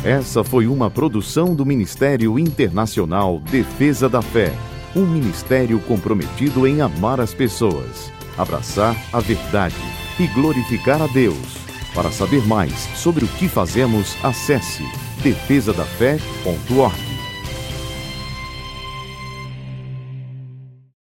Essa 0.04 0.44
foi 0.44 0.66
uma 0.66 0.90
produção 0.90 1.54
do 1.54 1.64
Ministério 1.64 2.40
Internacional 2.40 3.40
Defesa 3.42 4.10
da 4.10 4.24
Fé, 4.24 4.52
um 4.96 5.06
ministério 5.06 5.80
comprometido 5.82 6.66
em 6.66 6.82
amar 6.82 7.20
as 7.20 7.36
pessoas, 7.36 8.12
abraçar 8.36 8.96
a 9.14 9.20
verdade 9.20 9.76
e 10.20 10.26
glorificar 10.34 11.00
a 11.00 11.08
Deus. 11.08 11.60
Para 11.94 12.10
saber 12.10 12.42
mais 12.48 12.74
sobre 12.98 13.24
o 13.24 13.28
que 13.28 13.48
fazemos, 13.48 14.16
acesse 14.24 14.84
defesadafé.org. 15.22 17.09